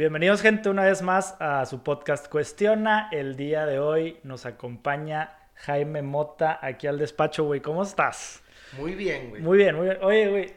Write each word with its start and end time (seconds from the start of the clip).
Bienvenidos 0.00 0.42
gente 0.42 0.68
una 0.68 0.84
vez 0.84 1.00
más 1.00 1.36
a 1.40 1.64
su 1.64 1.82
podcast 1.82 2.28
Cuestiona. 2.28 3.08
El 3.12 3.34
día 3.34 3.64
de 3.64 3.78
hoy 3.78 4.18
nos 4.24 4.44
acompaña 4.44 5.38
Jaime 5.54 6.02
Mota 6.02 6.58
aquí 6.60 6.86
al 6.86 6.98
despacho, 6.98 7.44
güey. 7.44 7.62
¿Cómo 7.62 7.82
estás? 7.82 8.42
Muy 8.76 8.94
bien, 8.94 9.30
güey. 9.30 9.40
Muy 9.40 9.56
bien, 9.56 9.74
muy 9.74 9.86
bien. 9.86 9.98
Oye, 10.02 10.28
güey, 10.28 10.52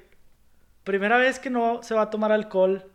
primera 0.84 1.18
vez 1.18 1.40
que 1.40 1.50
no 1.50 1.82
se 1.84 1.94
va 1.96 2.02
a 2.02 2.10
tomar 2.10 2.34
alcohol 2.34 2.92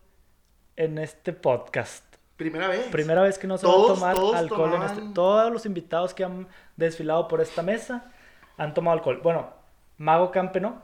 en 0.75 0.99
este 0.99 1.33
podcast. 1.33 2.03
Primera 2.37 2.67
vez. 2.67 2.89
Primera 2.91 3.23
vez 3.23 3.39
que 3.39 3.47
no 3.47 3.57
se 3.57 3.63
Todos- 3.65 4.03
va 4.03 4.11
a 4.11 4.13
tomar 4.13 4.35
alcohol 4.37 4.73
en 4.75 4.83
este. 4.83 5.01
Todos 5.15 5.51
los 5.51 5.65
invitados 5.65 6.13
que 6.13 6.25
han 6.25 6.47
desfilado 6.75 7.27
por 7.27 7.41
esta 7.41 7.63
mesa 7.63 8.11
han 8.57 8.75
tomado 8.75 8.97
alcohol. 8.99 9.19
Bueno, 9.23 9.49
Mago 9.97 10.29
Campe 10.29 10.59
no, 10.59 10.83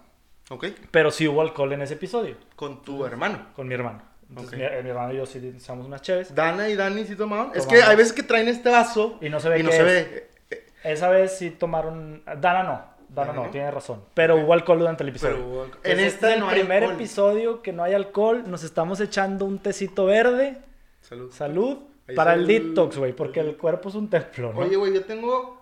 Ok. 0.50 0.66
pero 0.90 1.12
sí 1.12 1.28
hubo 1.28 1.40
alcohol 1.42 1.72
en 1.74 1.84
ese 1.84 1.94
episodio 1.94 2.36
Con 2.56 2.82
tu 2.82 3.06
hermano. 3.06 3.46
con 3.56 3.68
mi 3.68 3.76
hermano. 3.76 4.10
Entonces, 4.32 4.54
Ok. 4.60 4.76
mi, 4.78 4.84
mi 4.84 4.90
hermano 4.90 5.14
y 5.14 5.18
yo 5.18 5.26
sí 5.26 5.54
echamos 5.56 5.86
unas 5.86 6.02
cheves. 6.02 6.34
Dana 6.34 6.68
y 6.70 6.76
Dani 6.76 7.06
sí 7.06 7.16
tomaron. 7.16 7.52
Es 7.54 7.64
Tomamos. 7.64 7.74
que 7.74 7.84
hay 7.92 7.96
veces 7.96 8.14
que 8.14 8.24
traen 8.24 8.48
este 8.48 8.70
vaso 8.70 9.18
Y 9.22 9.30
no 9.30 9.40
se 9.40 9.50
ve 9.50 9.60
y 9.60 9.64
no 9.64 9.72
se 9.72 9.78
es. 9.80 9.84
ve. 9.84 10.30
Eh, 10.52 10.64
Esa 10.84 11.10
vez 11.10 11.38
sí 11.38 11.52
tomaron. 11.52 12.24
Dana 12.40 12.64
no. 12.64 12.92
Dana 13.10 13.34
no, 13.34 13.44
no. 13.46 13.50
tiene 13.52 13.70
razón. 13.70 14.04
Pero 14.14 14.38
hubo 14.38 14.54
alcohol 14.54 14.80
durante 14.80 15.04
el 15.04 15.10
episodio. 15.10 15.36
Pero 15.36 15.48
hubo 15.50 15.62
alcohol. 15.64 15.82
Entonces, 15.84 15.92
En 16.00 16.00
este 16.06 16.16
esta 16.16 16.30
es 16.30 16.34
el 16.36 16.40
no 16.40 16.48
hay 16.50 16.60
primer 16.62 16.84
alcohol. 16.84 16.96
episodio 16.96 17.62
que 17.62 17.74
no 17.74 17.84
hay 17.84 17.94
alcohol. 17.94 18.44
Nos 18.48 18.64
estamos 18.64 19.02
echando 19.02 19.44
un 19.46 19.60
tecito 19.60 20.06
verde. 20.06 20.58
Salud. 21.02 21.32
Salud. 21.34 21.78
Ahí 22.08 22.16
para 22.16 22.34
el 22.36 22.48
detox, 22.48 22.98
güey. 22.98 23.12
Porque 23.14 23.42
el 23.42 23.58
cuerpo 23.58 23.90
es 23.90 23.96
un 23.96 24.10
templo, 24.10 24.54
¿no? 24.54 24.60
Oye, 24.62 24.78
güey, 24.78 24.94
yo 24.94 25.04
tengo 25.04 25.62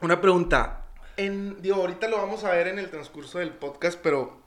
una 0.00 0.20
pregunta. 0.20 0.84
En, 1.16 1.60
digo, 1.60 1.76
ahorita 1.76 2.06
lo 2.08 2.18
vamos 2.18 2.44
a 2.44 2.50
ver 2.52 2.68
en 2.68 2.78
el 2.78 2.90
transcurso 2.90 3.40
del 3.40 3.50
podcast, 3.50 3.98
pero 4.00 4.37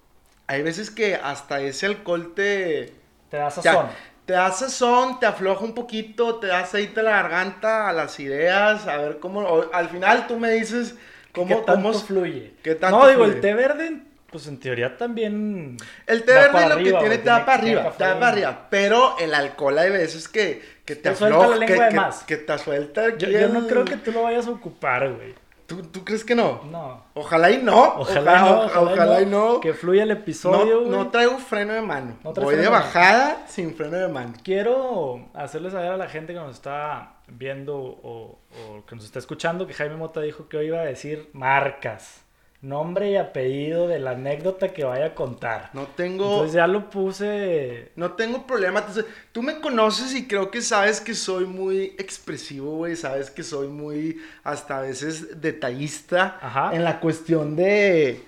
hay 0.48 0.62
veces 0.64 0.92
que 0.92 1.16
hasta 1.16 1.60
ese 1.62 1.86
alcohol 1.86 2.34
te... 2.36 2.94
Te 3.30 3.38
da 3.38 3.50
sazón. 3.50 3.88
Te 4.26 4.34
da 4.34 4.52
sazón, 4.52 5.20
te 5.20 5.26
afloja 5.26 5.64
un 5.66 5.74
poquito, 5.74 6.36
te 6.36 6.48
da 6.48 6.60
aceite 6.60 7.00
a 7.00 7.04
la 7.04 7.12
garganta, 7.12 7.90
a 7.90 7.94
las 7.94 8.20
ideas, 8.20 8.88
a 8.88 8.98
ver 8.98 9.20
cómo... 9.20 9.42
o- 9.42 9.74
al 9.74 9.90
final 9.90 10.28
tú 10.28 10.38
me 10.38 10.52
dices 10.52 10.96
cómo... 11.34 11.48
¿Qué 11.48 11.56
tanto 11.66 11.72
cómo 11.90 11.94
fluye? 11.94 12.54
qué 12.64 12.76
tanto 12.76 13.00
no, 13.00 13.08
digo, 13.08 13.24
fluye? 13.24 13.36
el 13.36 13.42
té 13.42 13.54
verde, 13.54 13.98
pues 14.30 14.48
en 14.48 14.60
teoría 14.60 14.96
también. 14.98 15.78
El 16.06 16.24
té 16.24 16.34
verde 16.34 16.70
lo 16.70 16.78
que 16.78 16.84
tiene 16.94 17.18
te 17.18 17.30
da 17.30 17.46
para 17.46 17.62
arriba, 17.62 17.92
te 17.98 18.04
da 18.04 18.14
para 18.20 18.28
arriba. 18.32 18.68
Pero 18.70 19.18
el 19.20 19.34
alcohol 19.34 19.78
hay 19.80 19.90
veces 19.90 20.28
que, 20.28 20.62
que 20.86 20.96
te, 20.96 21.10
Te 21.10 21.16
suelta 21.16 21.38
afloja, 21.38 21.58
la 21.60 21.66
que, 21.66 21.72
lengua 21.72 21.86
de 21.86 21.92
que- 21.92 21.98
más. 21.98 22.24
que 22.24 22.38
te 22.38 22.58
suelta 22.58 23.18
Yo, 23.18 23.28
yo 23.30 23.48
no 23.50 23.68
creo 23.68 23.86
que 23.86 23.98
tú 23.98 24.12
lo 24.12 24.24
vayas 24.24 24.48
a 24.48 24.52
ocupar, 24.52 25.10
güey. 25.12 25.34
¿Tú, 25.72 25.84
tú 25.84 26.04
crees 26.04 26.26
que 26.26 26.36
no? 26.36 26.62
No. 26.70 27.06
Ojalá 27.14 27.50
y 27.50 27.62
no. 27.62 27.96
Ojalá, 28.00 28.42
no, 28.42 28.62
ojalá, 28.64 28.82
ojalá 28.92 29.22
y 29.22 29.24
y 29.24 29.26
no. 29.28 29.62
Que 29.62 29.74
fluya 29.74 30.04
el 30.04 30.12
episodio, 30.12 30.82
No, 30.82 31.10
traigo 31.10 31.38
freno 31.38 31.74
de 31.74 31.82
mano. 31.82 32.18
No 32.26 32.34
Voy 32.34 32.56
de 32.56 32.64
de 32.64 32.70
mano. 32.70 32.84
bajada 32.84 33.46
sin 33.48 33.74
freno 33.74 33.98
de 33.98 34.10
mano. 34.10 34.34
Quiero 34.44 35.30
hacerles 35.34 35.72
saber 35.72 35.92
a 35.92 35.98
la 35.98 36.10
gente 36.10 36.34
que 36.34 36.40
nos 36.40 36.56
está 36.56 37.14
viendo 37.28 37.78
o, 37.78 38.40
o 38.52 38.86
que 38.86 38.96
nos 38.98 39.06
está 39.06 39.20
escuchando 39.20 39.66
que 39.66 39.74
Jaime 39.74 39.96
Mota 39.96 40.20
dijo 40.20 40.50
que 40.50 40.58
hoy 40.58 40.68
iba 40.68 40.80
a 40.80 40.84
decir 40.86 41.30
marcas, 41.32 42.21
nombre 42.62 43.10
y 43.12 43.16
apellido 43.16 43.88
de 43.88 44.00
la 44.00 44.12
anécdota 44.12 44.70
que 44.70 44.84
vaya 44.84 45.08
a 45.08 45.16
contar. 45.16 45.70
No 45.74 45.88
tengo... 45.88 46.26
Entonces 46.26 46.54
ya 46.54 46.68
lo 46.68 46.90
puse. 46.90 47.92
No 47.96 48.14
tengo 48.14 48.46
problema. 48.46 48.80
Entonces, 48.80 49.06
tú 49.32 49.42
me 49.42 49.60
conoces 49.60 50.14
y 50.16 50.28
creo 50.28 50.52
que 50.52 50.62
sabes 50.62 51.02
que 51.02 51.14
soy 51.16 51.46
muy 51.46 51.96
expresivo, 51.98 52.78
güey. 52.78 52.96
Sabes 52.96 53.32
que 53.32 53.44
soy 53.44 53.68
muy, 53.68 54.22
hasta 54.44 54.78
a 54.78 54.82
veces, 54.82 55.42
detallista. 55.42 56.38
Ajá. 56.42 56.76
En 56.76 56.84
la 56.84 57.00
cuestión 57.00 57.56
de... 57.56 58.24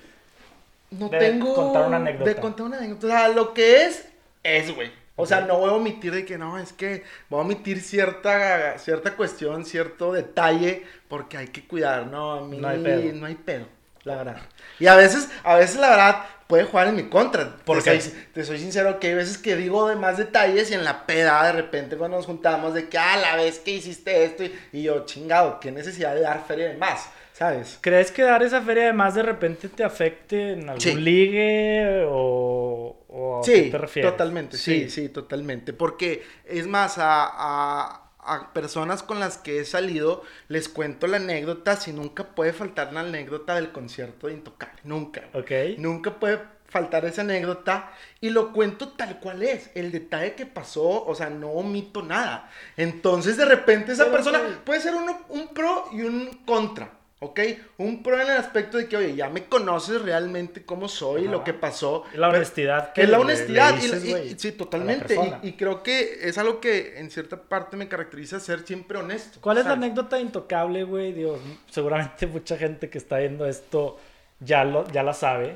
No 0.91 1.09
De 1.09 1.17
tengo... 1.19 1.53
contar 1.55 1.87
una 1.87 1.97
anécdota. 1.97 2.29
De 2.29 2.35
contar 2.35 2.65
una 2.67 2.77
anécdota. 2.77 3.07
O 3.07 3.09
sea, 3.09 3.27
lo 3.29 3.53
que 3.53 3.85
es, 3.85 4.05
es, 4.43 4.73
güey. 4.75 4.91
O 5.15 5.25
sea, 5.27 5.41
no 5.41 5.59
voy 5.59 5.69
a 5.69 5.73
omitir 5.73 6.11
de 6.13 6.25
que 6.25 6.37
no, 6.39 6.57
es 6.57 6.73
que 6.73 7.03
voy 7.29 7.39
a 7.39 7.43
omitir 7.43 7.81
cierta, 7.81 8.77
cierta 8.79 9.15
cuestión, 9.15 9.63
cierto 9.63 10.11
detalle, 10.11 10.83
porque 11.07 11.37
hay 11.37 11.47
que 11.49 11.67
cuidar, 11.67 12.07
¿no? 12.07 12.33
A 12.33 12.41
mí 12.47 12.57
No 12.57 12.67
hay 12.67 12.79
pedo. 12.79 13.13
no 13.13 13.25
hay 13.27 13.35
pedo, 13.35 13.67
la 14.03 14.15
verdad. 14.17 14.37
Y 14.79 14.87
a 14.87 14.95
veces, 14.95 15.29
a 15.43 15.55
veces 15.55 15.77
la 15.77 15.89
verdad 15.89 16.25
puede 16.47 16.65
jugar 16.65 16.87
en 16.87 16.95
mi 16.95 17.09
contra. 17.09 17.55
¿Por 17.65 17.81
te, 17.83 17.99
soy, 18.01 18.11
te 18.33 18.43
soy 18.43 18.59
sincero 18.59 18.99
que 18.99 19.07
hay 19.07 19.13
veces 19.15 19.37
que 19.37 19.55
digo 19.55 19.87
de 19.87 19.95
más 19.95 20.17
detalles 20.17 20.69
y 20.71 20.73
en 20.73 20.83
la 20.83 21.05
peda 21.05 21.43
de 21.45 21.51
repente 21.53 21.95
cuando 21.97 22.17
nos 22.17 22.25
juntamos 22.25 22.73
de 22.73 22.89
que, 22.89 22.97
ah, 22.97 23.17
la 23.17 23.35
vez 23.35 23.59
que 23.59 23.71
hiciste 23.71 24.23
esto 24.25 24.43
y, 24.43 24.53
y 24.73 24.83
yo, 24.83 25.05
chingado, 25.05 25.59
qué 25.59 25.71
necesidad 25.71 26.13
de 26.15 26.21
dar 26.21 26.45
feria 26.45 26.69
de 26.69 26.77
más, 26.77 27.09
¿sabes? 27.31 27.77
¿Crees 27.81 28.11
que 28.11 28.23
dar 28.23 28.43
esa 28.43 28.61
feria 28.61 28.85
de 28.85 28.93
más 28.93 29.15
de 29.15 29.23
repente 29.23 29.69
te 29.69 29.83
afecte 29.83 30.51
en 30.53 30.69
algún 30.69 30.81
Sí. 30.81 30.95
ligue 31.03 32.03
o, 32.07 33.05
o 33.07 33.41
a 33.41 33.43
Sí, 33.45 33.53
qué 33.53 33.63
te 33.63 33.77
refieres? 33.77 34.11
totalmente, 34.11 34.57
sí, 34.57 34.89
sí, 34.89 35.09
totalmente. 35.09 35.73
Porque 35.73 36.23
es 36.45 36.67
más, 36.67 36.97
a, 36.97 37.25
a- 37.31 37.99
a 38.25 38.53
personas 38.53 39.03
con 39.03 39.19
las 39.19 39.37
que 39.37 39.59
he 39.59 39.65
salido 39.65 40.23
les 40.47 40.69
cuento 40.69 41.07
la 41.07 41.17
anécdota, 41.17 41.75
si 41.75 41.93
nunca 41.93 42.23
puede 42.35 42.53
faltar 42.53 42.93
la 42.93 43.01
anécdota 43.01 43.55
del 43.55 43.71
concierto 43.71 44.27
de 44.27 44.33
Intocable, 44.33 44.79
nunca. 44.83 45.23
Ok. 45.33 45.51
Nunca 45.77 46.19
puede 46.19 46.39
faltar 46.67 47.05
esa 47.05 47.21
anécdota 47.21 47.91
y 48.19 48.31
lo 48.31 48.51
cuento 48.51 48.89
tal 48.89 49.19
cual 49.19 49.43
es, 49.43 49.69
el 49.75 49.91
detalle 49.91 50.33
que 50.33 50.45
pasó, 50.47 51.05
o 51.05 51.13
sea, 51.13 51.29
no 51.29 51.49
omito 51.51 52.01
nada. 52.01 52.49
Entonces, 52.77 53.37
de 53.37 53.45
repente 53.45 53.91
esa 53.91 54.05
Pero, 54.05 54.15
persona 54.15 54.41
puede 54.65 54.81
ser 54.81 54.95
uno- 54.95 55.21
un 55.29 55.49
pro 55.49 55.85
y 55.91 56.01
un 56.01 56.41
contra. 56.45 56.91
¿Ok? 57.23 57.39
Un 57.77 58.03
pro 58.03 58.15
en 58.19 58.29
el 58.29 58.37
aspecto 58.37 58.77
de 58.77 58.87
que, 58.87 58.97
oye, 58.97 59.15
ya 59.15 59.29
me 59.29 59.45
conoces 59.45 60.01
realmente 60.01 60.63
cómo 60.65 60.89
soy, 60.89 61.23
Ajá. 61.23 61.31
lo 61.31 61.43
que 61.43 61.53
pasó. 61.53 62.03
La 62.15 62.27
honestidad 62.29 62.91
que 62.91 63.03
es 63.03 63.09
la 63.09 63.19
honestidad. 63.19 63.75
le 63.77 63.85
y 63.85 63.87
la- 63.87 63.95
dices, 63.95 64.05
y- 64.05 64.09
güey, 64.11 64.27
y- 64.33 64.39
sí, 64.39 64.51
totalmente. 64.51 65.17
Y, 65.41 65.53
creo 65.53 65.81
que 65.83 66.19
es 66.27 66.37
algo 66.37 66.59
que 66.59 66.99
en 66.99 67.09
cierta 67.09 67.37
parte 67.37 67.77
me 67.77 67.87
caracteriza 67.87 68.39
ser 68.39 68.65
siempre 68.67 68.97
honesto. 68.97 69.39
¿Cuál 69.41 69.59
es 69.59 69.65
la 69.65 69.73
anécdota 69.73 70.19
intocable, 70.19 70.83
güey? 70.83 71.13
Dios, 71.13 71.39
seguramente 71.69 72.27
mucha 72.27 72.57
gente 72.57 72.89
que 72.89 72.97
está 72.97 73.19
viendo 73.19 73.45
esto 73.45 73.97
ya, 74.41 74.65
lo, 74.65 74.85
ya 74.91 75.03
la 75.03 75.13
sabe, 75.13 75.55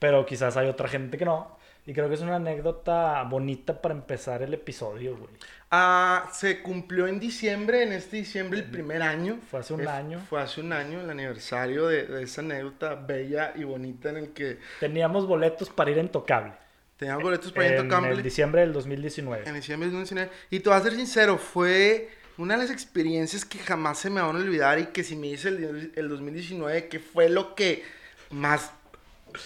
pero 0.00 0.26
quizás 0.26 0.56
hay 0.56 0.68
otra 0.68 0.88
gente 0.88 1.16
que 1.16 1.24
no. 1.24 1.57
Y 1.88 1.94
creo 1.94 2.06
que 2.08 2.16
es 2.16 2.20
una 2.20 2.36
anécdota 2.36 3.22
bonita 3.22 3.80
para 3.80 3.94
empezar 3.94 4.42
el 4.42 4.52
episodio, 4.52 5.16
güey. 5.16 5.30
Ah, 5.70 6.28
se 6.34 6.60
cumplió 6.60 7.06
en 7.06 7.18
diciembre, 7.18 7.82
en 7.82 7.94
este 7.94 8.18
diciembre, 8.18 8.58
el 8.58 8.66
primer 8.66 9.00
año. 9.00 9.38
Fue 9.50 9.60
hace 9.60 9.72
un 9.72 9.80
Es- 9.80 9.86
año. 9.88 10.20
Fue 10.28 10.38
hace 10.42 10.60
un 10.60 10.74
año 10.74 11.00
el 11.00 11.08
aniversario 11.08 11.86
de, 11.86 12.04
de 12.06 12.22
esa 12.24 12.42
anécdota 12.42 12.94
bella 12.94 13.54
y 13.56 13.64
bonita 13.64 14.10
en 14.10 14.18
el 14.18 14.28
que 14.34 14.58
Teníamos 14.80 15.26
boletos 15.26 15.70
para 15.70 15.90
ir 15.90 15.96
a 15.98 16.02
Intocable. 16.02 16.52
teníamos 16.98 17.22
boletos 17.22 17.52
para 17.52 17.68
en 17.68 17.72
Intocable. 17.84 18.10
el 18.12 18.22
diciembre 18.22 18.60
del 18.60 18.72
2019. 18.74 19.48
En 19.48 19.54
diciembre 19.54 19.88
de 19.88 19.96
2019. 19.96 20.30
Y 20.50 20.60
te 20.60 20.68
voy 20.68 20.78
a 20.78 20.82
ser 20.82 20.92
sincero, 20.94 21.38
fue 21.38 22.10
una 22.36 22.54
de 22.58 22.64
las 22.64 22.70
experiencias 22.70 23.46
que 23.46 23.58
jamás 23.60 23.98
se 23.98 24.10
me 24.10 24.20
van 24.20 24.36
a 24.36 24.38
olvidar 24.40 24.78
y 24.78 24.86
que 24.88 25.02
si 25.02 25.16
me 25.16 25.28
dice 25.28 25.48
el, 25.48 25.92
el 25.96 26.08
2019, 26.10 26.88
que 26.88 26.98
fue 27.00 27.30
lo 27.30 27.54
que 27.54 27.82
más 28.30 28.72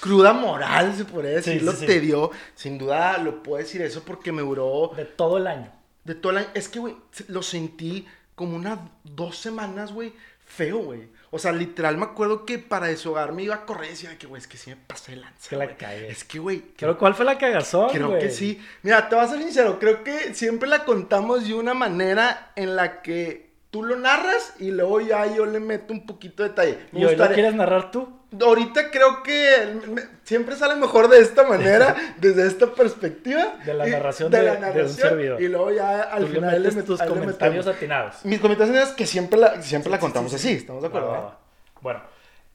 cruda 0.00 0.32
moral, 0.32 0.94
se 0.96 1.04
podría 1.04 1.32
decirlo, 1.32 1.72
sí, 1.72 1.78
sí. 1.80 1.86
te 1.86 2.00
dio. 2.00 2.30
Sin 2.54 2.78
duda 2.78 3.18
lo 3.18 3.42
puedo 3.42 3.58
decir 3.62 3.82
eso 3.82 4.02
porque 4.04 4.32
me 4.32 4.42
duró 4.42 4.92
De 4.96 5.04
todo 5.04 5.38
el 5.38 5.46
año. 5.46 5.70
de 6.04 6.14
todo 6.14 6.32
el 6.32 6.38
año. 6.38 6.48
Es 6.54 6.68
que, 6.68 6.78
güey, 6.78 6.96
lo 7.28 7.42
sentí 7.42 8.06
como 8.34 8.56
unas 8.56 8.78
dos 9.04 9.36
semanas, 9.38 9.92
güey, 9.92 10.12
feo, 10.44 10.78
güey. 10.78 11.08
O 11.34 11.38
sea, 11.38 11.52
literal 11.52 11.96
me 11.96 12.04
acuerdo 12.04 12.44
que 12.44 12.58
para 12.58 12.88
deshogarme 12.88 13.42
iba 13.44 13.54
a 13.54 13.64
correr 13.64 13.86
y 13.86 13.90
decía 13.90 14.18
que, 14.18 14.26
güey, 14.26 14.40
es 14.40 14.46
que 14.46 14.58
sí 14.58 14.68
me 14.68 14.76
pasé 14.76 15.12
de 15.12 15.16
lanza. 15.22 15.48
Que 15.48 15.56
la 15.56 15.76
cagué. 15.76 16.08
Es 16.10 16.24
que, 16.24 16.38
güey, 16.38 16.62
Pero 16.78 16.98
¿cuál 16.98 17.14
fue 17.14 17.24
la 17.24 17.38
cagazón, 17.38 17.88
Creo 17.90 18.18
que 18.18 18.30
sí. 18.30 18.60
Mira, 18.82 19.08
te 19.08 19.14
voy 19.16 19.24
a 19.24 19.28
ser 19.28 19.38
sincero, 19.38 19.78
creo 19.78 20.04
que 20.04 20.34
siempre 20.34 20.68
la 20.68 20.84
contamos 20.84 21.46
de 21.48 21.54
una 21.54 21.72
manera 21.72 22.52
en 22.56 22.76
la 22.76 23.00
que 23.00 23.50
tú 23.70 23.82
lo 23.82 23.96
narras 23.96 24.52
y 24.58 24.70
luego 24.72 25.00
ya 25.00 25.24
yo 25.34 25.46
le 25.46 25.58
meto 25.58 25.94
un 25.94 26.04
poquito 26.04 26.42
de 26.42 26.50
detalle. 26.50 26.78
Me 26.92 27.00
¿Y 27.00 27.04
hoy 27.04 27.12
lo 27.12 27.16
gustaría- 27.16 27.34
quieres 27.34 27.54
narrar 27.54 27.90
tú? 27.90 28.20
Ahorita 28.40 28.90
creo 28.90 29.22
que 29.22 29.74
me- 29.88 30.02
siempre 30.24 30.56
sale 30.56 30.76
mejor 30.76 31.08
de 31.08 31.18
esta 31.20 31.42
manera, 31.46 31.94
desde 32.18 32.46
esta 32.46 32.72
perspectiva. 32.74 33.56
De 33.64 33.74
la 33.74 33.86
narración 33.86 34.30
de- 34.30 34.40
de 34.40 34.82
un 34.82 34.88
servidor. 34.88 35.40
Y 35.42 35.48
luego 35.48 35.70
ya 35.70 36.02
al 36.02 36.22
Tú 36.22 36.28
le 36.28 36.34
final 36.36 36.58
metes 36.60 36.76
met- 36.76 36.84
tus 36.84 37.00
le 37.00 37.06
comentarios 37.06 37.66
metemos. 37.66 37.76
atinados. 37.76 38.24
Mis 38.24 38.40
comentarios 38.40 38.88
que 38.90 39.06
siempre 39.06 39.38
la, 39.38 39.60
siempre 39.62 39.90
la 39.90 39.98
contamos 39.98 40.32
sí, 40.32 40.38
sí, 40.38 40.46
así, 40.48 40.54
sí. 40.56 40.60
¿estamos 40.62 40.82
de 40.82 40.88
acuerdo? 40.88 41.10
Va, 41.10 41.38
eh? 41.38 41.78
Bueno, 41.82 42.00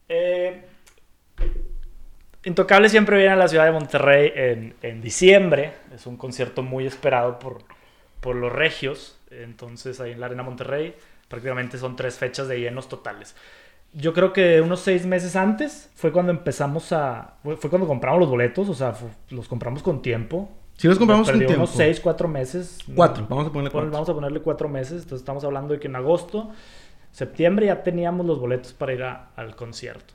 eh, 0.08 0.64
Intocable 2.44 2.88
siempre 2.88 3.16
viene 3.16 3.32
a 3.32 3.36
la 3.36 3.48
ciudad 3.48 3.64
de 3.64 3.72
Monterrey 3.72 4.32
en, 4.34 4.74
en 4.82 5.00
diciembre. 5.02 5.72
Es 5.94 6.06
un 6.06 6.16
concierto 6.16 6.62
muy 6.62 6.86
esperado 6.86 7.38
por, 7.38 7.58
por 8.20 8.36
los 8.36 8.52
regios. 8.52 9.18
Entonces, 9.30 10.00
ahí 10.00 10.12
en 10.12 10.20
la 10.20 10.26
Arena 10.26 10.42
Monterrey, 10.44 10.94
prácticamente 11.28 11.78
son 11.78 11.96
tres 11.96 12.16
fechas 12.16 12.48
de 12.48 12.60
llenos 12.60 12.88
totales. 12.88 13.34
Yo 13.94 14.12
creo 14.12 14.32
que 14.32 14.60
unos 14.60 14.80
seis 14.80 15.06
meses 15.06 15.34
antes 15.34 15.90
fue 15.94 16.12
cuando 16.12 16.30
empezamos 16.32 16.92
a. 16.92 17.34
Fue 17.42 17.70
cuando 17.70 17.86
compramos 17.88 18.20
los 18.20 18.28
boletos, 18.28 18.68
o 18.68 18.74
sea, 18.74 18.94
los 19.30 19.48
compramos 19.48 19.82
con 19.82 20.02
tiempo. 20.02 20.48
Sí 20.76 20.86
los 20.86 20.98
compramos 20.98 21.28
con 21.28 21.38
Perdió 21.40 21.56
unos 21.56 21.70
tiempo. 21.70 21.84
seis, 21.84 22.00
cuatro 22.00 22.28
meses. 22.28 22.78
Cuatro, 22.94 23.26
vamos 23.28 23.46
a 23.46 23.50
ponerle 23.50 23.70
Pon- 23.70 23.80
cuatro. 23.80 23.90
Vamos 23.92 24.08
a 24.08 24.14
ponerle 24.14 24.40
cuatro 24.40 24.68
meses. 24.68 25.02
Entonces 25.02 25.20
estamos 25.20 25.42
hablando 25.44 25.74
de 25.74 25.80
que 25.80 25.88
en 25.88 25.96
agosto, 25.96 26.50
septiembre 27.10 27.66
ya 27.66 27.82
teníamos 27.82 28.26
los 28.26 28.38
boletos 28.38 28.72
para 28.74 28.92
ir 28.92 29.02
a- 29.02 29.30
al 29.34 29.56
concierto. 29.56 30.14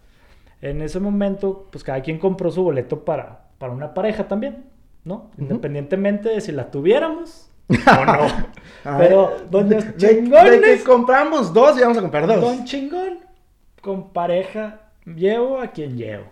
En 0.61 0.81
ese 0.81 0.99
momento, 1.01 1.67
pues 1.71 1.83
cada 1.83 2.01
quien 2.01 2.19
compró 2.19 2.49
su 2.51 2.63
boleto 2.63 3.03
para, 3.03 3.47
para 3.57 3.73
una 3.73 3.93
pareja 3.93 4.27
también. 4.27 4.65
¿no? 5.03 5.31
Independientemente 5.37 6.29
de 6.29 6.39
si 6.39 6.53
la 6.53 6.71
tuviéramos 6.71 7.49
o 7.69 8.05
no. 8.05 8.27
Pero, 8.97 9.33
de- 9.51 9.97
chingones. 9.97 10.61
de 10.61 10.77
que 10.77 10.83
compramos 10.83 11.53
dos 11.53 11.77
y 11.77 11.81
vamos 11.81 11.97
a 11.97 12.01
comprar 12.01 12.25
dos. 12.25 12.39
Don 12.39 12.63
chingón, 12.63 13.17
con 13.83 14.13
pareja, 14.13 14.79
llevo 15.05 15.59
a 15.59 15.73
quien 15.73 15.97
llevo. 15.97 16.23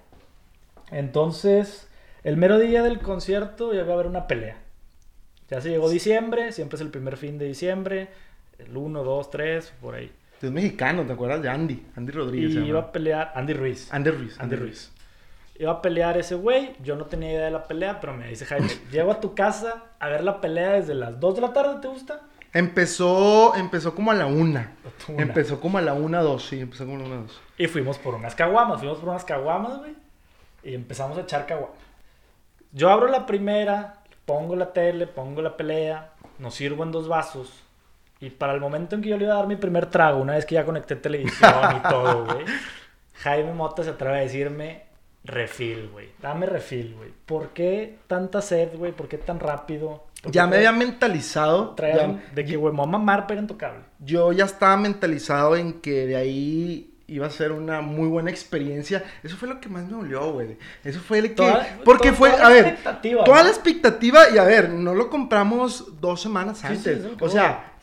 Entonces, 0.90 1.90
el 2.24 2.38
mero 2.38 2.58
día 2.58 2.82
del 2.82 3.00
concierto 3.00 3.74
ya 3.74 3.84
va 3.84 3.92
a 3.92 3.94
haber 3.96 4.08
una 4.08 4.26
pelea. 4.26 4.58
Ya 5.50 5.60
se 5.60 5.70
llegó 5.70 5.90
diciembre, 5.90 6.54
siempre 6.54 6.78
es 6.78 6.82
el 6.82 6.92
primer 6.92 7.18
fin 7.18 7.38
de 7.38 7.46
diciembre, 7.46 8.08
el 8.58 8.78
1, 8.78 9.04
2, 9.04 9.30
3, 9.30 9.74
por 9.82 9.96
ahí. 9.96 10.10
Es 10.42 10.50
mexicano, 10.50 11.06
¿te 11.06 11.12
acuerdas 11.12 11.42
de 11.42 11.50
Andy? 11.50 11.86
Andy 11.98 12.12
Rodríguez. 12.14 12.56
Y 12.56 12.60
iba 12.60 12.80
a 12.80 12.92
pelear 12.94 13.34
Andy 13.36 13.54
Ruiz. 13.54 13.94
Andy 13.94 14.12
Ruiz. 14.12 14.40
Andy 14.40 14.56
Ruiz. 14.56 14.92
Iba 15.60 15.72
a 15.74 15.82
pelear 15.82 16.18
ese 16.18 16.36
güey, 16.36 16.72
yo 16.82 16.96
no 16.96 17.06
tenía 17.08 17.34
idea 17.34 17.46
de 17.46 17.52
la 17.52 17.66
pelea, 17.66 18.00
pero 18.00 18.16
me 18.16 18.30
dice 18.30 18.46
Jaime, 18.46 18.70
llego 18.94 19.12
a 19.12 19.20
tu 19.20 19.36
casa 19.36 19.84
a 20.00 20.08
ver 20.08 20.24
la 20.24 20.40
pelea 20.40 20.72
desde 20.72 20.96
las 20.96 21.20
2 21.20 21.36
de 21.36 21.42
la 21.42 21.52
tarde, 21.52 21.82
¿te 21.82 21.90
gusta? 21.90 22.22
Empezó, 22.54 23.56
empezó 23.56 23.96
como 23.96 24.12
a 24.12 24.14
la 24.14 24.26
una. 24.26 24.76
Una. 25.08 25.22
Empezó 25.22 25.60
como 25.60 25.78
a 25.78 25.82
la 25.82 25.94
una, 25.94 26.22
dos, 26.22 26.46
sí, 26.46 26.60
empezó 26.60 26.86
como 26.86 26.98
a 26.98 27.00
la 27.00 27.06
una, 27.06 27.22
dos. 27.22 27.42
Y 27.58 27.68
fuimos 27.68 27.98
por 27.98 28.16
unas 28.16 28.36
caguamas, 28.36 28.80
fuimos 28.80 29.00
por 29.00 29.10
unas 29.10 29.24
caguamas, 29.24 29.80
güey. 29.80 29.96
Y 30.64 30.76
empezamos 30.76 31.18
a 31.18 31.22
echar 31.22 31.46
caguamas. 31.46 31.78
Yo 32.74 32.90
abro 32.90 33.08
la 33.08 33.26
primera, 33.26 34.04
pongo 34.26 34.56
la 34.56 34.74
tele, 34.74 35.08
pongo 35.08 35.42
la 35.42 35.56
pelea, 35.58 36.14
nos 36.40 36.56
sirvo 36.56 36.84
en 36.84 36.92
dos 36.92 37.08
vasos. 37.08 37.64
Y 38.20 38.30
para 38.30 38.54
el 38.54 38.60
momento 38.60 38.96
en 38.96 39.02
que 39.02 39.10
yo 39.10 39.18
le 39.18 39.26
iba 39.26 39.34
a 39.34 39.38
dar 39.38 39.48
mi 39.48 39.56
primer 39.56 39.88
trago, 39.88 40.22
una 40.22 40.34
vez 40.34 40.46
que 40.46 40.56
ya 40.56 40.66
conecté 40.66 40.96
televisión 40.96 41.54
y 41.78 41.90
todo, 41.90 42.26
güey, 42.26 42.46
Jaime 43.16 43.54
Mota 43.54 43.84
se 43.84 43.92
atreve 43.92 44.20
a 44.20 44.22
decirme 44.22 44.84
refil, 45.24 45.90
güey. 45.90 46.10
Dame 46.22 46.46
refil, 46.46 46.96
güey. 46.96 47.12
¿Por 47.26 47.50
qué 47.50 47.98
tanta 48.08 48.42
sed, 48.42 48.78
güey? 48.78 48.92
¿Por 48.92 49.08
qué 49.08 49.18
tan 49.18 49.40
rápido? 49.40 50.04
¿Por 50.22 50.32
qué 50.32 50.36
Ya 50.36 50.48
me 50.48 50.58
había 50.58 50.72
mentalizado. 50.72 51.76
ya- 51.78 52.20
de 52.36 52.46
que, 52.46 52.56
güey, 52.56 52.72
me 52.74 52.78
voy 52.80 52.88
a 52.88 52.92
mamar, 52.92 53.28
pero 53.28 53.42
intocable. 53.42 53.80
yo 54.00 54.32
ya 54.32 54.46
estaba 54.46 54.78
mentalizado 54.78 55.56
en 55.56 55.74
que 55.82 56.06
de 56.06 56.16
ahí 56.16 56.88
iba 57.08 57.28
a 57.28 57.30
ser 57.30 57.52
una 57.52 57.82
muy 57.82 58.08
buena 58.08 58.30
experiencia. 58.32 59.04
Eso 59.24 59.36
fue 59.36 59.50
lo 59.50 59.60
que 59.60 59.68
más 59.68 59.84
me 59.86 59.92
dolió, 59.92 60.32
güey. 60.32 60.58
Eso 60.84 61.00
fue 61.02 61.18
el 61.20 61.30
que... 61.30 61.36
Toda- 61.36 61.68
porque 61.84 62.10
toda- 62.10 62.18
fue, 62.18 62.30
toda 62.30 62.46
a 62.46 62.50
la 62.50 62.56
ver, 62.56 62.66
expectativa, 62.68 63.24
toda 63.26 63.38
¿no? 63.40 63.44
la 63.44 63.50
expectativa 63.50 64.30
y 64.34 64.38
a 64.38 64.44
ver, 64.44 64.70
no 64.70 64.94
lo 64.96 65.10
compramos 65.10 66.00
dos 66.00 66.22
semanas 66.22 66.64
antes. 66.64 67.02
o 67.20 67.28
sea, 67.30 67.74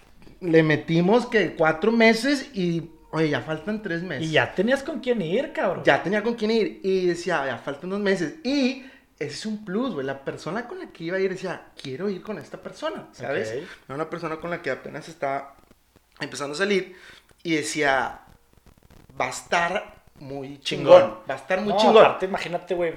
le 0.40 0.62
metimos 0.62 1.26
que 1.26 1.54
cuatro 1.56 1.90
meses 1.92 2.50
y, 2.54 2.88
oye, 3.10 3.28
ya 3.30 3.40
faltan 3.42 3.82
tres 3.82 4.02
meses. 4.02 4.28
Y 4.28 4.30
ya 4.30 4.54
tenías 4.54 4.82
con 4.82 5.00
quién 5.00 5.20
ir, 5.20 5.52
cabrón. 5.52 5.82
Ya 5.84 6.02
tenía 6.02 6.22
con 6.22 6.34
quién 6.34 6.52
ir 6.52 6.80
y 6.82 7.06
decía, 7.06 7.44
ya 7.46 7.58
faltan 7.58 7.90
dos 7.90 8.00
meses. 8.00 8.36
Y 8.44 8.84
es 9.18 9.46
un 9.46 9.64
plus, 9.64 9.94
güey. 9.94 10.06
La 10.06 10.24
persona 10.24 10.66
con 10.68 10.78
la 10.78 10.86
que 10.92 11.04
iba 11.04 11.16
a 11.16 11.20
ir 11.20 11.30
decía, 11.30 11.66
quiero 11.80 12.08
ir 12.08 12.22
con 12.22 12.38
esta 12.38 12.58
persona, 12.58 13.08
¿sabes? 13.12 13.48
Ok. 13.48 13.54
Era 13.86 13.94
una 13.94 14.10
persona 14.10 14.36
con 14.36 14.50
la 14.50 14.62
que 14.62 14.70
apenas 14.70 15.08
estaba 15.08 15.54
empezando 16.20 16.54
a 16.54 16.58
salir 16.58 16.96
y 17.42 17.56
decía, 17.56 18.20
va 19.20 19.26
a 19.26 19.30
estar 19.30 19.94
muy 20.20 20.58
chingón. 20.60 21.00
Chingón. 21.02 21.18
Va 21.30 21.34
a 21.34 21.38
estar 21.38 21.60
muy 21.60 21.72
No, 21.72 21.78
chingón. 21.78 22.04
aparte, 22.04 22.26
imagínate, 22.26 22.74
güey. 22.74 22.94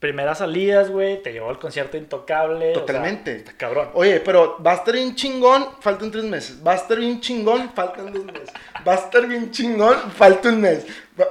Primeras 0.00 0.38
salidas, 0.38 0.90
güey. 0.90 1.22
Te 1.22 1.32
llevó 1.32 1.48
al 1.48 1.58
concierto 1.58 1.96
intocable. 1.96 2.72
o 2.72 2.74
sea, 2.74 2.80
Totalmente. 2.84 3.36
está 3.36 3.52
cabrón. 3.56 3.88
Oye, 3.94 4.20
pero 4.20 4.62
va 4.62 4.72
a 4.72 4.74
estar 4.74 4.92
bien 4.92 5.14
chingón, 5.14 5.66
faltan 5.80 6.10
tres 6.10 6.24
meses. 6.24 6.58
Va 6.66 6.72
a 6.72 6.74
estar 6.74 6.98
bien 6.98 7.20
chingón, 7.20 7.70
faltan 7.74 8.12
dos 8.12 8.24
meses. 8.24 8.50
Va 8.86 8.92
a 8.92 8.96
estar 8.96 9.26
bien 9.26 9.50
chingón, 9.50 9.96
falta 10.10 10.50
un 10.50 10.60
mes. 10.60 10.84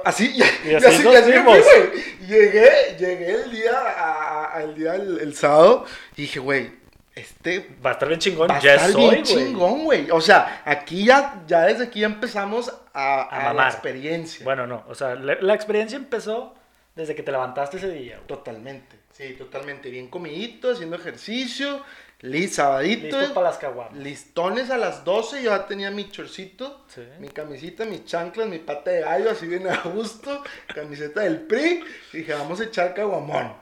Así, 0.04 0.34
ya, 0.36 0.46
Y 0.64 0.74
así 0.74 1.02
nos 1.04 1.14
me 1.14 1.22
fui, 1.22 1.32
fuimos. 1.32 1.58
güey. 1.62 2.04
Llegué, 2.26 2.96
llegué 2.98 3.32
el 3.42 3.50
día, 3.50 3.72
a- 3.76 4.56
a- 4.56 4.62
el 4.62 4.74
día, 4.74 4.94
el, 4.94 5.20
el 5.20 5.34
sábado, 5.34 5.84
y 6.16 6.22
dije, 6.22 6.38
güey, 6.40 6.70
este 7.14 7.76
Va 7.84 7.90
a 7.90 7.92
estar 7.92 8.08
bien 8.08 8.18
chingón. 8.18 8.48
va 8.50 8.58
ya 8.60 8.74
estar 8.76 8.90
soy, 8.92 9.00
bien 9.02 9.10
güey. 9.10 9.22
chingón, 9.24 9.84
güey. 9.84 10.10
O 10.10 10.20
sea, 10.20 10.62
aquí 10.64 11.04
ya, 11.04 11.42
ya 11.46 11.62
desde 11.62 11.84
aquí 11.84 12.00
ya 12.00 12.06
empezamos 12.06 12.72
a, 12.94 13.22
A 13.22 13.50
a 13.50 13.52
la 13.54 13.68
experiencia. 13.68 14.42
Bueno, 14.44 14.66
no. 14.66 14.84
O 14.88 14.94
sea, 14.94 15.14
la, 15.14 15.36
la 15.40 15.54
experiencia 15.54 15.96
empezó 15.96 16.54
desde 16.96 17.14
que 17.14 17.22
te 17.22 17.30
levantaste 17.30 17.76
ese 17.76 17.90
día, 17.90 18.16
güey. 18.16 18.26
Totalmente, 18.26 18.96
sí, 19.12 19.34
totalmente. 19.34 19.90
Bien 19.90 20.08
comidito, 20.08 20.72
haciendo 20.72 20.96
ejercicio, 20.96 21.82
li, 22.30 22.48
sabadito. 22.48 23.18
Listo 23.18 23.34
para 23.34 23.48
las 23.50 23.58
caguamas. 23.58 23.94
Listones 23.96 24.70
a 24.70 24.76
las 24.78 25.04
12, 25.04 25.42
yo 25.42 25.50
ya 25.50 25.66
tenía 25.66 25.90
mi 25.90 26.10
chorcito, 26.10 26.84
Sí. 26.88 27.02
mi 27.20 27.28
camisita, 27.28 27.84
mis 27.84 28.04
chanclas, 28.04 28.48
mi 28.48 28.58
pata 28.58 28.90
de 28.90 29.00
gallo, 29.02 29.30
así 29.30 29.46
bien 29.46 29.68
a 29.68 29.80
gusto, 29.82 30.42
camiseta 30.74 31.20
del 31.22 31.40
PRI, 31.42 31.84
y 32.12 32.16
dije, 32.18 32.32
vamos 32.34 32.60
a 32.60 32.64
echar 32.64 32.94
caguamón, 32.94 33.52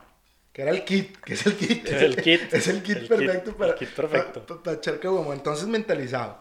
que 0.52 0.62
era 0.62 0.70
el 0.70 0.84
kit, 0.84 1.16
que 1.24 1.34
es 1.34 1.46
el 1.46 1.56
kit. 1.56 1.86
Es 1.88 2.02
el 2.02 2.16
kit. 2.16 2.40
Es 2.54 2.68
el 2.68 2.82
kit 2.82 2.96
El 2.98 3.08
perfecto 3.08 3.50
kit- 3.50 3.56
para, 3.56 3.72
el 3.72 3.78
kit 3.78 3.88
perfecto. 3.90 4.46
para- 4.46 4.62
para 4.62 4.76
echar 4.76 4.98
caguamón, 5.00 5.34
entonces 5.36 5.66
mentalizado. 5.66 6.38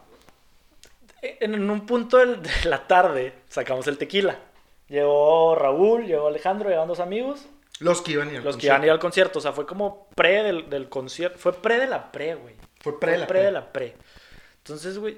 En 1.22 1.70
un 1.70 1.86
punto 1.86 2.18
de 2.18 2.38
la 2.66 2.88
tarde 2.88 3.34
sacamos 3.48 3.88
el 3.88 3.98
tequila. 3.98 4.40
Llegó 4.90 5.56
Raúl, 5.56 6.06
llegó 6.08 6.28
Alejandro, 6.28 6.68
llegaron 6.70 6.88
dos 6.88 7.00
amigos. 7.00 7.46
Los 7.82 8.02
que 8.02 8.12
iban 8.14 8.30
a 8.30 8.32
ir 8.32 8.38
al 8.38 8.44
Los 8.44 8.58
que 8.58 8.68
iban 8.68 8.76
a 8.78 8.80
concierto. 8.80 8.86
ir 8.86 8.92
al 8.92 9.00
concierto. 9.00 9.40
O 9.40 9.42
sea, 9.42 9.52
fue 9.54 9.66
como 9.66 10.08
pre 10.16 10.44
del, 10.44 10.70
del 10.70 10.88
concierto. 10.90 11.38
Fue 11.38 11.54
pre 11.54 11.78
de 11.78 11.88
la 11.88 12.12
pre, 12.12 12.36
güey. 12.36 12.56
Fue 12.80 13.00
pre 13.00 13.14
de 13.14 13.18
la 13.20 13.28
pre 13.28 13.40
pre. 13.40 13.46
de 13.46 13.52
la 13.52 13.72
pre. 13.74 13.96
Entonces, 14.60 14.98
güey, 14.98 15.18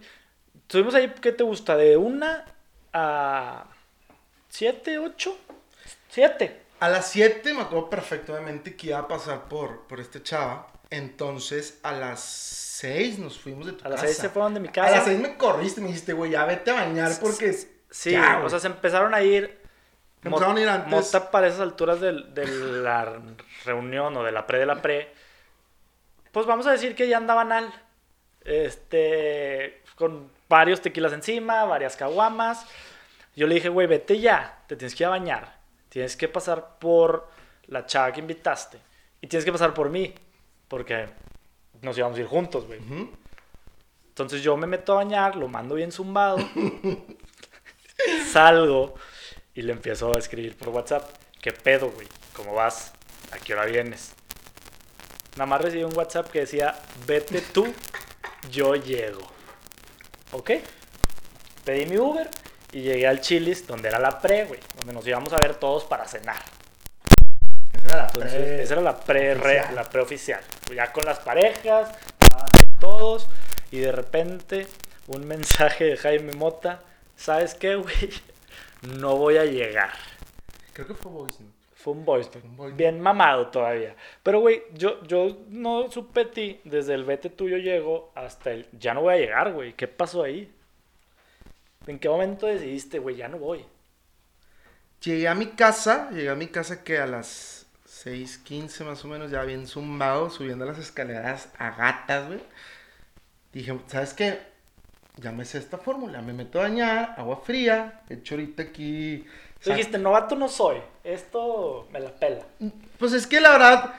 estuvimos 0.62 0.96
ahí, 0.96 1.14
¿qué 1.22 1.32
te 1.32 1.44
gusta? 1.44 1.76
De 1.78 1.98
una 1.98 2.46
a 2.94 3.66
siete, 4.50 4.98
ocho, 5.00 5.38
siete. 6.10 6.62
A 6.80 6.90
las 6.90 7.10
7 7.12 7.54
me 7.54 7.62
acuerdo 7.62 7.90
perfectamente 7.90 8.76
que 8.76 8.88
iba 8.88 9.00
a 9.00 9.08
pasar 9.08 9.48
por, 9.48 9.88
por 9.88 10.02
este 10.02 10.22
chava, 10.22 10.68
entonces 10.90 11.80
a 11.82 11.94
las 11.94 12.20
6 12.20 13.20
nos 13.20 13.40
fuimos 13.40 13.68
de 13.68 13.72
tu 13.74 13.86
A 13.86 13.90
las 13.90 14.02
casa. 14.02 14.08
seis 14.08 14.18
se 14.18 14.30
fueron 14.30 14.54
de 14.54 14.60
mi 14.60 14.68
A 14.68 14.72
casa. 14.74 14.96
las 14.98 15.06
6 15.06 15.20
me 15.20 15.38
corriste, 15.38 15.80
me 15.80 15.88
dijiste, 15.88 16.12
güey, 16.12 16.32
ya 16.32 16.44
vete 16.44 16.72
a 16.72 16.74
bañar 16.74 17.14
porque... 17.22 17.54
Sí, 17.90 18.12
Ya, 18.12 18.42
o 18.44 18.50
sea, 18.50 18.60
se 18.60 18.68
empezaron 18.68 19.14
a 19.14 19.22
ir. 19.22 19.62
Empezaron 20.24 20.58
a 20.58 20.62
ir 20.62 20.70
antes. 20.70 20.90
Mota 20.92 21.32
para 21.32 21.48
esas 21.48 21.60
alturas 21.62 22.00
del- 22.00 22.34
de, 22.34 22.46
la 22.48 23.20
reunión 23.66 24.16
o 24.18 24.24
de 24.24 24.32
la 24.32 24.46
pre 24.48 24.60
de 24.60 24.66
la 24.66 24.82
pre. 24.82 25.12
Pues 26.32 26.46
vamos 26.46 26.66
a 26.68 26.72
decir 26.72 26.96
que 26.96 27.08
ya 27.08 27.18
andaban 27.18 27.52
al. 27.52 27.74
Este. 28.44 29.82
Con 29.96 30.30
varios 30.50 30.82
tequilas 30.82 31.14
encima, 31.14 31.66
varias 31.66 31.96
caguamas. 31.96 32.66
Yo 33.36 33.48
le 33.48 33.56
dije, 33.56 33.70
güey, 33.70 33.88
vete 33.88 34.20
ya. 34.20 34.60
Te 34.68 34.76
tienes 34.76 34.96
que 34.96 35.04
ir 35.04 35.08
a 35.08 35.12
bañar. 35.12 35.56
Tienes 35.90 36.16
que 36.18 36.28
pasar 36.28 36.78
por 36.80 37.30
la 37.68 37.86
chava 37.86 38.12
que 38.12 38.20
invitaste. 38.20 38.80
Y 39.22 39.28
tienes 39.28 39.46
que 39.46 39.52
pasar 39.52 39.74
por 39.74 39.90
mí. 39.90 40.14
Porque 40.68 41.08
nos 41.82 41.98
íbamos 41.98 42.18
a 42.18 42.22
ir 42.22 42.28
juntos, 42.28 42.66
güey. 42.66 42.80
Ujú. 42.80 43.10
Entonces 44.10 44.42
yo 44.44 44.56
me 44.58 44.68
meto 44.68 44.94
a 44.94 44.98
bañar, 44.98 45.36
lo 45.36 45.48
mando 45.48 45.76
bien 45.76 45.92
zumbado. 45.92 46.38
salgo 48.32 48.96
y 49.56 49.62
le 49.62 49.72
empiezo 49.74 50.16
a 50.16 50.20
escribir 50.20 50.58
por 50.58 50.70
WhatsApp. 50.70 51.10
¿Qué 51.42 51.52
pedo, 51.52 51.92
güey? 51.92 52.08
¿Cómo 52.36 52.54
vas? 52.54 52.92
¿A 53.32 53.38
qué 53.38 53.54
hora 53.54 53.66
vienes? 53.66 54.12
Nada 55.36 55.46
más 55.46 55.62
recibí 55.62 55.84
un 55.84 55.96
WhatsApp 55.98 56.30
que 56.32 56.42
decía, 56.42 56.76
vete 57.06 57.42
tú, 57.42 57.74
yo 58.52 58.76
llego. 58.76 59.22
¿Ok? 60.32 60.52
Pedí 61.66 61.86
mi 61.86 61.98
Uber 61.98 62.30
y 62.72 62.82
llegué 62.82 63.08
al 63.08 63.22
Chili's, 63.22 63.66
donde 63.68 63.90
era 63.90 64.00
la 64.00 64.20
pre, 64.20 64.46
güey. 64.46 64.60
Donde 64.78 64.94
nos 64.94 65.06
íbamos 65.08 65.34
a 65.34 65.40
ver 65.40 65.56
todos 65.56 65.84
para 65.86 66.08
cenar. 66.08 66.38
Esa 67.74 67.86
era 67.88 67.96
la 67.98 68.08
Entonces, 68.08 68.32
pre- 68.34 68.64
esa 68.64 68.74
era 68.74 68.82
la 68.82 69.00
pre, 69.00 69.34
re- 69.36 69.58
oficial. 69.60 69.76
la 69.76 69.84
preoficial. 69.90 70.42
Ya 70.76 70.92
con 70.92 71.06
las 71.06 71.20
parejas, 71.20 71.90
ahí 72.36 72.70
todos, 72.80 73.28
y 73.72 73.80
de 73.80 73.92
repente 73.92 74.68
un 75.08 75.28
mensaje 75.28 75.84
de 75.86 75.98
Jaime 75.98 76.34
Mota, 76.34 76.82
¿sabes 77.16 77.54
qué, 77.56 77.76
güey? 77.76 77.94
No 78.84 79.18
voy 79.18 79.38
a 79.38 79.46
llegar. 79.46 79.92
Creo 80.74 80.88
que 80.88 80.94
fue 80.94 81.12
Voice 81.12 81.44
Note. 81.44 81.64
Fue 81.84 81.92
un 81.92 82.06
voice 82.06 82.30
note, 82.34 82.48
Un 82.48 82.56
voice 82.56 82.78
bien 82.78 83.02
mamado 83.02 83.48
todavía. 83.48 83.94
Pero, 84.24 84.40
güey, 84.40 84.64
yo, 84.74 85.04
yo 85.04 85.38
no 85.50 85.92
supe 85.92 86.24
ti 86.24 86.62
desde 86.64 86.94
el 86.94 87.04
vete 87.04 87.30
tuyo 87.30 87.58
llego 87.58 88.14
hasta 88.16 88.52
el 88.52 88.68
ya 88.72 88.94
no 88.94 89.02
voy 89.02 89.16
a 89.16 89.18
llegar, 89.18 89.52
güey. 89.52 89.74
¿Qué 89.74 89.90
pasó 89.90 90.24
ahí? 90.24 90.50
¿En 91.86 92.00
qué 92.00 92.08
momento 92.08 92.48
decidiste, 92.48 93.00
güey, 93.00 93.18
ya 93.18 93.28
no 93.28 93.38
voy? 93.38 93.66
Llegué 95.02 95.28
a 95.28 95.36
mi 95.36 95.48
casa, 95.48 96.10
llegué 96.12 96.30
a 96.30 96.36
mi 96.36 96.48
casa 96.48 96.86
que 96.86 97.00
a 97.00 97.06
las 97.06 97.68
6.15 98.06 98.86
más 98.86 99.04
o 99.04 99.10
menos, 99.10 99.30
ya 99.30 99.44
bien 99.44 99.68
zumbado, 99.68 100.30
subiendo 100.30 100.66
las 100.66 100.78
escaleras 100.78 101.50
a 101.58 101.72
gatas, 101.72 102.28
güey. 102.28 102.40
Dije, 103.52 103.78
¿sabes 103.88 104.14
qué? 104.14 104.40
Ya 105.18 105.32
me 105.32 105.46
sé 105.46 105.60
esta 105.60 105.78
fórmula, 105.78 106.22
me 106.22 106.34
meto 106.34 106.60
a 106.60 106.64
bañar, 106.64 107.16
agua 107.18 107.38
fría, 107.38 108.02
echo 108.10 108.36
ahorita 108.36 108.64
aquí... 108.64 109.26
Tú 109.64 109.70
dijiste, 109.70 109.98
novato 109.98 110.36
no 110.36 110.50
soy. 110.50 110.78
Esto 111.04 111.88
me 111.92 112.00
la 112.00 112.12
pela. 112.12 112.44
Pues 112.98 113.14
es 113.14 113.26
que 113.28 113.40
la 113.40 113.52
verdad, 113.52 113.94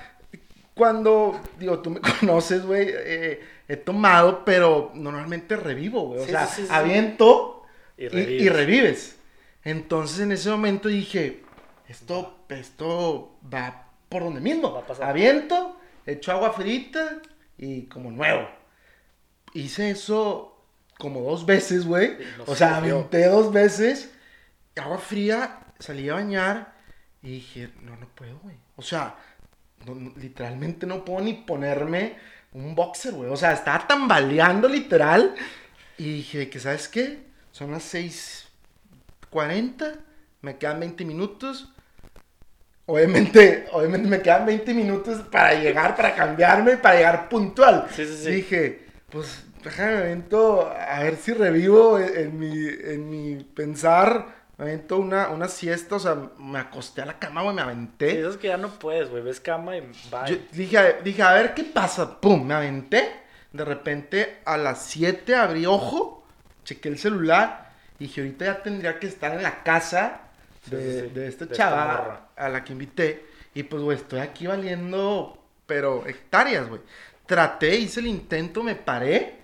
cuando, 0.75 1.41
digo, 1.59 1.79
tú 1.81 1.91
me 1.91 2.01
conoces, 2.21 2.67
güey, 2.67 2.89
eh, 2.91 3.41
he 3.69 3.77
tomado, 3.77 4.45
pero 4.45 4.91
normalmente 4.95 5.57
revivo, 5.57 6.03
güey. 6.09 6.21
O 6.21 6.25
Sí, 6.25 6.31
sea, 6.33 6.47
sí, 6.47 6.63
sí, 6.63 6.67
sí. 6.69 6.75
aviento 6.75 7.63
Y 7.97 8.09
revives. 8.09 8.43
y 8.43 8.49
revives. 8.49 9.17
Entonces 9.63 10.21
en 10.21 10.33
ese 10.33 10.51
momento 10.51 10.89
dije, 10.89 11.43
esto, 11.89 12.41
esto 12.51 13.37
va 13.53 13.87
por 14.11 14.25
donde 14.25 14.41
mismo. 14.41 14.73
Va. 14.73 15.09
Aviento 15.09 15.77
echo 16.05 16.33
agua 16.33 16.53
frita 16.53 17.23
y 17.57 17.83
como 17.85 18.11
nuevo. 18.11 18.47
Hice 19.55 19.91
eso 19.91 20.54
como 20.99 21.21
dos 21.21 21.47
veces, 21.47 21.87
güey. 21.87 22.13
Y 22.13 22.39
no 22.39 22.45
O 22.47 22.55
sea, 22.55 22.77
aventé 22.77 23.27
dos 23.27 23.53
veces. 23.53 24.11
Agua 24.77 24.99
fría, 24.99 25.61
salí 25.79 26.09
a 26.09 26.15
bañar 26.15 26.75
y 27.23 27.33
dije, 27.33 27.71
no, 27.83 27.97
no 27.97 28.09
puedo, 28.09 28.39
güey. 28.41 28.57
O 28.77 28.83
sea, 28.83 29.17
no- 29.87 29.95
no- 29.95 30.13
literalmente 30.17 30.87
no 30.87 31.05
puedo 31.05 31.21
ni 31.21 31.35
ponerme 31.35 32.17
un 32.53 32.75
boxer, 32.75 33.13
güey. 33.15 33.31
O 33.31 33.37
sea, 33.37 33.53
estaba 33.53 33.87
tambaleando 33.87 34.69
literal. 34.69 35.35
Y 35.99 36.15
dije, 36.17 36.51
que 36.51 36.59
¿sabes 36.59 36.89
qué? 36.89 37.25
Son 37.53 37.71
las 37.71 37.85
6:40, 37.85 39.95
me 40.43 40.57
quedan 40.59 40.81
20 40.81 41.05
minutos. 41.05 41.69
Obviamente, 42.87 43.67
obviamente 43.73 44.09
me 44.09 44.21
quedan 44.21 44.47
20 44.47 44.75
minutos 44.75 45.21
para 45.31 45.55
llegar, 45.55 45.97
para 45.97 46.15
cambiarme, 46.15 46.77
para 46.77 46.97
llegar 46.97 47.29
puntual. 47.29 47.87
Sí, 47.95 48.05
sí, 48.07 48.17
sí. 48.25 48.31
Dije, 48.31 48.87
pues 49.11 49.45
déjame 49.65 49.93
me 49.93 49.99
avento 49.99 50.69
a 50.71 51.01
ver 51.03 51.17
si 51.17 51.33
revivo 51.33 51.99
en, 51.99 52.17
en 52.17 52.39
mi, 52.39 52.67
en 52.69 53.11
mi 53.11 53.43
pensar. 53.45 54.45
Me 54.57 54.67
avento 54.67 54.99
una, 54.99 55.31
una 55.31 55.49
siesta, 55.49 55.97
o 55.97 55.99
sea, 55.99 56.17
me 56.39 56.61
acosté 56.61 57.03
a 57.03 57.07
la 57.07 57.19
cama, 57.19 57.43
güey, 57.43 57.57
me 57.57 57.63
aventé. 57.63 58.11
Sí, 58.13 58.17
eso 58.19 58.31
es 58.31 58.37
que 58.37 58.47
ya 58.49 58.57
no 58.57 58.69
puedes, 58.71 59.11
güey. 59.11 59.23
Ves 59.23 59.41
cama 59.41 59.77
y 59.77 59.81
bye. 59.81 60.27
Yo 60.29 60.37
dije, 60.53 60.79
a- 60.79 60.93
dije, 61.03 61.23
a 61.23 61.33
ver 61.33 61.55
qué 61.55 61.65
pasa. 61.65 62.21
Pum, 62.21 62.47
me 62.47 62.55
aventé. 62.55 63.09
De 63.53 63.65
repente 63.65 64.39
a 64.45 64.57
las 64.57 64.83
7 64.87 65.35
abrí 65.37 65.67
ojo, 65.67 66.25
chequé 66.65 66.89
el 66.89 66.99
celular 66.99 67.71
y 67.99 68.05
dije, 68.07 68.21
ahorita 68.21 68.45
ya 68.45 68.63
tendría 68.63 68.99
que 68.99 69.07
estar 69.07 69.33
en 69.33 69.43
la 69.43 69.63
casa 69.63 70.23
de, 70.67 71.01
sí, 71.03 71.09
sí, 71.09 71.15
de 71.15 71.29
esta 71.29 71.47
de 71.47 71.55
chava 71.55 72.29
a 72.37 72.49
la 72.49 72.65
que 72.65 72.73
invité. 72.73 73.27
Y 73.55 73.63
pues, 73.65 73.83
güey, 73.83 73.97
estoy 73.97 74.21
aquí 74.21 74.47
valiendo, 74.49 75.39
pero 75.67 76.07
hectáreas, 76.07 76.69
güey. 76.69 76.81
Traté, 77.27 77.77
hice 77.77 78.01
el 78.01 78.07
intento, 78.09 78.63
me 78.63 78.75
paré. 78.75 79.44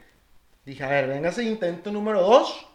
Dije, 0.71 0.85
a 0.85 0.89
ver, 0.89 1.09
venga 1.09 1.31
ese 1.31 1.43
intento 1.43 1.91
número 1.91 2.21
2. 2.23 2.67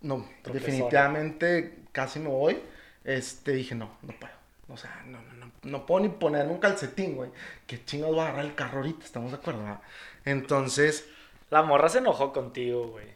No, 0.00 0.26
Tropezón. 0.42 0.52
definitivamente 0.52 1.82
casi 1.92 2.20
me 2.20 2.28
voy. 2.28 2.58
Este, 3.04 3.52
dije, 3.52 3.74
no, 3.74 3.98
no 4.02 4.14
puedo. 4.18 4.32
O 4.68 4.76
sea, 4.78 5.02
no, 5.06 5.20
no, 5.20 5.34
no, 5.34 5.52
no 5.62 5.84
puedo 5.84 6.00
ni 6.00 6.08
ponerme 6.08 6.52
un 6.52 6.58
calcetín, 6.58 7.16
güey. 7.16 7.30
¿Qué 7.66 7.84
chingados 7.84 8.14
voy 8.14 8.24
a 8.24 8.28
agarrar 8.28 8.44
el 8.46 8.54
carro 8.54 8.78
ahorita? 8.78 9.04
¿Estamos 9.04 9.30
de 9.32 9.36
acuerdo? 9.36 9.62
va? 9.62 9.82
Entonces, 10.24 11.06
La 11.50 11.62
morra 11.62 11.90
se 11.90 11.98
enojó 11.98 12.32
contigo, 12.32 12.88
güey. 12.88 13.06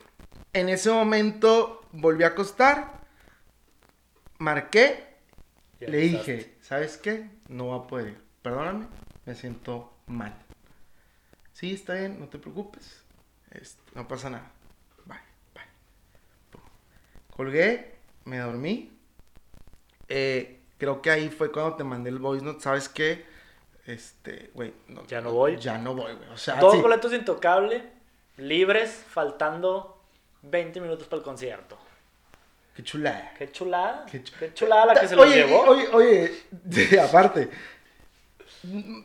en 0.53 0.69
ese 0.69 0.91
momento 0.91 1.81
volví 1.93 2.25
a 2.25 2.29
acostar, 2.29 3.01
marqué, 4.39 5.05
Ya 5.81 5.89
le 5.89 6.05
empezaste. 6.07 6.33
dije, 6.37 6.55
¿sabes 6.61 6.97
qué? 6.99 7.31
No 7.49 7.69
va 7.69 7.77
a 7.77 7.87
poder 7.87 8.09
ir. 8.09 8.21
Perdóname, 8.43 8.89
me 9.25 9.35
siento 9.35 9.93
mal. 10.07 10.35
Sí, 11.55 11.73
está 11.75 11.95
bien, 11.95 12.19
no 12.19 12.29
te 12.29 12.39
preocupes. 12.39 13.02
Este, 13.53 13.81
no 13.95 14.09
pasa 14.09 14.31
nada. 14.31 14.51
Bye, 15.07 15.19
bye. 15.55 15.63
Pum. 16.51 16.61
Colgué, 17.37 17.95
me 18.25 18.39
dormí. 18.39 18.91
Eh, 20.09 20.61
creo 20.79 21.01
que 21.03 21.11
ahí 21.11 21.29
fue 21.29 21.51
cuando 21.53 21.77
te 21.77 21.85
mandé 21.85 22.11
el 22.11 22.19
voice 22.19 22.45
note. 22.45 22.61
¿Sabes 22.61 22.89
qué? 22.89 23.25
Este, 23.87 24.51
güey. 24.55 24.73
Ya 25.09 25.21
no 25.21 25.33
voy. 25.33 25.57
Ya 25.59 25.79
no 25.79 25.95
voy, 25.95 26.15
güey. 26.15 26.29
O 26.31 26.37
sea, 26.37 26.57
Dos 26.57 26.75
sí. 26.75 26.81
boletos 26.81 27.13
intocable, 27.13 27.83
libres, 28.37 29.05
faltando 29.09 30.03
20 30.43 30.81
minutos 30.81 31.07
para 31.07 31.19
el 31.19 31.25
concierto. 31.25 31.79
Qué 32.75 32.83
chulada. 32.83 33.35
Qué 33.37 33.51
chulada. 33.53 34.07
Qué 34.11 34.23
Qué, 34.23 34.49
chu- 34.49 34.55
chulada 34.55 34.87
la 34.87 35.01
que 35.01 35.09
se 35.09 35.15
los 35.17 35.29
llevó. 35.29 35.61
Oye, 35.65 35.89
oye, 35.93 37.01
aparte. 37.01 37.51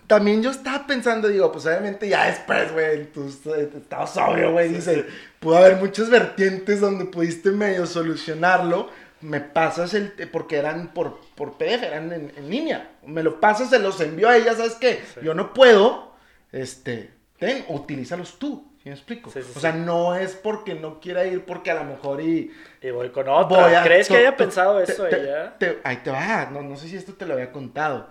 También 0.06 0.44
yo 0.44 0.52
estaba 0.52 0.86
pensando, 0.86 1.28
digo, 1.28 1.52
pues 1.52 1.66
obviamente 1.66 2.08
ya 2.08 2.28
después, 2.28 2.72
güey, 2.74 3.06
tú 3.12 3.28
eh, 3.56 3.70
estabas 3.76 4.14
sobrio, 4.14 4.52
güey, 4.52 4.70
dice, 4.70 5.06
pudo 5.40 5.58
haber 5.58 5.78
muchas 5.78 6.10
vertientes 6.10 6.80
donde 6.80 7.06
pudiste 7.06 7.50
medio 7.52 7.86
solucionarlo, 7.88 8.90
me 9.22 9.42
pasas 9.42 9.96
el, 9.96 10.12
porque 10.32 10.58
eran 10.58 10.94
por, 10.94 11.20
por 11.36 11.58
PDF, 11.58 11.84
eran 11.84 12.14
en, 12.14 12.32
en 12.38 12.50
línea, 12.50 12.92
me 13.06 13.24
lo 13.24 13.40
pasas, 13.40 13.70
se 13.72 13.80
los 13.80 14.00
envío 14.00 14.30
a 14.30 14.38
ella, 14.38 14.54
¿sabes 14.54 14.76
qué? 14.76 15.02
Sí. 15.16 15.22
Yo 15.24 15.34
no 15.34 15.54
puedo, 15.54 16.14
este, 16.52 17.10
ten, 17.40 17.66
utilízalos 17.70 18.38
tú, 18.38 18.72
¿sí 18.84 18.90
me 18.90 18.96
explico? 18.96 19.32
O 19.56 19.60
sea, 19.60 19.72
no 19.72 20.16
es 20.16 20.34
porque 20.36 20.76
no 20.76 21.00
quiera 21.00 21.26
ir, 21.26 21.44
porque 21.46 21.72
a 21.72 21.76
lo 21.76 21.84
mejor 21.86 22.22
y... 22.22 22.52
Y 22.80 22.92
voy 22.92 23.10
con 23.10 23.28
otra. 23.28 23.66
Voy 23.66 23.74
a- 23.74 23.82
¿Crees 23.84 24.08
que 24.08 24.18
haya 24.18 24.38
pensado 24.38 24.78
te- 24.84 24.92
eso 24.94 25.06
te- 25.06 25.20
ella? 25.20 25.58
te- 25.58 25.80
ahí 25.84 25.98
te 26.04 26.12
va, 26.12 26.48
no, 26.52 26.62
no 26.62 26.78
sé 26.78 26.88
si 26.88 26.96
esto 26.96 27.14
te 27.14 27.26
lo 27.26 27.34
había 27.34 27.52
contado. 27.52 28.08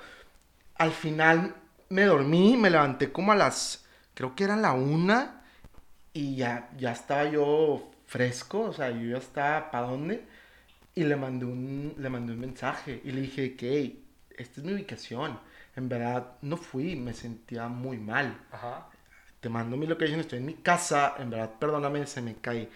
Al 0.78 0.92
final 0.92 1.54
me 1.90 2.04
dormí, 2.04 2.56
me 2.56 2.70
levanté 2.70 3.12
como 3.12 3.32
a 3.32 3.36
las, 3.36 3.84
creo 4.14 4.34
que 4.34 4.44
era 4.44 4.56
la 4.56 4.72
una, 4.72 5.42
y 6.12 6.36
ya, 6.36 6.70
ya 6.78 6.92
estaba 6.92 7.30
yo 7.30 7.90
fresco, 8.06 8.62
o 8.62 8.72
sea, 8.72 8.90
yo 8.90 9.10
ya 9.10 9.18
estaba, 9.18 9.70
¿para 9.70 9.88
dónde? 9.88 10.24
Y 10.94 11.04
le 11.04 11.16
mandé 11.16 11.46
un, 11.46 11.94
le 11.98 12.10
mandé 12.10 12.32
un 12.34 12.40
mensaje 12.40 13.00
y 13.04 13.12
le 13.12 13.22
dije 13.22 13.56
que, 13.56 13.70
"Hey, 13.78 14.04
esta 14.36 14.60
es 14.60 14.66
mi 14.66 14.74
ubicación. 14.74 15.38
En 15.76 15.88
verdad, 15.88 16.34
no 16.42 16.56
fui, 16.56 16.96
me 16.96 17.14
sentía 17.14 17.68
muy 17.68 17.98
mal 17.98 18.38
Ajá. 18.50 18.86
te 19.40 19.48
mando 19.48 19.76
mi 19.76 19.86
location, 19.86 20.20
estoy 20.20 20.38
en 20.38 20.46
mi 20.46 20.54
casa, 20.54 21.14
en 21.18 21.30
verdad, 21.30 21.52
perdóname, 21.58 22.06
se 22.06 22.22
me 22.22 22.36
cae 22.36 22.68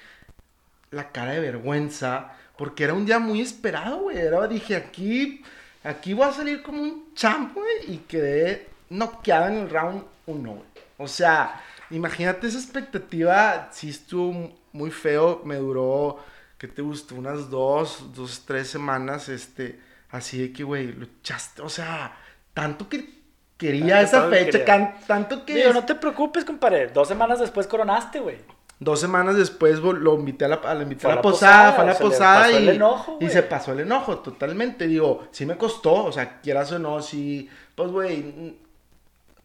la 0.90 1.12
cara 1.12 1.32
de 1.32 1.40
vergüenza, 1.40 2.32
porque 2.56 2.84
era 2.84 2.94
un 2.94 3.06
día 3.06 3.18
muy 3.18 3.40
esperado, 3.40 4.02
güey, 4.02 4.18
era, 4.18 4.46
dije, 4.48 4.76
aquí, 4.76 5.42
aquí 5.84 6.14
voy 6.14 6.28
a 6.28 6.32
salir 6.32 6.62
como 6.62 6.82
un 6.82 7.09
champ, 7.20 7.54
güey, 7.54 7.92
y 7.94 7.98
quedé 7.98 8.68
noqueado 8.88 9.48
en 9.48 9.54
el 9.58 9.70
round 9.70 10.04
1, 10.26 10.50
güey. 10.50 10.64
O 10.96 11.06
sea, 11.06 11.60
imagínate 11.90 12.46
esa 12.46 12.58
expectativa, 12.58 13.68
sí 13.72 13.90
estuvo 13.90 14.58
muy 14.72 14.90
feo, 14.90 15.42
me 15.44 15.56
duró, 15.56 16.18
¿qué 16.58 16.66
te 16.68 16.80
gustó? 16.82 17.14
Unas 17.16 17.50
dos, 17.50 18.14
dos, 18.14 18.44
tres 18.46 18.68
semanas, 18.68 19.28
este, 19.28 19.78
así 20.10 20.40
de 20.40 20.52
que, 20.52 20.62
güey, 20.64 20.86
luchaste, 20.92 21.62
o 21.62 21.68
sea, 21.68 22.16
tanto 22.54 22.88
que 22.88 23.20
quería 23.56 24.00
esa 24.00 24.28
fecha, 24.30 24.50
quería. 24.52 24.64
can- 24.64 24.94
tanto 25.06 25.44
que... 25.44 25.54
Digo, 25.54 25.72
no 25.74 25.84
te 25.84 25.94
preocupes, 25.94 26.44
compadre. 26.44 26.86
Dos 26.88 27.08
semanas 27.08 27.38
después 27.40 27.66
coronaste, 27.66 28.20
güey. 28.20 28.38
Dos 28.82 28.98
semanas 28.98 29.36
después 29.36 29.78
lo 29.78 30.14
invité 30.14 30.46
a 30.46 30.48
la, 30.48 30.54
a 30.56 30.74
la, 30.74 30.82
invité 30.84 31.02
Fue 31.02 31.10
a 31.12 31.14
la 31.14 31.16
la 31.16 31.22
posada, 31.22 31.52
posada, 31.52 31.72
fue 31.74 31.84
a 31.84 31.86
la 31.86 31.94
se 31.94 32.02
posada 32.02 32.40
pasó 32.46 32.50
y, 32.52 32.56
el 32.56 32.68
enojo, 32.70 33.18
y 33.20 33.28
se 33.28 33.42
pasó 33.42 33.72
el 33.72 33.80
enojo 33.80 34.18
totalmente. 34.20 34.86
Digo, 34.86 35.28
sí 35.32 35.44
me 35.44 35.58
costó, 35.58 36.04
o 36.06 36.12
sea, 36.12 36.40
quieras 36.40 36.72
o 36.72 36.78
no, 36.78 37.02
sí, 37.02 37.48
pues 37.74 37.90
güey, 37.90 38.56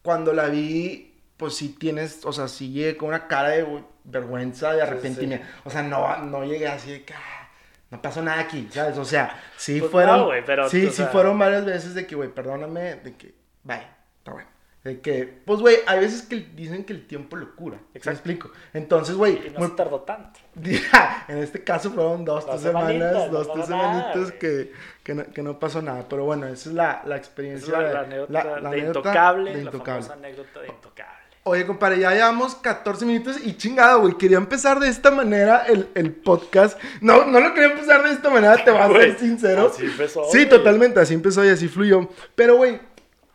cuando 0.02 0.32
la 0.32 0.46
vi, 0.48 1.14
pues 1.36 1.54
sí 1.56 1.76
tienes, 1.78 2.24
o 2.24 2.32
sea, 2.32 2.48
sí 2.48 2.72
llegué 2.72 2.96
con 2.96 3.10
una 3.10 3.28
cara 3.28 3.50
de 3.50 3.64
güey, 3.64 3.84
vergüenza, 4.06 4.72
de 4.72 4.78
sí. 4.78 4.82
arrepentimiento. 4.88 5.46
O 5.66 5.70
sea, 5.70 5.84
no, 5.84 6.18
no 6.20 6.46
llegué 6.46 6.68
así 6.70 6.92
de 6.92 7.04
que, 7.04 7.14
ah, 7.14 7.50
no 7.92 8.02
pasó 8.02 8.22
nada 8.22 8.40
aquí, 8.40 8.70
¿sabes? 8.72 8.98
O 8.98 9.04
sea, 9.04 9.38
sí 9.58 9.80
Pues 9.80 9.92
fueron, 9.92 10.18
no, 10.18 10.26
güey, 10.28 10.46
pero, 10.46 10.70
sí, 10.70 10.88
sí 10.88 10.92
sea- 10.94 11.08
fueron 11.08 11.38
varias 11.38 11.66
veces 11.66 11.94
de 11.94 12.08
que, 12.08 12.16
güey, 12.16 12.30
perdóname, 12.30 12.96
de 12.96 13.16
que, 13.18 13.36
bye, 13.64 13.86
está 14.20 14.32
bueno. 14.32 14.48
De 14.86 15.02
que, 15.02 15.42
pues, 15.46 15.60
güey, 15.60 15.78
hay 15.88 16.00
veces 16.00 16.22
que 16.22 16.36
dicen 16.56 16.86
que 16.86 16.94
el 16.94 17.08
tiempo 17.08 17.36
lo 17.36 17.54
cura. 17.56 17.78
¿Me 17.94 17.98
Exacto. 17.98 18.12
explico? 18.12 18.52
Entonces, 18.72 19.16
güey, 19.16 19.48
Y 19.48 19.50
no 19.50 19.60
muy- 19.60 19.68
se 19.70 19.74
tardó 19.76 20.02
tanto. 20.02 20.40
en 21.28 21.38
este 21.40 21.64
caso 21.64 21.90
fueron 21.92 22.24
dos, 22.24 22.46
Dos 22.46 22.52
tres 22.62 22.62
semanas, 22.72 23.32
dos, 23.32 23.52
tres 23.52 23.66
semanitas 23.66 24.32
que, 24.34 24.72
que, 25.04 25.16
no, 25.16 25.24
que 25.26 25.42
no 25.42 25.60
pasó 25.60 25.82
nada. 25.82 26.06
Pero 26.08 26.26
bueno, 26.26 26.46
esa 26.48 26.70
es 26.70 26.76
la, 26.76 27.02
la 27.06 27.16
Esa 27.16 27.18
experiencia 27.18 27.66
es 27.66 27.82
la, 27.84 27.94
la 27.94 28.00
anécdota 28.02 28.32
la- 28.32 28.44
la 28.44 28.70
de 28.70 28.78
anécdota 28.78 29.00
Intocable. 29.00 29.50
de 29.52 29.58
La 29.58 29.64
Intocable. 29.64 30.02
famosa 30.04 30.14
anécdota 30.14 30.60
de 30.62 30.68
Intocable. 30.68 31.16
Oye, 31.48 31.66
compadre, 31.68 32.00
ya 32.00 32.12
llevamos 32.12 32.56
14 32.56 33.06
minutos 33.06 33.38
y 33.44 33.56
chingado, 33.58 34.02
güey. 34.02 34.14
Quería 34.18 34.38
empezar 34.38 34.80
de 34.80 34.88
esta 34.90 35.10
manera 35.12 35.66
el, 35.68 35.90
el 35.96 36.12
podcast. 36.12 36.80
No, 37.02 37.26
no 37.26 37.40
lo 37.40 37.54
quería 37.54 37.72
empezar 37.72 38.04
de 38.04 38.12
esta 38.14 38.30
manera, 38.30 38.64
te 38.64 38.70
voy 38.72 38.80
a 38.82 38.88
ser 39.02 39.18
sincero. 39.20 39.72
así 39.74 39.86
empezó, 39.86 40.24
Sí, 40.32 40.46
totalmente, 40.48 41.00
así 41.00 41.14
empezó 41.16 41.44
y 41.44 41.50
así 41.50 41.68
fluyó. 41.68 42.08
Pero, 42.36 42.56
güey, 42.58 42.80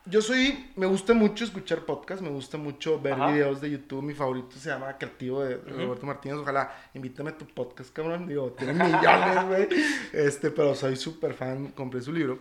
yo 0.05 0.21
soy, 0.21 0.71
me 0.75 0.85
gusta 0.85 1.13
mucho 1.13 1.43
escuchar 1.43 1.85
podcasts, 1.85 2.23
me 2.23 2.29
gusta 2.29 2.57
mucho 2.57 2.99
ver 2.99 3.13
Ajá. 3.13 3.27
videos 3.27 3.61
de 3.61 3.71
YouTube. 3.71 4.01
Mi 4.01 4.13
favorito 4.13 4.55
se 4.57 4.69
llama 4.69 4.97
Creativo 4.97 5.43
de. 5.43 5.57
Roberto 5.57 6.05
Martínez. 6.05 6.37
Ojalá 6.39 6.75
invítame 6.93 7.29
a 7.31 7.37
tu 7.37 7.45
podcast, 7.45 7.93
cabrón. 7.93 8.27
Digo, 8.27 8.51
tiene 8.51 8.73
millones, 8.73 9.45
güey. 9.47 9.67
Este, 10.13 10.49
pero 10.51 10.73
soy 10.75 10.95
súper 10.95 11.33
fan, 11.33 11.67
compré 11.69 12.01
su 12.01 12.11
libro. 12.11 12.39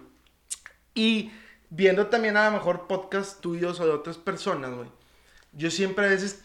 Y 0.95 1.31
viendo 1.69 2.07
también 2.07 2.37
a 2.37 2.47
lo 2.47 2.53
mejor 2.53 2.87
podcasts 2.87 3.41
tuyos 3.41 3.79
o 3.81 3.87
de 3.87 3.93
otras 3.93 4.17
personas, 4.17 4.75
güey. 4.75 4.89
Yo 5.53 5.71
siempre 5.71 6.07
a 6.07 6.09
veces 6.09 6.43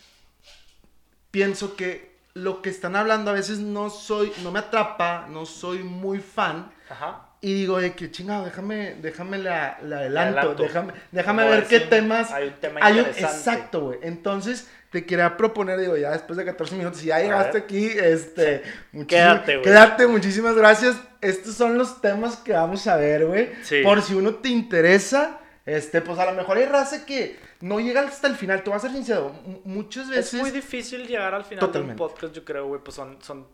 pienso 1.31 1.75
que 1.75 2.15
lo 2.33 2.61
que 2.61 2.69
están 2.69 2.95
hablando 2.95 3.31
a 3.31 3.33
veces 3.33 3.59
no 3.59 3.89
soy, 3.89 4.31
no 4.43 4.51
me 4.51 4.59
atrapa, 4.59 5.27
no 5.29 5.45
soy 5.45 5.79
muy 5.79 6.19
fan. 6.19 6.71
Ajá. 6.89 7.24
Y 7.41 7.53
digo, 7.53 7.79
de 7.79 7.93
que 7.93 8.09
chingado, 8.09 8.45
déjame, 8.45 8.95
déjame 9.01 9.37
la, 9.37 9.77
la 9.83 9.97
adelanto, 9.99 10.39
adelanto. 10.39 10.63
déjame, 10.63 10.93
déjame 11.11 11.43
Como 11.43 11.55
ver 11.55 11.65
qué 11.65 11.79
temas. 11.81 12.31
hay 12.31 12.47
un 12.47 12.53
tema 12.55 12.79
hay 12.81 12.93
un- 12.93 12.99
interesante. 12.99 13.35
exacto, 13.37 13.81
güey. 13.81 13.99
Entonces, 14.01 14.67
te 14.89 15.05
quería 15.05 15.35
proponer, 15.37 15.79
digo, 15.79 15.95
ya 15.97 16.11
después 16.11 16.37
de 16.37 16.45
14 16.45 16.75
minutos, 16.75 16.99
si 16.99 17.07
ya 17.07 17.19
llegaste 17.19 17.57
aquí, 17.59 17.85
este. 17.87 18.63
muchísimas- 18.93 19.07
Quédate, 19.07 19.51
güey. 19.57 19.63
Quédate, 19.63 20.07
muchísimas 20.07 20.55
gracias. 20.55 20.95
Estos 21.21 21.53
son 21.55 21.77
los 21.77 22.01
temas 22.01 22.37
que 22.37 22.53
vamos 22.53 22.87
a 22.87 22.95
ver, 22.95 23.25
güey. 23.27 23.51
Sí. 23.63 23.81
Por 23.83 24.01
si 24.01 24.13
uno 24.15 24.35
te 24.35 24.49
interesa, 24.49 25.39
este, 25.65 26.01
pues 26.01 26.17
a 26.17 26.25
lo 26.25 26.33
mejor 26.33 26.57
hay 26.57 26.65
raza 26.65 27.05
que 27.05 27.37
no 27.61 27.79
llega 27.79 28.01
hasta 28.01 28.27
el 28.27 28.35
final. 28.35 28.63
Te 28.63 28.69
voy 28.69 28.77
a 28.77 28.79
ser 28.79 28.91
sincero, 28.91 29.33
muchas 29.65 30.07
veces... 30.09 30.33
Es 30.35 30.39
muy 30.41 30.51
difícil 30.51 31.05
llegar 31.07 31.33
al 31.33 31.43
final 31.43 31.59
Totalmente. 31.59 31.95
de 31.97 32.03
un 32.03 32.09
podcast, 32.09 32.33
yo 32.33 32.45
creo, 32.45 32.67
güey. 32.67 32.81
Pues 32.83 32.95
son, 32.95 33.17
son 33.21 33.47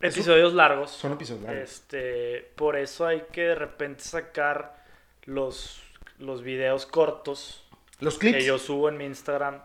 episodios 0.00 0.54
largos. 0.54 0.90
Son 0.90 1.12
episodios 1.12 1.44
largos. 1.44 1.62
Este, 1.70 2.50
por 2.56 2.76
eso 2.76 3.06
hay 3.06 3.22
que 3.32 3.42
de 3.42 3.54
repente 3.54 4.02
sacar 4.02 4.76
los, 5.24 5.82
los 6.18 6.42
videos 6.42 6.86
cortos 6.86 7.64
Los 8.00 8.18
clips. 8.18 8.38
que 8.38 8.44
yo 8.44 8.58
subo 8.58 8.88
en 8.88 8.96
mi 8.98 9.04
Instagram 9.04 9.62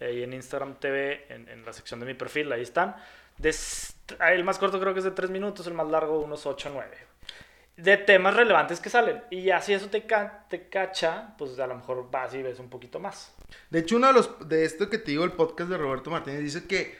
eh, 0.00 0.12
y 0.14 0.22
en 0.22 0.32
Instagram 0.32 0.74
TV, 0.76 1.26
en, 1.28 1.48
en 1.48 1.64
la 1.64 1.72
sección 1.72 2.00
de 2.00 2.06
mi 2.06 2.14
perfil, 2.14 2.50
ahí 2.52 2.62
están. 2.62 2.96
De 3.36 3.50
s- 3.50 3.94
el 4.28 4.42
más 4.44 4.58
corto 4.58 4.80
creo 4.80 4.92
que 4.94 4.98
es 5.00 5.04
de 5.04 5.10
3 5.12 5.30
minutos, 5.30 5.66
el 5.66 5.74
más 5.74 5.88
largo 5.88 6.18
unos 6.20 6.44
8 6.46 6.68
o 6.70 6.72
9. 6.72 6.96
De 7.76 7.96
temas 7.96 8.34
relevantes 8.34 8.80
que 8.80 8.90
salen. 8.90 9.22
Y 9.30 9.42
ya 9.42 9.60
si 9.62 9.72
eso 9.72 9.88
te, 9.88 10.04
ca- 10.04 10.44
te 10.50 10.68
cacha, 10.68 11.34
pues 11.38 11.56
a 11.60 11.66
lo 11.68 11.76
mejor 11.76 12.10
vas 12.10 12.34
y 12.34 12.42
ves 12.42 12.58
un 12.58 12.68
poquito 12.68 12.98
más. 12.98 13.32
De 13.70 13.78
hecho, 13.78 13.96
uno 13.96 14.08
de 14.08 14.12
los 14.14 14.48
de 14.48 14.64
esto 14.64 14.90
que 14.90 14.98
te 14.98 15.12
digo, 15.12 15.22
el 15.24 15.32
podcast 15.32 15.70
de 15.70 15.78
Roberto 15.78 16.10
Martínez, 16.10 16.40
dice 16.40 16.66
que 16.66 16.98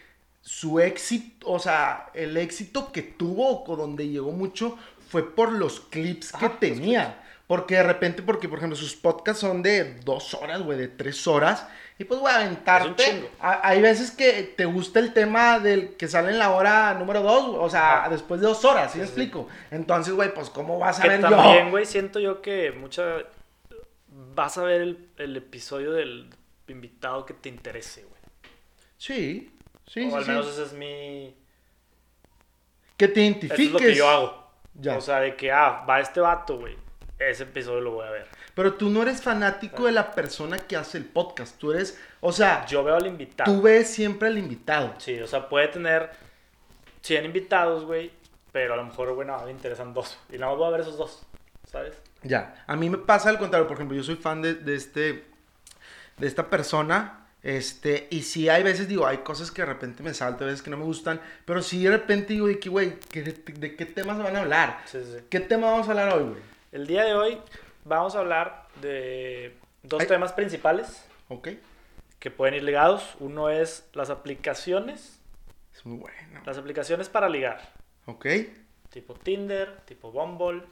su 0.48 0.80
éxito, 0.80 1.46
o 1.50 1.58
sea, 1.58 2.06
el 2.14 2.34
éxito 2.38 2.90
que 2.90 3.02
tuvo 3.02 3.64
o 3.64 3.76
donde 3.76 4.08
llegó 4.08 4.32
mucho 4.32 4.78
fue 5.10 5.34
por 5.34 5.52
los 5.52 5.80
clips 5.80 6.32
que 6.32 6.46
los 6.48 6.58
tenía. 6.58 7.22
Porque 7.46 7.74
de 7.76 7.82
repente, 7.82 8.22
porque 8.22 8.48
por 8.48 8.56
ejemplo, 8.58 8.76
sus 8.76 8.94
podcasts 8.94 9.40
son 9.42 9.62
de 9.62 9.94
dos 10.04 10.32
horas, 10.32 10.62
güey, 10.62 10.78
de 10.78 10.88
tres 10.88 11.26
horas. 11.26 11.66
Y 11.98 12.04
pues, 12.04 12.18
güey, 12.20 12.34
aventarte. 12.34 13.28
a- 13.40 13.66
Hay 13.68 13.82
veces 13.82 14.10
que 14.10 14.42
te 14.56 14.64
gusta 14.64 15.00
el 15.00 15.12
tema 15.12 15.58
del 15.58 15.96
que 15.96 16.08
sale 16.08 16.30
en 16.30 16.38
la 16.38 16.50
hora 16.52 16.94
número 16.94 17.22
dos, 17.22 17.56
o 17.58 17.68
sea, 17.68 18.00
Ajá. 18.00 18.08
después 18.08 18.40
de 18.40 18.46
dos 18.46 18.64
horas, 18.64 18.92
¿sí, 18.92 18.98
me 18.98 19.04
sí. 19.04 19.08
explico? 19.10 19.48
Entonces, 19.70 20.14
güey, 20.14 20.32
pues, 20.32 20.48
¿cómo 20.48 20.78
vas 20.78 20.98
a 20.98 21.02
Que 21.02 21.08
ver 21.08 21.20
también, 21.20 21.70
güey, 21.70 21.84
siento 21.84 22.20
yo 22.20 22.40
que 22.40 22.72
mucha... 22.72 23.02
Vas 24.34 24.56
a 24.56 24.62
ver 24.62 24.80
el, 24.80 25.08
el 25.18 25.36
episodio 25.36 25.92
del 25.92 26.30
invitado 26.68 27.26
que 27.26 27.34
te 27.34 27.48
interese, 27.50 28.02
güey. 28.04 28.18
Sí, 28.96 29.50
sí, 29.88 30.06
o 30.06 30.10
sí. 30.10 30.16
al 30.16 30.24
sí. 30.24 30.30
menos 30.30 30.46
ese 30.48 30.62
es 30.64 30.72
mi... 30.72 31.36
Que 32.96 33.08
te 33.08 33.20
Eso 33.20 33.30
identifiques. 33.30 33.66
es 33.66 33.72
lo 33.72 33.78
que 33.78 33.94
yo 33.94 34.08
hago. 34.08 34.50
Ya. 34.74 34.96
O 34.96 35.00
sea, 35.00 35.20
de 35.20 35.36
que, 35.36 35.50
ah, 35.52 35.84
va 35.88 36.00
este 36.00 36.20
vato, 36.20 36.58
güey. 36.58 36.76
Ese 37.18 37.42
episodio 37.44 37.80
lo 37.80 37.92
voy 37.92 38.06
a 38.06 38.10
ver. 38.10 38.26
Pero 38.54 38.74
tú 38.74 38.90
no 38.90 39.02
eres 39.02 39.22
fanático 39.22 39.86
de 39.86 39.92
la 39.92 40.12
persona 40.12 40.58
que 40.58 40.76
hace 40.76 40.98
el 40.98 41.04
podcast. 41.04 41.58
Tú 41.58 41.72
eres, 41.72 42.00
o 42.20 42.32
sea, 42.32 42.64
Yo 42.66 42.82
veo 42.84 42.94
al 42.96 43.06
invitado. 43.06 43.52
tú 43.52 43.62
ves 43.62 43.88
siempre 43.88 44.28
al 44.28 44.38
invitado. 44.38 44.94
Sí, 44.98 45.18
o 45.20 45.26
sea, 45.26 45.48
puede 45.48 45.68
tener 45.68 46.10
100 47.02 47.24
invitados, 47.24 47.84
güey. 47.84 48.12
Pero 48.52 48.74
a 48.74 48.76
lo 48.76 48.84
mejor, 48.84 49.12
güey, 49.14 49.26
no, 49.26 49.38
me 49.44 49.50
interesan 49.50 49.92
dos. 49.94 50.18
Y 50.30 50.38
nada 50.38 50.52
más 50.52 50.58
voy 50.58 50.68
a 50.68 50.70
ver 50.70 50.80
esos 50.80 50.96
dos, 50.96 51.22
¿sabes? 51.64 52.00
Ya. 52.22 52.64
A 52.66 52.76
mí 52.76 52.88
me 52.90 52.98
pasa 52.98 53.28
al 53.28 53.38
contrario. 53.38 53.66
Por 53.68 53.76
ejemplo, 53.76 53.96
yo 53.96 54.02
soy 54.02 54.16
fan 54.16 54.42
de, 54.42 54.54
de 54.54 54.74
este, 54.74 55.24
de 56.16 56.26
esta 56.26 56.48
persona. 56.50 57.27
Este, 57.42 58.08
y 58.10 58.22
sí 58.22 58.48
hay 58.48 58.62
veces, 58.62 58.88
digo, 58.88 59.06
hay 59.06 59.18
cosas 59.18 59.50
que 59.50 59.62
de 59.62 59.66
repente 59.66 60.02
me 60.02 60.12
salto, 60.12 60.44
hay 60.44 60.50
veces 60.50 60.62
que 60.62 60.70
no 60.70 60.76
me 60.76 60.84
gustan. 60.84 61.20
Pero 61.44 61.62
sí 61.62 61.82
de 61.84 61.90
repente 61.90 62.32
digo, 62.32 62.46
de 62.48 62.58
que, 62.58 62.68
güey, 62.68 62.98
¿qué- 63.12 63.22
de, 63.22 63.76
qué 63.76 63.86
temas 63.86 64.18
van 64.18 64.36
a 64.36 64.40
hablar? 64.40 64.82
Sí, 64.86 64.98
sí, 65.04 65.12
sí. 65.18 65.24
¿Qué 65.30 65.40
tema 65.40 65.70
vamos 65.70 65.86
a 65.88 65.90
hablar 65.90 66.12
hoy, 66.14 66.24
güey? 66.30 66.42
El 66.72 66.86
día 66.86 67.04
de 67.04 67.14
hoy 67.14 67.38
vamos 67.84 68.14
a 68.16 68.18
hablar 68.18 68.66
de 68.82 69.54
dos 69.82 70.00
Ay. 70.02 70.06
temas 70.08 70.32
principales 70.32 71.04
¿Ok? 71.28 71.48
que 72.18 72.30
pueden 72.30 72.54
ir 72.56 72.64
ligados. 72.64 73.14
Uno 73.20 73.48
es 73.50 73.88
las 73.94 74.10
aplicaciones, 74.10 75.20
Es 75.74 75.86
muy 75.86 75.98
bueno. 75.98 76.42
las 76.44 76.58
aplicaciones 76.58 77.08
para 77.08 77.28
ligar, 77.28 77.72
¿Ok? 78.06 78.26
tipo 78.90 79.14
Tinder, 79.14 79.76
tipo 79.86 80.10
Bumble. 80.10 80.62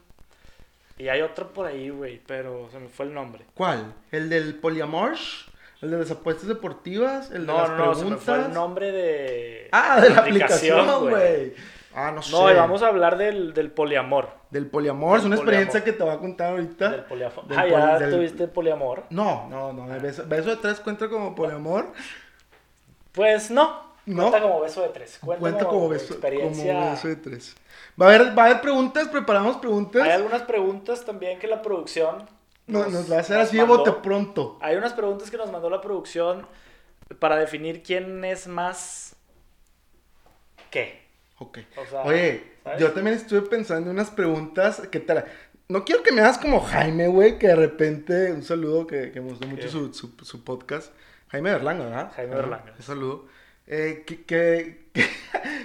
Y 0.98 1.08
hay 1.08 1.20
otro 1.20 1.52
por 1.52 1.66
ahí, 1.66 1.90
güey, 1.90 2.20
pero 2.26 2.68
se 2.72 2.78
me 2.78 2.88
fue 2.88 3.06
el 3.06 3.12
nombre. 3.14 3.44
¿Cuál? 3.54 3.94
¿El 4.10 4.28
del 4.30 4.54
poliamor? 4.56 5.12
¿El 5.82 5.90
de 5.90 5.98
las 5.98 6.10
apuestas 6.10 6.48
deportivas? 6.48 7.30
¿El 7.30 7.46
de 7.46 7.52
No, 7.52 7.58
las 7.60 7.70
no, 7.70 7.76
no, 7.86 7.94
se 7.94 8.04
me 8.04 8.16
fue 8.16 8.34
el 8.34 8.40
preguntas? 8.40 8.54
nombre 8.54 8.92
de... 8.92 9.68
Ah, 9.72 10.00
de 10.00 10.10
la 10.10 10.20
aplicación, 10.20 11.08
güey. 11.10 11.54
Ah, 11.94 12.12
no 12.14 12.22
sé. 12.22 12.32
No, 12.32 12.50
y 12.50 12.54
vamos 12.54 12.82
a 12.82 12.88
hablar 12.88 13.16
del, 13.18 13.52
del 13.54 13.70
poliamor. 13.70 14.28
Del 14.50 14.66
poliamor, 14.68 15.18
es 15.18 15.24
una 15.24 15.36
experiencia 15.36 15.82
que 15.82 15.92
te 15.92 16.02
voy 16.02 16.14
a 16.14 16.18
contar 16.18 16.50
ahorita. 16.52 16.88
Del 16.90 17.04
poliamor. 17.04 17.46
Del 17.46 17.58
ah, 17.58 17.66
ya 17.68 17.98
del- 17.98 18.10
tuviste 18.14 18.48
poliamor. 18.48 19.04
No, 19.10 19.48
no, 19.48 19.72
no. 19.72 19.94
el 19.94 20.00
Beso, 20.00 20.24
beso 20.26 20.50
de 20.50 20.56
tres 20.56 20.80
cuenta 20.80 21.08
como 21.08 21.34
poliamor. 21.34 21.92
Pues 23.12 23.50
no. 23.50 23.84
¿No? 24.06 24.30
Cuenta 24.30 24.40
como 24.42 24.60
beso 24.60 24.82
de 24.82 24.88
tres. 24.90 25.18
Cuenta, 25.20 25.40
Cuenta 25.40 25.64
como, 25.66 25.88
beso, 25.88 26.12
experiencia. 26.14 26.74
como 26.74 26.90
beso 26.90 27.08
de 27.08 27.16
tres. 27.16 27.56
Va 28.00 28.06
a 28.06 28.08
haber, 28.14 28.38
va 28.38 28.42
a 28.42 28.46
haber 28.46 28.60
preguntas, 28.60 29.08
preparamos 29.08 29.56
preguntas. 29.56 30.02
Hay 30.02 30.10
algunas 30.12 30.42
preguntas 30.42 31.04
también 31.04 31.38
que 31.38 31.46
la 31.48 31.60
producción. 31.62 32.24
No, 32.66 32.86
nos 32.88 33.10
va 33.10 33.16
a 33.18 33.20
hacer 33.20 33.36
nos 33.38 33.48
así 33.48 33.56
de 33.56 33.62
mandó. 33.64 33.78
bote 33.78 33.92
pronto. 34.02 34.58
Hay 34.60 34.76
unas 34.76 34.92
preguntas 34.92 35.30
que 35.30 35.36
nos 35.36 35.50
mandó 35.52 35.70
la 35.70 35.80
producción 35.80 36.46
para 37.20 37.36
definir 37.36 37.82
quién 37.82 38.24
es 38.24 38.46
más. 38.48 39.14
¿Qué? 40.70 41.06
Ok. 41.38 41.58
O 41.76 41.86
sea, 41.86 42.02
Oye, 42.02 42.42
¿sabes? 42.64 42.80
yo 42.80 42.92
también 42.92 43.16
estuve 43.16 43.42
pensando 43.42 43.90
en 43.90 43.96
unas 43.96 44.10
preguntas 44.10 44.82
que 44.90 45.00
te 45.00 45.14
la- 45.14 45.24
No 45.68 45.84
quiero 45.84 46.02
que 46.02 46.12
me 46.12 46.20
hagas 46.22 46.38
como 46.38 46.60
Jaime, 46.60 47.08
güey, 47.08 47.38
que 47.38 47.48
de 47.48 47.56
repente... 47.56 48.32
Un 48.32 48.42
saludo 48.42 48.86
que, 48.86 49.12
que 49.12 49.20
me 49.20 49.30
gustó 49.30 49.46
mucho 49.46 49.68
su, 49.68 49.92
su, 49.94 50.12
su 50.22 50.44
podcast. 50.44 50.92
Jaime 51.28 51.50
Berlanga, 51.50 51.84
¿verdad? 51.84 52.12
Jaime 52.16 52.34
Berlanga. 52.34 52.72
Un 52.76 52.82
saludo. 52.84 53.26
Eh, 53.66 54.04
que, 54.06 54.24
que, 54.24 54.86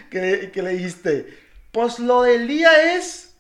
que- 0.09 0.51
que 0.51 0.61
le 0.61 0.71
dijiste, 0.71 1.37
pues 1.71 1.99
lo 1.99 2.23
del 2.23 2.47
día 2.47 2.95
es 2.95 3.30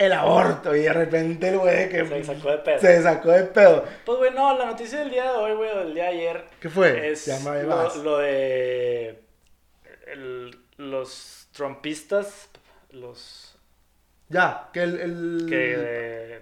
el 0.00 0.12
aborto. 0.12 0.74
Y 0.74 0.80
de 0.80 0.92
repente 0.92 1.48
el 1.48 1.58
güey 1.58 1.88
que... 1.88 2.06
Se 2.06 2.24
sacó 2.24 2.50
de 2.50 2.58
pedo. 2.58 2.78
Se 2.80 3.02
sacó 3.02 3.30
de 3.30 3.44
pedo. 3.44 3.84
Pues, 4.04 4.18
güey, 4.18 4.30
no, 4.32 4.56
la 4.58 4.66
noticia 4.66 4.98
del 5.00 5.10
día 5.10 5.24
de 5.30 5.38
hoy, 5.38 5.52
güey, 5.54 5.70
o 5.70 5.78
del 5.80 5.94
día 5.94 6.04
de 6.04 6.08
ayer. 6.10 6.44
¿Qué 6.60 6.68
fue? 6.70 7.10
Es 7.10 7.28
lo, 7.44 7.94
lo 8.02 8.18
de. 8.18 9.20
el- 10.12 10.58
los 10.78 11.48
trompistas, 11.52 12.48
los 12.90 13.54
Ya, 14.30 14.70
que 14.72 14.82
el... 14.82 15.00
el- 15.00 15.46
que 15.48 15.74
eh, 15.76 16.40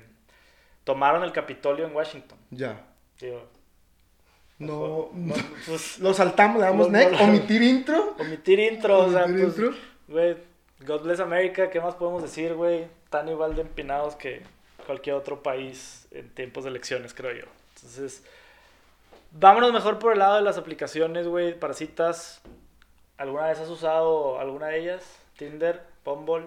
tomaron 0.84 1.24
el 1.24 1.32
Capitolio 1.32 1.86
en 1.86 1.94
Washington. 1.96 2.38
Ya. 2.50 2.80
Digo, 3.20 3.42
No... 4.58 5.10
no, 5.12 5.34
pues, 5.66 5.98
Lo 6.00 6.14
saltamos, 6.14 6.58
le 6.60 6.66
damos 6.66 6.88
neck, 6.90 7.10
no. 7.10 7.24
omitir 7.24 7.62
intro. 7.62 8.14
omitir 8.20 8.60
intro, 8.60 8.98
o 9.06 9.10
sea, 9.12 9.24
Omitir 9.24 9.44
pues, 9.46 9.58
intro. 9.58 9.74
güey, 10.06 10.36
God 10.86 11.02
bless 11.02 11.18
America, 11.20 11.68
¿qué 11.70 11.80
más 11.80 11.96
podemos 11.96 12.22
decir, 12.22 12.54
güey? 12.54 12.86
Tan 13.10 13.28
igual 13.28 13.54
de 13.54 13.62
empinados 13.62 14.16
que 14.16 14.42
cualquier 14.86 15.16
otro 15.16 15.42
país 15.42 16.08
en 16.10 16.28
tiempos 16.30 16.64
de 16.64 16.70
elecciones, 16.70 17.14
creo 17.14 17.32
yo. 17.32 17.50
Entonces, 17.76 18.24
vámonos 19.32 19.72
mejor 19.72 19.98
por 19.98 20.12
el 20.12 20.18
lado 20.18 20.36
de 20.36 20.42
las 20.42 20.58
aplicaciones, 20.58 21.26
güey, 21.26 21.58
para 21.58 21.74
citas. 21.74 22.40
¿Alguna 23.16 23.46
vez 23.46 23.58
has 23.58 23.68
usado 23.68 24.38
alguna 24.38 24.68
de 24.68 24.80
ellas? 24.80 25.04
Tinder, 25.36 25.82
Bumble. 26.04 26.46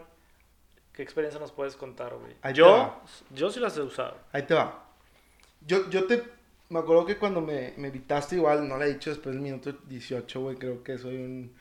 ¿Qué 0.93 1.04
experiencia 1.04 1.39
nos 1.39 1.52
puedes 1.52 1.76
contar, 1.76 2.15
güey? 2.15 2.34
Ahí 2.41 2.54
Yo, 2.54 3.02
yo 3.30 3.50
sí 3.50 3.60
las 3.60 3.78
he 3.78 3.82
usado. 3.82 4.17
Ahí 4.32 4.43
te 4.43 4.54
va. 4.54 4.84
Yo, 5.65 5.89
yo 5.89 6.06
te. 6.06 6.24
Me 6.69 6.80
acuerdo 6.80 7.06
que 7.06 7.17
cuando 7.17 7.41
me, 7.41 7.74
me 7.78 7.88
invitaste, 7.88 8.36
igual 8.36 8.67
no 8.67 8.78
le 8.78 8.86
he 8.86 8.93
dicho 8.93 9.10
después 9.10 9.36
del 9.36 9.41
minuto 9.41 9.71
18, 9.88 10.41
güey. 10.41 10.56
Creo 10.56 10.84
que 10.84 10.97
soy 10.97 11.17
un, 11.17 11.56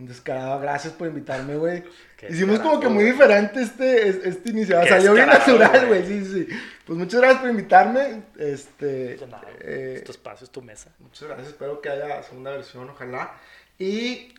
un 0.00 0.06
descarado. 0.08 0.58
Gracias 0.60 0.92
por 0.94 1.08
invitarme, 1.08 1.56
güey. 1.56 1.84
Hicimos 2.28 2.58
como 2.60 2.80
que 2.80 2.88
muy 2.88 3.04
diferente 3.04 3.62
este, 3.62 4.08
es- 4.08 4.24
este 4.24 4.50
inicio. 4.50 4.80
Qué 4.82 4.88
Salió 4.88 5.14
bien 5.14 5.26
natural, 5.28 5.86
güey. 5.88 6.06
Sí, 6.06 6.24
sí. 6.24 6.48
Pues 6.84 6.98
muchas 6.98 7.20
gracias 7.20 7.40
por 7.40 7.50
invitarme. 7.50 8.22
Este. 8.38 9.18
Nada, 9.28 9.42
eh, 9.60 9.94
es 9.98 10.04
tu 10.04 10.10
espacio, 10.12 10.44
es 10.44 10.50
tu 10.50 10.60
mesa. 10.62 10.90
Muchas 10.98 11.28
gracias, 11.28 11.48
espero 11.48 11.80
que 11.80 11.88
haya 11.88 12.22
segunda 12.22 12.50
versión, 12.50 12.90
ojalá. 12.90 13.32
Y 13.78 14.34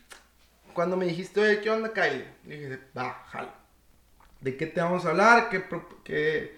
cuando 0.73 0.97
me 0.97 1.05
dijiste, 1.05 1.39
oye, 1.39 1.61
¿qué 1.61 1.69
onda, 1.69 1.91
Kyle? 1.93 2.25
Dije, 2.43 2.79
va, 2.97 3.23
jalo. 3.29 3.49
¿De 4.41 4.57
qué 4.57 4.65
te 4.67 4.81
vamos 4.81 5.05
a 5.05 5.09
hablar? 5.09 5.49
¿Qué, 5.49 5.63
qué, 6.03 6.57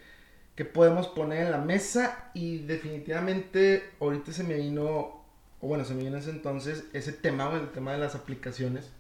qué 0.56 0.66
podemos 0.66 1.08
poner 1.08 1.46
en 1.46 1.52
la 1.52 1.58
mesa? 1.58 2.30
Y 2.34 2.60
definitivamente 2.60 3.92
ahorita 4.00 4.32
se 4.32 4.44
me 4.44 4.56
vino, 4.56 5.13
o 5.64 5.68
bueno, 5.68 5.86
se 5.86 5.94
me 5.94 6.04
vino 6.04 6.18
en 6.18 6.22
ese 6.22 6.30
entonces, 6.30 6.84
ese 6.92 7.14
tema, 7.14 7.50
el 7.54 7.70
tema 7.70 7.94
de 7.94 8.00
las 8.00 8.16
aplicaciones. 8.16 8.92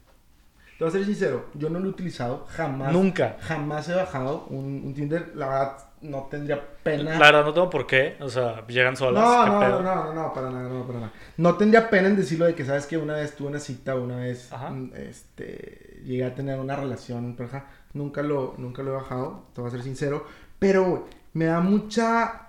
Te 0.77 0.85
voy 0.85 0.87
a 0.87 0.91
ser 0.91 1.05
sincero, 1.05 1.49
yo 1.53 1.69
no 1.69 1.79
lo 1.79 1.87
he 1.87 1.89
utilizado, 1.89 2.45
jamás. 2.49 2.93
Nunca. 2.93 3.35
Jamás 3.41 3.89
he 3.89 3.93
bajado 3.93 4.47
un, 4.49 4.81
un 4.85 4.93
Tinder, 4.93 5.33
la 5.35 5.47
verdad 5.47 5.77
no 6.01 6.27
tendría 6.31 6.61
pena. 6.83 7.17
La 7.17 7.25
verdad 7.27 7.45
no 7.45 7.53
tengo 7.53 7.69
por 7.69 7.85
qué. 7.85 8.15
O 8.21 8.29
sea, 8.29 8.65
llegan 8.67 8.95
solas. 8.95 9.23
No, 9.23 9.59
¿qué 9.59 9.67
no, 9.67 9.81
no, 9.81 9.95
no, 10.05 10.13
no, 10.13 10.33
para 10.33 10.49
nada, 10.49 10.69
no, 10.69 10.87
para 10.87 10.99
nada. 10.99 11.11
No 11.35 11.55
tendría 11.55 11.89
pena 11.89 12.07
en 12.07 12.15
decirlo 12.15 12.45
de 12.45 12.55
que, 12.55 12.63
sabes 12.63 12.85
que 12.85 12.97
una 12.97 13.15
vez 13.15 13.35
tuve 13.35 13.49
una 13.49 13.59
cita, 13.59 13.95
una 13.95 14.15
vez, 14.15 14.51
Ajá. 14.51 14.69
mm, 14.69 14.91
este, 14.95 16.01
llegué 16.05 16.23
a 16.23 16.33
tener 16.33 16.59
una 16.59 16.77
relación, 16.77 17.35
pero 17.35 17.49
ajá, 17.49 17.67
nunca 17.93 18.21
lo, 18.21 18.55
nunca 18.57 18.83
lo 18.83 18.91
he 18.91 18.95
bajado, 18.95 19.47
te 19.53 19.59
voy 19.59 19.67
a 19.67 19.71
ser 19.71 19.83
sincero, 19.83 20.25
pero 20.59 21.07
me 21.33 21.45
da 21.45 21.59
mucha, 21.59 22.47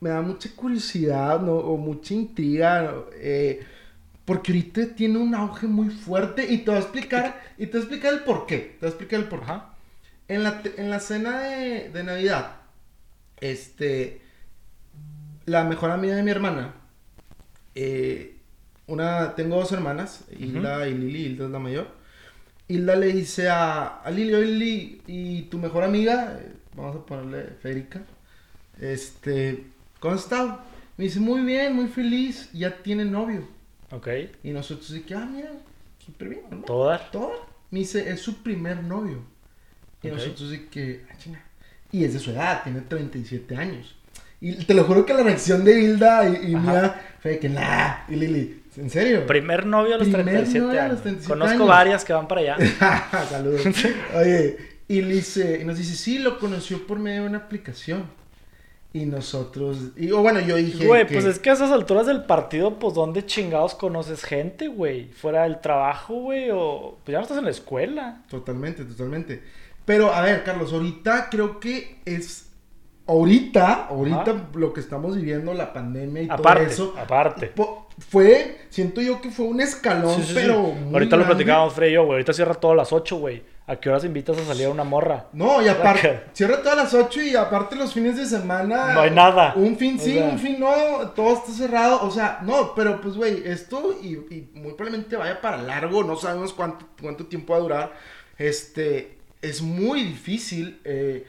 me 0.00 0.10
da 0.10 0.22
mucha 0.22 0.50
curiosidad, 0.54 1.40
¿no? 1.40 1.54
O 1.54 1.76
mucha 1.76 2.14
intriga, 2.14 2.94
eh, 3.14 3.66
porque 4.24 4.52
ahorita 4.52 4.94
tiene 4.94 5.18
un 5.18 5.34
auge 5.34 5.66
muy 5.66 5.90
fuerte 5.90 6.46
y 6.50 6.58
te 6.58 6.70
voy 6.70 6.76
a 6.76 6.82
explicar, 6.82 7.42
y 7.58 7.66
te 7.66 7.72
voy 7.72 7.80
a 7.80 7.84
explicar 7.84 8.12
el 8.14 8.20
por 8.20 8.46
qué, 8.46 8.58
te 8.58 8.78
voy 8.80 8.86
a 8.88 8.90
explicar 8.90 9.20
el 9.20 9.26
por 9.28 9.44
qué. 9.44 9.52
En 10.28 10.42
la, 10.42 10.62
en 10.76 10.90
la 10.90 11.00
cena 11.00 11.40
de, 11.40 11.90
de 11.90 12.04
Navidad, 12.04 12.56
este, 13.40 14.20
la 15.46 15.64
mejor 15.64 15.90
amiga 15.90 16.16
de 16.16 16.22
mi 16.22 16.30
hermana 16.30 16.74
eh, 17.74 18.36
una, 18.86 19.34
tengo 19.36 19.56
dos 19.56 19.72
hermanas, 19.72 20.24
Hilda 20.36 20.88
y 20.88 20.94
Lili, 20.94 21.26
Hilda 21.26 21.44
es 21.46 21.50
la 21.50 21.58
mayor. 21.58 21.88
Hilda 22.68 22.96
le 22.96 23.12
dice 23.12 23.48
a, 23.48 23.98
a 24.00 24.10
Lili, 24.10 24.32
Lili, 24.32 25.02
¿y 25.06 25.42
tu 25.42 25.58
mejor 25.58 25.84
amiga? 25.84 26.38
Eh, 26.40 26.54
Vamos 26.74 26.96
a 26.96 27.06
ponerle 27.06 27.54
Federica. 27.60 28.02
Este, 28.80 29.66
¿cómo 30.00 30.14
has 30.14 30.22
estado? 30.22 30.60
Me 30.96 31.04
dice, 31.04 31.20
muy 31.20 31.42
bien, 31.42 31.74
muy 31.74 31.86
feliz, 31.88 32.50
ya 32.52 32.76
tiene 32.82 33.04
novio. 33.04 33.46
Ok. 33.90 34.08
Y 34.42 34.50
nosotros 34.50 34.90
de 34.92 35.02
que, 35.02 35.14
ah, 35.14 35.26
mira, 35.30 35.50
súper 36.04 36.28
bien, 36.28 36.42
¿no? 36.50 36.58
Todo 36.58 36.88
dar. 36.88 37.10
Todo. 37.10 37.32
Me 37.70 37.80
dice, 37.80 38.10
es 38.10 38.20
su 38.20 38.42
primer 38.42 38.82
novio. 38.82 39.22
Y 40.02 40.08
Ok. 40.08 40.14
nosotros 40.14 40.50
de 40.50 40.66
que, 40.68 41.04
ah, 41.10 41.14
chinga. 41.18 41.42
Y 41.92 42.04
es 42.04 42.12
de 42.12 42.18
su 42.18 42.30
edad, 42.32 42.62
tiene 42.64 42.80
37 42.82 43.56
años. 43.56 43.94
Y 44.40 44.52
te 44.64 44.74
lo 44.74 44.84
juro 44.84 45.04
que 45.06 45.14
la 45.14 45.22
reacción 45.22 45.64
de 45.64 45.80
Hilda 45.80 46.28
y, 46.28 46.52
y 46.52 46.56
mía 46.56 47.00
fue 47.20 47.32
de 47.32 47.38
que, 47.40 47.48
nah, 47.48 48.04
y 48.08 48.14
Lili, 48.14 48.62
¿en 48.76 48.88
serio? 48.90 49.26
Primer 49.26 49.66
novio 49.66 49.94
a 49.96 49.98
los 49.98 50.06
Primer 50.08 50.24
37 50.26 50.58
novio 50.64 50.80
a 50.80 50.84
años. 50.84 50.92
los 50.94 51.02
37 51.02 51.28
Conozco 51.32 51.54
años. 51.54 51.68
varias 51.68 52.04
que 52.04 52.12
van 52.12 52.28
para 52.28 52.40
allá. 52.42 52.56
Saludos. 53.30 53.62
Oye, 54.14 54.56
y, 54.86 55.02
le 55.02 55.14
dice, 55.14 55.58
y 55.60 55.64
nos 55.64 55.76
dice, 55.78 55.96
sí, 55.96 56.18
lo 56.18 56.38
conoció 56.38 56.86
por 56.86 56.98
medio 57.00 57.22
de 57.22 57.28
una 57.28 57.38
aplicación. 57.38 58.04
Y 58.92 59.04
nosotros, 59.04 59.78
y 59.96 60.10
o 60.12 60.22
bueno, 60.22 60.40
yo 60.40 60.56
dije, 60.56 60.86
Güey, 60.86 61.06
que- 61.06 61.12
pues 61.14 61.24
es 61.26 61.38
que 61.38 61.50
a 61.50 61.52
esas 61.52 61.70
alturas 61.70 62.06
del 62.06 62.24
partido, 62.24 62.78
pues 62.78 62.94
¿dónde 62.94 63.26
chingados 63.26 63.74
conoces 63.74 64.24
gente, 64.24 64.68
güey? 64.68 65.08
Fuera 65.08 65.42
del 65.42 65.60
trabajo, 65.60 66.14
güey, 66.14 66.48
o 66.50 66.96
pues 67.04 67.12
ya 67.12 67.18
no 67.18 67.22
estás 67.22 67.38
en 67.38 67.44
la 67.44 67.50
escuela. 67.50 68.22
Totalmente, 68.30 68.84
totalmente. 68.86 69.42
Pero, 69.84 70.12
a 70.12 70.22
ver, 70.22 70.42
Carlos, 70.42 70.72
ahorita 70.72 71.28
creo 71.30 71.60
que 71.60 71.98
es. 72.06 72.46
Ahorita, 73.06 73.86
ahorita 73.86 74.20
Ajá. 74.20 74.48
lo 74.54 74.72
que 74.74 74.80
estamos 74.80 75.16
viviendo, 75.16 75.54
la 75.54 75.72
pandemia 75.72 76.22
y 76.24 76.28
Aparte, 76.30 76.64
todo 76.66 76.72
eso. 76.90 76.94
aparte. 76.98 77.52
Fue, 77.98 78.58
siento 78.68 79.00
yo 79.00 79.20
que 79.22 79.30
fue 79.30 79.46
un 79.46 79.60
escalón, 79.62 80.14
Sí, 80.16 80.22
sí, 80.22 80.28
sí. 80.28 80.34
pero. 80.34 80.60
muy 80.62 80.92
Ahorita 80.94 81.16
lo 81.16 81.22
grande. 81.24 81.36
platicábamos, 81.36 81.72
Fred 81.74 81.88
y 81.88 81.92
yo, 81.94 82.02
güey. 82.04 82.12
Ahorita 82.16 82.32
cierra 82.34 82.54
todo 82.54 82.72
a 82.72 82.76
las 82.76 82.92
8, 82.92 83.16
güey. 83.16 83.42
¿A 83.68 83.76
qué 83.76 83.90
horas 83.90 84.02
invitas 84.02 84.38
a 84.38 84.44
salir 84.46 84.64
a 84.64 84.70
una 84.70 84.82
morra? 84.82 85.26
No, 85.34 85.60
y 85.60 85.68
aparte, 85.68 86.22
cierra 86.32 86.62
todas 86.62 86.78
las 86.78 86.94
8 86.94 87.20
y 87.20 87.36
aparte 87.36 87.76
los 87.76 87.92
fines 87.92 88.16
de 88.16 88.24
semana. 88.24 88.94
No 88.94 89.02
hay 89.02 89.10
nada. 89.10 89.52
Un 89.56 89.76
fin 89.76 89.98
O 90.00 90.02
sí, 90.02 90.14
sea. 90.14 90.24
un 90.24 90.38
fin 90.38 90.58
no, 90.58 91.10
todo 91.10 91.34
está 91.34 91.52
cerrado. 91.52 92.00
O 92.02 92.10
sea, 92.10 92.38
no, 92.42 92.74
pero 92.74 92.98
pues, 93.02 93.14
güey, 93.14 93.46
esto 93.46 93.94
y, 94.02 94.14
y 94.14 94.50
muy 94.54 94.72
probablemente 94.72 95.16
vaya 95.16 95.38
para 95.42 95.58
largo, 95.58 96.02
no 96.02 96.16
sabemos 96.16 96.54
cuánto, 96.54 96.86
cuánto 96.98 97.26
tiempo 97.26 97.52
va 97.52 97.58
a 97.58 97.62
durar. 97.62 97.92
Este, 98.38 99.18
es 99.42 99.60
muy 99.60 100.02
difícil, 100.02 100.80
eh, 100.84 101.26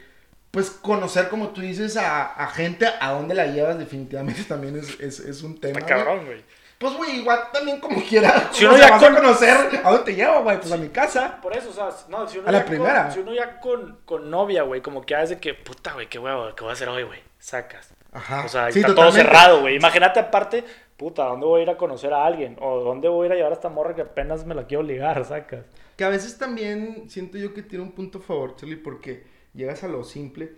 pues, 0.52 0.70
conocer, 0.70 1.28
como 1.28 1.50
tú 1.50 1.60
dices, 1.60 1.98
a, 1.98 2.24
a 2.26 2.48
gente, 2.48 2.88
a 3.02 3.12
dónde 3.12 3.36
la 3.36 3.48
llevas, 3.48 3.78
definitivamente 3.78 4.44
también 4.48 4.78
es, 4.78 4.98
es, 5.02 5.20
es 5.20 5.44
un 5.44 5.60
tema. 5.60 5.80
Está 5.80 5.96
cabrón, 5.98 6.26
güey. 6.26 6.42
Pues, 6.80 6.94
güey, 6.96 7.18
igual 7.20 7.40
también 7.54 7.80
como 7.80 8.02
quiera. 8.02 8.50
Si 8.54 8.66
uno 8.66 8.78
ya 8.78 8.90
vas 8.92 9.04
con- 9.04 9.14
a 9.14 9.18
conocer, 9.20 9.58
¿a 9.84 9.90
dónde 9.92 10.06
te 10.06 10.16
llevo, 10.16 10.42
güey? 10.44 10.58
Pues 10.60 10.72
a 10.72 10.78
mi 10.78 10.88
casa. 10.90 11.40
Por 11.42 11.56
eso, 11.56 11.70
o 11.70 11.74
sea, 11.74 11.90
no, 12.08 12.28
si 12.28 12.38
uno 12.40 12.48
A 12.48 12.52
la 12.54 12.60
ya 12.60 12.66
primera. 12.66 13.04
Con, 13.04 13.12
si 13.12 13.20
uno 13.20 13.34
ya 13.34 13.60
con, 13.60 14.00
con 14.06 14.30
novia, 14.32 14.64
güey, 14.64 14.82
como 14.82 15.02
que 15.06 15.14
hace 15.16 15.40
que, 15.40 15.54
puta, 15.54 15.94
güey, 15.94 16.08
qué 16.08 16.18
huevo, 16.20 16.56
¿qué 16.56 16.64
voy 16.64 16.70
a 16.70 16.74
hacer 16.74 16.88
hoy, 16.90 17.04
güey? 17.04 17.20
Sacas. 17.38 17.94
Ajá. 18.12 18.46
O 18.46 18.48
sea, 18.50 18.72
Sí, 18.72 18.80
está 18.80 18.96
todo 18.96 19.12
cerrado, 19.12 19.60
güey. 19.62 19.76
Imagínate 19.76 20.20
aparte, 20.20 20.64
puta, 20.98 21.26
¿dónde 21.26 21.46
voy 21.46 21.60
a 21.60 21.64
ir 21.64 21.70
a 21.70 21.78
conocer 21.78 22.14
a 22.14 22.26
alguien? 22.26 22.58
O 22.62 22.80
¿dónde 22.80 23.08
voy 23.10 23.26
a 23.26 23.28
ir 23.28 23.32
a 23.34 23.36
llevar 23.36 23.52
a 23.52 23.56
esta 23.56 23.70
morra 23.70 23.94
que 23.94 24.02
apenas 24.02 24.46
me 24.46 24.56
la 24.56 24.66
quiero 24.66 24.82
ligar, 24.84 25.24
sacas? 25.26 25.66
Que 25.98 26.06
a 26.06 26.10
veces 26.10 26.38
también 26.38 27.10
siento 27.10 27.38
yo 27.38 27.54
que 27.54 27.62
tiene 27.62 27.84
un 27.84 27.92
punto 27.92 28.20
a 28.20 28.22
favor, 28.22 28.56
Charlie, 28.56 28.78
porque 28.78 29.26
llegas 29.54 29.84
a 29.84 29.90
lo 29.90 30.04
simple, 30.06 30.54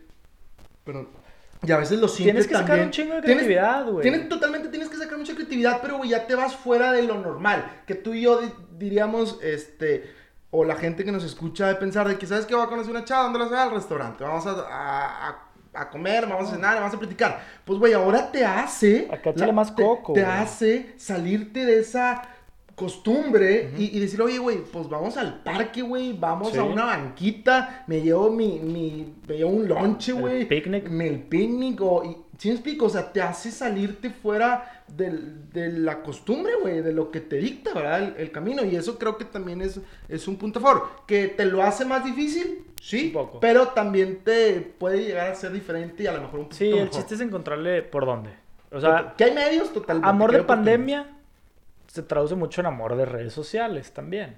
pero 0.84 1.10
y 1.63 1.71
a 1.71 1.78
veces 1.78 2.00
lo 2.00 2.08
simple 2.08 2.32
Tienes 2.34 2.47
que 2.47 2.56
sacar 2.56 2.80
un 2.80 2.89
chingo 2.91 3.15
de 3.15 3.21
creatividad, 3.21 3.86
güey. 3.86 4.02
Tienes, 4.02 4.28
totalmente 4.30 4.69
tienes 4.69 4.89
que 4.89 4.97
sacar 4.97 5.17
mucha 5.17 5.36
creatividad, 5.36 5.80
pero 5.82 5.97
güey, 5.97 6.10
ya 6.10 6.26
te 6.26 6.36
vas 6.36 6.56
fuera 6.56 6.91
de 6.91 7.04
lo 7.04 7.19
normal. 7.19 7.82
Que 7.86 7.95
tú 7.95 8.13
y 8.13 8.21
yo 8.21 8.41
di- 8.41 8.52
diríamos, 8.78 9.38
este, 9.43 10.12
o 10.50 10.63
la 10.65 10.76
gente 10.76 11.06
que 11.06 11.12
nos 11.12 11.24
escucha 11.24 11.67
de 11.67 11.76
pensar 11.76 12.08
de 12.08 12.17
que, 12.17 12.26
¿sabes 12.26 12.45
qué? 12.45 12.56
Voy 12.56 12.63
a 12.65 12.67
conocer 12.67 12.91
una 12.91 13.06
chava, 13.06 13.24
¿dónde 13.24 13.39
la 13.39 13.45
voy 13.45 13.58
al 13.58 13.71
restaurante? 13.71 14.24
Vamos 14.24 14.45
a, 14.47 14.52
a- 14.52 15.30
a- 15.30 15.47
a 15.74 15.89
comer, 15.89 16.28
vamos 16.28 16.50
a 16.50 16.56
cenar, 16.56 16.76
vamos 16.78 16.93
a 16.93 17.00
platicar. 17.00 17.39
Pues 17.63 17.80
güey, 17.80 17.93
ahora 17.93 18.30
te 18.32 18.43
hace... 18.43 19.08
Acá 19.12 19.30
échale 19.30 19.54
más 19.54 19.71
coco, 19.71 20.12
Te 20.13 20.26
hace 20.26 20.93
salirte 20.97 21.65
de 21.65 21.80
esa 21.80 22.21
costumbre 22.82 23.72
y, 23.78 23.96
y 23.96 24.00
decir, 24.00 24.22
oye, 24.22 24.38
güey, 24.39 24.58
pues 24.72 24.89
vamos 24.89 25.15
al 25.17 25.41
parque, 25.44 25.82
güey, 25.82 26.13
vamos 26.13 26.52
Sí. 26.52 26.58
a 26.58 26.63
una 26.63 26.86
banquita, 26.86 27.84
me 27.88 28.02
llevo 28.02 28.30
mi, 28.32 28.60
mi, 28.60 29.13
me 29.28 29.38
llevo 29.38 29.52
un 29.52 29.67
lonche, 29.67 30.12
güey. 30.13 30.46
picnic. 30.48 30.89
me- 30.89 31.08
El 31.08 31.20
picnic, 31.24 31.80
o, 31.82 32.04
y, 32.04 32.17
¿sí 32.38 32.50
me 32.50 32.56
explico? 32.56 32.86
O 32.86 32.89
sea, 32.89 33.12
te 33.13 33.22
hace 33.22 33.52
salirte 33.52 34.10
fuera 34.10 34.84
del- 34.88 35.50
de 35.52 35.70
la 35.72 36.02
costumbre, 36.04 36.54
güey, 36.62 36.82
de 36.82 36.91
lo 36.94 37.12
que 37.12 37.22
te 37.22 37.38
dicta, 37.38 37.74
¿verdad? 37.74 38.04
El, 38.04 38.13
el 38.17 38.32
camino, 38.32 38.65
y 38.65 38.76
eso 38.76 38.98
creo 38.98 39.17
que 39.17 39.26
también 39.26 39.62
es, 39.62 39.80
es 40.10 40.28
un 40.28 40.36
punto 40.38 40.60
a 40.60 40.62
favor. 40.62 40.88
Que 41.08 41.28
te 41.28 41.46
lo 41.46 41.62
hace 41.63 41.86
más 41.86 42.04
difícil, 42.04 42.65
sí, 42.82 43.08
Un 43.08 43.13
poco. 43.13 43.39
pero 43.39 43.70
también 43.70 44.20
te 44.24 44.60
puede 44.60 45.04
llegar 45.04 45.30
a 45.32 45.36
ser 45.36 45.52
diferente 45.52 46.04
y 46.04 46.08
a 46.08 46.13
lo 46.13 46.22
mejor 46.22 46.39
un 46.39 46.46
poquito 46.46 46.58
Sí, 46.58 46.70
el 46.70 46.76
mejor. 46.86 46.89
chiste 46.91 47.15
es 47.15 47.22
encontrarle 47.22 47.84
por 47.84 48.06
dónde. 48.06 48.32
O 48.74 48.80
sea, 48.80 49.13
que 49.17 49.26
hay 49.26 49.34
medios 49.34 49.72
totalmente. 49.74 50.10
amor 50.10 50.32
de 50.32 50.44
pandemia 50.44 51.17
se 51.91 52.04
traduce 52.04 52.36
mucho 52.36 52.62
en 52.62 52.67
amor 52.67 52.95
de 52.95 53.06
redes 53.06 53.34
sociales 53.34 53.91
también. 53.91 54.38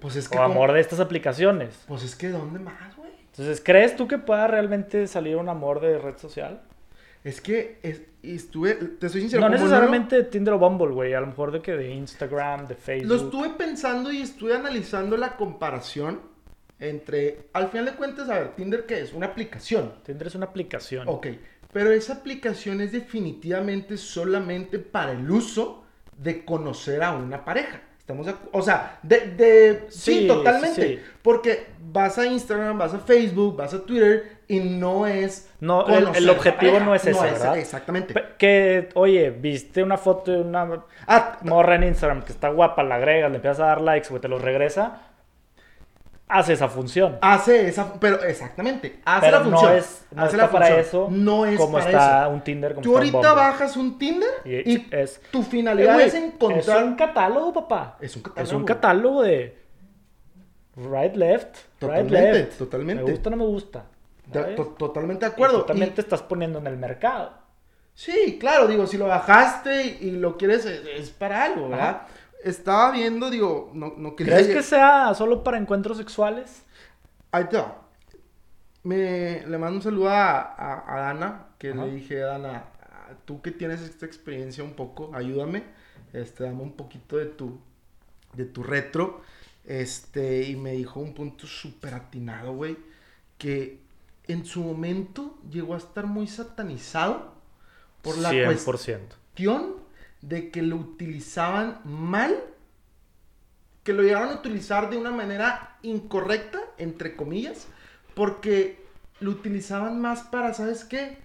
Pues 0.00 0.16
es 0.16 0.28
que. 0.28 0.36
O 0.36 0.42
como- 0.42 0.52
amor 0.52 0.72
de 0.72 0.80
estas 0.80 1.00
aplicaciones. 1.00 1.84
Pues 1.88 2.02
es 2.02 2.14
que, 2.14 2.28
¿dónde 2.28 2.58
más, 2.58 2.96
güey? 2.96 3.10
Entonces, 3.30 3.62
¿crees 3.64 3.96
tú 3.96 4.06
que 4.08 4.18
pueda 4.18 4.46
realmente 4.48 5.06
salir 5.06 5.36
un 5.36 5.48
amor 5.48 5.80
de 5.80 5.98
red 5.98 6.16
social? 6.18 6.60
Es 7.24 7.40
que 7.40 7.78
es- 7.82 8.02
estuve, 8.22 8.74
te 8.74 9.08
soy 9.08 9.22
sincero. 9.22 9.42
No 9.42 9.48
necesariamente 9.48 10.16
de 10.16 10.24
Tinder 10.24 10.54
o 10.54 10.58
Bumble, 10.58 10.94
güey. 10.94 11.14
A 11.14 11.20
lo 11.20 11.26
mejor 11.28 11.50
de 11.52 11.60
que 11.62 11.72
de 11.72 11.90
Instagram, 11.92 12.66
de 12.66 12.74
Facebook. 12.74 13.08
lo 13.08 13.16
estuve 13.16 13.50
pensando 13.50 14.12
y 14.12 14.22
estuve 14.22 14.54
analizando 14.54 15.16
la 15.16 15.36
comparación 15.36 16.20
entre. 16.78 17.48
Al 17.54 17.68
final 17.68 17.86
de 17.86 17.92
cuentas, 17.92 18.28
a 18.28 18.34
ver, 18.38 18.54
Tinder, 18.54 18.86
¿qué 18.86 19.00
es? 19.00 19.12
Una 19.12 19.26
aplicación. 19.26 19.94
Tinder 20.04 20.28
es 20.28 20.34
una 20.34 20.46
aplicación. 20.46 21.08
Ok. 21.08 21.26
Pero 21.72 21.90
esa 21.90 22.14
aplicación 22.14 22.80
es 22.80 22.92
definitivamente 22.92 23.96
solamente 23.96 24.78
para 24.78 25.12
el 25.12 25.30
uso 25.30 25.84
de 26.18 26.44
conocer 26.44 27.02
a 27.02 27.12
una 27.12 27.44
pareja. 27.44 27.80
Estamos 27.98 28.24
de 28.26 28.34
O 28.52 28.62
sea, 28.62 28.98
de, 29.02 29.20
de- 29.32 29.86
sí, 29.90 30.20
Sí, 30.20 30.26
totalmente. 30.26 30.82
sí. 30.82 31.00
Porque 31.22 31.66
vas 31.78 32.16
a 32.18 32.26
Instagram, 32.26 32.78
vas 32.78 32.94
a 32.94 32.98
Facebook, 33.00 33.56
vas 33.56 33.74
a 33.74 33.82
Twitter 33.84 34.38
y 34.48 34.60
no 34.60 35.06
es. 35.06 35.50
No, 35.60 35.86
el- 35.88 36.28
objetivo 36.30 36.72
pareja. 36.72 36.84
no 36.86 36.94
es 36.94 37.06
ese, 37.06 37.20
¿verdad? 37.20 37.58
Exactamente. 37.58 38.14
Que, 38.38 38.88
oye, 38.94 39.28
viste 39.30 39.82
una 39.82 39.98
foto 39.98 40.32
de 40.32 40.40
una 40.40 40.84
Ah, 41.06 41.38
morra 41.42 41.74
en 41.74 41.84
Instagram 41.84 42.22
que 42.22 42.32
está 42.32 42.48
guapa, 42.48 42.82
la 42.82 42.94
agregas, 42.94 43.30
le 43.30 43.36
empiezas 43.36 43.60
a 43.60 43.66
dar 43.66 43.80
likes, 43.82 44.08
güey, 44.08 44.22
te 44.22 44.28
los 44.28 44.40
regresa. 44.40 45.02
Hace 46.28 46.52
esa 46.52 46.68
función. 46.68 47.18
Hace 47.22 47.68
esa, 47.68 47.94
pero 47.94 48.22
exactamente, 48.22 49.00
hace 49.04 49.26
Pero 49.26 49.38
la 49.38 49.44
función. 49.44 49.70
no 49.72 49.76
es 49.78 50.06
no 50.10 50.22
hace 50.22 50.36
está 50.36 50.46
la 50.46 50.52
para 50.52 50.66
función. 50.66 50.80
eso. 50.86 51.08
No 51.10 51.46
es 51.46 51.56
como 51.58 51.72
para 51.78 51.84
está 51.90 52.20
eso. 52.22 52.30
un 52.30 52.40
Tinder, 52.42 52.74
como 52.74 52.82
Tú 52.82 52.90
un 52.90 52.96
ahorita 52.98 53.32
bajas 53.32 53.76
un 53.78 53.98
Tinder 53.98 54.28
Y 54.44 54.72
y, 54.72 54.88
es- 54.90 55.20
tu 55.30 55.40
Eh, 55.40 55.44
finalidad 55.44 55.94
güey, 55.94 56.06
es 56.06 56.14
encontrar. 56.14 56.78
Es 56.78 56.84
un 56.84 56.94
catálogo, 56.96 57.52
papá. 57.54 57.96
Es 58.00 58.14
un 58.16 58.20
Es 58.22 58.28
catálogo. 58.28 58.56
un 58.58 58.64
catálogo 58.64 59.22
de 59.22 59.58
right, 60.76 61.14
left, 61.16 61.56
right, 61.56 61.78
Totalmente, 61.80 62.32
left. 62.32 62.58
totalmente. 62.58 63.02
Me 63.04 63.10
gusta 63.10 63.28
o 63.28 63.30
no 63.30 63.36
me 63.36 63.44
gusta. 63.46 63.84
Totalmente 64.76 65.24
de 65.26 65.32
acuerdo. 65.32 65.60
tú 65.62 65.66
también 65.68 65.88
Y- 65.90 65.92
te 65.94 66.00
estás 66.02 66.22
poniendo 66.22 66.58
en 66.58 66.66
el 66.66 66.76
mercado. 66.76 67.32
Sí, 67.94 68.36
claro, 68.38 68.68
digo, 68.68 68.86
si 68.86 68.96
lo 68.96 69.06
bajaste 69.08 69.98
y 70.00 70.12
lo 70.12 70.36
quieres, 70.36 70.64
es, 70.66 70.82
es 70.86 71.10
para 71.10 71.42
algo, 71.44 71.68
¿verdad? 71.70 71.88
Ajá. 71.88 72.06
Estaba 72.44 72.92
viendo, 72.92 73.30
digo, 73.30 73.70
no, 73.74 73.94
no 73.96 74.14
quería. 74.16 74.34
¿Crees 74.34 74.48
que 74.48 74.62
sea 74.62 75.14
solo 75.14 75.42
para 75.42 75.58
encuentros 75.58 75.96
sexuales? 75.98 76.62
Ahí 77.32 77.44
te 77.48 77.56
va. 77.58 77.84
Me, 78.84 79.44
le 79.46 79.58
mando 79.58 79.76
un 79.76 79.82
saludo 79.82 80.08
a, 80.08 80.40
a- 80.40 80.94
a 80.96 81.00
Dana, 81.00 81.46
que 81.58 81.72
Ajá. 81.72 81.84
le 81.84 81.90
dije, 81.90 82.16
Dana, 82.18 82.64
tú 83.24 83.42
que 83.42 83.50
tienes 83.50 83.80
esta 83.82 84.06
experiencia 84.06 84.64
un 84.64 84.74
poco, 84.74 85.10
ayúdame, 85.14 85.64
este, 86.12 86.44
dame 86.44 86.62
un 86.62 86.72
poquito 86.72 87.16
de 87.16 87.26
tu, 87.26 87.58
de 88.34 88.44
tu 88.46 88.62
retro, 88.62 89.22
este, 89.66 90.44
y 90.48 90.56
me 90.56 90.72
dijo 90.72 91.00
un 91.00 91.14
punto 91.14 91.46
súper 91.46 91.94
atinado, 91.94 92.54
güey, 92.54 92.78
que 93.38 93.80
en 94.28 94.44
su 94.46 94.62
momento 94.62 95.38
llegó 95.50 95.74
a 95.74 95.78
estar 95.78 96.06
muy 96.06 96.26
satanizado 96.28 97.32
por 98.02 98.18
la 98.18 98.30
100%. 98.30 98.44
cuestión 98.44 99.77
de 100.20 100.50
que 100.50 100.62
lo 100.62 100.76
utilizaban 100.76 101.80
mal, 101.84 102.34
que 103.84 103.92
lo 103.92 104.02
llegaron 104.02 104.30
a 104.30 104.34
utilizar 104.34 104.90
de 104.90 104.96
una 104.98 105.10
manera 105.10 105.78
incorrecta, 105.82 106.58
entre 106.76 107.16
comillas, 107.16 107.68
porque 108.14 108.84
lo 109.20 109.30
utilizaban 109.30 110.00
más 110.00 110.22
para, 110.22 110.52
¿sabes 110.54 110.84
qué? 110.84 111.18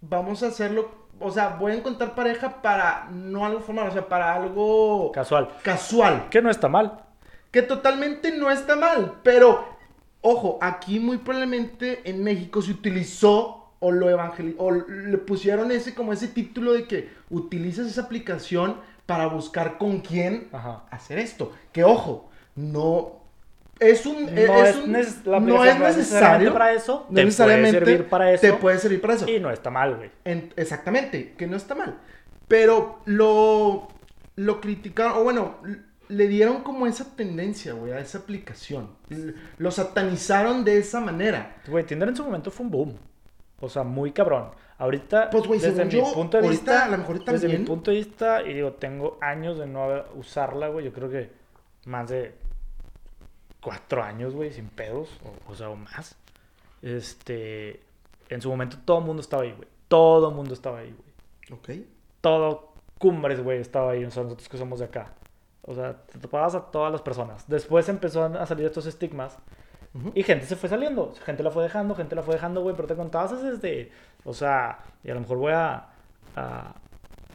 Vamos 0.00 0.42
a 0.42 0.48
hacerlo, 0.48 0.90
o 1.18 1.30
sea, 1.32 1.56
voy 1.58 1.72
a 1.72 1.76
encontrar 1.76 2.14
pareja 2.14 2.62
para 2.62 3.08
no 3.10 3.44
algo 3.44 3.60
formal, 3.60 3.88
o 3.88 3.92
sea, 3.92 4.08
para 4.08 4.34
algo 4.34 5.10
Casual. 5.12 5.48
casual, 5.62 6.28
Que 6.30 6.40
no 6.42 6.50
está 6.50 6.68
mal. 6.68 7.04
que 7.50 7.62
totalmente 7.62 8.30
no 8.36 8.50
está 8.50 8.76
mal, 8.76 9.20
pero 9.24 9.66
ojo, 10.20 10.58
aquí 10.60 11.00
muy 11.00 11.18
probablemente 11.18 12.08
en 12.08 12.22
México 12.22 12.60
se 12.62 12.72
utilizó 12.72 13.57
o 13.80 13.92
lo 13.92 14.10
evangeli 14.10 14.54
o 14.58 14.70
le 14.72 15.18
pusieron 15.18 15.70
ese 15.70 15.94
como 15.94 16.12
ese 16.12 16.28
título 16.28 16.72
de 16.72 16.86
que 16.86 17.08
utilizas 17.30 17.86
esa 17.86 18.02
aplicación 18.02 18.76
para 19.06 19.26
buscar 19.26 19.78
con 19.78 20.00
quién 20.00 20.48
Ajá. 20.52 20.84
hacer 20.90 21.18
esto. 21.18 21.52
Que 21.72 21.84
ojo, 21.84 22.28
no 22.56 23.18
es 23.80 24.04
un 24.06 24.26
No 24.34 24.40
es, 24.64 24.76
es 24.76 24.76
un- 24.84 24.92
la 25.32 25.40
no 25.40 25.64
es 25.64 25.78
necesario 25.78 26.52
para 26.52 26.72
eso, 26.72 26.92
no 26.94 27.06
te 27.06 27.12
puede 27.12 27.24
necesariamente 27.26 27.78
servir 27.78 28.08
para 28.08 28.32
eso. 28.32 28.40
Te 28.40 28.52
puede 28.54 28.78
servir 28.78 29.00
para 29.00 29.14
eso. 29.14 29.28
Y 29.28 29.38
no 29.38 29.50
está 29.50 29.70
mal, 29.70 29.96
güey. 29.96 30.10
En- 30.24 30.52
exactamente, 30.56 31.34
que 31.38 31.46
no 31.46 31.56
está 31.56 31.74
mal. 31.74 31.98
Pero 32.48 33.00
lo, 33.04 33.88
lo 34.36 34.60
criticaron, 34.60 35.18
o 35.18 35.22
bueno, 35.24 35.58
le 36.08 36.26
dieron 36.26 36.62
como 36.62 36.86
esa 36.86 37.14
tendencia, 37.14 37.74
güey, 37.74 37.92
a 37.92 38.00
esa 38.00 38.18
aplicación. 38.18 38.90
Lo 39.58 39.70
satanizaron 39.70 40.64
de 40.64 40.78
esa 40.78 41.00
manera. 41.00 41.56
Güey, 41.68 41.84
Tinder 41.86 42.08
en 42.08 42.16
su 42.16 42.24
momento 42.24 42.50
fue 42.50 42.64
un 42.66 42.72
boom. 42.72 42.96
O 43.60 43.68
sea, 43.68 43.82
muy 43.82 44.12
cabrón. 44.12 44.50
Ahorita, 44.78 45.30
Pues, 45.30 45.46
güey, 45.46 45.58
desde 45.58 45.84
mi 45.84 45.90
yo, 45.90 46.12
punto 46.12 46.38
de 46.38 46.44
ahorita, 46.44 46.72
vista, 46.72 46.84
a 46.84 46.88
lo 46.88 46.98
mejor 46.98 47.24
desde 47.24 47.48
mi 47.48 47.64
punto 47.64 47.90
de 47.90 47.96
vista, 47.96 48.42
y 48.42 48.54
digo, 48.54 48.72
tengo 48.74 49.18
años 49.20 49.58
de 49.58 49.66
no 49.66 50.04
usarla, 50.14 50.68
güey. 50.68 50.84
Yo 50.84 50.92
creo 50.92 51.10
que 51.10 51.30
más 51.86 52.08
de 52.08 52.34
cuatro 53.60 54.02
años, 54.02 54.34
güey, 54.34 54.52
sin 54.52 54.68
pedos, 54.68 55.08
o, 55.24 55.52
o 55.52 55.54
sea, 55.56 55.70
o 55.70 55.76
más. 55.76 56.14
Este, 56.82 57.80
en 58.28 58.40
su 58.40 58.48
momento 58.48 58.76
todo 58.84 59.00
el 59.00 59.04
mundo 59.04 59.20
estaba 59.20 59.42
ahí, 59.42 59.52
güey. 59.52 59.68
Todo 59.88 60.28
el 60.28 60.34
mundo 60.34 60.54
estaba 60.54 60.78
ahí, 60.78 60.94
güey. 60.96 61.58
Ok. 61.58 61.86
todo 62.20 62.68
Cumbres, 62.98 63.42
güey, 63.42 63.60
estaba 63.60 63.92
ahí, 63.92 64.04
o 64.04 64.10
sea, 64.10 64.24
nosotros 64.24 64.48
que 64.48 64.58
somos 64.58 64.80
de 64.80 64.86
acá. 64.86 65.12
O 65.62 65.74
sea, 65.74 65.94
te 65.94 66.18
topabas 66.18 66.54
a 66.54 66.62
todas 66.70 66.90
las 66.90 67.02
personas. 67.02 67.44
Después 67.46 67.88
empezó 67.88 68.24
a 68.24 68.46
salir 68.46 68.66
estos 68.66 68.86
estigmas 68.86 69.38
Y 70.14 70.22
gente 70.22 70.46
se 70.46 70.56
fue 70.56 70.68
saliendo. 70.68 71.14
Gente 71.24 71.42
la 71.42 71.50
fue 71.50 71.62
dejando, 71.62 71.94
gente 71.94 72.14
la 72.14 72.22
fue 72.22 72.34
dejando, 72.34 72.62
güey, 72.62 72.74
pero 72.76 72.88
te 72.88 72.94
contabas 72.94 73.42
desde, 73.42 73.90
o 74.24 74.32
sea, 74.32 74.78
y 75.02 75.10
a 75.10 75.14
lo 75.14 75.20
mejor 75.20 75.38
voy 75.38 75.52
a, 75.52 75.88
a, 76.36 76.74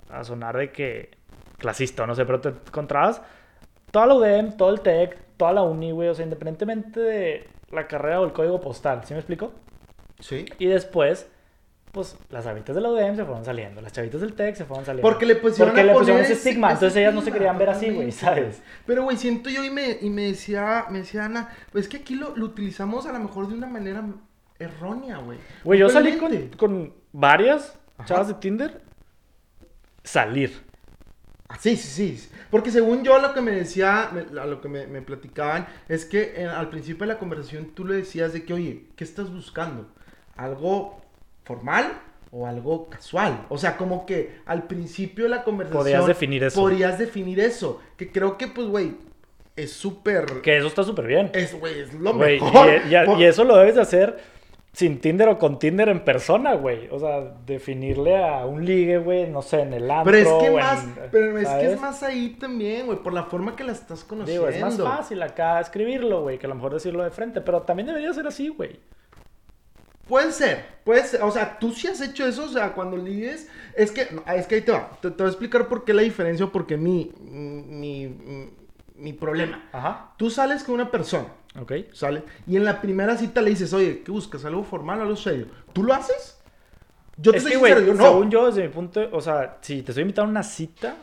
a 0.10 0.23
sonar 0.23 0.58
de 0.58 0.71
que 0.71 1.12
clasista 1.58 2.06
no 2.06 2.13
sé, 2.13 2.26
pero 2.26 2.41
te 2.41 2.49
encontrabas 2.49 3.21
toda 3.91 4.08
la 4.08 4.15
UDEM, 4.15 4.58
todo 4.58 4.69
el 4.69 4.82
TEC, 4.82 5.17
toda 5.38 5.54
la 5.54 5.62
uni, 5.63 5.91
güey, 5.91 6.10
o 6.10 6.15
sea, 6.15 6.26
independientemente 6.26 6.99
de 6.99 7.47
la 7.71 7.88
carrera 7.88 8.21
o 8.21 8.26
el 8.26 8.34
código 8.34 8.60
postal, 8.60 9.04
¿sí 9.06 9.13
me 9.13 9.19
explico? 9.19 9.52
Sí. 10.19 10.45
Y 10.60 10.65
después, 10.67 11.30
pues 11.93 12.17
las 12.32 12.43
chavitas 12.43 12.75
de 12.75 12.82
la 12.82 12.89
UDEM 12.89 13.15
se 13.15 13.23
fueron 13.23 13.45
saliendo, 13.45 13.79
las 13.79 13.93
chavitas 13.93 14.19
del 14.19 14.34
TEC 14.34 14.56
se 14.56 14.65
fueron 14.65 14.84
saliendo. 14.84 15.08
Porque 15.08 15.25
le 15.27 15.36
pusieron, 15.36 15.69
Porque 15.73 15.84
le 15.86 15.93
pusieron 15.93 16.21
ese 16.23 16.34
estigma, 16.34 16.71
entonces 16.71 16.97
ellas 16.97 17.13
no 17.13 17.21
se 17.21 17.32
querían 17.32 17.58
ver 17.58 17.69
así, 17.69 17.89
güey. 17.91 18.12
¿sabes? 18.12 18.63
Pero, 18.88 19.03
güey, 19.03 19.15
siento 19.15 19.49
yo 19.51 19.63
y 19.63 19.69
me, 19.69 19.99
y 20.01 20.10
me 20.10 20.23
decía, 20.23 20.88
me 20.89 20.97
decía 20.99 21.25
Ana, 21.25 21.49
pues 21.71 21.86
es 21.86 21.89
que 21.89 21.97
aquí 21.97 22.15
lo, 22.15 22.36
lo 22.36 22.45
utilizamos 22.47 23.06
a 23.06 23.13
lo 23.13 23.19
mejor 23.19 23.47
de 23.47 23.53
una 23.53 23.67
manera 23.67 24.03
errónea, 24.58 25.17
güey. 25.19 25.38
Güey, 25.63 25.79
yo 25.79 25.88
salí 25.89 26.17
con, 26.17 26.36
con 26.58 26.93
varias 27.12 27.77
Ajá. 27.97 28.08
chavas 28.08 28.27
de 28.27 28.34
Tinder. 28.36 28.82
Salir. 30.03 30.63
Ah, 31.47 31.58
sí, 31.60 31.75
sí, 31.77 32.17
sí. 32.17 32.29
Porque 32.49 32.71
según 32.71 33.03
yo 33.03 33.19
lo 33.19 33.34
que 33.34 33.41
me 33.41 33.51
decía, 33.51 34.10
me- 34.12 34.39
a 34.39 34.45
lo 34.45 34.60
que 34.62 34.67
me, 34.67 34.88
me 34.88 35.01
platicaban, 35.03 35.67
es 35.88 36.06
que 36.06 36.34
eh, 36.38 36.47
al 36.47 36.69
principio 36.69 37.06
de 37.06 37.13
la 37.13 37.19
conversación 37.19 37.67
tú 37.75 37.86
le 37.86 37.95
decías 37.95 38.34
de 38.34 38.43
que, 38.43 38.53
oye, 38.53 38.88
¿qué 38.95 39.03
estás 39.03 39.32
buscando? 39.32 39.91
¿Algo 40.36 41.02
formal 41.43 41.93
o 42.32 42.47
algo 42.47 42.89
casual? 42.89 43.45
O 43.49 43.58
sea, 43.58 43.77
como 43.77 44.06
que 44.06 44.38
al 44.45 44.63
principio 44.63 45.25
de 45.25 45.29
la 45.29 45.43
conversación... 45.43 45.84
Podías 45.84 46.06
definir 46.08 46.43
eso. 46.43 46.62
Podrías 46.62 46.97
definir 46.97 47.39
eso. 47.39 47.79
Que 47.97 48.12
creo 48.12 48.38
que, 48.38 48.47
pues, 48.47 48.67
güey, 48.67 48.95
es 49.56 49.71
súper... 49.71 50.41
Que 50.41 50.58
eso 50.58 50.67
está 50.67 50.84
súper 50.84 51.06
bien. 51.08 51.29
Es, 51.34 51.53
güey, 51.60 51.79
es 51.82 51.93
lo 51.93 52.13
Güey, 52.13 52.39
mejor. 52.41 52.69
y, 52.89 52.95
y- 52.95 53.06
Por- 53.06 53.19
y 53.19 53.25
eso 53.25 53.43
lo 53.43 53.56
debes 53.58 53.75
de 53.75 53.82
hacer 53.82 54.34
sin 54.71 54.99
Tinder 54.99 55.29
o 55.29 55.38
con 55.38 55.60
Tinder 55.60 55.88
en 55.89 56.03
persona, 56.03 56.56
güey. 56.56 56.88
O 56.89 56.97
sea, 56.97 57.19
definirle 57.45 58.17
a 58.17 58.47
un 58.47 58.65
ligue, 58.65 58.97
güey, 58.97 59.29
no 59.29 59.43
sé, 59.43 59.60
en 59.62 59.71
el 59.73 59.91
antro. 59.91 60.12
Pero 60.12 60.38
es 60.39 60.43
que 60.43 60.49
más, 60.49 60.84
en- 60.84 60.95
pero 61.12 61.38
es 61.38 61.47
que 61.47 61.71
es 61.73 61.79
más 61.79 62.01
ahí 62.01 62.29
también, 62.39 62.88
güey, 62.88 62.97
por 62.97 63.13
la 63.13 63.25
forma 63.25 63.56
que 63.56 63.63
la 63.63 63.73
estás 63.73 64.03
conociendo. 64.03 64.47
Digo, 64.47 64.56
es 64.56 64.60
más 64.60 64.82
fácil 64.82 65.21
acá 65.21 65.60
escribirlo, 65.60 66.23
güey, 66.23 66.39
que 66.39 66.47
a 66.47 66.49
lo 66.49 66.56
mejor 66.56 66.73
decirlo 66.73 67.03
de 67.03 67.12
frente. 67.12 67.41
Pero 67.41 67.62
también 67.62 67.86
debería 67.86 68.12
ser 68.13 68.25
así, 68.25 68.49
güey. 68.49 68.79
Puede 70.07 70.31
ser, 70.31 70.65
puede 70.83 71.03
ser. 71.05 71.21
O 71.23 71.31
sea, 71.31 71.57
tú 71.59 71.71
sí 71.71 71.87
has 71.87 72.01
hecho 72.01 72.25
eso, 72.27 72.43
o 72.45 72.49
sea, 72.49 72.73
cuando 72.73 72.97
ligues. 72.97 73.47
Es 73.75 73.91
que, 73.91 74.01
es 74.35 74.47
que 74.47 74.55
ahí 74.55 74.61
te 74.61 74.71
va. 74.71 74.91
Te, 75.01 75.09
te 75.11 75.17
voy 75.17 75.27
a 75.27 75.29
explicar 75.29 75.67
por 75.67 75.85
qué 75.85 75.93
la 75.93 76.01
diferencia 76.01 76.45
o 76.45 76.51
por 76.51 76.67
qué 76.67 76.77
mi, 76.77 77.11
mi, 77.21 78.49
mi 78.95 79.13
problema. 79.13 79.69
Ajá. 79.71 80.11
Tú 80.17 80.29
sales 80.29 80.63
con 80.63 80.75
una 80.75 80.91
persona, 80.91 81.27
Ok. 81.59 81.71
¿sale? 81.93 82.23
Y 82.47 82.57
en 82.57 82.65
la 82.65 82.81
primera 82.81 83.17
cita 83.17 83.41
le 83.41 83.51
dices, 83.51 83.71
oye, 83.73 84.03
¿qué 84.03 84.11
buscas? 84.11 84.43
¿Algo 84.45 84.63
formal 84.63 84.99
o 84.99 85.01
algo 85.03 85.15
serio? 85.15 85.47
¿Tú 85.71 85.83
lo 85.83 85.93
haces? 85.93 86.37
Yo 87.17 87.31
te 87.31 87.37
es 87.37 87.43
soy 87.43 87.53
que, 87.53 87.57
sincero, 87.59 87.81
yo 87.81 87.93
no. 87.93 88.03
según 88.03 88.31
yo, 88.31 88.45
desde 88.47 88.63
mi 88.63 88.69
punto, 88.73 89.07
o 89.11 89.21
sea, 89.21 89.57
si 89.61 89.83
te 89.83 89.91
estoy 89.91 90.01
invitando 90.01 90.27
a 90.29 90.31
una 90.31 90.43
cita, 90.43 90.95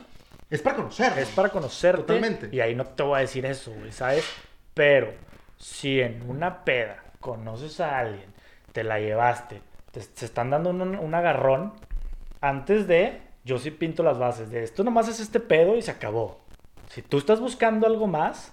Es 0.49 0.61
para 0.61 0.75
conocer. 0.75 1.13
es 1.17 1.29
para 1.29 1.49
conocerte. 1.49 2.01
Totalmente. 2.03 2.49
Y 2.51 2.59
ahí 2.59 2.75
no 2.75 2.85
te 2.85 3.01
voy 3.03 3.17
a 3.17 3.21
decir 3.21 3.45
eso, 3.45 3.71
güey, 3.71 3.91
¿sabes? 3.91 4.25
Pero 4.73 5.13
si 5.57 6.01
en 6.01 6.21
una 6.29 6.63
peda 6.65 7.03
conoces 7.19 7.79
a 7.79 7.99
alguien, 7.99 8.29
te 8.71 8.83
la 8.83 8.99
llevaste, 8.99 9.61
te, 9.91 10.01
se 10.01 10.25
están 10.25 10.49
dando 10.49 10.69
un, 10.69 10.81
un 10.81 11.15
agarrón, 11.15 11.73
antes 12.41 12.87
de, 12.87 13.21
yo 13.43 13.59
sí 13.59 13.71
pinto 13.71 14.03
las 14.03 14.17
bases 14.17 14.51
de 14.51 14.63
esto 14.63 14.83
nomás 14.83 15.07
es 15.07 15.19
este 15.19 15.39
pedo 15.39 15.75
y 15.75 15.81
se 15.81 15.91
acabó. 15.91 16.39
Si 16.87 17.01
tú 17.01 17.17
estás 17.17 17.39
buscando 17.39 17.87
algo 17.87 18.07
más, 18.07 18.51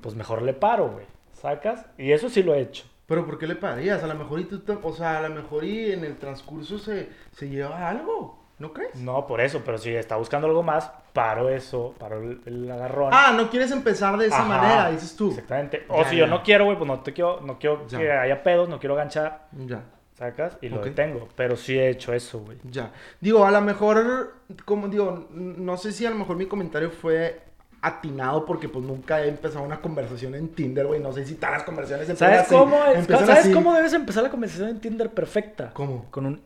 pues 0.00 0.14
mejor 0.14 0.42
le 0.42 0.52
paro, 0.52 0.90
güey. 0.90 1.06
¿Sacas? 1.32 1.86
Y 1.98 2.12
eso 2.12 2.28
sí 2.28 2.42
lo 2.42 2.54
he 2.54 2.60
hecho. 2.60 2.84
Pero 3.06 3.26
¿por 3.26 3.36
qué 3.36 3.48
le 3.48 3.56
pararías? 3.56 4.02
A 4.04 4.06
lo 4.06 4.14
mejor 4.14 4.40
y 4.40 4.44
tú, 4.44 4.62
o 4.82 4.92
sea, 4.92 5.18
a 5.18 5.28
lo 5.28 5.34
mejor 5.34 5.64
y 5.64 5.92
en 5.92 6.04
el 6.04 6.16
transcurso 6.18 6.78
se, 6.78 7.08
se 7.32 7.48
lleva 7.48 7.88
algo, 7.88 8.38
¿no 8.58 8.72
crees? 8.72 8.94
No, 8.94 9.26
por 9.26 9.40
eso, 9.40 9.62
pero 9.64 9.76
si 9.76 9.90
está 9.90 10.16
buscando 10.16 10.46
algo 10.46 10.62
más, 10.62 10.92
paro 11.12 11.48
eso, 11.50 11.94
paro 11.98 12.22
el, 12.22 12.40
el 12.46 12.70
agarrón. 12.70 13.10
Ah, 13.12 13.32
no 13.36 13.50
quieres 13.50 13.70
empezar 13.70 14.16
de 14.16 14.26
esa 14.26 14.38
Ajá, 14.40 14.46
manera, 14.48 14.90
dices 14.90 15.14
tú. 15.16 15.30
Exactamente. 15.30 15.84
O 15.88 16.02
Ya, 16.02 16.08
si 16.10 16.16
yo 16.16 16.24
ya. 16.24 16.30
no 16.30 16.42
quiero, 16.42 16.64
güey, 16.64 16.76
pues 16.78 16.88
no 16.88 17.00
te 17.00 17.12
quiero, 17.12 17.40
no 17.42 17.58
quiero 17.58 17.86
Ya. 17.88 17.98
que 17.98 18.10
haya 18.12 18.42
pedos, 18.42 18.68
no 18.68 18.78
quiero 18.80 18.94
ganchar, 18.94 19.46
Ya, 19.66 19.82
sacas 20.18 20.56
y 20.62 20.68
lo 20.68 20.78
Ok. 20.78 20.84
detengo. 20.84 21.28
Pero 21.36 21.56
sí 21.56 21.78
he 21.78 21.88
hecho 21.90 22.12
eso, 22.12 22.40
güey. 22.40 22.58
ya. 22.64 22.90
Digo, 23.20 23.44
a 23.44 23.50
lo 23.50 23.60
mejor, 23.60 24.36
como 24.64 24.88
digo, 24.88 25.28
no 25.30 25.76
sé 25.76 25.92
si 25.92 26.06
a 26.06 26.10
lo 26.10 26.16
mejor 26.16 26.36
mi 26.36 26.46
comentario 26.46 26.90
fue 26.90 27.40
atinado 27.84 28.44
porque 28.46 28.68
pues 28.68 28.84
nunca 28.84 29.20
he 29.22 29.28
empezado 29.28 29.64
una 29.64 29.80
conversación 29.80 30.34
en 30.36 30.48
Tinder, 30.50 30.86
güey. 30.86 31.00
No 31.00 31.12
sé 31.12 31.26
si 31.26 31.34
todas 31.34 31.56
las 31.56 31.62
conversaciones 31.64 32.16
¿Sabes 32.16 32.40
así, 32.42 32.54
cómo, 32.54 32.76
es- 32.84 33.06
¿sabes 33.06 33.28
así. 33.30 33.52
cómo 33.52 33.74
debes 33.74 33.92
empezar 33.92 34.22
la 34.22 34.30
conversación 34.30 34.68
en 34.68 34.80
Tinder 34.80 35.10
perfecta? 35.10 35.70
¿Cómo? 35.74 36.06
Con 36.10 36.26
un 36.26 36.40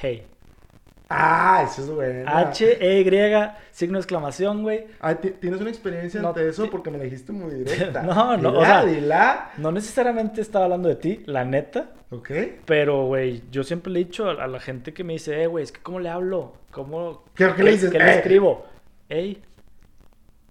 hey. 0.00 0.26
Ah, 1.14 1.66
eso 1.70 1.82
es 1.82 1.90
bueno. 1.90 2.30
H-E-Y, 2.30 3.50
signo 3.70 3.98
de 3.98 4.00
exclamación, 4.00 4.62
güey. 4.62 4.86
Ah, 5.00 5.14
¿ti- 5.14 5.32
¿Tienes 5.32 5.60
una 5.60 5.70
experiencia 5.70 6.20
No, 6.22 6.28
ante 6.28 6.48
eso? 6.48 6.70
Porque 6.70 6.90
me 6.90 6.98
la 6.98 7.04
dijiste 7.04 7.32
muy 7.32 7.52
directa. 7.64 8.02
No, 8.02 8.36
no, 8.36 8.48
o 8.50 8.52
Dila, 8.60 8.66
sea- 8.66 8.84
dila. 8.84 9.50
No 9.58 9.72
necesariamente 9.72 10.40
estaba 10.40 10.64
hablando 10.64 10.88
de 10.88 10.96
ti, 10.96 11.22
la 11.26 11.44
neta. 11.44 11.90
Ok. 12.10 12.30
Pero, 12.64 13.06
güey, 13.06 13.42
yo 13.50 13.62
siempre 13.64 13.92
le 13.92 14.00
he 14.00 14.04
dicho 14.04 14.28
a, 14.30 14.42
a 14.44 14.46
la 14.46 14.60
gente 14.60 14.92
que 14.94 15.04
me 15.04 15.12
dice, 15.14 15.42
eh, 15.42 15.46
güey, 15.46 15.64
es 15.64 15.72
que 15.72 15.80
¿cómo 15.82 16.00
le 16.00 16.08
hablo? 16.08 16.54
¿Cómo? 16.70 17.24
¿Qué- 17.34 17.52
qué 17.56 17.62
le 17.62 17.72
dices? 17.72 17.90
¿Qué 17.90 17.98
le 17.98 18.04
Eh. 18.10 18.16
escribo? 18.16 18.66
Ey, 19.08 19.42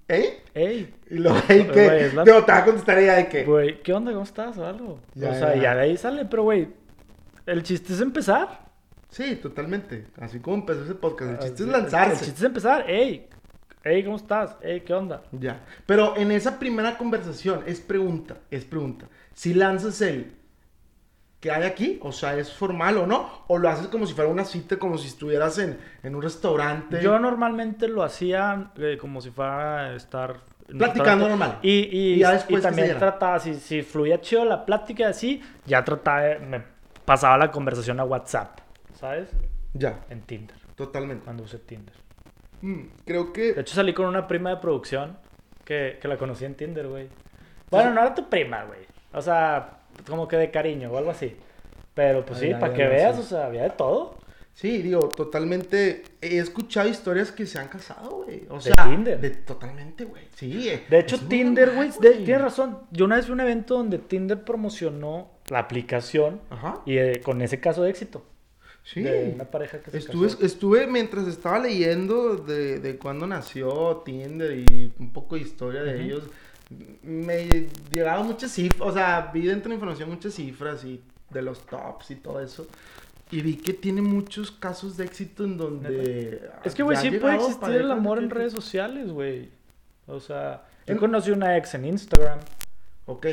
¿Eh? 0.07 0.43
ey. 0.53 0.93
Y 1.09 1.15
luego, 1.15 1.37
¿hey, 1.47 1.69
qué? 1.73 2.11
La- 2.13 2.23
te 2.23 2.31
va 2.31 2.57
a 2.57 2.65
contestar 2.65 2.97
ella 2.99 3.13
de 3.15 3.27
que... 3.27 3.45
Güey, 3.45 3.81
¿qué 3.81 3.93
onda? 3.93 4.11
¿Cómo 4.11 4.23
estás? 4.23 4.57
O 4.57 4.65
algo. 4.65 4.99
Ya, 5.15 5.29
o 5.29 5.33
sea, 5.35 5.55
ya. 5.55 5.61
ya 5.61 5.75
de 5.75 5.81
ahí 5.81 5.97
sale, 5.97 6.25
pero, 6.25 6.43
güey, 6.43 6.67
el 7.45 7.63
chiste 7.63 7.93
es 7.93 8.01
empezar. 8.01 8.70
Sí, 9.11 9.35
totalmente. 9.35 10.07
Así 10.19 10.39
como 10.39 10.55
empezó 10.57 10.83
ese 10.83 10.95
podcast. 10.95 11.31
El 11.31 11.37
chiste 11.39 11.53
es 11.63 11.67
El 11.67 11.71
lanzarse. 11.71 12.25
chiste 12.25 12.39
es 12.39 12.43
empezar. 12.43 12.89
Ey, 12.89 13.27
ey, 13.83 14.03
¿cómo 14.03 14.15
estás? 14.15 14.55
Ey, 14.61 14.81
¿qué 14.81 14.93
onda? 14.93 15.21
Ya. 15.31 15.63
Pero 15.85 16.15
en 16.17 16.31
esa 16.31 16.57
primera 16.57 16.97
conversación 16.97 17.61
es 17.67 17.79
pregunta, 17.81 18.37
es 18.49 18.65
pregunta. 18.65 19.07
Si 19.33 19.53
lanzas 19.53 20.01
el 20.01 20.33
que 21.41 21.51
hay 21.51 21.63
aquí, 21.63 21.99
o 22.03 22.11
sea, 22.11 22.35
es 22.37 22.53
formal 22.53 22.97
o 22.99 23.07
no, 23.07 23.43
o 23.47 23.57
lo 23.57 23.67
haces 23.67 23.87
como 23.87 24.05
si 24.05 24.13
fuera 24.13 24.29
una 24.29 24.45
cita, 24.45 24.77
como 24.77 24.97
si 24.97 25.07
estuvieras 25.07 25.57
en, 25.57 25.77
en 26.03 26.15
un 26.15 26.21
restaurante. 26.21 27.01
Yo 27.01 27.17
normalmente 27.19 27.87
lo 27.87 28.03
hacía 28.03 28.71
eh, 28.77 28.97
como 28.99 29.21
si 29.21 29.29
fuera 29.31 29.95
estar... 29.95 30.37
Platicando 30.67 31.27
normal. 31.27 31.59
Y, 31.63 31.79
y, 31.79 32.13
Y 32.13 32.19
ya 32.19 32.31
después 32.31 32.61
también 32.63 32.97
trataba, 32.97 33.39
si, 33.39 33.55
si 33.55 33.81
fluía 33.81 34.21
chido 34.21 34.45
la 34.45 34.63
plática 34.65 35.09
así, 35.09 35.41
ya 35.65 35.83
trataba, 35.83 36.21
de- 36.21 36.39
me 36.39 36.63
pasaba 37.03 37.37
la 37.37 37.51
conversación 37.51 37.99
a 37.99 38.05
WhatsApp, 38.05 38.59
¿sabes? 39.01 39.27
Ya, 39.73 40.01
En 40.09 40.21
Tinder, 40.21 40.55
totalmente. 40.75 41.25
cuando 41.25 41.43
usé 41.43 41.57
Tinder. 41.59 41.95
Mm, 42.61 42.83
creo 43.05 43.25
De 43.25 43.31
que... 43.33 43.59
hecho, 43.59 43.73
salí 43.75 43.93
con 43.93 44.05
una 44.05 44.27
prima 44.27 44.51
de 44.51 44.57
producción 44.57 45.17
que, 45.65 45.97
que 46.01 46.07
la 46.07 46.17
conocí 46.17 46.45
en 46.45 46.55
Tinder, 46.55 46.87
güey. 46.87 47.09
Bueno, 47.69 47.93
no 47.93 48.01
era 48.01 48.13
tu 48.15 48.29
prima, 48.29 48.63
güey. 48.65 48.79
O 49.13 49.21
sea, 49.21 49.79
como 50.07 50.27
que 50.27 50.37
de 50.37 50.51
cariño 50.51 50.91
o 50.91 50.97
algo 50.97 51.11
así. 51.11 51.35
Pero 51.93 52.25
pues 52.25 52.41
Ay, 52.41 52.49
sí, 52.49 52.53
para 52.59 52.73
que 52.73 52.87
veas, 52.87 53.15
sí. 53.15 53.21
o 53.21 53.25
sea, 53.25 53.45
había 53.47 53.63
de 53.63 53.69
todo. 53.71 54.15
Sí, 54.53 54.81
digo, 54.81 55.07
totalmente... 55.09 56.03
He 56.21 56.37
escuchado 56.37 56.87
historias 56.89 57.31
que 57.31 57.45
se 57.45 57.57
han 57.57 57.69
casado, 57.69 58.23
güey. 58.23 58.45
O 58.49 58.55
De 58.55 58.61
sea, 58.61 58.75
Tinder. 58.75 59.19
de- 59.19 59.29
totalmente, 59.31 60.03
güey. 60.05 60.23
Sí. 60.35 60.67
eh, 60.69 60.85
De 60.89 60.99
hecho, 60.99 61.17
Tinder, 61.27 61.71
güey, 61.73 61.89
de- 62.01 62.11
tienes 62.25 62.41
razón. 62.41 62.79
Yo 62.91 63.05
una 63.05 63.15
vez 63.15 63.25
fui 63.25 63.31
a 63.31 63.35
un 63.35 63.39
evento 63.39 63.77
donde 63.77 63.97
Tinder 63.97 64.43
promocionó 64.43 65.31
la 65.47 65.59
aplicación 65.59 66.41
Ajá. 66.49 66.81
y 66.85 66.97
eh, 66.97 67.21
con 67.23 67.41
ese 67.41 67.59
caso 67.59 67.83
de 67.83 67.89
éxito. 67.89 68.23
Sí. 68.83 69.01
De 69.03 69.31
una 69.35 69.45
pareja 69.45 69.79
que 69.79 69.91
se 69.91 69.97
Estuve, 69.99 70.27
casó. 70.29 70.43
estuve 70.45 70.87
mientras 70.87 71.27
estaba 71.27 71.59
leyendo 71.59 72.35
de, 72.35 72.79
de 72.79 72.97
cuándo 72.97 73.27
nació 73.27 74.01
Tinder 74.03 74.51
y 74.57 74.91
un 74.99 75.13
poco 75.13 75.35
de 75.35 75.41
historia 75.41 75.83
de 75.83 75.95
Ujú. 75.95 76.03
ellos, 76.03 76.23
me 77.03 77.67
llegaban 77.91 78.25
muchas 78.25 78.51
cifras, 78.51 78.81
o 78.89 78.93
sea, 78.93 79.29
vi 79.33 79.41
dentro 79.45 79.63
de 79.63 79.69
la 79.69 79.75
información 79.75 80.09
muchas 80.09 80.33
cifras 80.33 80.83
y 80.83 81.01
de 81.29 81.41
los 81.41 81.65
tops 81.65 82.11
y 82.11 82.15
todo 82.15 82.39
eso. 82.41 82.67
Y 83.29 83.41
vi 83.41 83.55
que 83.55 83.73
tiene 83.73 84.01
muchos 84.01 84.51
casos 84.51 84.97
de 84.97 85.05
éxito 85.05 85.45
en 85.45 85.57
donde... 85.57 86.49
Es 86.65 86.73
que, 86.75 86.83
güey, 86.83 86.97
sí 86.97 87.11
puede 87.11 87.35
existir 87.35 87.69
el 87.75 87.89
amor 87.91 88.17
en 88.19 88.29
redes 88.29 88.51
sociales, 88.51 89.09
güey. 89.11 89.49
O 90.07 90.19
sea, 90.19 90.63
yo 90.85 90.93
En- 90.93 90.99
conocí 90.99 91.31
una 91.31 91.55
ex 91.57 91.73
en 91.75 91.85
Instagram. 91.85 92.39
Ok. 93.05 93.27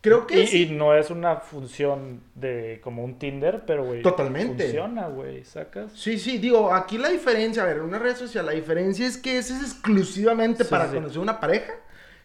Creo 0.00 0.26
que 0.26 0.42
Y, 0.42 0.46
sí. 0.46 0.62
y 0.62 0.70
no 0.74 0.94
es 0.94 1.10
una 1.10 1.36
función 1.36 2.20
de 2.34 2.80
como 2.84 3.02
un 3.04 3.18
Tinder, 3.18 3.64
pero, 3.66 3.84
güey. 3.84 4.00
Totalmente. 4.02 4.64
Funciona, 4.64 5.08
güey, 5.08 5.44
sacas. 5.44 5.92
Sí, 5.92 6.18
sí, 6.18 6.38
digo, 6.38 6.72
aquí 6.72 6.98
la 6.98 7.08
diferencia, 7.08 7.62
a 7.62 7.66
ver, 7.66 7.78
en 7.78 7.82
una 7.82 7.98
red 7.98 8.16
social, 8.16 8.46
la 8.46 8.52
diferencia 8.52 9.06
es 9.06 9.16
que 9.18 9.38
ese 9.38 9.54
es 9.54 9.62
exclusivamente 9.62 10.62
Sí, 10.64 10.70
para 10.70 10.88
sí, 10.88 10.94
conocer 10.94 11.18
una 11.18 11.40
pareja. 11.40 11.72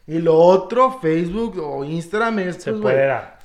Y 0.05 0.19
lo 0.19 0.35
otro, 0.37 0.99
Facebook 1.01 1.57
o 1.59 1.83
Instagram, 1.83 2.39
es 2.39 2.57
Se 2.57 2.71
pues, 2.71 2.81
puede 2.81 3.07
dar. 3.07 3.39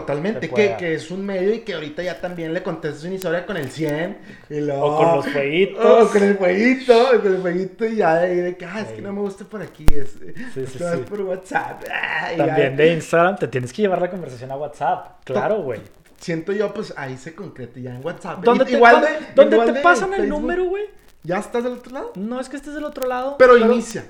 Totalmente, 0.00 0.50
que, 0.50 0.74
que 0.76 0.94
es 0.94 1.10
un 1.10 1.24
medio 1.24 1.54
y 1.54 1.60
que 1.60 1.74
ahorita 1.74 2.02
ya 2.02 2.20
también 2.20 2.52
le 2.52 2.62
contestas 2.62 3.04
una 3.04 3.14
historia 3.14 3.46
con 3.46 3.56
el 3.56 3.70
100. 3.70 4.18
Y 4.50 4.60
luego, 4.60 4.84
O 4.84 4.96
con 4.98 5.16
los 5.16 5.32
jueguitos. 5.32 5.84
O 6.08 6.10
con 6.10 6.22
el 6.22 6.36
jueguito, 6.36 7.22
con 7.22 7.34
el 7.34 7.40
jueguito 7.40 7.84
y 7.86 7.96
ya 7.96 8.16
de 8.16 8.34
de 8.42 8.56
que, 8.56 8.64
ah, 8.64 8.80
es 8.80 8.88
que 8.92 9.02
no 9.02 9.12
me 9.12 9.20
gusta 9.20 9.44
por 9.44 9.62
aquí, 9.62 9.86
es, 9.90 10.10
Sí, 10.54 10.66
sí, 10.66 10.78
es 10.82 10.98
por 11.08 11.20
WhatsApp. 11.22 11.84
ah, 11.92 12.32
ya- 12.36 12.46
También 12.46 12.76
de 12.76 12.92
Instagram 12.94 13.36
te 13.36 13.48
tienes 13.48 13.72
que 13.72 13.82
llevar 13.82 14.00
la 14.00 14.10
conversación 14.10 14.50
a 14.50 14.56
WhatsApp. 14.56 15.24
Claro, 15.24 15.62
güey. 15.62 15.80
Siento 16.18 16.52
yo, 16.52 16.72
pues 16.72 16.94
ahí 16.96 17.16
se 17.18 17.34
concreta 17.34 17.78
ya 17.80 17.94
en 17.94 18.04
WhatsApp. 18.04 18.42
¿Dónde 18.44 18.64
te, 18.64 18.72
igual 18.72 19.00
de- 19.02 19.08
dónde 19.34 19.56
igual 19.56 19.74
te 19.74 19.80
pasan 19.80 20.12
el 20.14 20.20
Facebook. 20.22 20.40
número, 20.40 20.64
güey? 20.64 20.84
¿Ya 21.22 21.38
estás 21.38 21.64
del 21.64 21.74
otro 21.74 21.92
lado? 21.92 22.12
No 22.16 22.40
es 22.40 22.48
que 22.48 22.56
estés 22.56 22.74
del 22.74 22.84
otro 22.84 23.06
lado. 23.06 23.36
Pero, 23.38 23.56
inicia. 23.56 24.04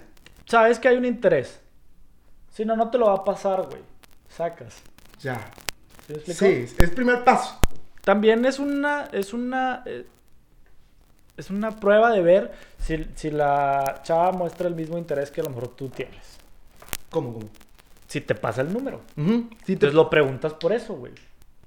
Sabes 0.46 0.78
que 0.78 0.88
hay 0.88 0.96
un 0.96 1.04
interés. 1.04 1.60
Si 2.50 2.64
no, 2.64 2.76
no 2.76 2.90
te 2.90 2.98
lo 2.98 3.06
va 3.06 3.14
a 3.14 3.24
pasar, 3.24 3.62
güey. 3.68 3.82
Sacas. 4.28 4.76
Ya. 5.20 5.40
¿Sí 6.06 6.12
me 6.12 6.18
explico? 6.18 6.38
Sí, 6.38 6.74
es 6.78 6.90
primer 6.90 7.24
paso. 7.24 7.58
También 8.02 8.44
es 8.44 8.58
una. 8.58 9.04
Es 9.12 9.32
una. 9.32 9.82
eh, 9.86 10.06
es 11.36 11.50
una 11.50 11.80
prueba 11.80 12.10
de 12.12 12.22
ver 12.22 12.52
si, 12.78 13.06
si 13.16 13.30
la 13.30 14.00
chava 14.04 14.30
muestra 14.32 14.68
el 14.68 14.74
mismo 14.76 14.98
interés 14.98 15.30
que 15.32 15.40
a 15.40 15.44
lo 15.44 15.50
mejor 15.50 15.68
tú 15.68 15.88
tienes. 15.88 16.38
¿Cómo, 17.10 17.32
cómo? 17.34 17.48
Si 18.06 18.20
te 18.20 18.34
pasa 18.36 18.60
el 18.60 18.72
número. 18.72 19.00
Ujú. 19.16 19.48
Si, 19.60 19.64
te, 19.66 19.72
Entonces 19.72 19.94
lo 19.94 20.08
preguntas 20.08 20.52
por 20.54 20.72
eso, 20.72 20.94
güey. 20.94 21.12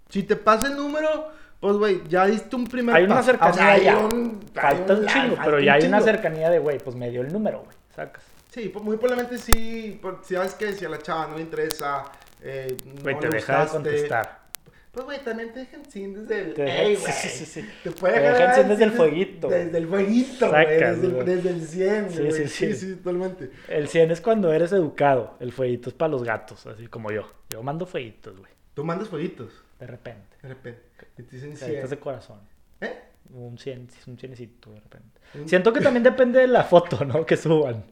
si 0.09 0.23
te 0.23 0.37
pasa 0.37 0.67
el 0.67 0.77
número, 0.77 1.27
pues, 1.59 1.75
güey, 1.75 2.01
ya 2.07 2.25
diste 2.27 2.55
un 2.55 2.65
primer 2.65 2.95
Hay 2.95 3.03
una 3.03 3.15
paso. 3.15 3.31
cercanía 3.31 3.51
O 3.53 3.57
sea, 3.57 3.71
hay 3.73 3.83
ya. 3.83 3.97
un- 3.97 4.39
Falta 4.53 4.93
un 4.93 5.05
chingo, 5.07 5.35
pero 5.43 5.59
ya 5.59 5.73
hay 5.73 5.83
una 5.85 5.99
cercanía 5.99 6.49
de, 6.49 6.59
güey, 6.59 6.77
pues 6.79 6.95
me 6.95 7.09
dio 7.09 7.21
el 7.21 7.33
número, 7.33 7.59
güey. 7.63 7.75
Sacas. 7.93 8.23
Sí, 8.51 8.69
pues, 8.69 8.85
muy 8.85 8.95
probablemente 8.95 9.37
sí. 9.37 9.99
Si 10.23 10.35
sabes 10.35 10.53
que 10.53 10.71
si 10.73 10.85
a 10.85 10.89
la 10.89 10.99
chava 10.99 11.27
no 11.27 11.35
le 11.35 11.41
interesa. 11.41 12.05
Eh, 12.41 12.77
Güey, 13.01 13.15
no 13.15 13.19
te 13.21 13.27
le 13.29 13.35
deja 13.35 13.53
de 13.53 13.59
gustaste, 13.63 13.71
contestar. 13.89 14.47
Pues, 14.91 15.05
güey, 15.05 15.23
también 15.23 15.53
te 15.53 15.59
dejan 15.59 15.85
sin 15.91 16.13
desde 16.13 16.41
el. 16.41 16.53
Te 16.55 16.63
Ey, 16.63 16.95
güey. 16.95 17.11
sí, 17.13 17.27
sí, 17.29 17.45
sí. 17.45 17.69
Te 17.83 17.91
puede 17.91 18.15
Te 18.15 18.19
dejan 18.21 18.55
sin 18.55 18.67
desde 18.69 18.83
el 18.85 18.91
fueguito. 18.91 19.47
Desde 19.47 19.77
el 19.77 19.87
fueguito, 19.87 20.49
güey. 20.49 20.67
Desde, 20.67 20.89
el- 21.07 21.13
güey. 21.13 21.25
desde 21.25 21.49
el 21.49 21.61
100, 21.67 22.09
Sí, 22.09 22.17
güey. 22.19 22.31
sí, 22.31 22.47
Sí, 22.47 22.73
sí. 22.73 22.73
sí, 22.73 22.95
totalmente. 22.95 23.51
El 23.67 23.87
100 23.87 24.11
es 24.11 24.21
cuando 24.21 24.51
eres 24.51 24.71
educado. 24.71 25.35
El 25.39 25.51
fueguito 25.51 25.89
es 25.89 25.95
para 25.95 26.09
los 26.09 26.23
gatos, 26.23 26.65
así 26.65 26.87
como 26.87 27.11
yo. 27.11 27.29
Yo 27.49 27.61
mando 27.61 27.85
fueguitos, 27.85 28.37
güey. 28.39 28.51
Tú 28.73 28.83
mandas 28.83 29.07
fueguitos, 29.09 29.51
De 29.79 29.85
repente. 29.87 30.35
de 30.41 30.49
repente. 30.49 30.81
Y 31.17 31.23
te 31.23 31.35
dicen 31.35 31.51
Caritas 31.55 31.81
100. 31.81 31.89
de 31.89 31.99
corazón. 31.99 32.39
¿Eh? 32.81 32.93
Un 33.33 33.57
100, 33.57 33.87
un 34.07 34.17
cienecito 34.17 34.71
de 34.71 34.79
repente. 34.79 35.19
Un- 35.35 35.47
Siento 35.49 35.71
que 35.73 35.81
también 35.81 36.03
depende 36.03 36.39
de 36.39 36.47
la 36.47 36.63
foto, 36.63 37.03
¿no? 37.05 37.23
Que 37.25 37.37
suban. 37.37 37.83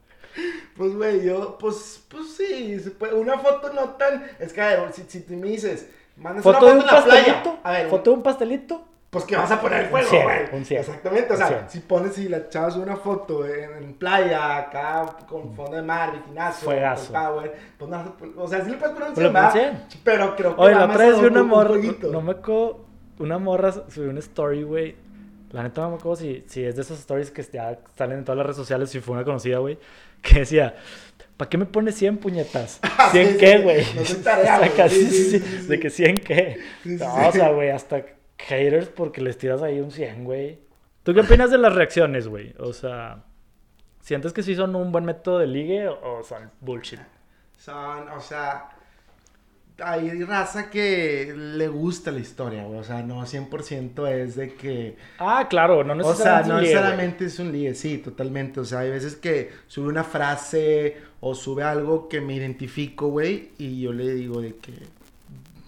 Pues, 0.76 0.94
güey, 0.94 1.24
yo, 1.24 1.56
pues, 1.58 2.04
pues 2.08 2.34
sí, 2.36 2.78
se 2.80 2.90
puede- 2.90 3.14
una 3.14 3.38
foto 3.38 3.72
no 3.72 3.90
tan, 3.90 4.24
es 4.38 4.52
que, 4.52 4.60
a 4.60 4.66
ver, 4.68 4.92
si, 4.92 5.02
si 5.08 5.20
tú 5.20 5.34
me 5.34 5.48
dices, 5.48 5.88
mandas 6.16 6.42
Foto 6.42 6.58
una 6.58 6.68
de 6.68 6.72
un 6.74 6.80
foto 6.82 6.90
en 6.92 6.96
la 6.98 7.04
playa, 7.04 7.24
pastelito. 7.42 7.58
a 7.62 7.72
ver, 7.72 7.88
Foto 7.88 8.10
de 8.10 8.16
un 8.16 8.22
pastelito. 8.22 8.84
pues 9.10 9.24
que 9.24 9.36
vas 9.36 9.50
a 9.50 9.58
poner 9.60 9.84
el 9.84 9.86
fuego, 9.88 10.10
güey. 10.10 10.44
un. 10.52 10.80
Exactamente, 10.80 11.32
o 11.32 11.36
Un 11.36 11.38
sea, 11.38 11.68
si 11.70 11.78
pones, 11.80 12.12
si 12.14 12.28
la 12.28 12.48
chava 12.50 12.70
sube 12.70 12.82
una 12.82 12.96
foto 12.96 13.46
en, 13.46 13.82
en 13.82 13.94
playa, 13.94 14.58
acá, 14.58 15.16
con 15.26 15.54
fondo 15.54 15.76
de 15.76 15.82
mar, 15.82 16.12
bikinazo, 16.12 16.66
Fuegazo. 16.66 17.12
power, 17.14 17.54
pues 17.78 17.90
no, 17.90 18.14
o 18.36 18.46
sea, 18.48 18.62
sí 18.62 18.70
le 18.72 18.76
puedes 18.76 18.92
poner 18.94 19.08
un 19.08 19.14
Pues 19.14 19.24
le 19.26 19.32
100, 19.32 19.32
¿verdad? 19.32 19.52
pones 19.72 19.98
pero 20.04 20.36
creo 20.36 20.54
que 20.56 20.60
Oye, 20.62 20.74
la 20.74 20.84
otra 20.84 21.06
vez 21.06 21.20
vi 21.20 21.26
una 21.26 21.40
un 21.42 21.48
morra. 21.48 21.68
jueguito. 21.70 22.08
No 22.12 22.20
me 22.20 22.32
acuerdo. 22.32 22.84
Una 23.18 23.38
morra 23.38 23.72
subió 23.72 24.10
una 24.10 24.18
story, 24.20 24.62
güey. 24.64 24.94
La 25.52 25.62
neta 25.62 25.80
no 25.82 25.90
me 25.90 25.96
acuerdo 25.96 26.16
si, 26.16 26.44
si 26.48 26.62
es 26.64 26.76
de 26.76 26.82
esas 26.82 26.98
stories 26.98 27.30
que 27.30 27.42
ya 27.44 27.78
salen 27.96 28.18
en 28.18 28.24
todas 28.26 28.36
las 28.36 28.44
redes 28.46 28.56
sociales. 28.58 28.90
Si 28.90 29.00
fue 29.00 29.14
una 29.14 29.24
conocida, 29.24 29.56
güey. 29.58 29.78
Que 30.26 30.40
decía. 30.40 30.74
¿Para 31.36 31.50
qué 31.50 31.58
me 31.58 31.66
pones 31.66 31.94
100 31.96 32.18
puñetas? 32.18 32.80
Ah, 32.98 33.10
sí, 33.12 33.18
¿100 33.18 33.32
sí, 33.32 33.36
qué, 33.38 33.58
güey? 33.58 33.84
No 33.94 34.04
soy 34.04 34.22
tarea, 34.22 34.88
Sí, 34.88 35.06
sí. 35.06 35.38
De 35.68 35.78
que 35.78 35.90
100 35.90 36.20
qué. 36.20 36.60
No, 36.84 37.28
o 37.28 37.32
sea, 37.32 37.50
güey, 37.50 37.70
hasta 37.70 38.04
haters 38.38 38.88
porque 38.88 39.20
les 39.20 39.36
tiras 39.38 39.62
ahí 39.62 39.80
un 39.80 39.90
100, 39.90 40.24
güey. 40.24 40.58
¿Tú 41.02 41.14
qué 41.14 41.20
opinas 41.20 41.50
de 41.50 41.58
las 41.58 41.74
reacciones, 41.74 42.26
güey? 42.26 42.54
O 42.58 42.72
sea, 42.72 43.24
¿sientes 44.00 44.32
que 44.32 44.42
sí 44.42 44.56
son 44.56 44.74
un 44.74 44.90
buen 44.90 45.04
método 45.04 45.38
de 45.38 45.46
ligue 45.46 45.88
o 45.88 46.24
son 46.24 46.50
bullshit? 46.60 47.00
Son, 47.56 48.08
o 48.08 48.20
sea, 48.20 48.70
hay 49.78 50.22
raza 50.24 50.70
que 50.70 51.34
le 51.36 51.68
gusta 51.68 52.10
la 52.10 52.20
historia, 52.20 52.64
güey. 52.64 52.78
O 52.80 52.84
sea, 52.84 53.02
no 53.02 53.24
100% 53.26 54.08
es 54.10 54.36
de 54.36 54.54
que. 54.54 54.96
Ah, 55.18 55.46
claro, 55.48 55.84
no 55.84 55.92
O 55.94 56.14
sea, 56.14 56.40
necesariamente. 56.42 56.48
no 56.54 56.60
necesariamente 56.60 57.24
es 57.26 57.38
un 57.38 57.52
ligue, 57.52 57.74
sí, 57.74 57.98
totalmente. 57.98 58.60
O 58.60 58.64
sea, 58.64 58.80
hay 58.80 58.90
veces 58.90 59.16
que 59.16 59.50
sube 59.66 59.88
una 59.88 60.04
frase 60.04 60.96
o 61.20 61.34
sube 61.34 61.62
algo 61.62 62.08
que 62.08 62.20
me 62.20 62.34
identifico, 62.34 63.08
güey, 63.08 63.50
y 63.58 63.80
yo 63.80 63.92
le 63.92 64.14
digo 64.14 64.40
de 64.40 64.56
que 64.56 64.72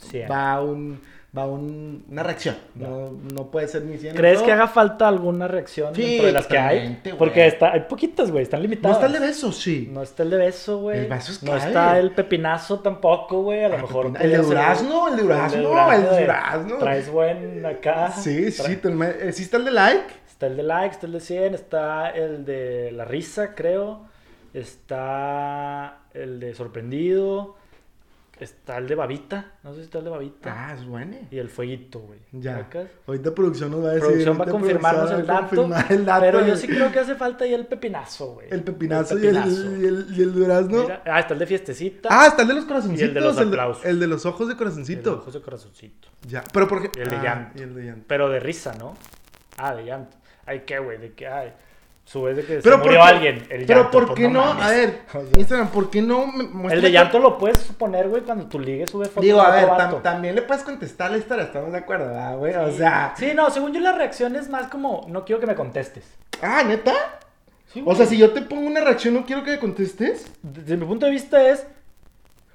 Sí. 0.01 0.21
va 0.31 0.63
un 0.63 1.01
va 1.39 1.47
un- 1.47 2.05
una 2.11 2.23
reacción. 2.23 2.57
No, 2.75 3.13
no 3.33 3.51
puede 3.51 3.69
ser 3.69 3.83
ni 3.85 3.97
100 3.97 4.13
ni 4.15 4.19
¿Crees 4.19 4.43
que 4.43 4.51
haga 4.53 4.67
falta 4.69 5.07
alguna 5.09 5.47
reacción 5.49 5.95
Sí, 5.95 6.03
dentro 6.03 6.27
de 6.27 6.33
las 6.33 6.47
que 6.47 6.59
hay? 6.59 7.01
Porque 7.19 7.47
está, 7.47 7.73
hay 7.73 7.81
poquitas, 7.83 8.31
güey, 8.31 8.43
están 8.43 8.61
¿No 8.61 8.63
limitadas. 8.65 8.97
está 8.97 9.07
el 9.07 9.13
de 9.13 9.21
beso? 9.21 9.53
Sí. 9.53 9.89
No 9.93 10.03
está 10.03 10.23
el 10.25 10.31
de 10.31 10.37
beso, 10.37 10.79
güey. 10.79 10.99
El 10.99 11.07
beso 11.07 11.33
es 11.33 11.43
No 11.43 11.57
está 11.57 11.99
el 11.99 12.11
pepinazo 12.13 12.81
tampoco, 12.81 13.43
güey. 13.43 13.65
A 13.65 13.69
lo 13.69 13.77
Ah, 13.77 13.83
mejor. 13.83 14.07
el 14.21 14.31
de 14.31 14.39
durazno, 14.39 15.09
el 15.09 15.17
de 15.17 15.23
durazno, 15.23 15.93
el 15.93 16.03
de 16.05 16.21
durazno. 16.23 16.77
Traes 16.79 17.11
buen 17.11 17.65
acá. 17.67 18.11
Sí, 18.13 18.51
sí, 18.51 18.63
eh, 18.83 19.33
sí 19.33 19.43
está 19.45 19.57
el 19.59 19.65
de 19.65 19.71
like. 19.71 20.05
Está 20.29 20.47
el 20.47 20.57
de 20.57 20.63
like, 20.63 20.95
está 20.95 21.07
el 21.07 21.13
de 21.13 21.21
100, 21.21 21.55
está 21.55 22.11
el 22.11 22.45
de 22.45 22.93
la 22.93 23.05
risa, 23.05 23.55
creo. 23.55 24.07
Está 24.55 25.99
el 26.15 26.41
de 26.41 26.55
sorprendido. 26.55 27.57
Está 28.41 28.79
el 28.79 28.87
de 28.87 28.95
babita. 28.95 29.53
No 29.65 29.73
sé 29.73 29.81
si 29.81 29.85
está 29.87 29.99
el 29.99 30.05
de 30.05 30.11
babita. 30.11 30.69
Ah, 30.69 30.75
es 30.75 30.87
bueno. 30.87 31.17
Y 31.31 31.39
el 31.39 31.49
fueguito, 31.49 31.99
güey. 31.99 32.21
Ya. 32.33 32.59
¿Sacas? 32.59 32.89
Ahorita 33.07 33.35
producción 33.35 33.71
nos 33.71 33.85
va 33.85 33.89
a 33.89 33.93
decir. 33.93 34.07
Producción 34.07 34.41
va 34.41 34.45
a 34.45 34.49
confirmarnos 34.49 35.11
el 35.11 35.27
dato, 35.27 35.57
confirmar 35.57 35.93
el 35.93 36.05
dato 36.05 36.21
Pero 36.21 36.47
yo 36.47 36.57
sí 36.57 36.69
creo 36.69 36.93
que 36.93 37.01
hace 37.01 37.17
falta 37.17 37.45
ahí 37.45 37.55
el 37.55 37.67
pepinazo, 37.67 38.35
güey. 38.35 38.47
El 38.51 38.63
pepinazo, 38.63 39.17
El 39.17 39.25
Y, 39.25 39.27
el, 39.27 39.37
y, 39.37 39.87
el, 39.87 40.07
y 40.17 40.23
el 40.23 40.33
durazno. 40.35 40.83
Mira, 40.83 41.03
ah, 41.05 41.21
está 41.21 41.35
el 41.35 41.41
de 41.41 41.47
fiestecita. 41.47 42.09
Ah, 42.13 42.29
está 42.29 42.43
el 42.43 42.49
de 42.49 42.55
los 42.55 42.65
corazoncitos. 42.65 43.03
Y 43.03 43.09
el 43.09 43.15
de 43.15 43.21
los 43.21 43.39
aplausos. 43.39 43.85
El 43.85 43.99
de 43.99 44.07
los 44.07 44.25
ojos 44.25 44.47
de 44.47 44.53
el 44.53 44.59
de 44.59 44.65
corazoncito. 44.65 45.15
ojos 45.15 45.35
de 45.35 45.41
corazoncito. 45.41 46.09
Ya. 46.27 46.45
Pero 46.53 46.69
por 46.69 46.91
Y 46.97 47.01
el 47.01 47.09
de 47.09 47.17
ah, 47.17 47.23
llanto. 47.23 47.59
Y 47.59 47.63
el 47.63 47.75
de 47.75 47.85
llanto. 47.85 48.05
Pero 48.07 48.29
de 48.29 48.41
risa, 48.41 48.75
¿no? 48.79 48.95
Ah, 49.57 49.75
de 49.75 49.85
llanto. 49.85 50.17
Ay, 50.47 50.63
qué, 50.65 50.79
güey, 50.79 50.99
de 50.99 51.13
que, 51.13 51.27
ay. 51.27 51.53
Subes 52.09 52.37
de 52.37 52.43
que 52.43 52.55
Pero 52.63 52.63
se 52.63 52.71
¿por 52.71 52.79
murió 52.87 53.01
qué- 53.01 53.07
alguien. 53.07 53.47
El 53.51 53.67
Pero 53.67 53.83
llanto, 53.83 53.91
¿por 53.99 54.07
pues, 54.07 54.17
qué 54.19 54.29
no? 54.29 54.43
A 54.43 54.71
ver, 54.71 55.01
O 55.09 55.21
sea, 55.27 55.39
Instagram, 55.39 55.69
¿por 55.69 55.91
qué 55.91 56.01
no 56.01 56.27
me 56.27 56.73
el 56.73 56.81
de 56.81 56.91
llanto 56.91 57.19
lo 57.19 57.37
puedes 57.37 57.59
poner, 57.59 58.09
güey, 58.09 58.23
cuando 58.23 58.47
tu 58.47 58.59
ligue 58.59 58.87
sube 58.87 59.05
fotos 59.05 59.23
Digo, 59.25 59.43
a 59.43 59.51
ver, 59.51 59.67
tam- 59.69 60.01
también 60.01 60.35
le 60.35 60.41
puedes 60.41 60.63
contestar 60.65 61.11
la 61.11 61.19
historia, 61.19 61.45
estamos 61.45 61.71
de 61.71 61.79
acuerdo, 61.79 62.07
¿verdad, 62.07 62.39
güey? 62.39 62.55
O 62.55 62.73
sea. 62.73 63.13
Sí, 63.17 63.33
no, 63.35 63.51
según 63.51 63.75
yo 63.75 63.81
la 63.81 63.93
reacción 63.93 64.37
es 64.37 64.49
más 64.49 64.69
como, 64.69 65.05
no 65.09 65.27
quiero 65.27 65.39
que 65.39 65.47
me 65.47 65.55
contestes. 65.55 66.05
Ah, 66.41 66.63
¿neta? 66.67 66.95
Sí, 67.73 67.83
O 67.85 67.95
sea, 67.95 68.07
si 68.07 68.17
yo 68.17 68.31
te 68.33 68.41
pongo 68.41 68.67
una 68.67 68.81
reacción, 68.81 69.13
no 69.13 69.27
quiero 69.27 69.43
que 69.45 69.51
me 69.51 69.59
contestes. 69.59 70.33
Desde 70.43 70.79
mi 70.79 70.87
punto 70.87 71.05
de 71.05 71.13
vista 71.13 71.47
es, 71.47 71.67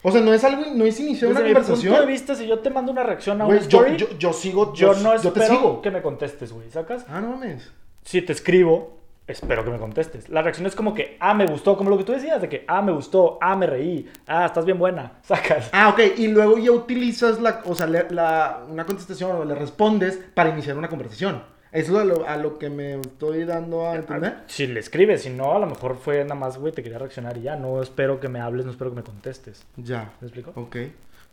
O 0.01 0.11
sea, 0.11 0.21
no 0.21 0.33
es 0.33 0.43
algo, 0.43 0.63
no 0.73 0.83
es 0.85 0.99
iniciar 0.99 1.29
desde 1.29 1.41
una 1.43 1.47
mi 1.47 1.53
punto 1.53 1.67
de 1.67 1.75
conversación. 1.75 2.07
vista, 2.07 2.33
si 2.33 2.47
yo 2.47 2.57
te 2.57 2.71
mando 2.71 2.91
una 2.91 3.03
reacción 3.03 3.39
a 3.39 3.45
Güey, 3.45 3.59
una 3.59 3.67
yo, 3.69 3.77
story, 3.85 3.97
yo, 3.97 4.17
yo 4.17 4.33
sigo, 4.33 4.73
yo 4.73 4.95
no 4.95 5.15
yo 5.21 5.31
te 5.31 5.39
espero 5.41 5.59
sigo. 5.59 5.81
que 5.83 5.91
me 5.91 6.01
contestes, 6.01 6.51
güey, 6.51 6.71
¿sacas? 6.71 7.05
Ah, 7.07 7.21
no 7.21 7.27
mames. 7.37 7.71
si 8.03 8.23
te 8.23 8.33
escribo, 8.33 9.02
espero 9.27 9.63
que 9.63 9.71
me 9.71 9.77
contestes. 9.77 10.29
La 10.29 10.41
reacción 10.41 10.67
es 10.67 10.75
como 10.75 10.93
que, 10.93 11.17
ah, 11.19 11.33
me 11.33 11.45
gustó, 11.45 11.77
como 11.77 11.89
lo 11.89 11.97
que 11.97 12.03
tú 12.03 12.11
decías, 12.11 12.41
de 12.41 12.49
que, 12.49 12.65
ah, 12.67 12.81
me 12.81 12.91
gustó, 12.91 13.37
ah, 13.41 13.55
me 13.55 13.67
reí, 13.67 14.09
ah, 14.27 14.45
estás 14.45 14.65
bien 14.65 14.77
buena, 14.79 15.13
sacas. 15.23 15.69
Ah, 15.71 15.89
ok, 15.89 15.99
y 16.17 16.27
luego 16.27 16.57
ya 16.57 16.71
utilizas 16.71 17.39
la, 17.39 17.61
o 17.65 17.75
sea, 17.75 17.87
la, 17.87 18.63
una 18.69 18.85
contestación 18.85 19.35
o 19.35 19.45
le 19.45 19.55
respondes 19.55 20.19
para 20.33 20.49
iniciar 20.49 20.77
una 20.77 20.89
conversación. 20.89 21.43
Eso 21.71 21.95
es 21.95 22.01
a 22.03 22.05
lo, 22.05 22.27
a 22.27 22.37
lo 22.37 22.59
que 22.59 22.69
me 22.69 22.99
estoy 22.99 23.45
dando 23.45 23.89
a 23.89 23.95
entender. 23.95 24.43
Si 24.45 24.67
le 24.67 24.79
escribes, 24.79 25.23
si 25.23 25.31
no, 25.31 25.55
a 25.55 25.59
lo 25.59 25.65
mejor 25.65 25.97
fue 25.97 26.21
nada 26.23 26.35
más, 26.35 26.59
güey, 26.59 26.71
te 26.71 26.83
quería 26.83 26.99
reaccionar 26.99 27.35
y 27.37 27.41
ya, 27.41 27.55
no 27.55 27.81
espero 27.81 28.19
que 28.19 28.29
me 28.29 28.39
hables, 28.39 28.65
no 28.65 28.71
espero 28.71 28.91
que 28.91 28.97
me 28.97 29.03
contestes. 29.03 29.65
Ya. 29.77 30.13
¿Me 30.21 30.27
explico? 30.27 30.51
Ok. 30.55 30.77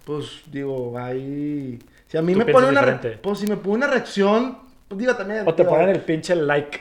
Pues 0.04 0.42
digo, 0.50 0.98
ahí. 0.98 1.78
Si 2.06 2.16
a 2.16 2.22
mí 2.22 2.34
me 2.34 2.46
pone 2.46 2.68
una. 2.68 2.80
re-. 2.80 3.18
Pues 3.18 3.38
si 3.38 3.46
me 3.46 3.58
pone 3.58 3.76
una 3.76 3.86
reacción, 3.86 4.58
Pues 4.88 4.98
digo 4.98 5.14
también. 5.14 5.46
O 5.46 5.54
te 5.54 5.62
digo, 5.62 5.74
ponen 5.74 5.90
el 5.90 6.00
pinche 6.00 6.34
like. 6.34 6.80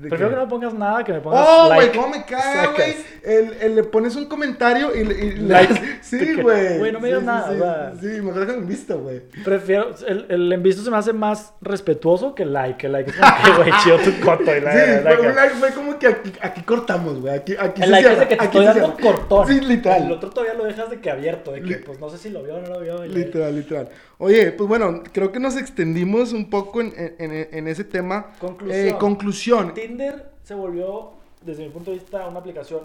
¿De 0.00 0.08
Prefiero 0.08 0.30
qué? 0.30 0.34
que 0.34 0.40
no 0.40 0.46
me 0.46 0.50
pongas 0.50 0.74
nada, 0.74 1.04
que 1.04 1.12
me 1.12 1.20
pongas 1.20 1.46
Oh, 1.48 1.66
güey, 1.66 1.78
like. 1.80 1.96
cómo 1.98 2.08
me 2.08 2.24
caga, 2.24 2.72
güey. 2.74 2.94
El, 3.22 3.52
el 3.60 3.74
le 3.76 3.84
pones 3.84 4.16
un 4.16 4.24
comentario 4.26 4.90
y, 4.94 5.00
y 5.00 5.32
Like. 5.36 5.74
Sí, 6.02 6.18
Que- 6.18 6.42
güey. 6.42 6.78
güey, 6.78 6.92
no 6.92 7.00
me 7.00 7.08
digas 7.08 7.20
sí, 7.20 7.26
nada, 7.26 7.92
Sí, 8.00 8.14
sí, 8.16 8.20
mejor 8.22 8.40
déjalo 8.40 8.58
en 8.58 8.66
visto, 8.68 8.98
güey. 8.98 9.20
Prefiero. 9.44 9.90
El, 10.06 10.26
el 10.28 10.52
envisto 10.52 10.82
se 10.82 10.90
me 10.90 10.96
hace 10.96 11.12
más 11.12 11.52
respetuoso 11.60 12.34
que 12.34 12.42
el 12.44 12.52
like. 12.52 12.86
El 12.86 12.92
like 12.92 13.10
es 13.10 13.16
como 13.16 13.32
que, 13.44 13.62
güey, 13.62 13.72
chido 13.84 13.98
tu 13.98 14.20
coto. 14.24 14.56
Y 14.56 14.60
la, 14.60 14.72
Sí, 14.72 14.78
la- 15.04 15.10
la- 15.14 15.20
un 15.20 15.34
like 15.36 15.54
fue 15.56 15.70
como 15.72 15.98
que 15.98 16.06
aquí, 16.06 16.32
aquí 16.40 16.62
cortamos, 16.62 17.20
güey. 17.20 17.34
Aquí, 17.34 17.54
aquí 17.58 17.82
El 17.82 17.88
se 17.88 17.90
like 17.92 18.08
es 18.08 18.14
cierra, 18.16 18.20
de 18.20 18.28
que 18.28 18.36
te 18.36 18.44
estoy 18.44 18.64
dando 18.64 18.96
cortón. 18.96 19.46
Sí, 19.48 19.60
literal. 19.60 20.02
El 20.04 20.12
otro 20.12 20.30
todavía 20.30 20.54
lo 20.54 20.64
dejas 20.64 20.90
de 20.90 21.00
que 21.00 21.10
abierto. 21.10 21.52
De 21.52 21.62
que, 21.62 21.76
pues 21.76 22.00
no 22.00 22.08
sé 22.08 22.18
si 22.18 22.30
lo 22.30 22.42
vio 22.42 22.56
o 22.56 22.60
no 22.60 22.68
lo 22.68 22.80
vio. 22.80 23.04
Literal, 23.04 23.54
literal. 23.54 23.88
Oye, 24.18 24.52
pues 24.52 24.68
bueno, 24.68 25.02
creo 25.12 25.32
que 25.32 25.40
nos 25.40 25.56
extendimos 25.56 26.32
un 26.32 26.50
poco 26.50 26.80
en, 26.80 26.92
en- 26.96 27.32
en- 27.32 27.48
en 27.52 27.68
ese 27.68 27.84
tema. 27.84 28.26
Conclusión. 28.38 28.86
Eh, 28.88 28.96
conclusión. 28.98 29.72
Tinder 29.90 30.30
se 30.44 30.54
volvió, 30.54 31.10
desde 31.42 31.64
mi 31.64 31.70
punto 31.70 31.90
de 31.90 31.98
vista, 31.98 32.26
una 32.28 32.38
aplicación 32.40 32.82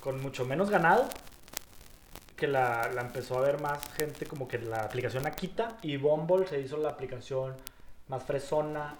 con 0.00 0.20
mucho 0.20 0.44
menos 0.44 0.68
ganado. 0.70 1.08
Que 2.36 2.46
la, 2.46 2.88
la 2.94 3.00
empezó 3.00 3.38
a 3.38 3.40
ver 3.40 3.60
más 3.60 3.80
gente, 3.94 4.26
como 4.26 4.46
que 4.46 4.58
la 4.58 4.82
aplicación 4.82 5.26
Akita. 5.26 5.76
Y 5.82 5.96
Bumble 5.96 6.46
se 6.46 6.60
hizo 6.60 6.76
la 6.76 6.90
aplicación 6.90 7.54
más 8.08 8.22
fresona, 8.22 8.94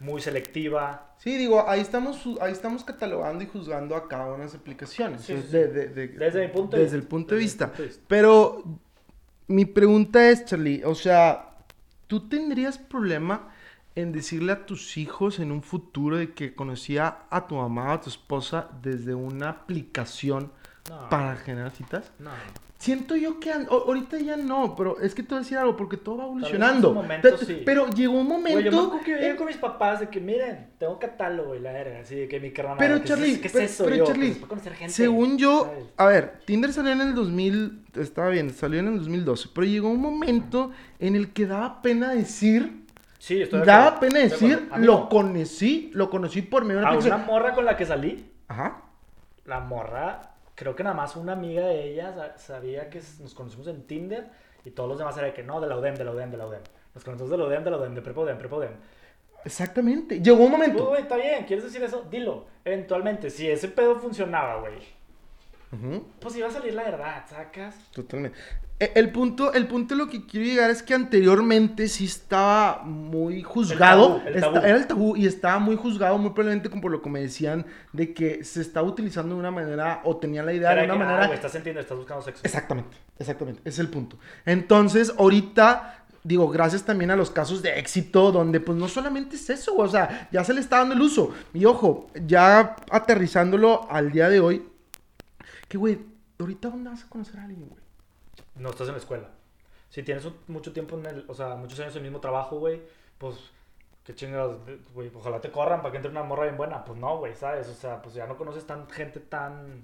muy 0.00 0.20
selectiva. 0.20 1.14
Sí, 1.18 1.36
digo, 1.38 1.64
ahí 1.68 1.80
estamos, 1.80 2.22
ahí 2.42 2.52
estamos 2.52 2.84
catalogando 2.84 3.42
y 3.42 3.46
juzgando 3.46 3.96
a 3.96 4.06
cada 4.08 4.26
una 4.26 4.38
de 4.38 4.44
las 4.44 4.54
aplicaciones. 4.54 5.22
Sí, 5.22 5.32
Es 5.32 5.44
sí, 5.46 5.50
de- 5.52 5.68
de- 5.68 5.88
de- 5.88 6.08
Desde 6.08 6.42
mi 6.46 6.52
punto 6.52 6.76
de 6.76 6.82
desde 6.82 6.96
el 6.96 7.04
punto 7.04 7.34
de 7.34 7.40
vista. 7.40 7.68
punto 7.68 7.82
vista. 7.84 8.02
Pero 8.08 8.62
mi 9.46 9.64
pregunta 9.64 10.28
es, 10.28 10.44
Charlie, 10.44 10.82
o 10.84 10.94
sea, 10.94 11.54
¿tú 12.06 12.28
tendrías 12.28 12.76
problema 12.76 13.48
en 13.96 14.12
decirle 14.12 14.52
a 14.52 14.66
tus 14.66 14.96
hijos 14.96 15.38
en 15.38 15.52
un 15.52 15.62
futuro 15.62 16.16
de 16.16 16.32
que 16.32 16.54
conocía 16.54 17.18
a 17.30 17.46
tu 17.46 17.54
mamá 17.56 17.90
o 17.90 17.92
a 17.92 18.00
tu 18.00 18.10
esposa 18.10 18.68
desde 18.82 19.14
una 19.14 19.50
aplicación 19.50 20.50
No, 20.88 21.08
para 21.08 21.36
generar 21.36 21.70
citas? 21.70 22.10
no. 22.18 22.30
Siento 22.76 23.16
yo 23.16 23.40
que 23.40 23.50
ahorita 23.50 24.18
ya 24.18 24.36
no, 24.36 24.76
pero 24.76 25.00
es 25.00 25.14
que 25.14 25.22
te 25.22 25.30
voy 25.30 25.36
a 25.36 25.40
decir 25.40 25.56
algo, 25.56 25.74
porque 25.74 25.96
todo 25.96 26.18
va 26.18 26.24
evolucionando. 26.24 26.92
momento 26.92 27.34
Te- 27.34 27.46
sí. 27.46 27.62
Pero 27.64 27.88
llegó 27.88 28.12
un 28.20 28.28
momento... 28.28 28.60
Güey, 28.60 28.64
yo 28.70 28.92
me 28.92 29.00
que 29.02 29.10
yo 29.12 29.16
en- 29.16 29.36
con 29.36 29.46
mis 29.46 29.56
papás 29.56 30.00
de 30.00 30.10
que, 30.10 30.20
miren, 30.20 30.66
tengo 30.76 30.98
catálogo 30.98 31.54
y 31.54 31.60
la 31.60 31.72
verga, 31.72 32.00
así 32.00 32.14
de 32.14 32.28
que 32.28 32.38
mi 32.40 32.50
carnal. 32.52 32.76
Pero 32.78 33.00
¿qué 33.00 33.04
Charlie, 33.08 33.32
es, 33.32 33.38
¿qué 33.38 33.46
es 33.46 33.52
pero, 33.54 33.64
eso? 33.64 33.84
pero, 33.84 33.96
Yo, 33.96 34.04
Charlie, 34.04 34.32
pues, 34.32 34.44
conocer 34.46 34.74
gente, 34.74 34.92
según 34.92 35.38
yo, 35.38 35.64
¿sabes? 35.64 35.84
a 35.96 36.04
ver, 36.06 36.40
Tinder 36.44 36.72
salió 36.74 36.92
en 36.92 37.00
el 37.00 37.14
2000, 37.14 37.84
estaba 37.94 38.28
bien, 38.28 38.50
salió 38.50 38.80
en 38.80 38.88
el 38.88 38.98
2012, 38.98 39.48
pero 39.54 39.66
llegó 39.66 39.88
un 39.88 40.02
momento 40.02 40.70
en 40.98 41.16
el 41.16 41.32
que 41.32 41.46
daba 41.46 41.80
pena 41.80 42.10
decir, 42.10 42.83
Sí, 43.24 43.40
estoy 43.40 43.60
de 43.60 43.64
daba 43.66 43.86
acuerdo, 43.86 44.00
pena 44.00 44.20
estoy 44.24 44.48
de 44.50 44.54
decir, 44.56 44.66
acuerdo. 44.66 44.74
A 44.74 44.78
mí 44.78 44.86
lo 44.86 44.92
no. 44.98 45.08
conocí, 45.08 45.90
lo 45.94 46.10
conocí 46.10 46.42
por 46.42 46.62
medio 46.64 46.80
de 46.80 46.86
una 46.86 46.94
A 46.94 46.98
una 46.98 47.16
morra 47.16 47.54
con 47.54 47.64
la 47.64 47.74
que 47.74 47.86
salí, 47.86 48.30
Ajá. 48.48 48.82
la 49.46 49.60
morra, 49.60 50.34
creo 50.54 50.76
que 50.76 50.82
nada 50.82 50.94
más 50.94 51.16
una 51.16 51.32
amiga 51.32 51.62
de 51.66 51.84
ella 51.90 52.12
sa- 52.14 52.36
sabía 52.36 52.90
que 52.90 52.98
s- 52.98 53.22
nos 53.22 53.32
conocimos 53.34 53.66
en 53.68 53.86
Tinder 53.86 54.28
y 54.66 54.72
todos 54.72 54.90
los 54.90 54.98
demás 54.98 55.16
era 55.16 55.28
de 55.28 55.32
que 55.32 55.42
no, 55.42 55.58
de 55.62 55.68
la 55.68 55.78
UDEM, 55.78 55.94
de 55.94 56.04
la 56.04 56.10
UDEM, 56.12 56.30
de 56.32 56.36
la 56.36 56.46
UDEM. 56.46 56.60
Nos 56.94 57.02
conocimos 57.02 57.30
de 57.30 57.38
la 57.38 57.44
UDEM, 57.44 57.64
de 57.64 57.70
la 57.70 57.76
UDEM, 57.78 57.94
de 57.94 58.02
Prepa 58.02 58.20
UDEM, 58.20 58.36
Prepa 58.36 58.56
UDEM. 58.56 58.72
Exactamente. 59.42 60.20
Llegó 60.20 60.44
un 60.44 60.50
momento. 60.50 60.86
güey, 60.88 61.00
está 61.02 61.16
bien, 61.16 61.44
¿quieres 61.46 61.64
decir 61.64 61.82
eso? 61.82 62.04
Dilo. 62.10 62.44
Eventualmente, 62.62 63.30
si 63.30 63.48
ese 63.48 63.68
pedo 63.68 63.96
funcionaba, 63.96 64.60
güey, 64.60 64.78
Ujú. 65.72 66.04
pues 66.20 66.36
iba 66.36 66.48
a 66.48 66.50
salir 66.50 66.74
la 66.74 66.82
verdad, 66.84 67.24
¿sacas? 67.26 67.74
Totalmente. 67.90 68.36
E- 68.80 68.92
El 68.96 69.12
punto, 69.12 69.52
el 69.52 69.66
punto 69.68 69.94
lo 69.94 70.08
que 70.08 70.26
quiero 70.26 70.46
llegar 70.46 70.68
es 70.70 70.82
que 70.82 70.94
anteriormente 70.94 71.86
sí 71.88 72.06
estaba 72.06 72.82
muy 72.84 73.42
juzgado. 73.42 74.20
El 74.26 74.34
tabú, 74.34 74.34
el 74.36 74.40
tabú. 74.40 74.56
Era 74.66 74.76
el 74.76 74.86
tabú 74.86 75.16
y 75.16 75.26
estaba 75.26 75.58
muy 75.60 75.76
juzgado, 75.76 76.18
muy 76.18 76.30
probablemente 76.30 76.68
como 76.70 76.82
por 76.82 76.90
lo 76.90 77.00
que 77.00 77.08
me 77.10 77.20
decían, 77.20 77.66
de 77.92 78.12
que 78.12 78.42
se 78.44 78.60
estaba 78.60 78.86
utilizando 78.88 79.34
de 79.34 79.40
una 79.40 79.50
manera, 79.52 80.00
o 80.04 80.16
tenía 80.16 80.42
la 80.42 80.52
idea 80.52 80.72
Era 80.72 80.82
de 80.82 80.86
una 80.88 80.96
que, 80.96 81.02
ah, 81.02 81.06
manera. 81.06 81.26
güey, 81.26 81.36
estás 81.36 81.54
en 81.54 81.62
Tinder, 81.62 81.82
estás 81.82 81.96
buscando 81.98 82.22
sexo. 82.24 82.40
Exactamente, 82.44 82.96
exactamente, 83.18 83.60
ese 83.60 83.70
es 83.70 83.78
el 83.78 83.88
punto. 83.88 84.18
Entonces, 84.44 85.14
ahorita, 85.16 86.04
digo, 86.24 86.48
gracias 86.48 86.82
también 86.84 87.12
a 87.12 87.16
los 87.16 87.30
casos 87.30 87.62
de 87.62 87.78
éxito, 87.78 88.32
donde 88.32 88.58
pues 88.58 88.76
no 88.76 88.88
solamente 88.88 89.36
es 89.36 89.48
eso, 89.50 89.76
o 89.76 89.88
sea, 89.88 90.28
ya 90.32 90.42
se 90.42 90.52
le 90.52 90.60
está 90.60 90.78
dando 90.78 90.94
el 90.94 91.00
uso. 91.02 91.32
Y 91.52 91.64
ojo, 91.64 92.08
ya 92.26 92.74
aterrizándolo 92.90 93.88
al 93.88 94.10
día 94.10 94.28
de 94.28 94.40
hoy, 94.40 94.66
que 95.68 95.78
güey, 95.78 96.00
ahorita 96.40 96.70
dónde 96.70 96.90
vas 96.90 97.04
a 97.04 97.08
conocer 97.08 97.38
a 97.38 97.44
alguien, 97.44 97.68
güey. 97.68 97.83
No 98.56 98.70
estás 98.70 98.88
en 98.88 98.94
la 98.94 98.98
escuela. 99.00 99.28
Si 99.90 100.02
tienes 100.02 100.26
mucho 100.48 100.72
tiempo 100.72 100.96
en 100.98 101.06
el, 101.06 101.24
o 101.28 101.34
sea, 101.34 101.54
muchos 101.56 101.78
años 101.80 101.92
en 101.94 101.98
el 101.98 102.04
mismo 102.04 102.20
trabajo, 102.20 102.58
güey, 102.58 102.80
pues 103.18 103.36
qué 104.04 104.14
chingados, 104.14 104.58
güey, 104.92 105.10
ojalá 105.14 105.40
te 105.40 105.50
corran 105.50 105.80
para 105.80 105.92
que 105.92 105.96
entre 105.98 106.10
una 106.10 106.22
morra 106.22 106.44
bien 106.44 106.56
buena. 106.56 106.84
Pues 106.84 106.98
no, 106.98 107.18
güey, 107.18 107.34
¿sabes? 107.34 107.68
O 107.68 107.74
sea, 107.74 108.02
pues 108.02 108.14
ya 108.14 108.26
no 108.26 108.36
conoces 108.36 108.66
tan 108.66 108.88
gente 108.90 109.20
tan 109.20 109.82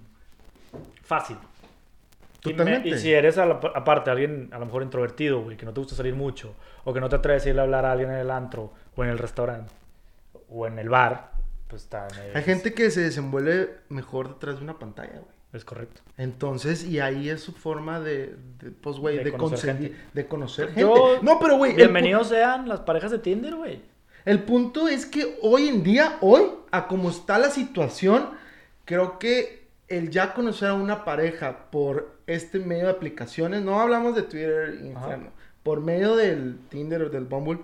fácil. 1.02 1.36
Y 2.44 2.48
me- 2.48 2.52
Totalmente. 2.54 2.88
Y, 2.88 2.98
si 2.98 3.12
eres 3.12 3.38
a 3.38 3.46
la- 3.46 3.60
aparte 3.74 4.10
alguien 4.10 4.48
a 4.52 4.58
lo 4.58 4.66
mejor 4.66 4.82
introvertido, 4.82 5.42
güey, 5.42 5.56
que 5.56 5.66
no 5.66 5.72
te 5.72 5.80
gusta 5.80 5.94
salir 5.94 6.14
mucho, 6.14 6.54
o 6.84 6.92
que 6.92 7.00
no 7.00 7.08
te 7.08 7.16
atreves 7.16 7.44
a 7.46 7.48
irle 7.50 7.60
a 7.60 7.64
hablar 7.64 7.84
a 7.84 7.92
alguien 7.92 8.10
en 8.10 8.16
el 8.18 8.30
antro, 8.30 8.72
o 8.96 9.04
en 9.04 9.10
el 9.10 9.18
restaurante, 9.18 9.72
o 10.48 10.66
en 10.66 10.78
el 10.78 10.88
bar, 10.88 11.32
pues 11.68 11.82
está 11.82 12.08
Hay 12.34 12.42
gente 12.42 12.72
que 12.74 12.90
se 12.90 13.02
desenvuelve 13.02 13.78
mejor 13.90 14.28
detrás 14.34 14.56
de 14.56 14.64
una 14.64 14.78
pantalla, 14.78 15.12
güey. 15.20 15.39
Es 15.52 15.64
correcto. 15.64 16.00
Entonces, 16.16 16.84
y 16.84 17.00
ahí 17.00 17.28
es 17.28 17.40
su 17.42 17.52
forma 17.52 17.98
de, 18.00 18.36
de, 18.60 18.70
pues, 18.70 18.96
güey, 18.98 19.18
De 19.18 19.24
de, 19.24 19.32
conocer 19.32 19.76
gente. 19.78 19.96
de 20.12 20.26
conocer 20.28 20.66
gente. 20.66 20.80
Yo- 20.82 21.18
no, 21.22 21.38
pero, 21.40 21.56
güey, 21.56 21.74
Bienvenidos 21.74 22.28
sean 22.28 22.68
las 22.68 22.80
parejas 22.80 23.10
de 23.10 23.18
Tinder, 23.18 23.56
güey. 23.56 23.82
El 24.24 24.42
punto 24.44 24.86
es 24.86 25.06
que 25.06 25.38
hoy 25.42 25.68
en 25.68 25.82
día, 25.82 26.18
hoy, 26.20 26.42
a 26.70 26.86
como 26.86 27.10
está 27.10 27.38
la 27.38 27.50
situación, 27.50 28.30
creo 28.84 29.18
que 29.18 29.68
el 29.88 30.10
ya 30.10 30.34
conocer 30.34 30.68
a 30.68 30.74
una 30.74 31.04
pareja 31.04 31.70
por 31.70 32.20
este 32.28 32.60
medio 32.60 32.84
de 32.84 32.90
aplicaciones, 32.92 33.62
no 33.62 33.80
hablamos 33.80 34.14
de 34.14 34.22
Twitter, 34.22 34.78
Instagram, 34.84 35.30
por 35.64 35.80
medio 35.80 36.14
del 36.14 36.60
Tinder 36.68 37.02
o 37.02 37.10
del 37.10 37.24
Bumble, 37.24 37.58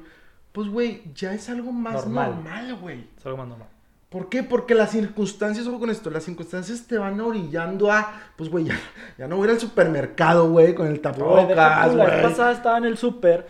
pues, 0.51 0.69
güey, 0.69 1.03
ya 1.15 1.35
es 1.35 1.49
algo 1.51 1.71
más 1.71 1.95
Normal. 1.95 2.31
normal, 2.35 2.77
güey. 2.81 3.07
Es 3.17 3.25
algo 3.27 3.39
más 3.39 3.47
normal. 3.49 3.69
¿Por 4.09 4.29
qué? 4.29 4.45
Porque 4.45 4.75
las 4.75 4.93
circunstancias, 4.93 5.67
ojo 5.67 5.81
con 5.81 5.91
esto, 5.91 6.11
las 6.11 6.23
circunstancias 6.25 6.87
te 6.87 6.97
van 6.97 7.21
orillando 7.21 7.91
a, 7.91 8.13
pues, 8.37 8.49
güey, 8.49 8.67
ya, 8.67 8.79
ya 9.19 9.27
no 9.27 9.37
voy 9.37 9.47
a 9.47 9.51
ir 9.51 9.55
al 9.57 9.61
supermercado, 9.61 10.49
güey, 10.49 10.75
con 10.75 10.87
el 10.87 10.93
Güey, 10.93 11.03
tapabocas, 11.03 11.91
tú, 11.91 11.97
la 11.97 12.05
vez 12.05 12.13
güey. 12.15 12.23
pasada 12.23 12.53
estaba 12.53 12.79
en 12.79 12.85
el 12.85 12.97
súper. 12.97 13.47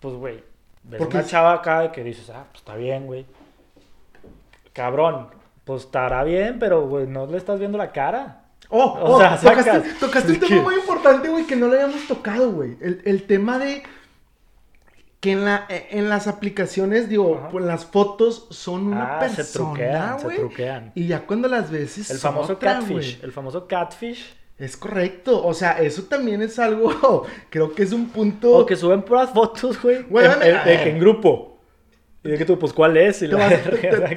Pues, 0.00 0.14
güey, 0.14 0.42
ves 0.84 0.98
Porque 0.98 1.18
una 1.18 1.26
chava 1.26 1.52
acá 1.52 1.92
que 1.92 2.02
dices, 2.02 2.30
ah, 2.30 2.44
pues 2.50 2.60
está 2.62 2.76
bien, 2.76 3.06
güey. 3.06 3.26
Cabrón, 4.72 5.28
pues 5.64 5.82
estará 5.84 6.24
bien, 6.24 6.58
pero, 6.58 6.86
güey, 6.88 7.06
no 7.06 7.26
le 7.26 7.36
estás 7.36 7.58
viendo 7.58 7.76
la 7.76 7.92
cara. 7.92 8.40
Oh, 8.70 8.84
O 8.84 9.14
oh, 9.14 9.18
sea, 9.18 9.38
tocaste, 10.00 10.32
un 10.32 10.40
tema 10.40 10.62
muy 10.62 10.76
importante, 10.76 11.28
güey, 11.28 11.46
que 11.46 11.56
no 11.56 11.68
lo 11.68 11.74
habíamos 11.74 12.08
tocado, 12.08 12.50
güey. 12.50 12.78
El, 12.80 13.02
el 13.04 13.24
tema 13.24 13.58
de 13.58 13.82
que 15.24 15.32
en, 15.32 15.44
la, 15.46 15.64
eh, 15.70 15.86
en 15.92 16.10
las 16.10 16.26
aplicaciones, 16.26 17.08
digo, 17.08 17.38
Ajá. 17.38 17.48
pues 17.48 17.64
las 17.64 17.86
fotos 17.86 18.46
son 18.50 18.88
una 18.88 19.18
Ah, 19.20 19.28
se 19.30 19.36
persona, 19.36 19.64
truquean, 19.70 20.20
se 20.20 20.28
truquean. 20.36 20.92
Y 20.94 21.06
ya 21.06 21.20
cuando 21.26 21.48
las 21.48 21.70
ves 21.70 21.96
es 21.96 22.10
El 22.10 22.18
famoso 22.18 22.52
otra, 22.52 22.74
catfish. 22.74 23.20
El 23.22 23.32
famoso 23.32 23.66
catfish. 23.66 24.36
Es 24.58 24.76
correcto. 24.76 25.42
O 25.44 25.54
sea, 25.54 25.80
eso 25.80 26.02
también 26.02 26.42
es 26.42 26.58
algo, 26.58 27.24
creo 27.50 27.74
que 27.74 27.84
es 27.84 27.92
un 27.92 28.10
punto... 28.10 28.52
O 28.52 28.66
que 28.66 28.76
suben 28.76 29.00
puras 29.00 29.30
fotos, 29.30 29.80
güey. 29.82 30.02
Güey, 30.02 30.26
en- 30.26 30.32
dame- 30.32 30.88
en- 30.90 30.98
grupo. 31.00 31.58
Y 32.22 32.28
de 32.28 32.36
que 32.38 32.44
tú, 32.44 32.58
pues, 32.58 32.72
¿cuál 32.74 32.94
es? 32.98 33.22
Y 33.22 33.26
la 33.28 33.48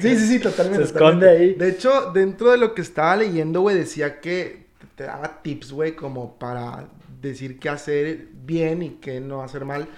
sí, 0.00 0.14
sí, 0.16 0.26
sí, 0.28 0.40
totalmente. 0.40 0.84
Se 0.86 0.92
esconde 0.92 1.26
totalmente. 1.26 1.28
ahí. 1.28 1.54
De 1.54 1.68
hecho, 1.70 2.10
dentro 2.12 2.50
de 2.50 2.58
lo 2.58 2.74
que 2.74 2.82
estaba 2.82 3.16
leyendo, 3.16 3.62
güey, 3.62 3.76
decía 3.76 4.20
que 4.20 4.66
te 4.94 5.04
daba 5.04 5.40
tips, 5.42 5.72
güey, 5.72 5.96
como 5.96 6.38
para 6.38 6.86
decir 7.20 7.58
qué 7.58 7.68
hacer 7.70 8.28
bien 8.44 8.82
y 8.82 8.90
qué 9.00 9.20
no 9.20 9.42
hacer 9.42 9.64
mal. 9.64 9.88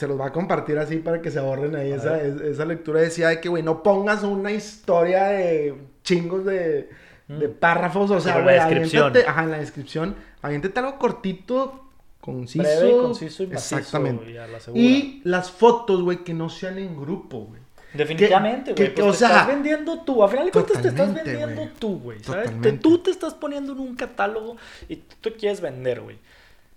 Se 0.00 0.08
los 0.08 0.18
va 0.18 0.28
a 0.28 0.32
compartir 0.32 0.78
así 0.78 0.96
para 0.96 1.20
que 1.20 1.30
se 1.30 1.38
ahorren 1.38 1.76
ahí 1.76 1.92
esa, 1.92 2.18
esa 2.22 2.64
lectura. 2.64 3.02
Decía 3.02 3.28
de 3.28 3.38
que, 3.38 3.50
güey, 3.50 3.62
no 3.62 3.82
pongas 3.82 4.22
una 4.22 4.50
historia 4.50 5.24
de 5.24 5.74
chingos 6.02 6.46
de, 6.46 6.88
de 7.28 7.48
Mm. 7.48 7.52
párrafos. 7.60 8.10
O 8.10 8.18
sea, 8.18 8.40
güey, 8.40 8.56
la 8.56 8.64
descripción. 8.66 9.12
aviéntate- 9.12 9.28
ajá, 9.28 9.42
en 9.44 9.50
la 9.50 9.58
descripción. 9.58 10.16
Aviéntate 10.40 10.80
algo 10.80 10.98
cortito, 10.98 11.84
conciso. 12.22 12.62
Breve 12.64 12.92
conciso 12.92 13.42
y 13.42 13.46
macizo. 13.48 13.76
Exactamente. 13.76 14.30
Y 14.74 15.20
la 15.24 15.38
las 15.38 15.50
fotos, 15.50 16.00
güey, 16.02 16.24
que 16.24 16.32
no 16.32 16.48
sean 16.48 16.78
en 16.78 16.98
grupo, 16.98 17.40
güey. 17.40 17.60
Definitivamente, 17.92 18.72
güey. 18.72 18.94
Pues 18.94 19.06
o 19.06 19.10
te 19.10 19.16
sea, 19.18 19.28
estás 19.28 19.46
vendiendo 19.48 20.00
tú. 20.00 20.22
A 20.24 20.28
final 20.28 20.46
de 20.46 20.52
cuentas 20.52 20.80
te 20.80 20.88
estás 20.88 21.12
vendiendo 21.12 21.68
tú, 21.78 21.98
güey. 22.00 22.20
¿Sabes? 22.24 22.50
Te- 22.62 22.72
tú 22.72 22.98
te 22.98 23.10
estás 23.10 23.34
poniendo 23.34 23.72
en 23.74 23.80
un 23.80 23.96
catálogo 23.96 24.56
y 24.88 24.96
tú 24.96 25.16
te 25.20 25.32
quieres 25.34 25.60
vender, 25.60 26.00
güey. 26.00 26.16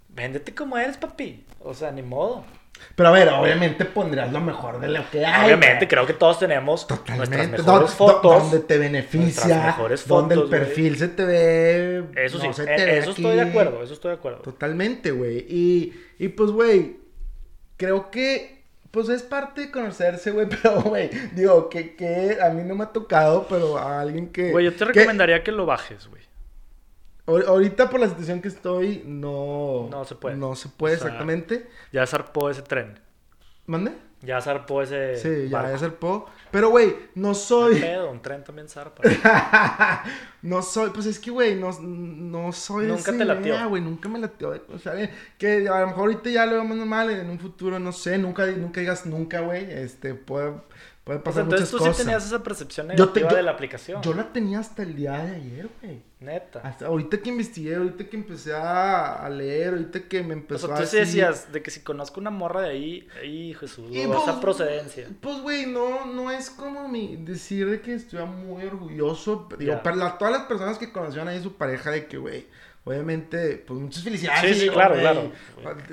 Véndete 0.09 0.53
como 0.53 0.77
eres, 0.77 0.97
papi. 0.97 1.43
O 1.63 1.73
sea, 1.73 1.89
ni 1.91 2.01
modo. 2.01 2.43
Pero 2.95 3.09
a 3.09 3.11
ver, 3.11 3.29
obviamente 3.29 3.85
pondrás 3.85 4.31
lo 4.31 4.39
mejor 4.41 4.79
de 4.79 4.87
lo 4.89 5.09
que 5.09 5.25
hay. 5.25 5.45
Obviamente, 5.45 5.77
güey. 5.77 5.87
creo 5.87 6.05
que 6.05 6.13
todos 6.13 6.39
tenemos 6.39 6.85
Totalmente. 6.87 7.35
nuestras 7.37 7.65
mejores 7.65 7.89
do- 7.89 7.95
fotos. 8.07 8.41
Donde 8.43 8.59
te 8.59 8.77
beneficia. 8.77 9.65
mejores 9.65 10.07
donde 10.07 10.35
el 10.35 10.41
fotos, 10.41 10.49
güey. 10.51 10.61
perfil 10.65 10.97
se 10.97 11.07
te 11.07 11.25
ve. 11.25 12.03
Eso 12.15 12.39
sí, 12.39 12.47
no 12.47 12.53
se 12.53 12.65
te 12.65 12.71
ve 12.85 12.97
eso 12.99 13.09
estoy 13.11 13.35
de 13.35 13.41
acuerdo, 13.41 13.83
eso 13.83 13.93
estoy 13.93 14.09
de 14.11 14.17
acuerdo. 14.17 14.39
Totalmente, 14.39 15.11
güey. 15.11 15.45
Y, 15.49 15.93
y 16.19 16.27
pues, 16.29 16.51
güey, 16.51 16.97
creo 17.77 18.09
que 18.11 18.61
Pues 18.91 19.09
es 19.09 19.23
parte 19.23 19.61
de 19.61 19.71
conocerse, 19.71 20.29
güey, 20.29 20.45
pero, 20.61 20.81
güey, 20.83 21.09
digo, 21.33 21.67
que, 21.67 21.95
que 21.95 22.37
a 22.39 22.49
mí 22.51 22.61
no 22.63 22.75
me 22.75 22.83
ha 22.83 22.87
tocado, 22.93 23.47
pero 23.49 23.75
a 23.79 23.99
alguien 24.01 24.29
que... 24.31 24.51
Güey, 24.51 24.65
yo 24.65 24.71
te 24.73 24.77
que- 24.77 24.85
recomendaría 24.85 25.43
que 25.43 25.51
lo 25.51 25.65
bajes, 25.65 26.07
güey. 26.07 26.21
Ahor- 27.25 27.45
ahorita 27.47 27.89
por 27.89 27.99
la 27.99 28.09
situación 28.09 28.41
que 28.41 28.47
estoy, 28.47 29.03
no... 29.05 29.87
No 29.89 30.05
se 30.05 30.15
puede. 30.15 30.35
No 30.35 30.55
se 30.55 30.69
puede, 30.69 30.95
O 30.95 30.97
sea, 30.99 31.07
exactamente. 31.07 31.67
Ya 31.91 32.05
zarpó 32.07 32.49
ese 32.49 32.61
tren. 32.61 32.99
¿Mande? 33.65 33.93
Ya 34.21 34.39
zarpó 34.39 34.81
ese. 34.81 35.17
Sí, 35.17 35.49
ya, 35.49 35.75
ya 35.75 35.89
po. 35.91 36.27
Pero, 36.49 36.69
güey, 36.69 36.95
no 37.15 37.29
¿Qué 37.29 37.35
soy... 37.35 37.79
pedo? 37.81 38.09
Un 38.09 38.21
tren 38.21 38.41
también 38.43 38.69
zarpa. 38.69 39.03
no 40.41 40.61
soy, 40.61 40.91
pues 40.91 41.05
es 41.07 41.19
que, 41.19 41.29
güey, 41.31 41.55
no, 41.55 41.71
no 41.81 42.51
soy 42.53 42.87
Nunca 42.87 43.01
esa 43.01 43.17
te 43.17 43.25
latió. 43.25 43.53
idea, 43.53 43.65
güey, 43.65 43.81
nunca 43.81 44.07
me 44.07 44.19
latió. 44.19 44.53
O 44.73 44.79
sea, 44.79 44.93
que 45.37 45.67
a 45.67 45.81
lo 45.81 45.87
mejor 45.87 46.01
ahorita 46.03 46.29
ya 46.29 46.45
lo 46.45 46.53
vemos 46.55 46.77
normal, 46.77 47.09
en 47.09 47.29
un 47.29 47.39
futuro, 47.39 47.79
no 47.79 47.91
sé, 47.91 48.17
nunca, 48.17 48.45
nunca 48.45 48.79
digas 48.79 49.05
nunca, 49.05 49.41
güey, 49.41 49.69
este, 49.69 50.13
puede, 50.13 50.53
puede 51.03 51.19
Pues 51.19 51.33
pasar 51.35 51.43
entonces 51.43 51.67
muchas 51.67 51.71
tú 51.71 51.77
cosas. 51.79 51.97
sí 51.97 52.03
tenías 52.03 52.25
esa 52.25 52.43
percepción 52.43 52.87
Yo 52.89 53.09
te- 53.09 53.19
negativa 53.19 53.29
yo- 53.31 53.35
de 53.37 53.43
la 53.43 53.51
aplicación. 53.51 54.01
Yo 54.01 54.13
la 54.13 54.31
tenía 54.31 54.59
hasta 54.59 54.83
el 54.83 54.95
día 54.95 55.17
de 55.23 55.35
ayer, 55.35 55.69
güey. 55.81 56.01
Neta. 56.21 56.61
Hasta 56.63 56.85
ahorita 56.85 57.17
que 57.21 57.29
investigué, 57.29 57.75
ahorita 57.75 58.05
que 58.09 58.15
empecé 58.15 58.53
a, 58.53 59.15
a 59.25 59.29
leer, 59.29 59.73
ahorita 59.73 60.07
que 60.07 60.23
me 60.23 60.33
O 60.33 60.37
empezó 60.37 60.71
a 60.73 60.77
tú 60.77 60.85
sí 60.85 60.95
decir- 60.97 60.99
decías 61.25 61.51
de 61.51 61.61
que 61.61 61.69
si 61.71 61.81
conozco 61.81 62.21
una 62.21 62.29
morra 62.29 62.61
de 62.61 62.69
ahí, 62.69 63.07
ahí 63.21 63.53
Jesús, 63.53 63.89
Y 63.91 64.03
dudo 64.03 64.19
esa 64.23 64.31
pues, 64.31 64.37
procedencia. 64.41 65.09
Pues, 65.19 65.41
güey, 65.41 65.65
no, 65.65 66.05
no 66.05 66.31
es 66.31 66.49
como 66.49 66.87
mi 66.87 67.17
decir 67.17 67.69
de 67.69 67.81
que 67.81 67.95
estuviera 67.95 68.25
muy 68.25 68.63
orgulloso. 68.65 69.49
Digo, 69.59 69.83
para 69.83 69.97
la- 69.97 70.17
todas 70.17 70.33
las 70.33 70.43
personas 70.43 70.77
que 70.77 70.91
conocieron 70.93 71.27
ahí 71.27 71.43
su 71.43 71.53
pareja, 71.55 71.91
de 71.91 72.07
que, 72.07 72.17
güey, 72.17 72.47
obviamente, 72.85 73.63
pues 73.65 73.79
muchas 73.79 74.03
felicidades. 74.03 74.57
Sí, 74.57 74.63
sí, 74.65 74.69
claro, 74.69 74.95
claro. 74.95 75.31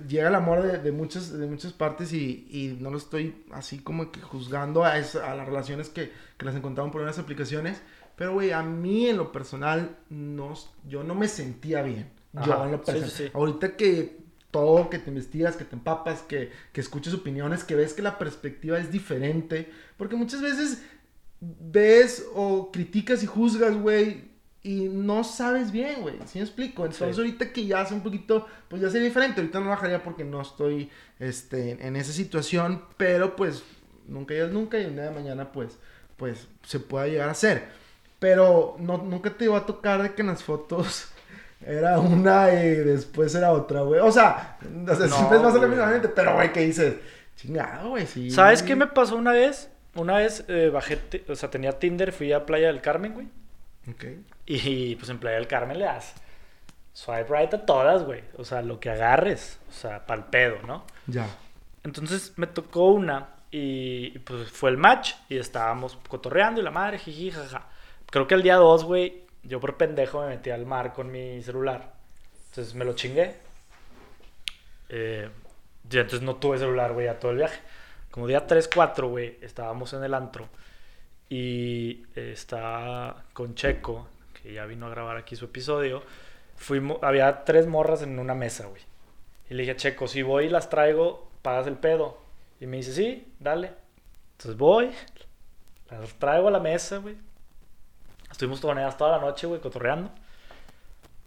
Llega 0.08 0.28
el 0.28 0.34
amor 0.34 0.62
de, 0.62 0.78
de 0.78 0.92
muchas, 0.92 1.32
de 1.36 1.46
muchas 1.46 1.72
partes 1.72 2.12
y, 2.12 2.46
y 2.50 2.78
no 2.80 2.90
lo 2.90 2.98
estoy 2.98 3.44
así 3.52 3.78
como 3.78 4.10
que 4.10 4.20
juzgando 4.20 4.84
a, 4.84 4.98
esa- 4.98 5.30
a 5.30 5.34
las 5.36 5.46
relaciones 5.46 5.88
que, 5.88 6.10
que 6.36 6.44
las 6.44 6.54
encontraron 6.54 6.90
por 6.90 7.02
unas 7.02 7.18
aplicaciones. 7.18 7.80
Pero, 8.16 8.34
güey, 8.34 8.52
a 8.52 8.62
mí 8.62 9.06
en 9.06 9.16
lo 9.16 9.32
personal, 9.32 9.96
no, 10.10 10.54
yo 10.88 11.02
no 11.04 11.14
me 11.14 11.26
sentía 11.28 11.82
bien. 11.82 12.10
yo 12.34 12.64
en 12.64 12.72
lo 12.72 12.82
personal. 12.82 13.10
sí, 13.10 13.24
sí. 13.24 13.30
Ahorita 13.32 13.76
que 13.76 14.18
todo, 14.50 14.90
que 14.90 14.98
te 14.98 15.10
investigas, 15.10 15.56
que 15.56 15.64
te 15.64 15.76
empapas, 15.76 16.22
que, 16.22 16.50
que 16.72 16.80
escuches 16.80 17.14
opiniones, 17.14 17.62
que 17.64 17.76
ves 17.76 17.94
que 17.94 18.02
la 18.02 18.18
perspectiva 18.18 18.78
es 18.78 18.90
diferente. 18.90 19.70
Porque 19.96 20.16
muchas 20.16 20.42
veces 20.42 20.82
ves 21.40 22.26
o 22.34 22.70
criticas 22.72 23.22
y 23.22 23.26
juzgas, 23.26 23.74
güey, 23.76 24.29
y 24.62 24.88
no 24.88 25.24
sabes 25.24 25.72
bien, 25.72 26.02
güey. 26.02 26.16
¿Sí 26.26 26.38
me 26.38 26.44
explico? 26.44 26.84
Entonces 26.84 27.16
Sí. 27.16 27.20
ahorita 27.22 27.52
que 27.52 27.66
ya 27.66 27.80
hace 27.80 27.94
un 27.94 28.02
poquito, 28.02 28.46
pues 28.68 28.82
ya 28.82 28.90
sería 28.90 29.08
diferente. 29.08 29.40
Ahorita 29.40 29.60
no 29.60 29.70
bajaría 29.70 30.02
porque 30.02 30.24
no 30.24 30.40
estoy 30.42 30.90
este, 31.18 31.84
en 31.86 31.96
esa 31.96 32.12
situación, 32.12 32.82
pero 32.96 33.36
pues 33.36 33.62
nunca 34.06 34.34
digas 34.34 34.50
nunca 34.52 34.78
y 34.78 34.84
un 34.84 34.94
día 34.96 35.04
de 35.04 35.10
mañana 35.12 35.50
pues, 35.52 35.78
pues 36.16 36.46
se 36.62 36.80
pueda 36.80 37.06
llegar 37.06 37.28
a 37.28 37.32
hacer. 37.32 37.68
Pero 38.18 38.76
no, 38.78 38.98
nunca 38.98 39.30
te 39.30 39.46
iba 39.46 39.56
a 39.56 39.64
tocar 39.66 40.02
de 40.02 40.12
que 40.14 40.20
en 40.20 40.28
las 40.28 40.42
fotos 40.42 41.08
era 41.66 41.98
una 41.98 42.52
y 42.52 42.68
después 42.76 43.34
era 43.34 43.52
otra, 43.52 43.80
güey. 43.80 44.00
O 44.00 44.12
sea, 44.12 44.58
o 44.60 44.94
sea 44.94 45.06
No, 45.06 45.16
siempre 45.16 45.38
va 45.38 45.48
a 45.48 45.52
ser 45.52 45.60
la 45.62 45.68
misma 45.68 45.88
gente, 45.88 46.08
pero, 46.08 46.34
güey, 46.34 46.52
¿qué 46.52 46.60
dices? 46.60 46.96
Chingado, 47.36 47.90
güey, 47.90 48.06
sí. 48.06 48.30
¿Sabes 48.30 48.62
qué 48.62 48.76
me 48.76 48.86
pasó 48.86 49.16
una 49.16 49.32
vez? 49.32 49.70
Una 49.94 50.18
vez 50.18 50.44
eh, 50.48 50.68
bajé, 50.70 50.98
o 51.28 51.34
sea, 51.34 51.50
tenía 51.50 51.78
Tinder, 51.78 52.12
fui 52.12 52.32
a 52.34 52.44
Playa 52.44 52.66
del 52.66 52.82
Carmen, 52.82 53.14
güey. 53.14 53.28
Ok. 53.88 54.04
Y 54.46 54.96
pues 54.96 55.08
en 55.10 55.18
Playa 55.18 55.36
del 55.36 55.46
Carmen 55.46 55.78
le 55.78 55.84
das 55.84 56.14
swipe 56.92 57.26
right 57.28 57.52
a 57.54 57.64
todas, 57.64 58.04
güey. 58.04 58.22
O 58.36 58.44
sea, 58.44 58.62
lo 58.62 58.80
que 58.80 58.90
agarres. 58.90 59.58
O 59.68 59.72
sea, 59.72 60.06
pa'l 60.06 60.26
pedo, 60.26 60.58
¿no? 60.66 60.84
Ya. 61.06 61.26
Entonces 61.84 62.34
me 62.36 62.46
tocó 62.46 62.88
una 62.88 63.30
y 63.50 64.18
pues 64.20 64.50
fue 64.50 64.70
el 64.70 64.76
match 64.76 65.14
y 65.28 65.38
estábamos 65.38 65.98
cotorreando 66.08 66.60
y 66.60 66.64
la 66.64 66.70
madre, 66.70 66.98
jiji, 66.98 67.30
jaja. 67.30 67.66
Creo 68.10 68.26
que 68.26 68.34
el 68.34 68.42
día 68.42 68.56
2, 68.56 68.84
güey, 68.84 69.24
yo 69.42 69.60
por 69.60 69.76
pendejo 69.76 70.20
me 70.20 70.28
metí 70.28 70.50
al 70.50 70.66
mar 70.66 70.92
con 70.92 71.10
mi 71.10 71.42
celular. 71.42 71.94
Entonces 72.50 72.74
me 72.74 72.84
lo 72.84 72.94
chingué. 72.94 73.36
Eh, 74.88 75.28
y 75.90 75.96
entonces 75.96 76.22
no 76.22 76.36
tuve 76.36 76.58
celular, 76.58 76.92
güey, 76.92 77.08
a 77.08 77.18
todo 77.18 77.30
el 77.30 77.38
viaje. 77.38 77.60
Como 78.10 78.26
día 78.26 78.46
3, 78.46 78.68
4, 78.72 79.08
güey, 79.08 79.38
estábamos 79.40 79.92
en 79.92 80.02
el 80.02 80.14
antro 80.14 80.48
y 81.30 82.02
eh, 82.16 82.32
está 82.32 83.24
con 83.32 83.54
Checo, 83.54 84.06
que 84.42 84.52
ya 84.52 84.66
vino 84.66 84.86
a 84.86 84.90
grabar 84.90 85.16
aquí 85.16 85.36
su 85.36 85.46
episodio. 85.46 86.02
Fuimos, 86.56 86.98
había 87.02 87.44
tres 87.44 87.66
morras 87.66 88.02
en 88.02 88.18
una 88.18 88.34
mesa, 88.34 88.66
güey. 88.66 88.82
Y 89.48 89.54
le 89.54 89.62
dije, 89.62 89.76
Checo, 89.76 90.06
si 90.08 90.20
voy 90.22 90.46
y 90.46 90.48
las 90.50 90.68
traigo, 90.68 91.30
pagas 91.40 91.66
el 91.66 91.76
pedo. 91.76 92.18
Y 92.60 92.66
me 92.66 92.76
dice, 92.76 92.92
sí, 92.92 93.32
dale. 93.38 93.72
Entonces 94.32 94.56
voy, 94.58 94.90
las 95.90 96.12
traigo 96.18 96.48
a 96.48 96.50
la 96.50 96.60
mesa, 96.60 96.98
güey. 96.98 97.16
Estuvimos 98.30 98.60
toneadas 98.60 98.96
toda 98.98 99.16
la 99.16 99.24
noche, 99.24 99.46
güey, 99.46 99.60
cotorreando. 99.60 100.10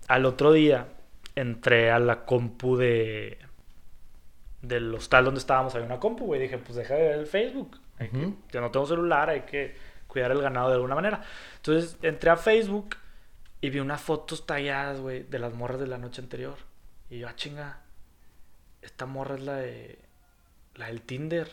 Al 0.08 0.26
otro 0.26 0.52
día 0.52 0.88
entré 1.36 1.90
a 1.92 1.98
la 2.00 2.26
compu 2.26 2.76
de 2.78 3.38
del 4.62 4.94
hostal 4.96 5.26
donde 5.26 5.40
estábamos. 5.40 5.76
Había 5.76 5.88
una 5.88 6.00
compu, 6.00 6.26
güey. 6.26 6.40
Dije, 6.42 6.58
pues 6.58 6.76
deja 6.76 6.94
de 6.96 7.02
ver 7.04 7.20
el 7.20 7.28
Facebook. 7.28 7.80
Hay 8.00 8.10
que- 8.10 8.34
yo 8.52 8.62
no 8.62 8.72
tengo 8.72 8.86
celular, 8.86 9.30
hay 9.30 9.42
que 9.42 9.76
cuidar 10.14 10.32
el 10.32 10.42
ganado 10.42 10.70
de 10.70 10.76
alguna 10.76 10.96
manera. 10.96 11.22
Entonces 11.58 11.98
entré 12.02 12.30
a 12.30 12.38
Facebook 12.38 12.96
y 13.60 13.70
vi 13.70 13.80
unas 13.80 14.00
fotos 14.02 14.46
talladas, 14.46 15.02
güey, 15.02 15.24
de 15.24 15.40
las 15.40 15.54
morras 15.54 15.80
de 15.82 15.88
la 15.88 15.98
noche 15.98 16.22
anterior. 16.22 16.56
Y 17.10 17.20
yo, 17.20 17.28
ah, 17.28 17.36
chinga, 17.36 17.82
esta 18.82 19.06
morra 19.06 19.36
es 19.36 19.42
la 19.42 19.56
de. 19.58 20.00
La 20.76 20.88
del 20.88 21.02
Tinder. 21.02 21.50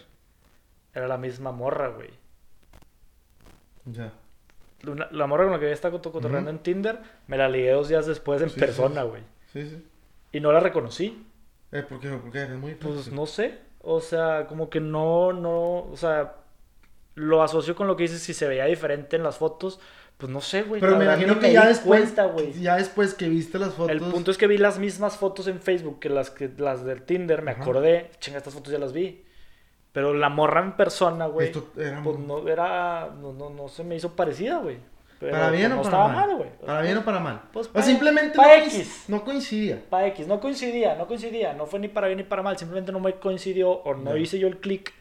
Era 0.94 1.06
la 1.08 1.18
misma 1.18 1.50
morra, 1.52 1.88
güey. 1.88 2.10
Ya. 3.86 4.12
La 5.12 5.26
morra 5.26 5.44
con 5.44 5.52
la 5.52 5.58
que 5.58 5.66
había 5.66 5.74
estado 5.74 5.98
coto- 5.98 6.10
cotorreando 6.12 6.50
Ujú. 6.50 6.56
en 6.56 6.62
Tinder, 6.62 6.98
me 7.26 7.36
la 7.36 7.48
ligué 7.48 7.70
dos 7.72 7.88
días 7.88 8.06
después 8.06 8.40
en 8.40 8.48
Sí, 8.50 8.58
persona, 8.58 9.02
güey. 9.02 9.22
Sí, 9.52 9.68
sí. 9.68 9.86
Y 10.32 10.40
no 10.40 10.52
la 10.52 10.60
reconocí. 10.60 11.26
Eh, 11.72 11.82
¿por 11.82 12.00
qué? 12.00 12.08
¿Por 12.10 12.32
qué? 12.32 12.42
Es 12.44 12.50
muy 12.50 12.74
Pues 12.76 13.12
no 13.12 13.26
sé. 13.26 13.58
O 13.82 14.00
sea, 14.00 14.46
como 14.46 14.70
que 14.70 14.80
no, 14.80 15.32
no. 15.32 15.82
O 15.90 15.96
sea, 15.96 16.34
lo 17.20 17.42
asocio 17.42 17.74
con 17.74 17.86
lo 17.86 17.96
que 17.96 18.04
dices. 18.04 18.22
Si 18.22 18.34
se 18.34 18.48
veía 18.48 18.64
diferente 18.66 19.16
en 19.16 19.22
las 19.22 19.36
fotos, 19.38 19.78
pues 20.16 20.30
no 20.30 20.40
sé, 20.40 20.62
güey. 20.62 20.80
Pero 20.80 20.96
me 20.96 21.04
imagino 21.04 21.34
que 21.38 21.46
me 21.48 21.52
ya 21.52 21.66
después, 21.66 22.00
cuenta, 22.02 22.24
güey. 22.26 22.52
ya 22.60 22.76
después 22.76 23.14
que 23.14 23.28
viste 23.28 23.58
las 23.58 23.74
fotos. 23.74 23.90
El 23.90 24.00
punto 24.00 24.30
es 24.30 24.38
que 24.38 24.46
vi 24.46 24.58
las 24.58 24.78
mismas 24.78 25.16
fotos 25.16 25.46
en 25.46 25.60
Facebook 25.60 25.98
que 26.00 26.08
las, 26.08 26.30
que, 26.30 26.50
las 26.58 26.84
del 26.84 27.02
Tinder. 27.02 27.42
Me 27.42 27.52
Ajá. 27.52 27.62
acordé, 27.62 28.10
chinga, 28.20 28.38
estas 28.38 28.54
fotos 28.54 28.72
ya 28.72 28.78
las 28.78 28.92
vi. 28.92 29.24
Pero 29.92 30.14
la 30.14 30.28
morra 30.28 30.60
en 30.60 30.76
persona, 30.76 31.26
güey. 31.26 31.48
Esto 31.48 31.68
era 31.76 32.00
Pues 32.02 32.16
muy- 32.18 32.26
no 32.26 32.48
era. 32.48 33.10
No, 33.20 33.32
no, 33.32 33.50
no 33.50 33.68
se 33.68 33.82
me 33.82 33.96
hizo 33.96 34.14
parecida, 34.14 34.58
güey. 34.58 34.78
Pero, 35.18 35.32
¿Para 35.32 35.50
bien 35.50 35.72
o 35.72 35.76
no 35.76 35.82
para 35.82 35.88
estaba 36.04 36.08
mal? 36.26 36.36
güey. 36.36 36.48
¿Para 36.64 36.80
bien 36.80 36.96
o 36.96 37.04
para 37.04 37.18
mal? 37.20 37.42
Pues, 37.52 37.66
o 37.66 37.72
pa- 37.72 37.82
simplemente 37.82 38.36
pa 38.36 38.46
no, 38.46 38.64
X. 38.64 39.04
no 39.08 39.22
coincidía. 39.24 39.82
Para 39.90 40.06
X, 40.08 40.26
no 40.26 40.40
coincidía, 40.40 40.94
no 40.94 41.06
coincidía. 41.06 41.52
No 41.52 41.66
fue 41.66 41.78
ni 41.80 41.88
para 41.88 42.06
bien 42.06 42.16
ni 42.18 42.22
para 42.24 42.42
mal. 42.42 42.56
Simplemente 42.56 42.90
no 42.92 43.00
me 43.00 43.14
coincidió 43.16 43.70
o 43.70 43.94
no 43.94 44.14
Ya. 44.14 44.18
hice 44.18 44.38
yo 44.38 44.48
el 44.48 44.58
clic. 44.60 44.92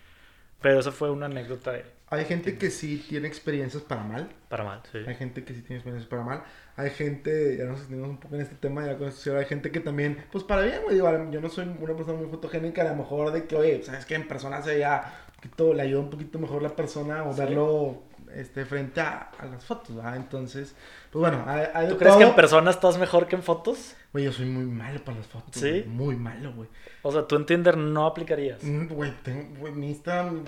Pero 0.62 0.80
esa 0.80 0.92
fue 0.92 1.10
una 1.10 1.28
anécdota 1.28 1.72
de. 1.72 1.86
Hay 2.12 2.26
gente 2.26 2.58
que 2.58 2.70
sí 2.72 3.06
tiene 3.08 3.28
experiencias 3.28 3.84
para 3.84 4.04
mal. 4.04 4.30
Para 4.50 4.64
mal, 4.64 4.82
sí. 4.92 5.00
Hay 5.08 5.16
gente 5.16 5.44
que 5.44 5.54
sí 5.54 5.62
tiene 5.62 5.76
experiencias 5.78 6.10
para 6.10 6.24
mal. 6.24 6.44
Hay 6.76 6.90
gente, 6.90 7.58
ya 7.58 7.66
nos 7.66 7.80
extendimos 7.80 8.10
un 8.12 8.18
poco 8.20 8.36
en 8.36 8.42
este 8.42 8.56
tema 8.56 8.82
la 8.82 8.98
construcción. 8.98 9.38
Hay 9.38 9.46
gente 9.46 9.70
que 9.72 9.80
también, 9.80 10.24
pues 10.32 10.44
para 10.44 10.64
bien, 10.64 10.82
güey. 10.84 10.96
Digo, 10.96 11.10
yo 11.32 11.40
no 11.42 11.50
soy 11.50 11.66
una 11.80 11.94
persona 11.96 12.18
muy 12.20 12.30
fotogénica. 12.30 12.82
A 12.82 12.86
lo 12.92 12.96
mejor 12.96 13.32
de 13.32 13.46
que, 13.46 13.56
oye, 13.56 13.84
sabes 13.84 14.06
que 14.06 14.16
en 14.16 14.28
persona 14.28 14.62
se 14.62 14.72
veía 14.72 15.04
un 15.28 15.36
poquito, 15.36 15.74
le 15.74 15.82
ayuda 15.84 16.00
un 16.02 16.10
poquito 16.10 16.40
mejor 16.40 16.64
la 16.64 16.76
persona 16.76 17.24
o 17.26 17.34
Sí. 17.34 17.40
verlo 17.40 18.02
este, 18.36 18.64
frente 18.66 19.02
a, 19.02 19.32
a 19.40 19.46
las 19.46 19.66
fotos, 19.66 19.96
¿verdad? 19.96 20.16
Entonces, 20.16 20.76
pues 21.12 21.20
bueno, 21.20 21.44
hay, 21.48 21.66
hay 21.74 21.90
¿Tú 21.90 21.98
crees 21.98 22.14
que 22.16 22.20
todo. 22.22 22.30
en 22.30 22.36
persona 22.36 22.70
estás 22.72 22.98
mejor 23.00 23.28
que 23.28 23.36
en 23.36 23.42
fotos? 23.44 23.96
Güey, 24.14 24.26
yo 24.26 24.32
soy 24.32 24.46
muy 24.46 24.66
malo 24.66 25.04
para 25.04 25.18
las 25.18 25.28
fotos. 25.28 25.50
¿Sí? 25.62 25.70
güey, 25.70 25.86
Muy 25.88 26.16
malo, 26.16 26.54
güey. 26.54 26.70
O 27.02 27.12
sea, 27.12 27.28
tú 27.28 27.36
en 27.36 27.46
Tinder 27.46 27.76
no 27.78 28.06
aplicarías. 28.06 28.64
Mm, 28.64 28.88
Güey, 28.88 29.12
tengo, 29.24 29.60
güey, 29.60 29.74
mi 29.74 29.90
Instagram 29.90 30.44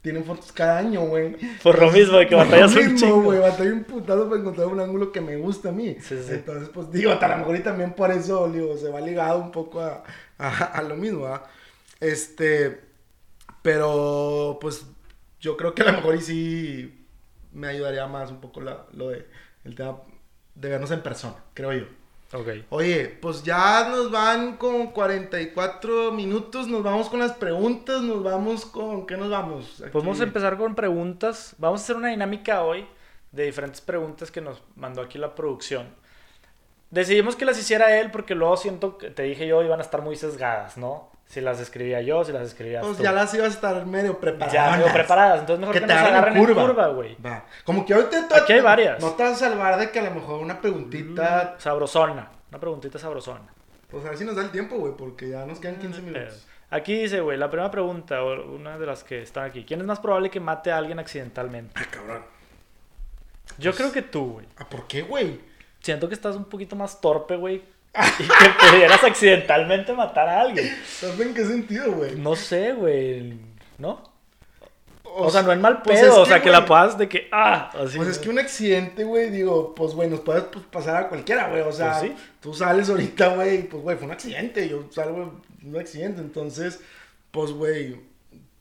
tienen 0.00 0.24
fotos 0.24 0.50
cada 0.52 0.78
año, 0.78 1.02
güey. 1.02 1.36
Por 1.62 1.78
lo 1.80 1.90
mismo, 1.90 2.18
de 2.18 2.26
que 2.26 2.34
batallas 2.34 2.74
un 2.74 2.96
chingo. 2.96 3.22
güey, 3.22 3.38
batallé 3.38 3.72
un 3.72 3.84
putazo 3.84 4.28
para 4.28 4.40
encontrar 4.40 4.66
un 4.68 4.80
ángulo 4.80 5.12
que 5.12 5.20
me 5.20 5.36
gusta 5.36 5.68
a 5.68 5.72
mí. 5.72 5.96
Sí, 6.00 6.16
sí. 6.22 6.32
Entonces, 6.32 6.68
pues 6.70 6.90
digo, 6.90 7.12
a 7.12 7.28
lo 7.28 7.36
mejor 7.38 7.56
y 7.56 7.60
también 7.60 7.92
por 7.92 8.10
eso, 8.10 8.48
digo, 8.50 8.76
se 8.76 8.88
va 8.90 9.00
ligado 9.00 9.38
un 9.38 9.52
poco 9.52 9.80
a, 9.80 10.02
a, 10.38 10.48
a 10.64 10.82
lo 10.82 10.96
mismo, 10.96 11.22
¿verdad? 11.22 11.42
Este, 12.00 12.80
pero, 13.62 14.58
pues, 14.60 14.84
yo 15.40 15.56
creo 15.56 15.74
que 15.74 15.82
a 15.82 15.86
lo 15.86 15.92
mejor 15.92 16.16
y 16.16 16.20
sí 16.20 17.06
me 17.52 17.68
ayudaría 17.68 18.06
más 18.06 18.30
un 18.30 18.40
poco 18.40 18.60
la- 18.60 18.86
lo 18.92 19.10
de, 19.10 19.26
el 19.64 19.74
tema 19.74 19.98
de 20.54 20.68
vernos 20.68 20.90
en 20.90 21.02
persona, 21.02 21.36
creo 21.54 21.72
yo. 21.72 21.84
Ok. 22.32 22.48
Oye, 22.70 23.18
pues 23.20 23.42
ya 23.42 23.88
nos 23.90 24.10
van 24.10 24.56
con 24.56 24.88
44 24.88 26.12
minutos, 26.12 26.66
nos 26.66 26.82
vamos 26.82 27.10
con 27.10 27.20
las 27.20 27.32
preguntas, 27.32 28.00
nos 28.00 28.22
vamos 28.22 28.64
con... 28.64 29.06
¿Qué 29.06 29.18
nos 29.18 29.30
vamos? 29.30 29.82
Aquí. 29.82 29.90
Podemos 29.90 30.18
empezar 30.20 30.56
con 30.56 30.74
preguntas. 30.74 31.54
Vamos 31.58 31.80
a 31.80 31.84
hacer 31.84 31.96
una 31.96 32.08
dinámica 32.08 32.62
hoy 32.62 32.86
de 33.32 33.44
diferentes 33.44 33.82
preguntas 33.82 34.30
que 34.30 34.40
nos 34.40 34.62
mandó 34.76 35.02
aquí 35.02 35.18
la 35.18 35.34
producción. 35.34 35.88
Decidimos 36.90 37.36
que 37.36 37.44
las 37.44 37.58
hiciera 37.58 37.98
él 38.00 38.10
porque 38.10 38.34
luego 38.34 38.56
siento 38.56 38.96
que 38.96 39.10
te 39.10 39.24
dije 39.24 39.46
yo 39.46 39.62
iban 39.62 39.80
a 39.80 39.82
estar 39.82 40.00
muy 40.00 40.16
sesgadas, 40.16 40.78
¿no? 40.78 41.11
Si 41.32 41.40
las 41.40 41.58
escribía 41.60 42.02
yo, 42.02 42.22
si 42.26 42.30
las 42.32 42.42
escribías 42.48 42.84
Pues 42.84 42.98
tú. 42.98 43.02
ya 43.04 43.10
las 43.10 43.32
ibas 43.32 43.46
a 43.48 43.54
estar 43.54 43.86
medio 43.86 44.20
preparadas. 44.20 44.52
Ya 44.52 44.76
medio 44.76 44.92
preparadas, 44.92 45.40
entonces 45.40 45.60
mejor 45.60 45.72
que, 45.72 45.80
Que 45.80 45.86
nos 45.86 45.94
te 45.94 45.98
agarren 45.98 46.16
agarren 46.18 46.36
en 46.36 46.44
curva. 46.66 46.88
güey. 46.88 47.16
Va. 47.24 47.46
Como 47.64 47.86
que 47.86 47.94
ahorita 47.94 48.28
te- 48.28 48.34
Aquí 48.38 48.52
hay 48.52 48.60
varias. 48.60 49.00
No 49.00 49.12
te 49.12 49.22
vas 49.22 49.32
a 49.32 49.48
salvar 49.48 49.78
de 49.78 49.90
que 49.90 49.98
a 49.98 50.02
lo 50.02 50.10
mejor 50.10 50.40
una 50.42 50.60
preguntita. 50.60 51.54
Sabrosona. 51.56 52.28
Una 52.50 52.60
preguntita 52.60 52.98
sabrosona. 52.98 53.46
Pues 53.90 54.04
a 54.04 54.10
ver 54.10 54.18
si 54.18 54.26
nos 54.26 54.36
da 54.36 54.42
el 54.42 54.50
tiempo, 54.50 54.76
güey, 54.76 54.92
porque 54.94 55.30
ya 55.30 55.46
nos 55.46 55.58
quedan 55.58 55.76
15 55.76 56.02
minutos. 56.02 56.34
Eh, 56.34 56.48
Aquí 56.68 57.00
dice, 57.00 57.20
güey, 57.20 57.38
la 57.38 57.48
primera 57.48 57.70
pregunta, 57.70 58.22
o 58.22 58.54
una 58.54 58.78
de 58.78 58.84
las 58.84 59.02
que 59.02 59.22
están 59.22 59.44
aquí. 59.44 59.64
¿Quién 59.64 59.80
es 59.80 59.86
más 59.86 60.00
probable 60.00 60.28
que 60.28 60.38
mate 60.40 60.70
a 60.70 60.76
alguien 60.76 60.98
accidentalmente? 60.98 61.72
Ay, 61.76 61.86
cabrón. 61.90 62.22
Yo 63.58 63.72
creo 63.74 63.90
que 63.90 64.02
tú, 64.02 64.32
güey. 64.34 64.46
¿Ah, 64.58 64.66
por 64.68 64.86
qué, 64.86 65.00
güey? 65.02 65.40
Siento 65.80 66.08
que 66.08 66.14
estás 66.14 66.36
un 66.36 66.44
poquito 66.44 66.76
más 66.76 67.00
torpe, 67.00 67.36
güey. 67.36 67.62
Y 67.94 68.22
que 68.22 68.70
pudieras 68.70 69.04
accidentalmente 69.04 69.92
matar 69.92 70.28
a 70.28 70.40
alguien. 70.40 70.74
¿Sabes 70.86 71.20
en 71.20 71.34
qué 71.34 71.44
sentido, 71.44 71.92
güey? 71.92 72.16
No 72.16 72.34
sé, 72.34 72.72
güey. 72.72 73.38
¿No? 73.78 74.10
O, 75.14 75.30
sea, 75.30 75.42
no 75.42 75.52
en 75.52 75.60
mal 75.60 75.82
pues 75.82 76.00
pedo. 76.00 76.12
es 76.12 76.18
o 76.18 76.24
sea, 76.24 76.40
que, 76.40 76.48
la 76.48 76.64
puedas 76.64 76.96
de 76.96 77.06
que. 77.06 77.28
¡Ah! 77.32 77.70
Así. 77.74 77.98
Pues 77.98 78.08
es 78.08 78.18
que 78.18 78.30
un 78.30 78.38
accidente, 78.38 79.04
güey, 79.04 79.28
digo, 79.28 79.74
pues, 79.74 79.92
güey, 79.92 80.08
nos 80.08 80.20
puede 80.20 80.40
pues, 80.42 80.64
pasar 80.66 80.96
a 80.96 81.08
cualquiera, 81.08 81.48
güey. 81.48 81.60
O 81.60 81.72
sea, 81.72 81.98
Pues 81.98 82.12
sí. 82.12 82.16
tú 82.40 82.54
sales 82.54 82.88
ahorita, 82.88 83.34
güey, 83.34 83.64
pues, 83.64 83.82
güey, 83.82 83.96
fue 83.98 84.06
un 84.06 84.12
accidente. 84.12 84.66
Yo 84.68 84.86
salgo 84.90 85.42
un 85.62 85.78
accidente. 85.78 86.22
Entonces, 86.22 86.80
pues, 87.30 87.52
güey, 87.52 88.00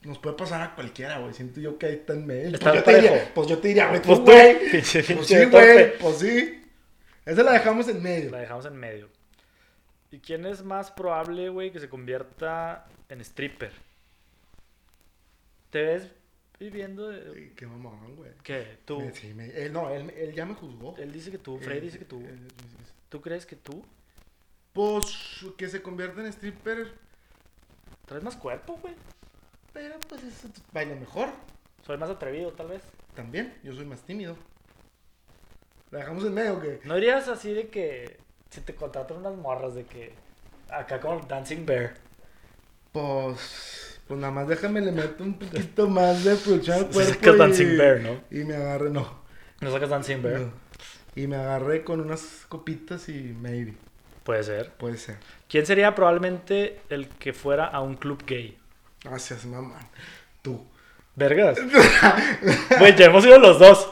nos 0.02 0.18
puede 0.18 0.36
pasar 0.36 0.62
a 0.62 0.76
cualquiera, 0.76 1.20
güey. 1.20 1.34
Siento 1.34 1.62
yo 1.62 1.78
que 1.78 1.86
ahí 1.86 1.94
está 1.94 2.14
en 2.14 2.28
medio. 2.28 2.56
Está 2.56 2.72
pues, 2.72 2.76
yo 2.76 2.84
te 2.84 2.96
diría, 2.96 3.32
pues 3.34 3.48
yo 3.48 3.58
te 3.60 3.68
diría, 3.70 3.88
güey, 3.88 4.02
Pues 4.02 4.20
güey. 4.20 4.58
Pues 4.72 4.88
sí, 5.28 5.46
güey, 5.46 5.98
pues 6.00 6.18
sí. 6.18 6.64
Esa 7.26 7.44
la 7.44 7.54
dejamos 7.54 7.88
en 7.88 8.04
medio. 8.04 8.32
La 8.32 8.40
dejamos 8.40 8.66
en 8.66 8.76
medio. 8.76 9.21
¿Y 10.12 10.20
quién 10.20 10.46
es 10.46 10.64
más 10.64 10.92
probable, 10.92 11.50
güey, 11.50 11.72
que 11.72 11.80
se 11.80 11.88
convierta 11.90 12.86
en 13.10 13.22
stripper? 13.22 13.72
¿Te 15.70 15.82
ves 15.84 16.12
viviendo 16.60 17.08
de... 17.08 17.54
Qué 17.56 17.66
mamón, 17.66 18.16
güey. 18.18 18.32
¿Qué? 18.44 18.78
¿Tú? 18.86 19.00
Me- 19.00 19.14
sí, 19.16 19.34
me- 19.34 19.48
él, 19.50 19.72
no, 19.72 19.90
él, 19.90 20.10
él 20.12 20.34
ya 20.34 20.46
me 20.46 20.54
juzgó. 20.54 20.96
Él 20.98 21.12
dice 21.12 21.32
que 21.32 21.38
tú, 21.38 21.58
Freddy 21.58 21.78
Él- 21.78 21.84
dice 21.86 22.00
que 22.00 22.06
tú. 22.06 22.20
él- 22.20 22.48
¿Tú 23.10 23.22
crees 23.22 23.46
que 23.46 23.56
tú 23.56 23.84
Pues 24.74 25.44
que 25.58 25.68
se 25.68 25.82
convierta 25.82 26.22
en 26.22 26.28
stripper, 26.28 26.94
traes 28.06 28.24
más 28.24 28.36
cuerpo, 28.36 28.78
güey? 28.82 28.94
pero 29.74 29.98
pues 30.10 30.22
eso 30.24 30.50
baila 30.74 30.96
mejor. 30.96 31.30
Soy 31.86 31.98
más 31.98 32.10
atrevido, 32.10 32.52
tal 32.52 32.68
vez. 32.68 32.82
También, 33.16 33.58
yo 33.64 33.74
soy 33.74 33.86
más 33.86 34.02
tímido. 34.02 34.36
¿La 35.92 36.00
dejamos 36.00 36.26
en 36.26 36.34
medio 36.34 36.58
o 36.58 36.60
qué? 36.62 36.80
¿No 36.84 36.96
dirías 36.96 37.28
así 37.30 37.54
de 37.54 37.70
que 37.70 38.18
si 38.52 38.62
te 38.62 38.76
contratan 38.76 39.18
unas 39.18 39.36
morras 39.36 39.74
de 39.74 39.86
que 39.86 40.14
acá 40.70 41.00
con 41.00 41.28
Dancing 41.28 41.66
Bear? 41.66 41.94
Pues, 42.92 44.00
pues 44.08 44.20
nada 44.20 44.32
más 44.32 44.48
déjame 44.48 44.82
le 44.82 44.92
meto 44.92 45.24
un 45.24 45.40
poquito 45.40 45.90
más 45.90 46.24
de 46.24 46.36
producción 46.36 46.78
al 46.78 46.88
cuerpo. 46.92 47.14
sacas 47.14 47.36
y, 47.36 47.38
Dancing 47.38 47.78
Bear, 47.78 48.02
¿no? 48.02 48.22
Y 48.30 48.44
me 48.44 48.56
agarré, 48.56 48.90
no. 48.90 49.22
¿No 49.62 49.72
sacas 49.72 49.90
Dancing 49.90 50.22
Bear? 50.22 50.42
no. 50.42 50.52
Y 51.16 51.28
me 51.28 51.38
agarré 51.38 51.84
con 51.84 52.00
unas 52.02 52.46
copitas 52.48 53.10
y 53.10 53.36
maybe. 53.40 53.74
Puede 54.24 54.44
ser. 54.44 54.72
Puede 54.74 54.98
ser. 54.98 55.18
¿Quién 55.50 55.66
sería 55.66 55.96
probablemente 55.96 56.80
el 56.90 57.08
que 57.10 57.34
fuera 57.34 57.66
a 57.66 57.82
un 57.82 57.96
club 57.96 58.24
gay? 58.26 58.58
Gracias, 59.04 59.46
mamá. 59.46 59.80
Tú. 60.42 60.66
Vergas. 61.16 61.58
Güey, 62.80 62.96
ya 62.96 63.06
hemos 63.06 63.26
ido 63.26 63.40
los 63.40 63.60
dos. 63.60 63.90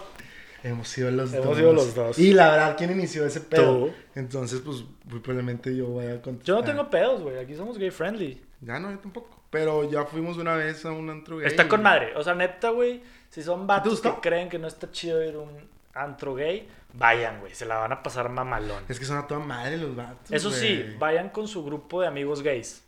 Hemos 0.64 0.88
sido 0.88 1.12
los 1.12 1.34
Hemos 1.34 1.46
dos. 1.46 1.58
sido 1.58 1.74
los 1.74 1.96
dos. 1.96 2.20
Y 2.20 2.34
la 2.34 2.52
verdad, 2.52 2.76
¿quién 2.78 2.92
inició 2.92 3.26
ese 3.26 3.42
pedo? 3.42 3.88
Tú. 3.88 3.94
Entonces, 4.16 4.62
pues, 4.62 4.84
muy 5.06 5.20
probablemente 5.20 5.76
yo 5.76 5.94
vaya 5.96 6.16
a 6.16 6.22
contestar. 6.22 6.56
Yo 6.56 6.62
no 6.62 6.64
tengo 6.64 6.90
pedos, 6.90 7.22
güey. 7.22 7.38
Aquí 7.38 7.56
somos 7.56 7.78
gay 7.78 7.92
friendly. 7.92 8.42
Ya 8.62 8.80
no, 8.80 8.92
yo 8.92 9.00
tampoco. 9.00 9.40
Pero 9.50 9.90
ya 9.90 10.06
fuimos 10.06 10.38
una 10.38 10.56
vez 10.56 10.86
a 10.86 10.92
un 10.92 11.10
antro 11.10 11.38
gay. 11.38 11.48
Está 11.48 11.68
con 11.68 11.82
madre. 11.82 12.16
O 12.16 12.24
sea, 12.24 12.36
neta, 12.36 12.70
güey. 12.70 13.02
Si 13.30 13.42
son 13.42 13.66
vatos 13.68 14.02
que 14.02 14.12
creen 14.22 14.50
que 14.50 14.60
no 14.60 14.68
está 14.68 14.92
chido 14.92 15.24
ir 15.24 15.36
a 15.36 15.40
un 15.40 15.70
antro 15.94 16.36
gay, 16.36 16.68
vayan, 16.94 17.40
güey. 17.40 17.54
Se 17.56 17.66
la 17.66 17.78
van 17.78 17.92
a 17.92 18.04
pasar 18.04 18.30
mamalón. 18.30 18.84
Es 18.90 19.00
que 19.00 19.06
son 19.06 19.18
a 19.18 19.28
toda 19.28 19.40
madre 19.40 19.78
los 19.78 19.96
vatos. 19.96 20.32
Eso 20.32 20.52
sí, 20.52 20.96
vayan 21.00 21.30
con 21.30 21.48
su 21.48 21.64
grupo 21.64 22.02
de 22.02 22.08
amigos 22.08 22.42
gays. 22.42 22.84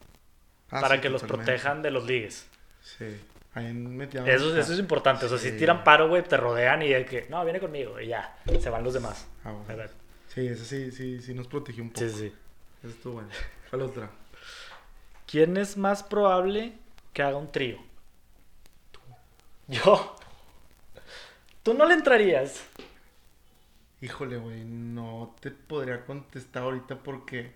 Ah, 0.70 0.82
para 0.82 0.96
sí, 0.96 1.02
que 1.02 1.10
los 1.10 1.24
protejan 1.24 1.82
de 1.82 1.92
los 1.92 2.06
ligues. 2.06 2.48
Sí. 2.82 3.06
Ahí. 3.54 3.68
Eso, 4.26 4.58
eso 4.58 4.74
es 4.74 4.80
importante. 4.80 5.26
O 5.26 5.30
sea, 5.30 5.38
si 5.38 5.52
tiran 5.58 5.84
paro, 5.84 6.08
güey, 6.08 6.24
te 6.24 6.38
rodean 6.38 6.82
y 6.84 6.90
de 6.90 7.06
que, 7.06 7.28
no, 7.30 7.44
viene 7.44 7.60
conmigo. 7.60 8.00
Y 8.00 8.08
ya, 8.08 8.38
se 8.60 8.70
van 8.70 8.84
los 8.84 8.94
demás. 8.94 9.28
Ah, 9.44 9.52
bueno. 9.52 9.84
Sí, 10.28 10.48
eso 10.48 10.64
sí, 10.64 10.92
sí, 10.92 11.22
sí 11.22 11.34
nos 11.34 11.48
protegió 11.48 11.84
un 11.84 11.90
poco. 11.90 12.08
Sí, 12.08 12.10
sí. 12.10 12.34
Eso 12.82 12.94
estuvo 12.94 13.14
bueno. 13.16 13.30
¿Cuál 13.70 13.82
otra? 13.82 14.10
¿Quién 15.28 15.58
es 15.58 15.76
más 15.76 16.04
probable 16.04 16.74
que 17.12 17.24
haga 17.24 17.38
un 17.38 17.52
trío? 17.52 17.78
Yo. 19.68 20.16
Tú 21.64 21.74
no 21.74 21.86
le 21.86 21.94
entrarías. 21.94 22.64
Híjole, 24.02 24.38
güey, 24.38 24.64
no 24.64 25.36
te 25.40 25.52
podría 25.52 26.06
contestar 26.06 26.64
ahorita 26.64 27.00
porque. 27.00 27.54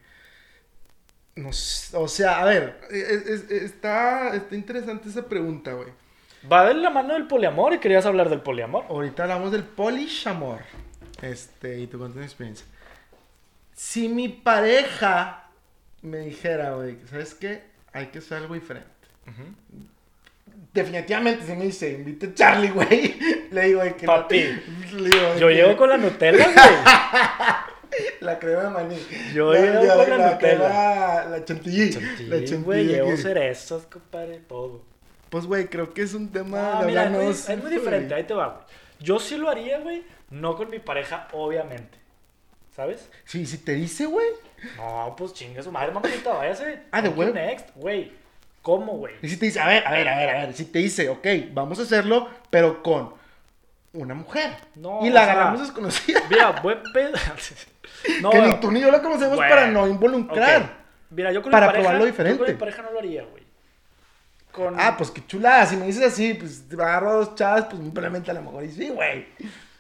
No 1.36 1.52
sé, 1.52 1.98
o 1.98 2.08
sea, 2.08 2.40
a 2.42 2.46
ver, 2.46 2.80
es- 2.92 3.28
es- 3.28 3.52
está, 3.52 4.34
está 4.36 4.56
interesante 4.56 5.10
esa 5.10 5.26
pregunta, 5.28 5.74
güey. 5.74 5.90
Va 6.52 6.66
de 6.66 6.76
la 6.76 6.90
mano 6.90 7.14
del 7.14 7.28
poliamor 7.28 7.74
y 7.74 7.80
querías 7.80 8.06
hablar 8.06 8.30
del 8.30 8.42
poliamor. 8.42 8.86
Ahorita 8.88 9.24
hablamos 9.24 9.52
del 9.52 9.64
polishamor. 9.64 10.60
Este, 11.22 11.80
y 11.80 11.88
tú 11.88 11.98
cuentas 11.98 12.18
mi 12.18 12.24
experiencia. 12.26 12.66
Si 13.74 14.08
mi 14.08 14.30
pareja 14.30 15.48
me 16.02 16.20
dijera, 16.20 16.76
güey, 16.76 16.98
¿sabes 17.10 17.34
qué? 17.34 17.64
Hay 17.92 18.08
que 18.08 18.20
hacer 18.20 18.38
algo 18.38 18.54
diferente. 18.54 18.88
Definitivamente, 20.74 21.46
si 21.46 21.54
me 21.54 21.66
dice, 21.66 21.92
invite 21.92 22.28
a 22.28 22.34
Charlie, 22.34 22.70
güey. 22.70 23.18
Le 23.52 23.62
digo, 23.68 23.80
güey, 23.80 23.96
que 23.98 24.06
no 24.06 24.14
Papi, 24.14 24.40
te- 24.40 24.64
le 24.98 25.10
digo, 25.10 25.28
güey, 25.28 25.40
Yo 25.40 25.48
que- 25.48 25.54
llego 25.56 25.78
con 25.78 25.90
la 25.90 25.98
Nutella, 25.98 26.46
güey. 26.46 26.56
La 28.20 28.40
crema 28.40 28.64
de 28.64 28.70
maní. 28.70 28.98
Yo 29.34 29.54
llevo 29.54 29.96
con 30.06 30.10
la 30.20 30.32
Nutella. 30.32 30.38
crema- 30.38 31.26
la 31.30 31.46
chantilly. 31.46 31.92
la 32.28 32.48
Sí, 32.48 32.56
güey, 32.58 32.86
llevo 32.88 33.16
cerezas, 33.18 33.86
compadre, 33.86 34.40
todo. 34.48 34.82
Pues, 35.30 35.46
güey, 35.46 35.68
creo 35.68 35.94
que 35.94 36.02
es 36.04 36.14
un 36.14 36.30
tema 36.32 36.76
No, 36.76 36.80
de 36.82 36.88
mira, 36.88 37.04
es 37.06 37.12
muy, 37.12 37.26
es 37.28 37.70
diferente, 37.70 38.14
ahí 38.14 38.24
te 38.24 38.34
va, 38.34 38.48
güey. 38.50 38.66
Yo 39.00 39.20
sí 39.20 39.38
lo 39.38 39.50
haría, 39.50 39.80
güey, 39.80 40.04
no 40.30 40.56
con 40.56 40.70
mi 40.70 40.80
pareja, 40.80 41.28
obviamente. 41.34 41.98
¿Sabes? 42.76 43.10
Sí, 43.26 43.46
si 43.46 43.58
te 43.60 43.74
dice, 43.74 44.06
güey. 44.06 44.28
No, 44.78 45.14
pues 45.18 45.34
chingue 45.34 45.62
su 45.64 45.72
madre, 45.72 45.92
mamacita, 45.94 46.34
váyase. 46.34 46.80
Ah, 46.92 47.02
de 47.02 47.10
huevo. 47.10 47.34
Next, 47.34 47.70
güey. 47.76 48.12
¿Cómo, 48.62 48.94
güey? 48.98 49.14
Y 49.22 49.30
si 49.30 49.38
te 49.38 49.46
dice, 49.46 49.60
a 49.60 49.68
ver, 49.68 49.86
a 49.88 49.92
ver, 49.92 50.08
a 50.10 50.18
ver, 50.18 50.30
a 50.30 50.40
ver. 50.46 50.54
Si 50.54 50.66
te 50.66 50.80
dice, 50.80 51.08
ok, 51.10 51.26
vamos 51.54 51.80
a 51.80 51.84
hacerlo, 51.84 52.28
pero 52.50 52.82
con 52.84 53.14
una 53.96 54.14
mujer. 54.14 54.52
No, 54.76 55.06
y 55.06 55.10
la 55.10 55.22
o 55.22 55.24
sea, 55.24 55.34
agarramos 55.34 55.62
desconocida. 55.62 56.22
Mira, 56.30 56.52
buen 56.62 56.82
pedo. 56.94 57.12
no, 58.22 58.30
que 58.30 58.42
ni 58.42 58.54
tú 58.60 58.72
ni 58.72 58.82
yo 58.82 58.92
la 58.92 59.02
conocemos 59.02 59.38
para 59.38 59.68
no 59.68 59.88
involucrar. 59.88 60.86
Mira, 61.10 61.32
yo 61.32 61.42
con 61.42 61.52
Para 61.52 61.68
mi 61.68 61.72
pareja, 61.72 61.84
probarlo 61.84 62.06
yo 62.06 62.12
diferente. 62.12 62.40
con 62.40 62.54
mi 62.54 62.60
pareja 62.60 62.82
no 62.82 62.92
lo 62.92 63.00
haría, 63.00 63.24
güey. 63.24 63.44
Con... 64.52 64.80
Ah, 64.80 64.96
pues 64.98 65.12
qué 65.12 65.26
chulada. 65.26 65.66
Si 65.66 65.76
me 65.78 65.86
dices 65.86 66.04
así, 66.04 66.34
pues 66.34 66.68
te 66.68 66.76
agarro 66.76 67.10
a 67.10 67.14
dos 67.14 67.36
chavas, 67.36 67.66
pues 67.66 67.82
probablemente 67.82 68.32
a 68.32 68.36
lo 68.36 68.42
mejor 68.42 68.64
y 68.64 68.72
sí, 68.72 68.90
güey. 68.90 69.26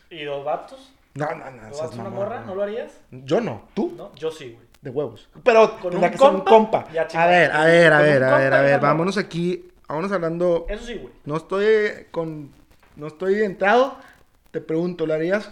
¿Y 0.09 0.23
dos 0.23 0.43
vatos? 0.43 0.93
No, 1.13 1.27
no, 1.33 1.49
no. 1.49 1.69
¿Lo 1.69 1.73
seas 1.73 1.89
vas 1.89 1.97
a 1.97 2.01
una 2.01 2.09
morra? 2.09 2.41
¿No 2.41 2.55
lo 2.55 2.63
harías? 2.63 2.91
Yo 3.09 3.39
no, 3.39 3.69
tú. 3.73 3.93
No, 3.95 4.13
yo 4.15 4.31
sí, 4.31 4.51
güey. 4.51 4.65
De 4.81 4.91
huevos. 4.91 5.27
Pero 5.43 5.79
¿Con 5.79 5.95
un 5.95 6.01
que 6.01 6.17
ser 6.17 6.29
un 6.29 6.41
compa? 6.41 6.83
compa. 6.83 6.91
Ya, 6.91 7.07
a 7.13 7.25
ver, 7.25 7.51
a 7.51 7.65
ver, 7.65 7.93
a 7.93 8.01
ver, 8.01 8.23
a 8.23 8.29
ver, 8.29 8.51
compa 8.51 8.57
a 8.57 8.61
ver. 8.61 8.79
Vámonos 8.79 9.17
aquí. 9.17 9.71
Vámonos 9.87 10.11
hablando. 10.11 10.65
Eso 10.69 10.85
sí, 10.85 10.95
güey. 10.95 11.13
No 11.25 11.37
estoy 11.37 12.07
con. 12.11 12.51
No 12.95 13.07
estoy 13.07 13.43
entrado. 13.43 13.97
Te 14.51 14.61
pregunto, 14.61 15.05
¿lo 15.05 15.13
harías? 15.13 15.49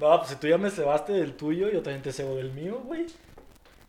No, 0.00 0.18
pues 0.18 0.28
si 0.30 0.36
tú 0.36 0.48
ya 0.48 0.58
me 0.58 0.70
cebaste 0.70 1.12
del 1.12 1.34
tuyo, 1.36 1.68
yo 1.70 1.82
también 1.82 2.02
te 2.02 2.12
cebo 2.12 2.34
del 2.36 2.52
mío, 2.52 2.80
güey. 2.84 3.06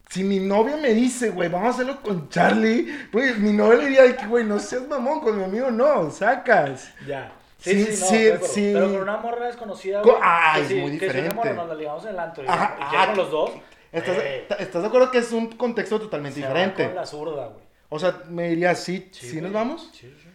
Si 0.10 0.24
mi 0.24 0.40
novia 0.40 0.78
me 0.78 0.94
dice, 0.94 1.32
güey, 1.32 1.50
vamos 1.50 1.68
a 1.68 1.72
hacerlo 1.72 2.02
con 2.02 2.30
Charlie, 2.30 2.88
pues 3.12 3.38
mi 3.40 3.52
novia 3.52 3.80
le 3.80 3.86
diría 3.88 4.04
de 4.04 4.16
que, 4.16 4.26
güey, 4.28 4.46
no 4.46 4.58
seas 4.60 4.88
mamón, 4.88 5.20
con 5.20 5.38
mi 5.38 5.44
amigo 5.44 5.70
no, 5.72 6.10
sacas. 6.12 6.94
Ya. 7.06 7.32
Sí, 7.58 7.86
Sí, 7.86 7.96
sí, 7.98 8.02
no, 8.02 8.08
sí, 8.46 8.54
sí. 8.54 8.72
Pero 8.74 8.88
con 8.92 9.02
una 9.02 9.18
morra 9.18 9.48
desconocida, 9.48 10.02
Co- 10.02 10.12
güey. 10.12 10.22
ah, 10.24 10.54
que 10.56 10.62
es 10.78 10.82
muy 10.82 10.92
Que 10.92 11.00
si 11.00 11.06
diferente. 11.08 11.34
morra 11.36 11.54
nos 11.54 11.68
la 11.68 11.76
ligamos 11.76 12.04
en 12.06 12.10
el 12.12 12.20
antro 12.20 12.44
y, 12.44 12.48
Ajá, 12.48 12.78
y 12.80 12.96
ah, 12.96 13.14
los 13.16 13.32
dos. 13.32 13.52
¿Estás, 13.92 14.18
eh, 14.20 14.48
¿Estás 14.60 14.82
de 14.84 14.88
acuerdo 14.88 15.10
que 15.12 15.18
es 15.18 15.32
un 15.32 15.48
contexto 15.58 16.00
totalmente 16.00 16.40
se 16.40 16.46
diferente? 16.48 16.86
con 16.86 16.96
la 16.96 17.06
zurda, 17.06 17.48
güey. 17.48 17.66
O 17.90 17.98
sea, 18.00 18.22
me 18.30 18.50
dirías, 18.50 18.80
¿sí, 18.82 19.10
Sí, 19.12 19.30
¿sí 19.32 19.42
nos 19.42 19.52
vamos? 19.52 19.90
Sí, 19.92 20.14
sí. 20.22 20.27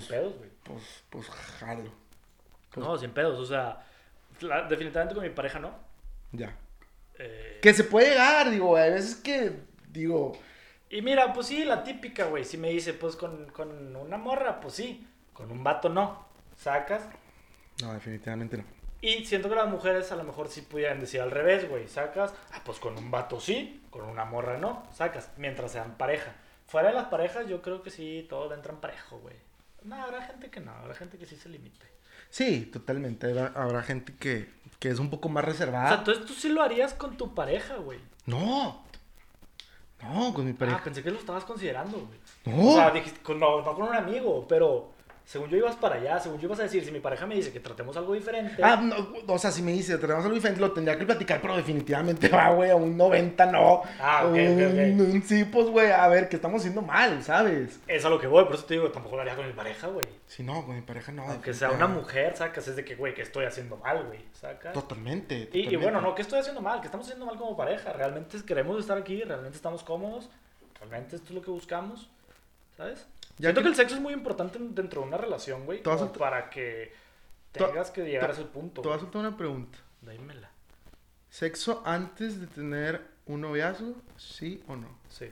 Sin 0.00 0.08
pedos, 0.08 0.36
güey. 0.38 0.50
Pues, 0.64 1.04
pues, 1.10 1.28
jalo. 1.28 1.90
Pues- 2.72 2.86
No, 2.86 2.96
sin 2.96 3.10
pedos. 3.10 3.38
O 3.38 3.46
sea, 3.46 3.84
la- 4.40 4.62
definitivamente 4.62 5.14
con 5.14 5.24
mi 5.24 5.30
pareja 5.30 5.58
no. 5.58 5.74
Ya. 6.32 6.56
Eh, 7.18 7.58
Que 7.62 7.74
se 7.74 7.84
puede 7.84 8.10
llegar, 8.10 8.50
digo, 8.50 8.76
hay 8.76 8.90
veces 8.92 9.16
que, 9.16 9.52
digo, 9.88 10.32
Y 10.90 11.00
mira, 11.02 11.32
pues 11.32 11.46
sí, 11.46 11.64
la 11.64 11.82
típica, 11.84 12.26
güey. 12.26 12.44
Si 12.44 12.58
me 12.58 12.68
dice, 12.68 12.92
pues 12.92 13.16
con, 13.16 13.46
con 13.50 13.96
una 13.96 14.18
morra, 14.18 14.60
pues 14.60 14.74
sí. 14.74 15.06
Con 15.32 15.50
un 15.50 15.64
vato 15.64 15.88
no. 15.88 16.26
Sacas. 16.56 17.02
no, 17.82 17.92
definitivamente 17.94 18.58
no. 18.58 18.64
Y 19.00 19.24
siento 19.24 19.48
que 19.48 19.54
las 19.56 19.68
mujeres 19.68 20.12
a 20.12 20.16
lo 20.16 20.22
mejor 20.22 20.48
sí 20.48 20.60
pudieran 20.62 21.00
decir 21.00 21.20
al 21.22 21.30
revés, 21.30 21.68
güey. 21.68 21.88
Sacas, 21.88 22.34
ah, 22.52 22.60
pues 22.64 22.78
con 22.78 22.96
un 22.96 23.10
vato 23.10 23.40
sí, 23.40 23.82
con 23.90 24.04
una 24.04 24.24
morra 24.26 24.58
no. 24.58 24.86
Sacas, 24.92 25.30
mientras 25.38 25.72
sean 25.72 25.96
pareja. 25.96 26.34
Fuera 26.66 26.88
de 26.88 26.94
las 26.94 27.06
parejas, 27.08 27.48
yo 27.48 27.62
creo 27.62 27.82
que 27.82 27.90
sí, 27.90 28.26
todos 28.28 28.52
entran 28.52 28.76
parejo, 28.80 29.18
güey. 29.18 29.34
No, 29.84 29.96
habrá 29.96 30.22
gente 30.22 30.50
que 30.50 30.60
no, 30.60 30.70
habrá 30.72 30.94
gente 30.94 31.18
que 31.18 31.26
sí 31.26 31.36
se 31.36 31.48
limite. 31.48 31.86
Sí, 32.30 32.66
totalmente. 32.66 33.26
Habrá, 33.28 33.46
habrá 33.54 33.82
gente 33.82 34.14
que, 34.14 34.48
que 34.78 34.88
es 34.88 34.98
un 34.98 35.10
poco 35.10 35.28
más 35.28 35.42
O 35.42 35.46
sea, 35.46 35.52
reservada. 35.52 35.94
entonces 35.96 36.24
tú 36.26 36.32
sí 36.34 36.48
lo 36.48 36.62
harías 36.62 36.94
con 36.94 37.16
tu 37.16 37.34
pareja, 37.34 37.76
güey. 37.76 37.98
No. 38.26 38.82
No, 40.02 40.34
con 40.34 40.44
mi 40.46 40.52
Ah, 40.52 40.56
pareja. 40.58 40.82
pensé 40.84 41.02
que 41.02 41.10
lo 41.10 41.18
estabas 41.18 41.44
considerando, 41.44 41.98
güey. 41.98 42.18
No. 42.56 42.70
O 42.70 42.74
sea, 42.74 42.90
dijiste, 42.90 43.20
con- 43.20 43.38
no, 43.38 43.62
no 43.62 43.74
con 43.74 43.88
un 43.88 43.94
amigo, 43.94 44.46
pero 44.48 44.92
según 45.24 45.48
yo 45.48 45.56
ibas 45.56 45.76
para 45.76 45.96
allá, 45.96 46.18
según 46.18 46.38
yo 46.40 46.46
ibas 46.46 46.60
a 46.60 46.64
decir, 46.64 46.84
si 46.84 46.90
mi 46.90 47.00
pareja 47.00 47.26
me 47.26 47.34
dice 47.36 47.52
que 47.52 47.60
tratemos 47.60 47.96
algo 47.96 48.12
diferente. 48.14 48.62
Ah, 48.62 48.76
no, 48.82 49.12
o 49.26 49.38
sea, 49.38 49.50
si 49.50 49.62
me 49.62 49.72
dice, 49.72 49.96
tenemos 49.98 50.24
algo 50.24 50.34
diferente, 50.34 50.60
lo 50.60 50.72
tendría 50.72 50.98
que 50.98 51.06
platicar, 51.06 51.40
pero 51.40 51.56
definitivamente 51.56 52.28
va, 52.28 52.50
güey, 52.50 52.70
a 52.70 52.76
un 52.76 52.96
90 52.96 53.46
no. 53.46 53.82
Ah, 54.00 54.24
ok, 54.26 54.30
ok, 54.32 54.36
un, 54.36 55.00
ok. 55.00 55.14
un 55.14 55.22
sí, 55.22 55.44
pues, 55.44 55.66
güey, 55.68 55.90
a 55.90 56.06
ver, 56.08 56.28
que 56.28 56.36
estamos 56.36 56.60
haciendo 56.60 56.82
mal, 56.82 57.22
¿sabes? 57.22 57.80
Es 57.86 58.04
a 58.04 58.10
lo 58.10 58.18
que 58.20 58.26
voy, 58.26 58.44
por 58.44 58.54
eso 58.54 58.64
te 58.64 58.74
digo, 58.74 58.90
tampoco 58.90 59.16
lo 59.16 59.22
haría 59.22 59.36
con 59.36 59.46
mi 59.46 59.52
pareja, 59.52 59.86
güey. 59.86 60.06
Si 60.26 60.42
no, 60.42 60.64
con 60.66 60.74
mi 60.74 60.82
pareja 60.82 61.12
no. 61.12 61.22
Aunque 61.24 61.54
sea 61.54 61.70
una 61.70 61.86
mujer, 61.86 62.36
sacas, 62.36 62.66
es 62.68 62.76
de 62.76 62.84
que, 62.84 62.96
güey, 62.96 63.14
que 63.14 63.22
estoy 63.22 63.44
haciendo 63.44 63.76
mal, 63.76 64.04
güey, 64.06 64.20
sacas. 64.32 64.72
Totalmente, 64.72 65.34
Y, 65.34 65.40
y 65.40 65.46
totalmente. 65.46 65.76
bueno, 65.76 66.00
no, 66.00 66.14
que 66.14 66.22
estoy 66.22 66.40
haciendo 66.40 66.60
mal, 66.60 66.80
que 66.80 66.86
estamos 66.86 67.06
haciendo 67.06 67.26
mal 67.26 67.36
como 67.36 67.56
pareja. 67.56 67.92
Realmente 67.92 68.38
queremos 68.44 68.78
estar 68.80 68.98
aquí, 68.98 69.22
realmente 69.22 69.56
estamos 69.56 69.82
cómodos, 69.82 70.28
realmente 70.78 71.16
esto 71.16 71.28
es 71.28 71.34
lo 71.34 71.42
que 71.42 71.50
buscamos, 71.50 72.10
¿sabes? 72.76 73.06
Ya 73.38 73.48
Siento 73.48 73.60
que- 73.60 73.64
que 73.64 73.68
el 73.70 73.76
sexo 73.76 73.94
es 73.96 74.00
muy 74.00 74.12
importante 74.12 74.58
dentro 74.60 75.00
de 75.02 75.08
una 75.08 75.16
relación, 75.16 75.64
güey, 75.64 75.80
a 75.80 75.84
soltar- 75.84 76.18
para 76.18 76.50
que 76.50 76.92
Te- 77.52 77.64
tengas 77.64 77.90
que 77.90 78.02
llegar 78.04 78.30
a 78.30 78.32
ese 78.32 78.44
punto. 78.44 78.82
Te 78.82 78.88
voy 78.88 78.96
a 78.96 79.00
soltar 79.00 79.20
una 79.20 79.36
pregunta. 79.36 79.78
Dímela. 80.02 80.50
¿Sexo 81.30 81.82
antes 81.86 82.40
de 82.40 82.46
tener 82.46 83.00
un 83.26 83.40
noviazgo? 83.40 83.94
¿Sí 84.16 84.62
o 84.68 84.76
no? 84.76 84.88
Sí. 85.08 85.30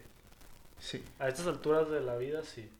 Sí. 0.78 1.04
A 1.18 1.28
estas 1.28 1.46
alturas 1.46 1.90
de 1.90 2.00
la 2.00 2.16
vida, 2.16 2.42
sí. 2.42 2.70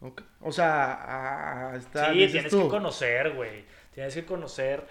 Ok. 0.00 0.22
O 0.40 0.50
sea, 0.52 1.70
ah, 1.70 1.76
está. 1.76 2.12
sí, 2.12 2.26
tienes 2.28 2.50
tú. 2.50 2.62
que 2.64 2.68
conocer, 2.68 3.32
güey. 3.34 3.64
Tienes 3.94 4.12
que 4.14 4.24
conocer. 4.26 4.86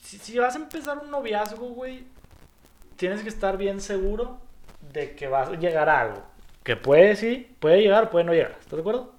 Si, 0.00 0.18
si 0.18 0.38
vas 0.38 0.54
a 0.54 0.58
empezar 0.58 0.98
un 0.98 1.10
noviazgo, 1.10 1.68
güey, 1.70 2.04
tienes 2.96 3.22
que 3.22 3.28
estar 3.28 3.56
bien 3.58 3.80
seguro 3.80 4.40
de 4.92 5.14
que 5.16 5.26
vas 5.26 5.48
a 5.48 5.54
llegar 5.56 5.88
a 5.88 6.00
algo. 6.02 6.22
Que 6.62 6.76
puede, 6.76 7.16
sí, 7.16 7.50
puede 7.60 7.80
llegar, 7.80 8.10
puede 8.10 8.24
no 8.24 8.32
llegar. 8.34 8.52
¿Estás 8.60 8.72
de 8.76 8.80
acuerdo? 8.80 9.12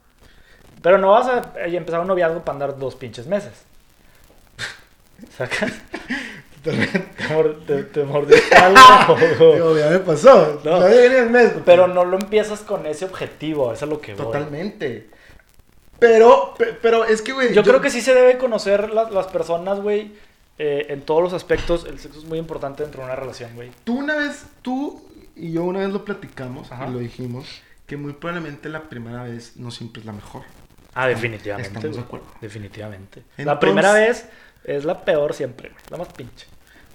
Pero 0.82 0.98
no 0.98 1.10
vas 1.12 1.28
a 1.28 1.54
eh, 1.66 1.76
empezar 1.76 2.00
un 2.00 2.08
noviazgo 2.08 2.40
para 2.42 2.54
andar 2.54 2.78
dos 2.80 2.96
pinches 2.96 3.28
meses. 3.28 3.52
¿Sacas? 5.38 5.72
¿Te, 6.64 6.72
te, 7.68 7.84
te 7.84 8.04
mordiste 8.04 8.56
algo? 8.56 9.16
Digo, 9.54 9.78
ya 9.78 9.90
me 9.90 10.00
pasó. 10.00 10.60
No. 10.64 10.76
Al 10.76 11.30
mes. 11.30 11.50
porque- 11.52 11.64
Pero 11.66 11.88
no 11.88 12.04
lo 12.06 12.18
empiezas 12.18 12.60
con 12.62 12.86
ese 12.86 13.06
objetivo, 13.06 13.72
eso 13.74 13.86
es 13.86 13.92
lo 13.92 14.02
que 14.02 14.14
voy. 14.14 14.26
Totalmente. 14.26 15.10
Pero, 16.00 16.54
pe- 16.58 16.78
pero 16.82 17.06
es 17.06 17.22
que, 17.22 17.32
güey. 17.34 17.54
Yo, 17.54 17.64
creo 17.64 17.82
que 17.82 17.90
sí 17.90 18.02
se 18.02 18.14
debe 18.14 18.38
conocer 18.38 18.90
las, 18.92 19.12
las 19.12 19.28
personas, 19.28 19.82
güey, 19.82 20.14
eh, 20.58 20.88
en 20.90 21.02
todos 21.02 21.22
los 21.24 21.34
aspectos. 21.34 21.86
El 21.86 22.00
sexo 22.00 22.20
es 22.20 22.26
muy 22.26 22.38
importante 22.40 22.84
dentro 22.84 23.02
de 23.02 23.06
una 23.08 23.16
relación, 23.16 23.54
güey. 23.56 23.72
Tú 23.84 23.98
una 24.00 24.16
vez, 24.16 24.44
tú 24.62 25.02
y 25.40 25.52
yo 25.54 25.64
una 25.64 25.80
vez 25.80 25.90
lo 25.90 26.06
platicamos 26.06 26.72
Ajá. 26.72 26.88
y 26.88 26.92
lo 26.94 27.00
dijimos, 27.00 27.48
que 27.86 27.98
muy 27.98 28.14
probablemente 28.14 28.70
la 28.70 28.84
primera 28.84 29.24
vez 29.24 29.58
no 29.58 29.72
siempre 29.72 30.02
es 30.02 30.06
la 30.06 30.14
mejor. 30.14 30.44
Ah, 30.94 31.08
definitivamente. 31.08 31.70
Estamos 31.76 31.96
de 31.96 32.02
acuerdo. 32.04 32.26
Definitivamente. 32.42 33.24
la 33.38 33.44
Entonces- 33.44 33.60
primera 33.60 33.94
vez 33.94 34.26
es 34.64 34.86
la 34.86 35.04
peor 35.06 35.34
siempre. 35.34 35.72
La 35.90 35.98
más 35.98 36.10
pinche. 36.14 36.48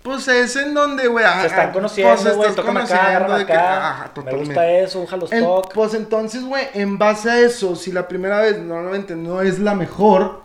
Pues 0.02 0.28
es 0.28 0.54
en 0.56 0.74
donde, 0.74 1.08
güey. 1.08 1.24
Se 1.24 1.46
están 1.46 1.70
ah, 1.70 1.72
conociendo, 1.72 2.14
pues 2.22 2.36
güey. 2.36 2.54
Tócame 2.54 2.80
acá, 2.80 3.38
de 3.38 3.46
que- 3.46 3.52
ajá, 3.54 4.12
me 4.22 4.32
gusta 4.36 4.70
eso, 4.70 5.06
En- 5.30 5.42
toc. 5.44 5.72
pues 5.72 5.94
entonces, 5.94 6.44
güey, 6.44 6.66
en 6.74 6.98
base 6.98 7.30
a 7.30 7.40
eso, 7.40 7.74
si 7.74 7.90
la 7.90 8.06
primera 8.06 8.40
vez 8.40 8.58
normalmente 8.58 9.16
no 9.16 9.40
es 9.40 9.58
la 9.60 9.74
mejor, 9.74 10.42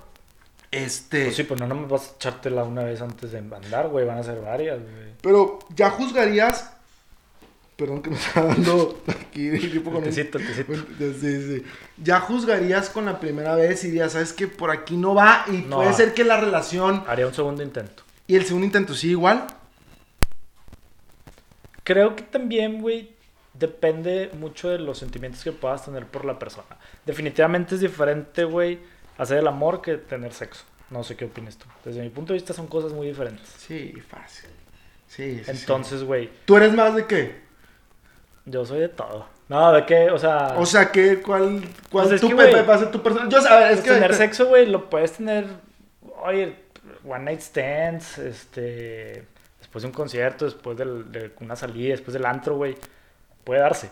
este. 0.72 1.26
Pues 1.26 1.36
sí, 1.36 1.44
pues 1.44 1.60
no, 1.60 1.68
no 1.68 1.76
me 1.76 1.88
vas 1.88 2.10
a 2.10 2.16
echártela 2.16 2.64
una 2.64 2.84
vez 2.84 3.02
antes 3.02 3.32
de 3.34 3.40
andar, 3.40 3.90
güey. 3.90 4.06
Van 4.06 4.20
a 4.20 4.24
ser 4.24 4.40
varias, 4.40 4.80
güey. 4.80 5.14
Pero 5.22 5.60
ya 5.76 5.90
juzgarías. 5.90 6.72
Perdón 7.80 8.02
que 8.04 8.10
me 8.10 8.18
está 8.18 8.44
dando 8.44 9.02
aquí 9.08 9.50
tipo 9.58 9.90
con 9.92 10.04
El 10.04 10.10
tecito, 10.14 10.38
el 10.38 10.46
tecito. 10.48 10.74
Sí, 11.20 11.42
sí. 11.60 11.64
Ya 12.04 12.20
juzgarías 12.20 12.90
con 12.90 13.06
la 13.06 13.20
primera 13.20 13.56
vez 13.56 13.84
y 13.86 13.88
dirías, 13.88 14.12
¿sabes 14.12 14.34
que 14.34 14.48
Por 14.50 14.70
aquí 14.70 14.98
no 14.98 15.16
va 15.16 15.46
y 15.48 15.54
No 15.62 15.78
puede 15.78 15.90
va. 15.92 15.96
ser 15.96 16.14
que 16.14 16.24
la 16.26 16.38
relación 16.40 17.04
Haría 17.08 17.26
un 17.26 17.34
segundo 17.34 17.64
intento. 17.64 18.04
y 18.28 18.36
el 18.36 18.44
segundo 18.46 18.66
intento 18.66 18.94
sí 18.94 19.12
igual. 19.12 19.48
Creo 21.84 22.16
que 22.16 22.24
también, 22.24 22.82
güey, 22.82 23.12
depende 23.54 24.30
mucho 24.38 24.70
de 24.70 24.78
los 24.80 24.98
sentimientos 24.98 25.44
que 25.44 25.52
puedas 25.52 25.86
tener 25.86 26.06
por 26.06 26.26
la 26.26 26.38
persona. 26.38 26.78
Definitivamente 27.06 27.76
es 27.76 27.82
diferente, 27.82 28.44
güey, 28.44 28.80
hacer 29.18 29.40
el 29.40 29.48
amor 29.48 29.82
que 29.82 29.98
tener 29.98 30.34
sexo. 30.34 30.64
No 30.90 31.04
sé 31.04 31.16
qué 31.16 31.26
opinas 31.26 31.56
tú. 31.58 31.66
Desde 31.86 32.02
mi 32.02 32.10
punto 32.10 32.34
de 32.34 32.40
vista 32.40 32.54
son 32.54 32.68
cosas 32.68 32.92
muy 32.94 33.08
diferentes. 33.08 33.48
Sí, 33.58 33.94
fácil. 34.08 34.50
Sí, 35.08 35.38
sí, 35.38 35.44
sí. 35.46 35.52
Entonces, 35.52 36.04
güey, 36.04 36.30
¿Tú 36.46 36.58
eres 36.58 36.74
más 36.74 36.96
de 36.96 37.06
qué? 37.06 37.49
Yo 38.50 38.66
soy 38.66 38.80
de 38.80 38.90
todo. 38.90 39.26
No, 39.48 39.72
de 39.72 39.86
qué, 39.86 40.12
o 40.12 40.18
sea, 40.20 40.54
O 40.58 40.66
sea, 40.66 40.92
¿qué, 40.92 41.22
¿cuál, 41.22 41.62
cuál 41.90 42.06
Pues 42.06 42.12
es 42.12 42.22
tú, 42.22 42.30
que, 42.30 42.36
Pepe, 42.36 42.52
güey, 42.52 42.66
va 42.66 42.76
a 42.76 42.78
ser 42.78 42.92
tu 42.92 43.02
persona? 43.02 43.28
Yo, 43.30 43.40
a 43.40 43.60
ver, 43.60 43.72
es 43.72 43.82
que... 43.82 43.90
tener 43.92 44.14
sexo, 44.14 44.46
güey, 44.48 44.68
lo 44.68 44.90
puedes 44.90 45.14
tener, 45.14 45.48
oye, 46.24 46.56
one 47.04 47.24
night 47.26 47.40
stands, 47.42 48.18
este, 48.20 49.26
después 49.60 49.82
de 49.82 49.88
un 49.88 49.94
concierto, 49.94 50.46
después 50.46 50.78
del- 50.78 51.12
de 51.12 51.32
una 51.42 51.56
salida, 51.56 51.92
después 51.94 52.14
del 52.14 52.26
antro, 52.26 52.56
güey, 52.58 52.76
puede 53.44 53.62
darse. 53.62 53.90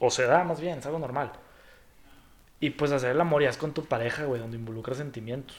O 0.00 0.10
se 0.10 0.24
da, 0.24 0.44
más 0.44 0.60
bien, 0.60 0.78
es 0.78 0.86
algo 0.86 0.98
normal. 0.98 1.32
Y 2.60 2.70
pues 2.70 2.90
hacer 2.92 3.10
el 3.10 3.20
amor 3.20 3.42
ya 3.42 3.50
es 3.50 3.58
con 3.58 3.72
tu 3.74 3.84
pareja, 3.84 4.24
güey, 4.24 4.40
donde 4.40 4.56
involucra 4.56 4.94
sentimientos. 4.94 5.56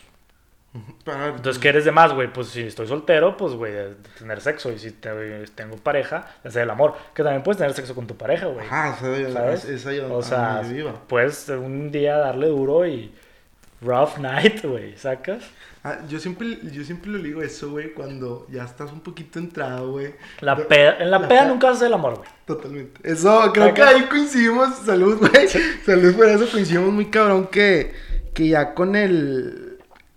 Entonces, 1.05 1.59
¿qué 1.61 1.69
eres 1.69 1.85
de 1.85 1.91
más, 1.91 2.13
güey? 2.13 2.31
Pues 2.31 2.47
si 2.47 2.61
estoy 2.63 2.87
soltero, 2.87 3.37
pues, 3.37 3.53
güey, 3.53 3.71
de 3.71 3.95
tener 4.17 4.41
sexo. 4.41 4.71
Y 4.71 4.79
si 4.79 4.91
te- 4.91 5.45
tengo 5.55 5.77
pareja, 5.77 6.27
hacer 6.43 6.63
el 6.63 6.69
amor. 6.69 6.95
Que 7.13 7.23
también 7.23 7.43
puedes 7.43 7.57
tener 7.57 7.73
sexo 7.73 7.95
con 7.95 8.07
tu 8.07 8.15
pareja, 8.17 8.47
güey. 8.47 8.65
Esa, 8.65 8.95
¿Sabes? 9.33 9.65
esa 9.65 9.93
yo, 9.93 10.13
O 10.13 10.21
sea, 10.21 10.61
puedes 11.07 11.47
un 11.49 11.91
día 11.91 12.17
darle 12.17 12.47
duro 12.47 12.85
y 12.87 13.13
rough 13.81 14.17
night, 14.17 14.63
güey, 14.65 14.97
¿sacas? 14.97 15.43
Ah, 15.83 15.99
yo 16.09 16.17
siempre, 16.19 16.57
yo 16.71 16.83
siempre 16.83 17.11
le 17.11 17.19
digo 17.19 17.43
eso, 17.43 17.69
güey, 17.69 17.93
cuando 17.93 18.47
ya 18.49 18.63
estás 18.63 18.91
un 18.91 19.01
poquito 19.01 19.37
entrado, 19.37 19.91
güey. 19.91 20.15
La 20.41 20.55
peda- 20.55 20.97
en 20.99 21.11
la, 21.11 21.19
la 21.19 21.27
peda 21.27 21.43
pe- 21.43 21.47
nunca 21.49 21.69
haces 21.69 21.83
el 21.83 21.93
amor, 21.93 22.15
güey. 22.17 22.29
Totalmente. 22.45 22.99
Eso, 23.09 23.51
creo 23.53 23.73
que 23.73 23.83
ahí 23.83 24.01
coincidimos. 24.09 24.75
Salud, 24.79 25.19
güey. 25.19 25.47
Salud 25.85 26.15
por 26.15 26.25
eso. 26.27 26.47
Coincidimos 26.51 26.91
muy 26.91 27.05
cabrón 27.05 27.47
que, 27.47 27.93
que 28.33 28.47
ya 28.47 28.73
con 28.73 28.95
el 28.95 29.64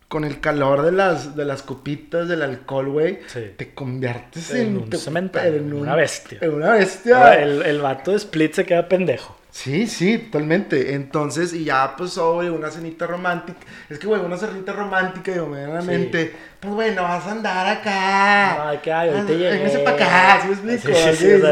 con 0.09 0.24
el 0.24 0.40
calor 0.40 0.82
de 0.82 0.92
las, 0.92 1.36
de 1.36 1.44
las 1.44 1.62
copitas 1.62 2.28
del 2.28 2.42
alcohol, 2.42 2.88
güey, 2.88 3.18
Sí. 3.26 3.52
te 3.56 3.74
conviertes 3.74 4.50
En 4.52 4.68
en, 4.68 4.76
un 4.78 4.90
te- 4.90 4.96
cemental, 4.96 5.46
en 5.54 5.72
una 5.72 5.94
bestia. 5.94 6.38
En 6.40 6.54
una 6.54 6.72
bestia. 6.72 7.34
El, 7.42 7.62
el 7.62 7.80
vato 7.80 8.12
de 8.12 8.16
Split 8.16 8.54
se 8.54 8.64
queda 8.64 8.88
pendejo. 8.88 9.36
Sí, 9.50 9.86
sí, 9.86 10.18
totalmente. 10.18 10.94
Entonces, 10.94 11.52
y 11.52 11.64
ya, 11.64 11.94
pues, 11.96 12.12
sobre 12.12 12.50
una 12.50 12.70
cenita 12.70 13.06
romántica. 13.06 13.59
Es 13.88 13.98
que, 13.98 14.06
güey, 14.06 14.20
una 14.20 14.36
cenita 14.36 14.72
romántica, 14.72 15.32
digo, 15.32 15.46
medianamente. 15.46 16.32
Pues, 16.61 16.74
güey, 16.74 16.94
no 16.94 17.02
vas 17.02 17.26
a 17.26 17.32
andar 17.32 17.66
acá. 17.66 18.80
Que 18.82 18.92
ay, 18.92 19.09
ahorita 19.11 19.32
llegué. 19.32 19.50
Véngase 19.50 19.78
para 19.80 19.96
acá, 19.96 20.40
¿sí 20.42 20.48
me 20.64 20.74
explico? 20.74 20.98
Sí, 20.98 21.04
sí, 21.11 21.16
sí, 21.16 21.32
o 21.32 21.40
sea. 21.40 21.50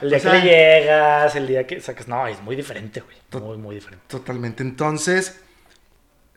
El 0.00 0.08
día 0.08 0.18
O 0.18 0.20
sea, 0.20 0.32
que 0.32 0.38
le 0.38 0.44
llegas, 0.44 1.36
el 1.36 1.46
día 1.46 1.66
que 1.66 1.80
sacas. 1.80 2.08
No, 2.08 2.26
es 2.26 2.40
muy 2.42 2.56
diferente, 2.56 3.00
güey. 3.02 3.44
Muy, 3.44 3.58
muy 3.58 3.74
diferente. 3.74 4.04
Totalmente. 4.08 4.62
Entonces, 4.62 5.40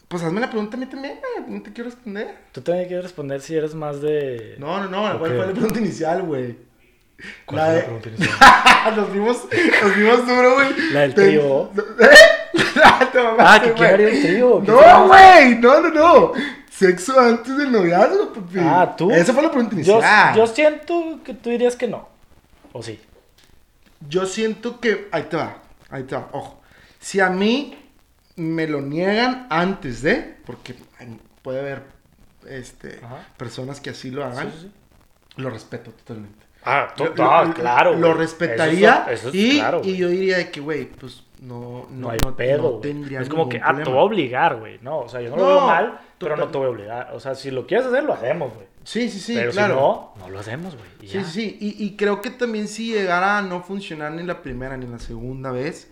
pues 0.10 0.22
hazme 0.24 0.42
la 0.42 0.50
pregunta 0.50 0.76
a 0.76 0.80
mí 0.80 0.86
también, 0.88 1.20
güey. 1.38 1.50
No 1.58 1.64
te 1.64 1.72
quiero 1.72 1.90
responder. 1.90 2.36
Tú 2.52 2.60
también 2.62 2.88
quieres 2.88 3.04
responder 3.06 3.40
si 3.42 3.56
eres 3.56 3.74
más 3.74 4.02
de. 4.02 4.56
No, 4.60 4.84
no, 4.84 4.90
no. 4.90 5.18
¿Cuál 5.20 5.32
fue 5.36 5.46
la 5.48 5.54
pregunta 5.54 5.80
inicial, 5.80 6.24
güey? 6.24 6.58
¿Cuál 7.46 7.58
La 7.58 7.66
fue 7.66 7.74
la 7.74 7.74
de- 7.78 7.82
pregunta 7.84 8.10
inicial? 8.18 8.96
nos 8.98 9.14
vimos, 9.14 9.38
nos 9.84 9.96
vimos 9.96 10.28
duro, 10.28 10.54
güey. 10.56 10.92
La 10.92 11.00
del 11.02 11.14
trío. 11.16 11.64
¿Eh? 12.00 12.60
Te 13.12 13.22
mamaste, 13.24 13.70
Ah, 13.70 13.74
que 13.76 13.86
haría 13.86 14.08
un 14.08 14.22
trío. 14.22 14.62
¿Qué 14.62 14.72
No, 14.72 15.08
güey. 15.08 15.56
No, 15.60 15.80
no, 15.82 15.90
no. 15.90 16.32
Sexo 16.70 17.20
antes 17.20 17.58
del 17.58 17.72
noviazgo, 17.72 18.34
papi. 18.34 18.60
Ah, 18.60 18.96
tú. 18.98 19.12
Esa 19.12 19.34
fue 19.34 19.44
la 19.44 19.52
pregunta 19.52 19.76
Yo, 19.76 19.94
inicial. 19.96 20.36
yo 20.36 20.48
siento 20.48 21.20
que 21.24 21.34
tú 21.34 21.50
dirías 21.50 21.76
que 21.76 21.88
no. 21.88 22.08
¿O 22.72 22.82
sí? 22.82 23.00
Yo 24.08 24.26
siento 24.26 24.80
que. 24.80 25.08
Ahí 25.12 25.24
te 25.24 25.36
va. 25.38 25.58
Ahí 25.90 26.04
te 26.04 26.16
va. 26.16 26.30
Ojo. 26.32 26.62
Si 27.00 27.20
a 27.20 27.30
mí 27.30 27.78
me 28.40 28.68
lo 28.68 28.82
niegan 28.82 29.48
antes 29.50 30.02
de. 30.02 30.38
Porque 30.46 30.76
puede 31.42 31.60
haber 31.60 31.84
este, 32.48 33.00
Ajá. 33.04 33.28
personas 33.38 33.80
que 33.82 33.90
así 33.92 34.12
lo 34.12 34.24
hagan. 34.26 34.52
Sí, 34.52 34.58
sí, 34.62 34.72
sí. 35.36 35.42
Lo 35.42 35.50
respeto 35.50 35.92
totalmente. 35.92 36.46
Ah, 36.64 36.94
Lo- 36.98 37.12
to- 37.12 37.16
lo- 37.24 37.32
ah, 37.32 37.46
lo- 37.46 37.54
claro. 37.54 37.96
Lo 37.96 38.14
respetaría. 38.14 39.06
Eso 39.10 39.12
es- 39.12 39.20
eso 39.20 39.30
es 39.30 39.36
y, 39.36 39.60
claro, 39.60 39.82
y 39.84 39.96
yo 39.96 40.10
diría 40.10 40.38
de 40.38 40.52
que, 40.52 40.60
güey, 40.60 40.86
pues 40.86 41.24
no, 41.42 41.60
No, 41.60 41.88
no, 41.92 42.10
hay 42.10 42.20
no, 42.22 42.36
pedo. 42.36 42.62
no 42.64 42.70
güey. 42.72 42.82
tendría 42.82 43.22
es 43.22 43.30
como 43.30 43.48
que, 43.48 43.58
ah, 43.58 43.68
te 43.68 43.74
problema. 43.76 43.90
voy 43.92 44.00
a 44.00 44.04
obligar, 44.04 44.56
güey. 44.58 44.80
No, 44.82 45.00
o 45.00 45.10
sea, 45.10 45.22
yo 45.22 45.30
no, 45.30 45.38
lo 45.38 45.46
veo 45.48 45.62
mal 45.62 46.00
Pero 46.18 46.36
no 46.36 46.48
te 46.50 46.58
voy 46.58 46.68
a 46.68 46.70
obligar. 46.72 47.12
O 47.14 47.20
sea, 47.22 47.34
si 47.36 47.50
lo 47.50 47.66
quieres 47.66 47.88
hacer, 47.88 48.04
lo 48.04 48.14
hacemos, 48.14 48.54
güey. 48.54 48.68
Sí, 48.84 49.10
sí, 49.10 49.20
sí, 49.22 49.36
Pero 49.36 49.52
claro. 49.52 49.74
si 50.16 50.20
no, 50.20 50.26
no 50.26 50.30
lo 50.34 50.40
hacemos, 50.40 50.76
güey. 50.76 50.90
Sí, 51.00 51.08
ya. 51.08 51.24
sí, 51.24 51.32
sí. 51.32 51.58
Y, 51.62 51.86
y 51.86 51.96
creo 51.96 52.22
que 52.22 52.30
también 52.30 52.68
si 52.68 52.92
llegara 52.92 53.38
a 53.38 53.42
no 53.42 53.62
funcionar 53.64 54.12
ni 54.12 54.24
la 54.24 54.42
primera 54.42 54.76
ni 54.76 54.86
la 54.86 55.00
segunda 55.00 55.52
vez, 55.52 55.90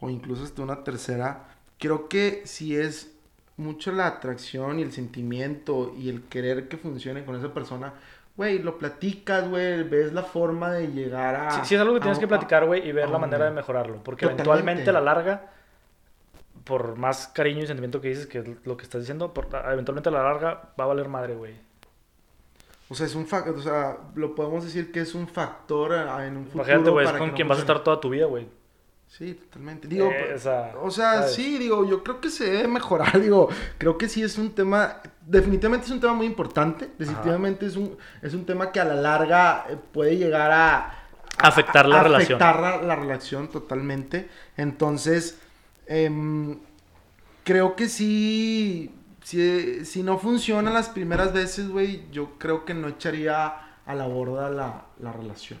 o 0.00 0.08
incluso 0.08 0.44
hasta 0.44 0.62
una 0.62 0.82
tercera, 0.82 1.44
creo 1.78 2.08
que 2.08 2.42
si 2.44 2.76
es 2.76 3.12
mucho 3.56 3.92
la 3.92 4.06
atracción 4.06 4.78
y 4.78 4.82
el 4.82 4.92
sentimiento 4.92 5.94
y 5.96 6.08
el 6.10 6.22
querer 6.24 6.68
que 6.68 6.76
funcione 6.76 7.24
con 7.24 7.36
esa 7.36 7.52
persona, 7.54 7.94
güey, 8.36 8.58
lo 8.58 8.76
platicas, 8.78 9.48
güey, 9.48 9.82
ves 9.82 10.12
la 10.12 10.22
forma 10.22 10.72
de 10.72 10.88
llegar 10.88 11.34
a... 11.36 11.50
Sí, 11.52 11.60
sí 11.64 11.74
es 11.74 11.80
algo 11.80 11.94
que 11.94 12.00
tienes 12.00 12.18
a- 12.18 12.20
que 12.20 12.28
platicar, 12.28 12.66
güey, 12.66 12.86
y 12.86 12.92
ver 12.92 13.04
a 13.04 13.08
la 13.10 13.18
manera 13.18 13.46
de 13.46 13.50
mejorarlo. 13.52 14.02
Porque 14.04 14.26
Totalmente. 14.26 14.42
eventualmente 14.50 14.90
a 14.90 14.92
la 14.92 15.00
larga, 15.00 15.50
por 16.64 16.96
más 16.96 17.28
cariño 17.28 17.62
y 17.62 17.66
sentimiento 17.66 18.00
que 18.00 18.08
dices, 18.08 18.26
que 18.26 18.38
es 18.40 18.44
lo 18.66 18.76
que 18.76 18.82
estás 18.82 19.00
diciendo, 19.02 19.32
por- 19.32 19.48
eventualmente 19.72 20.08
a 20.10 20.12
la 20.12 20.22
larga 20.22 20.70
va 20.78 20.84
a 20.84 20.86
valer 20.88 21.08
madre, 21.08 21.34
güey. 21.34 21.54
O 22.88 22.94
sea, 22.94 23.06
es 23.06 23.14
un 23.14 23.26
factor, 23.26 23.56
o 23.56 23.60
sea, 23.62 23.96
lo 24.14 24.34
podemos 24.34 24.64
decir 24.64 24.92
que 24.92 25.00
es 25.00 25.14
un 25.14 25.26
factor 25.28 25.92
a- 25.94 26.26
en 26.26 26.36
un 26.36 26.44
futuro 26.44 26.62
Imagínate, 26.64 26.90
güey, 26.90 27.06
es 27.06 27.12
con 27.12 27.28
no 27.28 27.34
quien 27.34 27.48
vas 27.48 27.58
a 27.58 27.62
estar 27.62 27.82
toda 27.82 28.00
tu 28.00 28.10
vida, 28.10 28.26
güey. 28.26 28.46
Sí, 29.08 29.34
totalmente. 29.34 29.88
Digo, 29.88 30.10
Eh, 30.12 30.36
o 30.82 30.90
sea, 30.90 31.22
sí, 31.22 31.58
digo, 31.58 31.86
yo 31.88 32.02
creo 32.02 32.20
que 32.20 32.28
se 32.28 32.50
debe 32.50 32.68
mejorar, 32.68 33.18
digo, 33.20 33.48
creo 33.78 33.96
que 33.96 34.08
sí 34.08 34.22
es 34.22 34.36
un 34.36 34.54
tema, 34.54 35.00
definitivamente 35.22 35.86
es 35.86 35.92
un 35.92 36.00
tema 36.00 36.12
muy 36.12 36.26
importante, 36.26 36.90
definitivamente 36.98 37.66
es 37.66 37.76
un, 37.76 37.96
es 38.20 38.34
un 38.34 38.44
tema 38.44 38.72
que 38.72 38.80
a 38.80 38.84
la 38.84 38.94
larga 38.96 39.66
eh, 39.68 39.76
puede 39.92 40.16
llegar 40.16 40.50
a... 40.50 41.02
Afectar 41.38 41.86
la 41.88 42.02
relación. 42.02 42.42
Afectar 42.42 42.60
la, 42.60 42.82
la 42.82 42.96
relación 42.96 43.48
totalmente, 43.48 44.28
entonces, 44.56 45.38
em, 45.86 46.58
creo 47.44 47.76
que 47.76 47.88
sí, 47.88 48.94
si, 49.22 49.84
si 49.84 50.02
no 50.02 50.18
funciona 50.18 50.70
las 50.70 50.88
primeras 50.88 51.32
veces, 51.32 51.68
güey, 51.68 52.06
yo 52.10 52.38
creo 52.38 52.64
que 52.64 52.74
no 52.74 52.88
echaría 52.88 53.54
a 53.86 53.94
la 53.94 54.06
borda 54.06 54.50
la, 54.50 54.86
la 54.98 55.12
relación. 55.12 55.58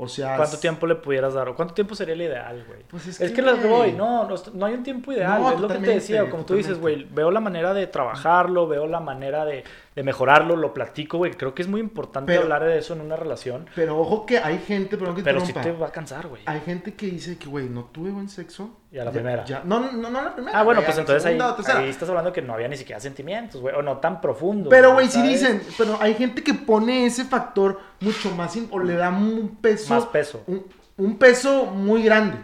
O 0.00 0.06
sea... 0.06 0.36
¿Cuánto 0.36 0.58
tiempo 0.58 0.86
le 0.86 0.94
pudieras 0.94 1.34
dar? 1.34 1.48
¿O 1.48 1.56
cuánto 1.56 1.74
tiempo 1.74 1.96
sería 1.96 2.14
el 2.14 2.22
ideal, 2.22 2.64
güey? 2.68 2.84
Pues 2.88 3.08
es 3.08 3.20
es, 3.20 3.32
que, 3.32 3.42
güey. 3.42 3.68
voy, 3.68 3.92
no, 3.92 4.28
no, 4.28 4.34
no 4.54 4.66
hay 4.66 4.74
un 4.74 4.84
tiempo 4.84 5.12
ideal, 5.12 5.42
No, 5.42 5.50
es 5.50 5.60
lo 5.60 5.66
que 5.66 5.78
te 5.78 5.90
decía, 5.90 6.30
como 6.30 6.44
tú 6.44 6.54
dices, 6.54 6.80
güey, 6.80 7.04
veo 7.10 7.32
la 7.32 7.40
manera 7.40 7.74
de 7.74 7.88
trabajarlo, 7.88 8.68
veo 8.68 8.86
la 8.86 9.00
manera 9.00 9.44
de, 9.44 9.64
de 9.98 10.04
mejorarlo, 10.04 10.54
lo 10.54 10.72
platico, 10.72 11.18
güey, 11.18 11.32
creo 11.32 11.56
que 11.56 11.62
es 11.62 11.66
muy 11.66 11.80
importante 11.80 12.30
Pero- 12.30 12.42
hablar 12.42 12.62
de 12.64 12.78
eso 12.78 12.92
en 12.94 13.00
una 13.00 13.16
relación, 13.16 13.66
Pero 13.74 13.98
ojo 13.98 14.24
que 14.26 14.38
hay 14.38 14.58
gente, 14.60 14.96
perdón 14.96 15.16
que 15.16 15.22
pero 15.24 15.40
sí 15.44 15.52
te 15.52 15.72
va 15.72 15.88
a 15.88 15.90
cansar, 15.90 16.28
güey. 16.28 16.42
Hay 16.46 16.60
gente 16.60 16.94
que 16.94 17.06
dice 17.06 17.36
que, 17.36 17.48
güey, 17.48 17.68
no 17.68 17.86
tuve 17.86 18.10
buen 18.10 18.28
sexo. 18.28 18.76
Y 18.92 18.98
a 18.98 19.04
la 19.04 19.10
Ya- 19.10 19.14
primera. 19.14 19.44
ya- 19.44 19.62
no, 19.64 19.80
no, 19.80 20.08
no, 20.08 20.18
a 20.18 20.22
la 20.22 20.34
primera. 20.36 20.56
Ah, 20.56 20.62
bueno, 20.62 20.82
pues 20.84 20.96
entonces 20.96 21.26
ahí, 21.26 21.36
segunda 21.36 21.78
ahí 21.78 21.88
estás 21.90 22.08
hablando 22.08 22.32
que 22.32 22.40
no 22.42 22.54
había 22.54 22.68
ni 22.68 22.76
siquiera 22.76 23.00
sentimientos, 23.00 23.60
güey, 23.60 23.74
o 23.74 23.82
no 23.82 23.96
tan 23.98 24.20
profundo. 24.20 24.70
Pero, 24.70 24.92
güey, 24.94 25.08
¿sabes? 25.08 25.30
dicen, 25.40 25.62
pero 25.76 25.98
hay 26.00 26.14
gente 26.14 26.44
que 26.44 26.54
pone 26.54 27.04
ese 27.04 27.24
factor 27.24 27.80
mucho 27.98 28.30
más, 28.36 28.56
o 28.70 28.78
le 28.78 28.94
da 28.94 29.08
un 29.10 29.56
peso. 29.60 29.92
Más 29.92 30.06
peso. 30.06 30.44
Un, 30.46 30.64
un 30.96 31.18
peso 31.18 31.66
muy 31.66 32.04
grande. 32.04 32.38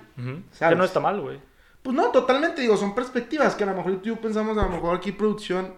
Que 0.59 0.75
no 0.75 0.83
está 0.85 0.99
mal, 0.99 1.21
güey. 1.21 1.39
Pues 1.83 1.95
no, 1.95 2.09
totalmente, 2.11 2.63
digo, 2.63 2.77
son 2.77 2.95
perspectivas 2.97 3.55
que 3.55 3.63
a 3.63 3.67
lo 3.69 3.75
mejor 3.75 3.93
tú 3.99 4.01
y 4.05 4.09
yo 4.09 4.17
pensamos, 4.21 4.59
a 4.59 4.63
lo 4.65 4.71
mejor 4.71 4.97
aquí 4.97 5.13
producción, 5.13 5.75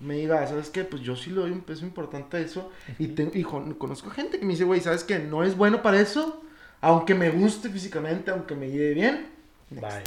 me 0.00 0.14
diga, 0.16 0.46
¿sabes 0.46 0.70
qué? 0.70 0.84
Pues 0.84 1.02
yo 1.02 1.16
sí 1.16 1.30
le 1.30 1.40
doy 1.40 1.50
un 1.50 1.60
peso 1.62 1.84
importante 1.84 2.36
a 2.36 2.40
eso. 2.40 2.70
Y, 2.98 3.08
te, 3.08 3.30
y 3.32 3.42
con- 3.42 3.74
conozco 3.74 4.10
gente 4.10 4.38
que 4.38 4.44
me 4.44 4.52
dice, 4.52 4.64
güey, 4.64 4.80
¿sabes 4.80 5.04
qué? 5.04 5.18
No 5.18 5.44
es 5.44 5.56
bueno 5.56 5.82
para 5.82 6.00
eso, 6.00 6.42
aunque 6.80 7.14
me 7.14 7.30
guste 7.30 7.68
físicamente, 7.70 8.30
aunque 8.30 8.54
me 8.54 8.70
lleve 8.70 8.94
bien. 8.94 9.26
Bye. 9.70 10.04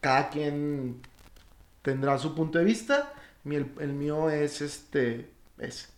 Cada 0.00 0.28
quien 0.30 1.00
tendrá 1.82 2.18
su 2.18 2.34
punto 2.34 2.58
de 2.58 2.64
vista. 2.64 3.12
Mi- 3.44 3.56
el, 3.56 3.70
el 3.80 3.92
mío 3.92 4.30
es 4.30 4.60
este. 4.60 5.28
Es. 5.58 5.92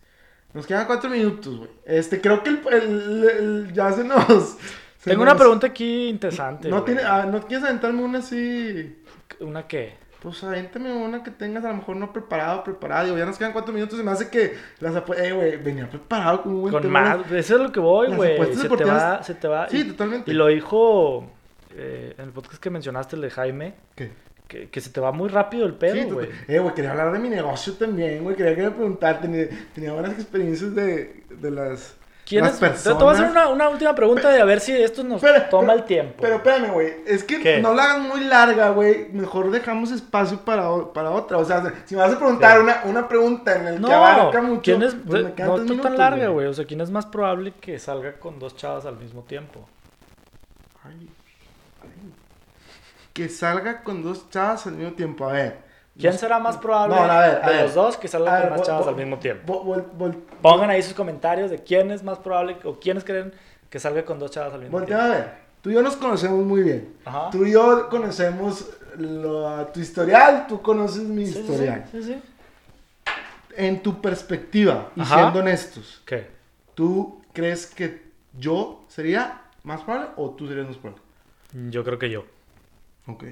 Nos 0.54 0.66
quedan 0.66 0.86
cuatro 0.86 1.10
minutos, 1.10 1.58
güey. 1.58 1.70
Este, 1.84 2.20
creo 2.20 2.42
que 2.42 2.50
el, 2.50 2.60
el- 2.72 3.28
el- 3.30 3.72
ya 3.74 3.92
se 3.92 4.04
nos. 4.04 4.26
se 4.98 5.10
Tengo 5.10 5.22
una 5.22 5.32
nos- 5.32 5.40
pregunta 5.40 5.66
aquí 5.66 6.08
interesante. 6.08 6.68
No, 6.68 6.82
tiene, 6.84 7.02
ah, 7.02 7.26
¿No 7.26 7.46
quieres 7.46 7.64
aventarme 7.66 8.02
una 8.02 8.18
así? 8.20 9.02
¿Una 9.40 9.66
qué? 9.66 9.94
Pues 10.22 10.42
avéntame 10.42 10.92
una 10.92 11.22
que 11.22 11.30
tengas 11.30 11.64
a 11.64 11.68
lo 11.68 11.74
mejor 11.76 11.94
no 11.96 12.12
preparado, 12.12 12.64
preparado. 12.64 13.04
Digo, 13.04 13.18
ya 13.18 13.24
nos 13.26 13.38
quedan 13.38 13.52
cuatro 13.52 13.72
minutos. 13.72 13.96
Se 13.96 14.04
me 14.04 14.10
hace 14.10 14.28
que 14.28 14.54
las 14.80 14.96
apuestas. 14.96 15.28
Eh, 15.28 15.32
güey, 15.32 15.56
venía 15.58 15.88
preparado 15.88 16.42
con 16.42 16.54
un 16.54 16.60
buen 16.62 16.72
Con 16.72 16.82
tema. 16.82 17.00
más, 17.18 17.30
eso 17.32 17.54
es 17.56 17.60
lo 17.62 17.70
que 17.70 17.78
voy, 17.80 18.08
güey. 18.14 18.54
Se 18.56 18.68
te 18.68 18.84
va, 18.84 19.22
se 19.22 19.34
te 19.34 19.46
va. 19.46 19.68
Sí, 19.68 19.80
y, 19.80 19.84
totalmente. 19.84 20.30
y 20.30 20.34
lo 20.34 20.48
dijo 20.48 21.30
eh, 21.76 22.14
en 22.18 22.24
el 22.24 22.30
podcast 22.32 22.60
que 22.60 22.68
mencionaste, 22.70 23.14
el 23.14 23.22
de 23.22 23.30
Jaime, 23.30 23.74
¿Qué? 23.94 24.10
que, 24.48 24.68
que 24.70 24.80
se 24.80 24.90
te 24.90 25.00
va 25.00 25.12
muy 25.12 25.28
rápido 25.28 25.66
el 25.66 25.74
pedo, 25.74 25.94
Sí, 25.94 26.04
güey. 26.10 26.26
total- 26.26 26.44
Eh, 26.48 26.58
güey, 26.58 26.74
quería 26.74 26.90
hablar 26.90 27.12
de 27.12 27.18
mi 27.20 27.28
negocio 27.28 27.74
también, 27.74 28.24
güey. 28.24 28.34
Quería 28.34 28.56
que 28.56 28.62
me 28.62 28.70
preguntar. 28.72 29.20
Tenía, 29.20 29.46
tenía 29.72 29.92
buenas 29.92 30.14
experiencies 30.14 30.74
de, 30.74 31.22
de 31.30 31.50
las. 31.52 31.96
¿Quién 32.28 32.44
es? 32.44 32.58
Te, 32.58 32.68
te 32.68 32.92
voy 32.92 33.08
a 33.08 33.10
hacer 33.12 33.30
una, 33.30 33.48
una 33.48 33.68
última 33.70 33.94
pregunta 33.94 34.30
de 34.30 34.40
a 34.40 34.44
ver 34.44 34.60
si 34.60 34.72
esto 34.72 35.02
nos 35.02 35.20
toma 35.22 35.68
pero- 35.68 35.72
el 35.72 35.84
tiempo. 35.84 36.16
Pero 36.20 36.36
espérame, 36.36 36.72
güey. 36.72 36.92
Es 37.06 37.24
que 37.24 37.40
¿Qué? 37.40 37.60
no 37.60 37.72
la 37.72 37.84
hagan 37.84 38.08
muy 38.08 38.20
larga, 38.24 38.68
güey. 38.70 39.08
Mejor 39.12 39.50
dejamos 39.50 39.90
espacio 39.92 40.38
para, 40.40 40.68
para 40.92 41.10
otra. 41.10 41.38
O 41.38 41.44
sea, 41.44 41.72
si 41.86 41.94
me 41.94 42.02
vas 42.02 42.12
a 42.12 42.18
preguntar 42.18 42.56
Sí. 42.58 42.62
una, 42.64 42.82
una 42.84 43.08
pregunta 43.08 43.56
en 43.56 43.66
el 43.68 43.80
no, 43.80 43.88
que 43.88 43.94
abarca 43.94 44.42
mucho. 44.42 44.60
¿quién 44.62 44.82
es, 44.82 44.94
pues 44.94 45.24
me 45.24 45.44
no 45.44 45.56
minutos, 45.58 45.82
tan 45.82 45.96
larga, 45.96 46.28
güey. 46.28 46.46
O 46.46 46.52
sea, 46.54 46.66
¿quién 46.66 46.80
es 46.82 46.90
más 46.90 47.06
probable 47.06 47.52
que 47.60 47.78
salga 47.78 48.12
con 48.18 48.38
dos 48.38 48.54
chavas 48.56 48.84
al 48.84 48.98
mismo 48.98 49.22
tiempo? 49.22 49.66
Ay, 50.84 51.08
ay. 51.82 52.12
Que 53.14 53.28
salga 53.28 53.82
con 53.82 54.02
dos 54.02 54.28
chavas 54.30 54.66
al 54.66 54.74
mismo 54.74 54.92
tiempo. 54.92 55.28
A 55.28 55.32
ver. 55.32 55.67
¿Quién 55.98 56.16
será 56.16 56.38
más 56.38 56.56
probable 56.58 56.94
No, 56.96 57.02
a 57.02 57.20
ver, 57.20 57.40
a 57.42 57.46
de 57.48 57.52
ver. 57.56 57.62
los 57.64 57.74
dos 57.74 57.96
que 57.96 58.06
salga 58.08 58.36
A 58.36 58.40
con 58.40 58.50
ver, 58.50 58.58
más 58.58 58.66
chavas 58.66 58.86
al 58.86 58.94
mismo 58.96 59.18
tiempo? 59.18 59.64
vol- 59.64 59.84
vol- 59.96 60.12
vol- 60.12 60.16
Pongan 60.40 60.70
ahí 60.70 60.82
sus 60.82 60.94
comentarios 60.94 61.50
de 61.50 61.58
quién 61.62 61.90
es 61.90 62.02
más 62.04 62.18
probable 62.18 62.56
o 62.64 62.78
quiénes 62.78 63.02
creen 63.04 63.32
que 63.68 63.78
salga 63.80 64.04
con 64.04 64.18
dos 64.18 64.30
chavas 64.30 64.54
al 64.54 64.60
mismo 64.60 64.80
tiempo. 64.82 65.02
a 65.02 65.08
ver. 65.08 65.48
Tú 65.60 65.70
y 65.70 65.74
yo 65.74 65.82
nos 65.82 65.96
conocemos 65.96 66.44
muy 66.44 66.62
bien. 66.62 66.94
Ajá. 67.04 67.30
Tú 67.30 67.44
y 67.44 67.52
yo 67.52 67.88
conocemos 67.88 68.70
lo- 68.96 69.66
tu 69.66 69.80
historial, 69.80 70.46
tú 70.46 70.62
conoces 70.62 71.02
mi 71.02 71.26
sí, 71.26 71.40
historial. 71.40 71.84
sí, 71.90 72.02
sí. 72.02 72.22
En 73.56 73.82
tu 73.82 74.00
perspectiva, 74.00 74.90
y 74.94 75.00
Ajá. 75.00 75.16
siendo 75.16 75.40
honestos, 75.40 76.00
¿Qué? 76.06 76.28
¿tú 76.74 77.20
crees 77.32 77.66
que 77.66 78.04
yo 78.38 78.84
sería 78.86 79.40
más 79.64 79.80
probable 79.82 80.10
o 80.16 80.30
tú 80.30 80.46
serías 80.46 80.68
más 80.68 80.76
probable? 80.76 81.02
Yo 81.70 81.82
creo 81.82 81.98
que 81.98 82.08
yo. 82.10 82.24
Ok. 83.08 83.24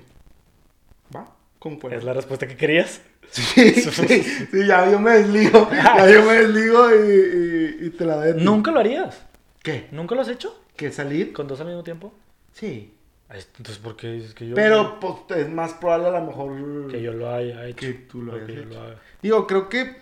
¿Con? 1.58 1.78
¿Es 1.92 2.04
la 2.04 2.12
respuesta 2.12 2.46
que 2.46 2.56
querías? 2.56 3.00
Sí, 3.28 3.72
sí, 3.72 4.22
sí, 4.22 4.66
ya 4.68 4.88
yo 4.88 5.00
me 5.00 5.10
desligo. 5.10 5.68
ya 5.72 6.08
yo 6.08 6.22
me 6.24 6.34
desligo 6.34 6.88
y, 6.94 7.82
y- 7.82 7.86
y 7.86 7.90
te 7.90 8.04
la 8.04 8.16
doy. 8.24 8.40
¿Nunca 8.42 8.70
lo 8.70 8.78
harías? 8.78 9.20
¿Qué? 9.64 9.88
¿Nunca 9.90 10.14
lo 10.14 10.20
has 10.20 10.28
hecho? 10.28 10.56
¿Que 10.76 10.92
salir? 10.92 11.32
¿Con 11.32 11.48
dos 11.48 11.60
al 11.60 11.66
mismo 11.66 11.82
tiempo? 11.82 12.12
Sí. 12.52 12.94
Entonces, 13.28 13.78
¿por 13.78 13.96
qué 13.96 14.12
dices 14.12 14.32
que 14.32 14.46
yo? 14.46 14.54
Pero 14.54 15.00
pues, 15.00 15.40
es 15.40 15.48
más 15.50 15.72
probable 15.74 16.06
a 16.06 16.20
lo 16.20 16.26
mejor 16.26 16.88
Que 16.88 17.02
yo 17.02 17.12
lo 17.12 17.28
haya 17.28 17.66
hecho. 17.66 17.80
que 17.80 17.92
tú 17.94 18.22
lo 18.22 18.34
hayas 18.34 18.46
que 18.46 18.54
yo 18.54 18.60
hecho. 18.60 18.68
lo 18.74 18.80
haga. 18.80 18.96
Digo, 19.20 19.46
creo 19.48 19.68
que, 19.68 19.96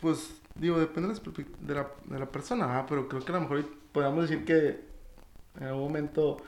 pues, 0.00 0.30
digo, 0.54 0.80
depende 0.80 1.08
de, 1.10 1.14
las 1.14 1.22
perspe- 1.22 1.46
de 1.60 1.74
la, 1.74 1.88
de 2.06 2.18
la 2.18 2.26
persona, 2.26 2.78
¿ah? 2.78 2.86
pero 2.88 3.06
creo 3.06 3.22
que 3.22 3.32
a 3.32 3.34
lo 3.34 3.40
mejor 3.42 3.66
podríamos 3.92 4.30
decir 4.30 4.46
que 4.46 4.80
en 5.60 5.66
algún 5.66 5.82
momento 5.82 6.38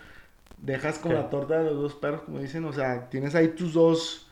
dejas 0.56 0.98
como 0.98 1.14
¿Qué? 1.14 1.20
la 1.20 1.28
torta 1.28 1.58
de 1.58 1.64
los 1.64 1.74
dos 1.82 1.94
perros, 1.94 2.22
como 2.22 2.38
dicen, 2.38 2.64
o 2.64 2.72
sea, 2.72 3.10
tienes 3.10 3.34
ahí 3.34 3.48
tus 3.48 3.74
dos 3.74 4.23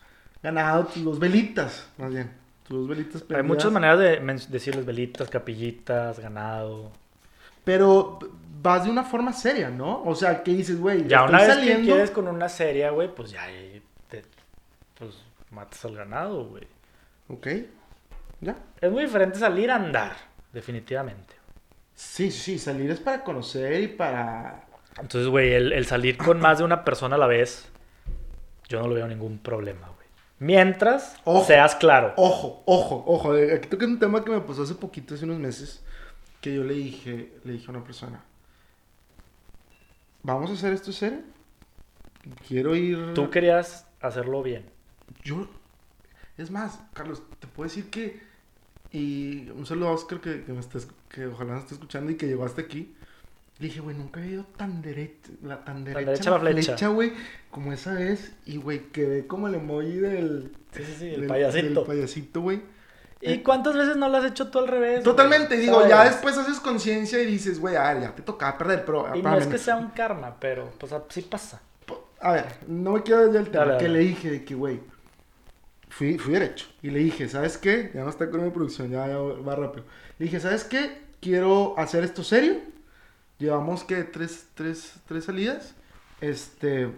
ganados, 0.43 0.93
tus 0.93 1.03
dos 1.03 1.19
velitas, 1.19 1.87
más 1.97 2.11
bien, 2.11 2.31
tus 2.67 2.79
dos 2.79 2.87
velitas 2.89 3.23
Hay 3.33 3.43
muchas 3.43 3.71
maneras 3.71 3.97
de 3.99 4.19
men- 4.19 4.39
decirles 4.49 4.85
velitas, 4.85 5.29
capillitas, 5.29 6.19
ganado. 6.19 6.91
Pero 7.63 8.19
vas 8.61 8.83
de 8.83 8.91
una 8.91 9.03
forma 9.03 9.31
seria, 9.33 9.69
¿no? 9.69 10.03
O 10.03 10.13
sea, 10.15 10.43
que 10.43 10.51
dices, 10.51 10.79
güey, 10.79 11.07
Ya 11.07 11.23
una 11.23 11.37
vez 11.39 11.47
saliendo... 11.47 11.79
que 11.81 11.85
quieres 11.93 12.11
con 12.11 12.27
una 12.27 12.49
serie, 12.49 12.89
güey, 12.89 13.13
pues 13.15 13.31
ya 13.31 13.43
ahí 13.43 13.81
te, 14.09 14.23
pues 14.99 15.15
matas 15.49 15.83
al 15.85 15.95
ganado, 15.95 16.45
güey. 16.45 16.67
Ok, 17.29 17.47
ya. 18.41 18.57
Es 18.81 18.91
muy 18.91 19.03
diferente 19.03 19.39
salir 19.39 19.71
a 19.71 19.75
andar, 19.75 20.11
definitivamente. 20.51 21.35
Sí, 21.95 22.31
sí, 22.31 22.59
salir 22.59 22.91
es 22.91 22.99
para 22.99 23.23
conocer 23.23 23.81
y 23.81 23.87
para... 23.87 24.65
Entonces, 24.99 25.29
güey, 25.29 25.53
el, 25.53 25.71
el 25.71 25.85
salir 25.85 26.17
con 26.17 26.39
más 26.41 26.57
de 26.57 26.65
una 26.65 26.83
persona 26.83 27.15
a 27.15 27.19
la 27.19 27.27
vez, 27.27 27.69
yo 28.67 28.81
no 28.81 28.87
lo 28.89 28.95
veo 28.95 29.07
ningún 29.07 29.37
problema, 29.37 29.87
güey. 29.87 29.92
Mientras 30.39 31.15
Ojo. 31.23 31.45
seas 31.45 31.75
claro. 31.75 32.13
Ojo, 32.17 32.63
ojo, 32.65 33.03
ojo. 33.07 33.35
eh, 33.37 33.53
Aquí 33.53 33.69
toca 33.69 33.85
un 33.85 33.99
tema 33.99 34.23
que 34.23 34.31
me 34.31 34.41
pasó 34.41 34.63
hace 34.63 34.75
poquito, 34.75 35.15
hace 35.15 35.25
unos 35.25 35.39
meses, 35.39 35.81
que 36.41 36.53
yo 36.53 36.63
le 36.63 36.73
dije, 36.73 37.33
le 37.43 37.53
dije 37.53 37.67
a 37.67 37.71
una 37.71 37.83
persona, 37.83 38.23
¿vamos 40.23 40.49
a 40.49 40.53
hacer 40.53 40.73
esto 40.73 40.91
serio? 40.91 41.19
Quiero 42.47 42.75
ir... 42.75 43.13
Tú 43.13 43.29
querías 43.29 43.87
hacerlo 44.01 44.43
bien. 44.43 44.65
Yo... 45.23 45.47
Es 46.37 46.49
más, 46.49 46.79
Carlos, 46.93 47.21
te 47.39 47.47
puedo 47.47 47.69
decir 47.69 47.89
que... 47.89 48.21
Y 48.91 49.49
un 49.51 49.65
saludo 49.65 49.89
a 49.89 49.91
Oscar 49.93 50.19
que, 50.19 50.43
que 50.43 50.51
me 50.53 50.59
estés, 50.59 50.87
que 51.09 51.27
ojalá 51.27 51.53
me 51.53 51.59
esté 51.59 51.73
escuchando 51.75 52.11
y 52.11 52.15
que 52.15 52.27
llegó 52.27 52.45
hasta 52.45 52.61
Dije, 53.59 53.79
güey, 53.79 53.95
nunca 53.95 54.19
he 54.21 54.27
ido 54.27 54.45
tan 54.57 54.81
derecha, 54.81 55.29
la, 55.43 55.63
tan 55.63 55.83
derecha, 55.83 56.09
derecha 56.11 56.31
la 56.31 56.39
flecha. 56.39 56.87
güey, 56.87 57.13
como 57.51 57.71
esa 57.71 57.93
vez. 57.93 58.33
Y, 58.45 58.57
güey, 58.57 58.89
quedé 58.91 59.27
como 59.27 59.47
el 59.47 59.55
emoji 59.55 59.97
del... 59.97 60.51
Sí, 60.71 60.83
sí, 60.83 60.95
sí, 60.99 61.07
el 61.13 61.21
del- 61.21 61.29
payasito. 61.29 61.79
Del 61.81 61.83
payasito, 61.87 62.41
güey. 62.41 62.61
¿Y 63.21 63.37
cuántas 63.37 63.75
veces 63.75 63.95
no 63.95 64.09
lo 64.09 64.17
has 64.17 64.25
hecho 64.25 64.49
tú 64.49 64.59
al 64.59 64.67
revés? 64.67 64.91
güey? 64.95 65.03
Totalmente, 65.03 65.55
digo, 65.55 65.75
¿Sabes? 65.75 65.89
ya 65.89 66.03
después 66.03 66.37
haces 66.37 66.59
conciencia 66.59 67.21
y 67.21 67.25
dices, 67.25 67.59
güey, 67.59 67.77
a 67.77 67.93
ver, 67.93 68.01
ya 68.03 68.15
te 68.15 68.21
tocaba 68.21 68.57
perder, 68.57 68.83
pero... 68.83 69.15
Y 69.15 69.21
no 69.21 69.37
es 69.37 69.47
que 69.47 69.57
sea 69.57 69.77
un 69.77 69.91
karma, 69.91 70.35
pero 70.41 70.71
pues 70.77 70.91
así 70.91 71.21
pasa. 71.21 71.61
A 72.19 72.31
ver, 72.33 72.45
no 72.67 72.91
me 72.93 73.03
quiero 73.03 73.21
desviar 73.21 73.43
del 73.43 73.51
tema. 73.51 73.65
Dale, 73.65 73.77
que 73.77 73.85
dale. 73.85 73.99
le 73.99 74.05
dije 74.05 74.31
de 74.31 74.43
que, 74.43 74.55
güey, 74.55 74.79
fui, 75.89 76.17
fui 76.17 76.33
derecho. 76.33 76.65
Y 76.81 76.89
le 76.89 76.99
dije, 76.99 77.29
¿sabes 77.29 77.57
qué? 77.57 77.91
Ya 77.93 78.03
no 78.03 78.09
está 78.09 78.29
con 78.29 78.43
mi 78.43 78.49
producción, 78.49 78.89
ya, 78.89 79.07
ya 79.07 79.17
va 79.17 79.55
rápido. 79.55 79.85
Le 80.19 80.25
dije, 80.25 80.39
¿sabes 80.39 80.63
qué? 80.63 81.03
Quiero 81.21 81.75
hacer 81.77 82.03
esto 82.03 82.23
serio. 82.23 82.55
Llevamos, 83.47 83.83
que 83.83 84.05
Tres, 84.05 84.47
tres, 84.53 84.93
tres 85.05 85.25
salidas. 85.25 85.75
Este, 86.21 86.89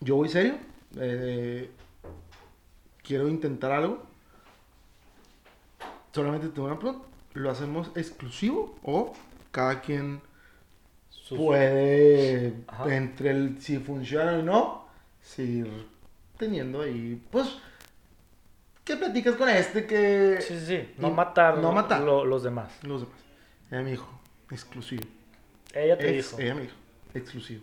yo 0.00 0.16
voy 0.16 0.28
serio. 0.28 0.56
Eh, 0.96 1.70
quiero 3.04 3.28
intentar 3.28 3.70
algo. 3.70 4.02
Solamente 6.12 6.48
tengo 6.48 6.66
una 6.66 6.80
pregunta. 6.80 7.06
¿Lo 7.34 7.48
hacemos 7.48 7.92
exclusivo 7.94 8.76
o 8.82 9.12
cada 9.52 9.82
quien 9.82 10.20
puede, 11.28 12.54
Ajá. 12.66 12.92
entre 12.96 13.30
el 13.30 13.62
si 13.62 13.78
funciona 13.78 14.32
o 14.38 14.42
no, 14.42 14.88
seguir 15.22 15.86
teniendo 16.38 16.82
ahí, 16.82 17.22
pues, 17.30 17.56
¿qué 18.84 18.96
platicas 18.96 19.36
con 19.36 19.48
este? 19.48 19.86
Que 19.86 20.38
Sí, 20.40 20.58
sí, 20.58 20.66
sí. 20.66 20.94
No 20.98 21.08
y- 21.08 21.12
matar, 21.12 21.58
no 21.58 21.70
matar. 21.72 22.00
lo- 22.00 22.24
los 22.24 22.42
demás. 22.42 22.72
los 22.82 23.02
demás. 23.02 23.18
Ella 23.70 23.82
me 23.82 23.90
dijo, 23.92 24.08
exclusivo. 24.50 25.04
Ella 25.84 25.98
te 25.98 26.16
Ex- 26.16 26.30
dijo. 26.30 26.42
Ella 26.42 26.54
me 26.54 26.62
dijo, 26.62 26.74
exclusivo. 27.14 27.62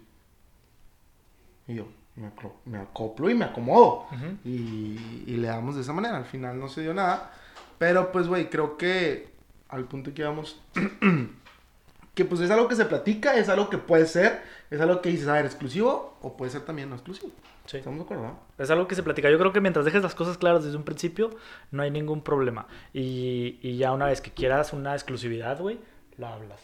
Y 1.68 1.76
yo, 1.76 1.88
me, 2.16 2.30
me 2.66 2.78
acoplo 2.78 3.30
y 3.30 3.34
me 3.36 3.46
acomodo. 3.46 4.06
Y, 4.44 5.24
y 5.28 5.38
le 5.38 5.48
damos 5.48 5.76
de 5.76 5.82
esa 5.82 5.94
manera. 5.94 6.18
Al 6.18 6.26
final 6.26 6.60
no 6.60 6.68
se 6.68 6.82
dio 6.82 6.94
nada. 6.94 7.32
Pero 7.78 8.12
pues, 8.12 8.28
güey, 8.28 8.50
creo 8.50 8.78
que 8.78 9.32
al 9.70 9.86
punto 9.86 10.14
que 10.14 10.22
íbamos, 10.22 10.62
que 12.16 12.26
pues 12.26 12.42
es 12.42 12.52
algo 12.52 12.68
que 12.68 12.76
se 12.76 12.86
platica, 12.86 13.36
es 13.36 13.50
algo 13.50 13.70
que 13.70 13.78
puede 13.78 14.06
ser, 14.06 14.42
es 14.70 14.80
algo 14.80 15.02
que 15.02 15.10
dices, 15.10 15.28
a 15.28 15.34
ver, 15.34 15.46
exclusivo 15.46 16.18
o 16.22 16.38
puede 16.38 16.52
ser 16.52 16.62
también 16.62 16.90
no 16.90 16.96
exclusivo. 16.96 17.32
Sí. 17.66 17.78
¿Estamos 17.78 18.00
de 18.00 18.04
acuerdo? 18.06 18.24
no? 18.24 18.40
Es 18.58 18.70
algo 18.70 18.88
que 18.88 18.96
se 18.96 19.04
platica. 19.04 19.32
Yo 19.32 19.40
creo 19.40 19.54
que 19.54 19.62
mientras 19.62 19.86
dejes 19.86 20.04
las 20.04 20.16
cosas 20.16 20.38
claras 20.38 20.64
desde 20.66 20.78
un 20.78 20.84
principio, 20.84 21.30
no 21.72 21.82
hay 21.82 21.92
ningún 21.92 22.22
problema. 22.22 22.68
Y, 22.94 23.58
y 23.62 23.78
ya 23.78 23.94
una 23.94 24.06
vez 24.08 24.20
que 24.22 24.32
quieras 24.32 24.74
una 24.74 24.94
exclusividad, 24.94 25.60
güey, 25.62 25.80
la 26.18 26.34
hablas. 26.34 26.60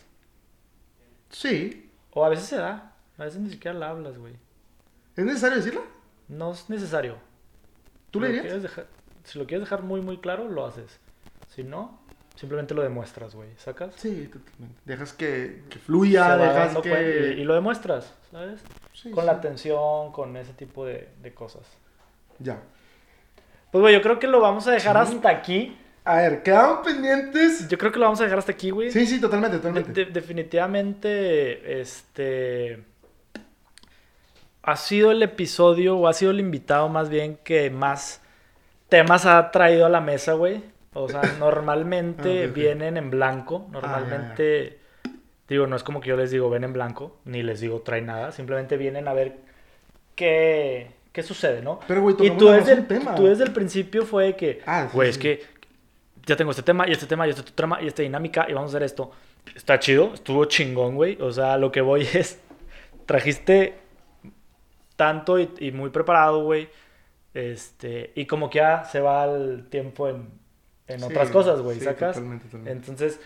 Sí. 1.29 1.89
O 2.13 2.25
a 2.25 2.29
veces 2.29 2.45
se 2.45 2.57
da. 2.57 2.93
A 3.17 3.23
veces 3.25 3.39
ni 3.41 3.49
siquiera 3.49 3.77
la 3.77 3.89
hablas, 3.89 4.17
güey. 4.17 4.33
¿Es 5.15 5.25
necesario 5.25 5.57
decirlo? 5.57 5.83
No 6.27 6.51
es 6.53 6.69
necesario. 6.69 7.17
¿Tú 8.11 8.19
Si 8.19 8.25
le 8.25 8.33
dirías? 8.33 8.61
dejar- 8.63 8.87
si 9.23 9.37
lo 9.37 9.45
quieres 9.45 9.65
dejar 9.67 9.83
muy, 9.83 10.01
muy 10.01 10.17
claro, 10.17 10.47
lo 10.47 10.65
haces. 10.65 10.99
Si 11.53 11.63
no, 11.63 11.99
simplemente 12.35 12.73
lo 12.73 12.81
demuestras, 12.81 13.35
güey. 13.35 13.49
¿Sacas? 13.57 13.93
Sí, 13.95 14.29
totalmente. 14.31 14.81
Dejas 14.85 15.13
que, 15.13 15.63
que 15.69 15.77
fluya, 15.79 16.37
dejas 16.37 16.77
que... 16.77 17.33
y, 17.37 17.41
y 17.41 17.43
lo 17.43 17.53
demuestras, 17.53 18.13
¿sabes? 18.31 18.61
Sí, 18.93 19.11
con 19.11 19.23
sí. 19.23 19.25
la 19.27 19.33
atención, 19.33 20.11
con 20.11 20.35
ese 20.37 20.53
tipo 20.53 20.85
de, 20.85 21.09
de 21.21 21.33
cosas. 21.33 21.63
Ya. 22.39 22.59
Pues, 23.71 23.81
güey, 23.81 23.93
yo 23.93 24.01
creo 24.01 24.17
que 24.19 24.27
lo 24.27 24.39
vamos 24.39 24.65
a 24.67 24.71
dejar 24.71 25.05
Sí. 25.05 25.15
hasta 25.15 25.29
aquí. 25.29 25.77
A 26.09 26.15
ver, 26.21 26.41
quedaron 26.43 26.81
pendientes. 26.81 27.67
Yo 27.67 27.77
creo 27.77 27.91
que 27.91 27.99
lo 27.99 28.05
vamos 28.05 28.19
a 28.19 28.23
dejar 28.23 28.39
hasta 28.39 28.51
aquí, 28.51 28.71
güey. 28.71 28.91
Sí, 28.91 29.05
sí, 29.05 29.21
totalmente, 29.21 29.57
totalmente. 29.57 29.91
de- 30.05 30.11
definitivamente, 30.11 31.81
este. 31.81 32.83
Ha 34.63 34.75
sido 34.75 35.11
el 35.11 35.23
episodio, 35.23 35.97
o 35.97 36.07
ha 36.07 36.13
sido 36.13 36.31
el 36.31 36.39
invitado 36.39 36.89
más 36.89 37.09
bien 37.09 37.37
que 37.43 37.69
más 37.69 38.21
temas 38.89 39.25
ha 39.25 39.51
traído 39.51 39.85
a 39.85 39.89
la 39.89 40.01
mesa, 40.01 40.33
güey. 40.33 40.63
O 40.93 41.07
sea, 41.07 41.21
normalmente 41.39 42.45
Ah, 42.45 42.51
vienen 42.53 42.97
en 42.97 43.09
blanco. 43.09 43.65
Ah, 43.67 43.71
Normalmente, 43.73 44.79
digo, 45.47 45.67
no 45.67 45.75
es 45.75 45.83
como 45.83 46.01
que 46.01 46.09
yo 46.09 46.17
les 46.17 46.31
digo 46.31 46.49
ven 46.49 46.63
en 46.63 46.73
blanco, 46.73 47.17
ni 47.25 47.43
les 47.43 47.59
digo 47.61 47.81
trae 47.81 48.01
nada. 48.01 48.31
Simplemente 48.31 48.77
vienen 48.77 49.07
a 49.07 49.13
ver 49.13 49.37
qué, 50.15 50.91
qué 51.11 51.23
sucede, 51.23 51.61
¿no? 51.61 51.79
Pero, 51.87 52.01
güey, 52.01 52.15
y 52.19 52.31
tú 52.31 52.47
desde, 52.49 52.73
el, 52.73 52.87
tema. 52.87 53.15
tú 53.15 53.27
desde 53.27 53.43
el 53.45 53.51
principio 53.53 54.05
fue 54.05 54.35
que, 54.35 54.61
Ah, 54.65 54.87
sí, 54.89 54.95
güey, 54.95 55.07
sí. 55.07 55.11
es 55.11 55.17
que 55.19 55.58
ya 56.29 56.37
tengo 56.37 56.51
este 56.51 56.63
tema 56.63 56.87
y 56.87 56.91
este 56.91 57.07
tema 57.07 57.27
y 57.27 57.31
este 57.31 57.43
trama 57.51 57.81
y 57.81 57.87
esta 57.87 58.01
dinámica 58.03 58.45
y 58.47 58.53
vamos 58.53 58.69
a 58.69 58.77
hacer 58.77 58.83
esto. 58.83 59.11
Está 59.55 59.79
chido, 59.79 60.13
estuvo 60.13 60.45
chingón, 60.45 60.95
güey. 60.95 61.21
O 61.21 61.31
sea, 61.31 61.57
lo 61.57 61.71
que 61.71 61.81
voy 61.81 62.01
es, 62.13 62.39
trajiste 63.05 63.79
tanto 64.95 65.39
y, 65.39 65.49
y 65.59 65.71
muy 65.71 65.89
preparado, 65.89 66.43
güey. 66.43 66.69
Este, 67.33 68.11
y 68.15 68.25
como 68.25 68.49
que 68.49 68.59
ya 68.59 68.83
se 68.85 69.01
va 69.01 69.25
el 69.25 69.67
tiempo 69.69 70.07
en, 70.07 70.29
en 70.87 70.99
Sí, 70.99 71.05
otras 71.05 71.29
cosas, 71.29 71.61
güey, 71.61 71.77
sí, 71.77 71.85
¿sacas? 71.85 72.15
Totalmente, 72.15 72.45
totalmente. 72.45 72.71
Entonces, 72.71 73.19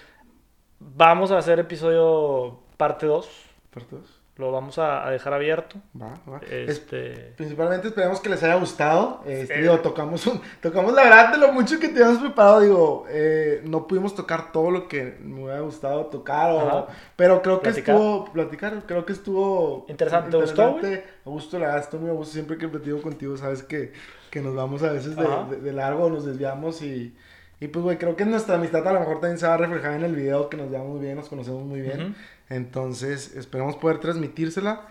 vamos 0.79 1.31
a 1.31 1.37
hacer 1.37 1.59
episodio 1.59 2.59
parte 2.77 3.05
2. 3.05 3.29
Parte 3.73 3.95
dos. 3.95 4.12
Lo 4.37 4.51
vamos 4.51 4.79
a, 4.79 5.05
a 5.07 5.11
dejar 5.11 5.31
abierto. 5.33 5.75
Va, 6.01 6.15
va. 6.27 6.39
Es- 6.49 6.69
Este, 6.69 7.33
Principalmente 7.37 7.89
esperemos 7.89 8.19
que 8.19 8.29
les 8.29 8.41
haya 8.41 8.55
gustado. 8.55 9.21
Este, 9.27 9.53
Sí. 9.55 9.61
digo, 9.61 9.79
tocamos, 9.81 10.25
un- 10.25 10.41
tocamos 10.59 10.91
la 10.93 11.03
verdad 11.03 11.31
de 11.33 11.37
lo 11.37 11.53
mucho 11.53 11.79
que 11.79 11.89
teníamos 11.89 12.17
preparado. 12.17 12.61
Digo, 12.61 13.05
eh, 13.09 13.61
no 13.65 13.85
pudimos 13.87 14.15
tocar 14.15 14.51
todo 14.51 14.71
lo 14.71 14.87
que 14.87 15.19
me 15.21 15.43
hubiera 15.43 15.59
gustado 15.59 16.07
tocar. 16.07 16.51
o- 16.51 16.87
pero 17.15 17.43
creo 17.43 17.59
que 17.59 17.65
Platicar. 17.69 17.93
estuvo. 17.95 18.25
Platicar, 18.33 18.83
creo 18.87 19.05
que 19.05 19.13
estuvo. 19.13 19.85
Interesante. 19.87 20.31
¿Te 20.31 20.37
gustó, 20.37 20.77
gustó, 21.25 21.59
la 21.59 21.65
verdad, 21.67 21.81
estoy 21.83 21.99
muy 21.99 22.09
a 22.09 22.13
gusto. 22.13 22.33
Siempre 22.33 22.57
que 22.57 22.67
platico 22.67 23.03
contigo, 23.03 23.37
sabes 23.37 23.61
que, 23.61 23.93
que 24.31 24.41
nos 24.41 24.55
vamos 24.55 24.81
a 24.81 24.91
veces 24.91 25.15
de, 25.15 25.27
de- 25.51 25.61
de 25.61 25.73
largo, 25.73 26.09
nos 26.09 26.25
desviamos 26.25 26.81
y. 26.81 27.15
Y 27.59 27.67
pues, 27.69 27.81
güey, 27.83 27.97
creo 27.97 28.15
que 28.17 28.25
nuestra 28.25 28.55
amistad 28.55 28.85
a 28.85 28.91
lo 28.91 28.99
mejor 28.99 29.21
también 29.21 29.37
se 29.37 29.47
va 29.47 29.53
a 29.53 29.57
reflejar 29.57 29.93
en 29.93 30.03
el 30.03 30.13
video, 30.15 30.49
que 30.49 30.57
nos 30.57 30.69
llevamos 30.69 30.93
muy 30.95 31.01
bien, 31.01 31.15
nos 31.15 31.29
conocemos 31.29 31.63
muy 31.63 31.79
bien. 31.79 32.13
Entonces, 32.49 33.35
esperemos 33.35 33.75
poder 33.77 33.99
transmitírsela, 33.99 34.81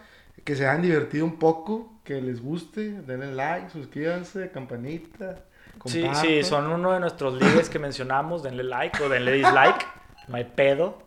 que 0.44 0.56
se 0.56 0.66
hayan 0.66 0.82
divertido 0.82 1.24
un 1.24 1.38
poco, 1.38 1.92
que 2.04 2.20
les 2.20 2.42
guste, 2.42 2.90
denle 3.02 3.32
like, 3.32 3.70
suscríbanse, 3.70 4.50
campanita. 4.50 5.40
Sí, 5.86 6.02
sí, 6.20 6.42
son 6.44 6.66
uno 6.72 6.92
de 6.92 7.00
nuestros 7.00 7.34
líderes 7.40 7.68
que 7.70 7.78
mencionamos. 7.78 8.42
Denle 8.42 8.64
like 8.64 9.02
o 9.02 9.08
denle 9.08 9.32
dislike. 9.32 9.86
No 10.28 10.36
hay 10.36 10.44
pedo. 10.44 10.98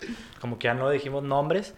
Como 0.41 0.57
que 0.57 0.65
ya 0.65 0.73
no 0.73 0.89
dijimos 0.89 1.23
nombres. 1.23 1.73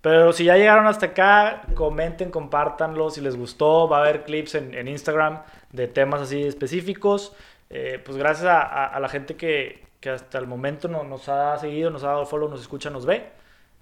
Pero 0.00 0.32
si 0.32 0.44
ya 0.44 0.56
llegaron 0.56 0.86
hasta 0.86 1.06
acá, 1.06 1.62
comenten, 1.74 2.30
compártanlo 2.30 3.08
si 3.10 3.20
les 3.20 3.36
gustó. 3.36 3.88
Va 3.88 3.98
a 3.98 4.00
haber 4.00 4.24
clips 4.24 4.54
en, 4.56 4.74
en 4.74 4.88
Instagram 4.88 5.42
de 5.72 5.86
temas 5.88 6.20
así 6.22 6.42
específicos. 6.42 7.34
Eh, 7.70 8.00
pues 8.04 8.16
gracias 8.18 8.46
a, 8.46 8.60
a- 8.60 8.86
a 8.86 9.00
la 9.00 9.08
gente 9.08 9.36
que, 9.36 9.84
que 10.00 10.10
hasta 10.10 10.38
el 10.38 10.46
momento 10.46 10.88
no- 10.88 11.04
nos 11.04 11.28
ha 11.28 11.56
seguido, 11.58 11.90
nos 11.90 12.04
ha 12.04 12.08
dado 12.08 12.26
follow, 12.26 12.48
nos 12.50 12.60
escucha, 12.60 12.90
nos 12.90 13.06
ve. 13.06 13.30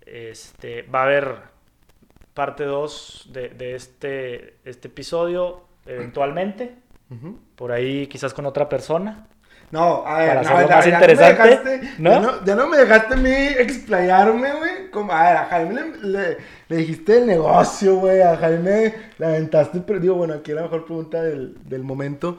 Este, 0.06 0.82
va 0.82 1.00
a 1.00 1.04
haber 1.04 1.34
parte 2.34 2.64
2 2.64 3.28
de, 3.32 3.48
de 3.50 3.74
este, 3.74 4.56
este 4.64 4.88
episodio 4.88 5.62
eventualmente. 5.86 6.74
Por 7.56 7.72
ahí 7.72 8.06
quizás 8.06 8.32
con 8.32 8.46
otra 8.46 8.68
persona. 8.70 9.26
No, 9.70 10.06
a 10.06 10.18
ver, 10.18 10.28
Para 10.28 10.42
no, 10.42 10.48
ya- 10.48 10.54
más 10.54 10.66
ya 10.66 10.74
no 10.74 10.80
me 10.80 11.12
interesante, 11.12 11.48
dejaste- 11.80 11.94
¿no? 11.98 12.10
Ya 12.10 12.20
no, 12.20 12.44
ya 12.44 12.54
no 12.54 12.66
me 12.68 12.76
dejaste 12.78 13.14
a 13.14 13.16
mí 13.16 13.30
explayarme, 13.30 14.52
güey. 14.54 14.90
Como, 14.90 15.12
a 15.12 15.22
ver, 15.24 15.36
a 15.36 15.44
Jaime 15.46 15.74
le, 15.74 16.08
le- 16.08 16.36
le 16.68 16.76
dijiste 16.76 17.18
el 17.18 17.26
negocio, 17.26 17.96
güey. 17.96 18.20
A 18.22 18.36
Jaime 18.36 18.94
le 19.18 19.26
aventaste, 19.26 19.80
pero 19.80 19.98
digo, 20.00 20.14
bueno, 20.14 20.34
aquí 20.34 20.52
la 20.52 20.62
mejor 20.62 20.84
pregunta 20.86 21.22
del, 21.22 21.54
del 21.68 21.82
momento. 21.82 22.36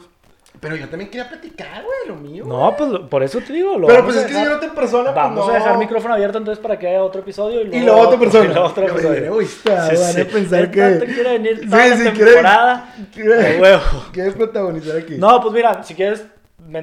Pero 0.64 0.76
yo 0.78 0.90
también 0.90 1.12
quería 1.12 1.30
platicar, 1.30 1.84
güey, 1.84 2.08
lo 2.08 2.16
mío. 2.16 2.44
No, 2.48 2.76
pues 2.76 2.90
lo- 2.90 3.08
por 3.10 3.22
eso 3.22 3.40
te 3.42 3.54
digo. 3.54 3.78
Lo 3.78 3.86
pero 3.88 4.04
pues 4.04 4.18
a 4.18 4.22
es 4.22 4.26
que 4.28 4.34
si 4.34 4.44
yo 4.44 4.50
no 4.50 4.60
te 4.60 4.70
persona, 4.70 5.14
pues 5.14 5.16
Vamos 5.16 5.46
no. 5.48 5.52
a 5.54 5.56
dejar 5.56 5.78
micrófono 5.78 6.14
abierto 6.16 6.38
entonces 6.40 6.62
para 6.62 6.80
que 6.80 6.88
haya 6.88 7.04
otro 7.04 7.22
episodio 7.22 7.62
y 7.62 7.66
luego, 7.82 8.00
otra 8.00 8.18
persona. 8.20 8.46
y 8.46 8.48
luego 8.54 8.74
Yo, 8.76 8.82
episodio. 8.84 9.12
bien 9.12 9.26
egoísta, 9.26 9.90
Sí, 9.90 9.96
van 9.96 10.04
a 10.06 10.14
sí. 10.14 10.24
pensar 10.24 10.60
El 10.62 10.72
que- 10.72 10.82
tanto 10.82 11.06
quiere 11.06 11.30
venir 11.34 11.60
Sí, 11.60 11.70
toda 11.70 11.88
la 11.88 11.96
sí, 11.98 12.04
quiere- 12.04 12.26
temporada. 12.32 12.96
quiere- 13.14 13.36
De 13.36 13.62
huevo. 13.62 13.82
¿Quieres 14.12 14.34
protagonizar 14.34 14.98
aquí? 14.98 15.16
No, 15.18 15.42
pues 15.42 15.54
mira, 15.54 15.84
si 15.84 15.94
quieres, 15.96 16.26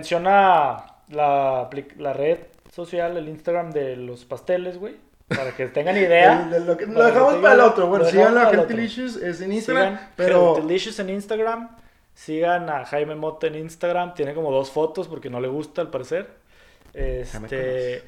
menciona 0.01 0.85
la, 1.09 1.69
la 1.99 2.13
red 2.13 2.39
social, 2.73 3.17
el 3.17 3.29
Instagram 3.29 3.71
de 3.73 3.97
los 3.97 4.25
pasteles, 4.25 4.79
güey. 4.79 4.95
Para 5.29 5.53
que 5.53 5.67
tengan 5.67 5.97
idea. 5.97 6.49
El- 6.55 6.67
lo, 6.67 6.77
que- 6.77 6.87
dejamos 6.87 7.35
para 7.37 7.55
el 7.55 7.61
otro. 7.61 7.87
Bueno, 7.87 8.05
sigan 8.05 8.37
a. 8.37 8.47
Gentilicious, 8.47 9.17
es 9.17 9.41
en 9.41 9.53
Instagram. 9.53 9.93
Sigan 9.95 10.11
pero 10.17 10.55
Gentilicious 10.57 10.99
en 10.99 11.11
Instagram. 11.11 11.69
Sigan 12.21 12.69
a 12.69 12.85
Jaime 12.85 13.15
Mota 13.15 13.47
en 13.47 13.55
Instagram. 13.55 14.13
Tiene 14.13 14.35
como 14.35 14.53
dos 14.53 14.71
fotos 14.71 15.09
porque 15.09 15.31
no 15.31 15.41
le 15.41 15.49
gusta 15.49 15.81
al 15.81 15.89
parecer. 15.89 16.29
Este, 16.93 18.03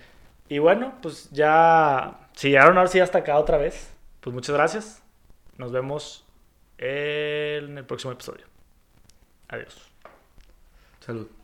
y 0.50 0.58
bueno, 0.58 0.98
pues 1.00 1.30
ya. 1.30 2.28
Si 2.34 2.50
llegaron 2.50 2.76
ahora 2.76 2.90
sí 2.90 3.00
hasta 3.00 3.20
acá 3.20 3.38
otra 3.38 3.56
vez. 3.56 3.90
Pues 4.20 4.34
muchas 4.34 4.54
gracias. 4.54 5.02
Nos 5.56 5.72
vemos 5.72 6.26
en 6.76 7.78
el 7.78 7.86
próximo 7.86 8.12
episodio. 8.12 8.44
Adiós. 9.48 9.90
Salud. 11.00 11.41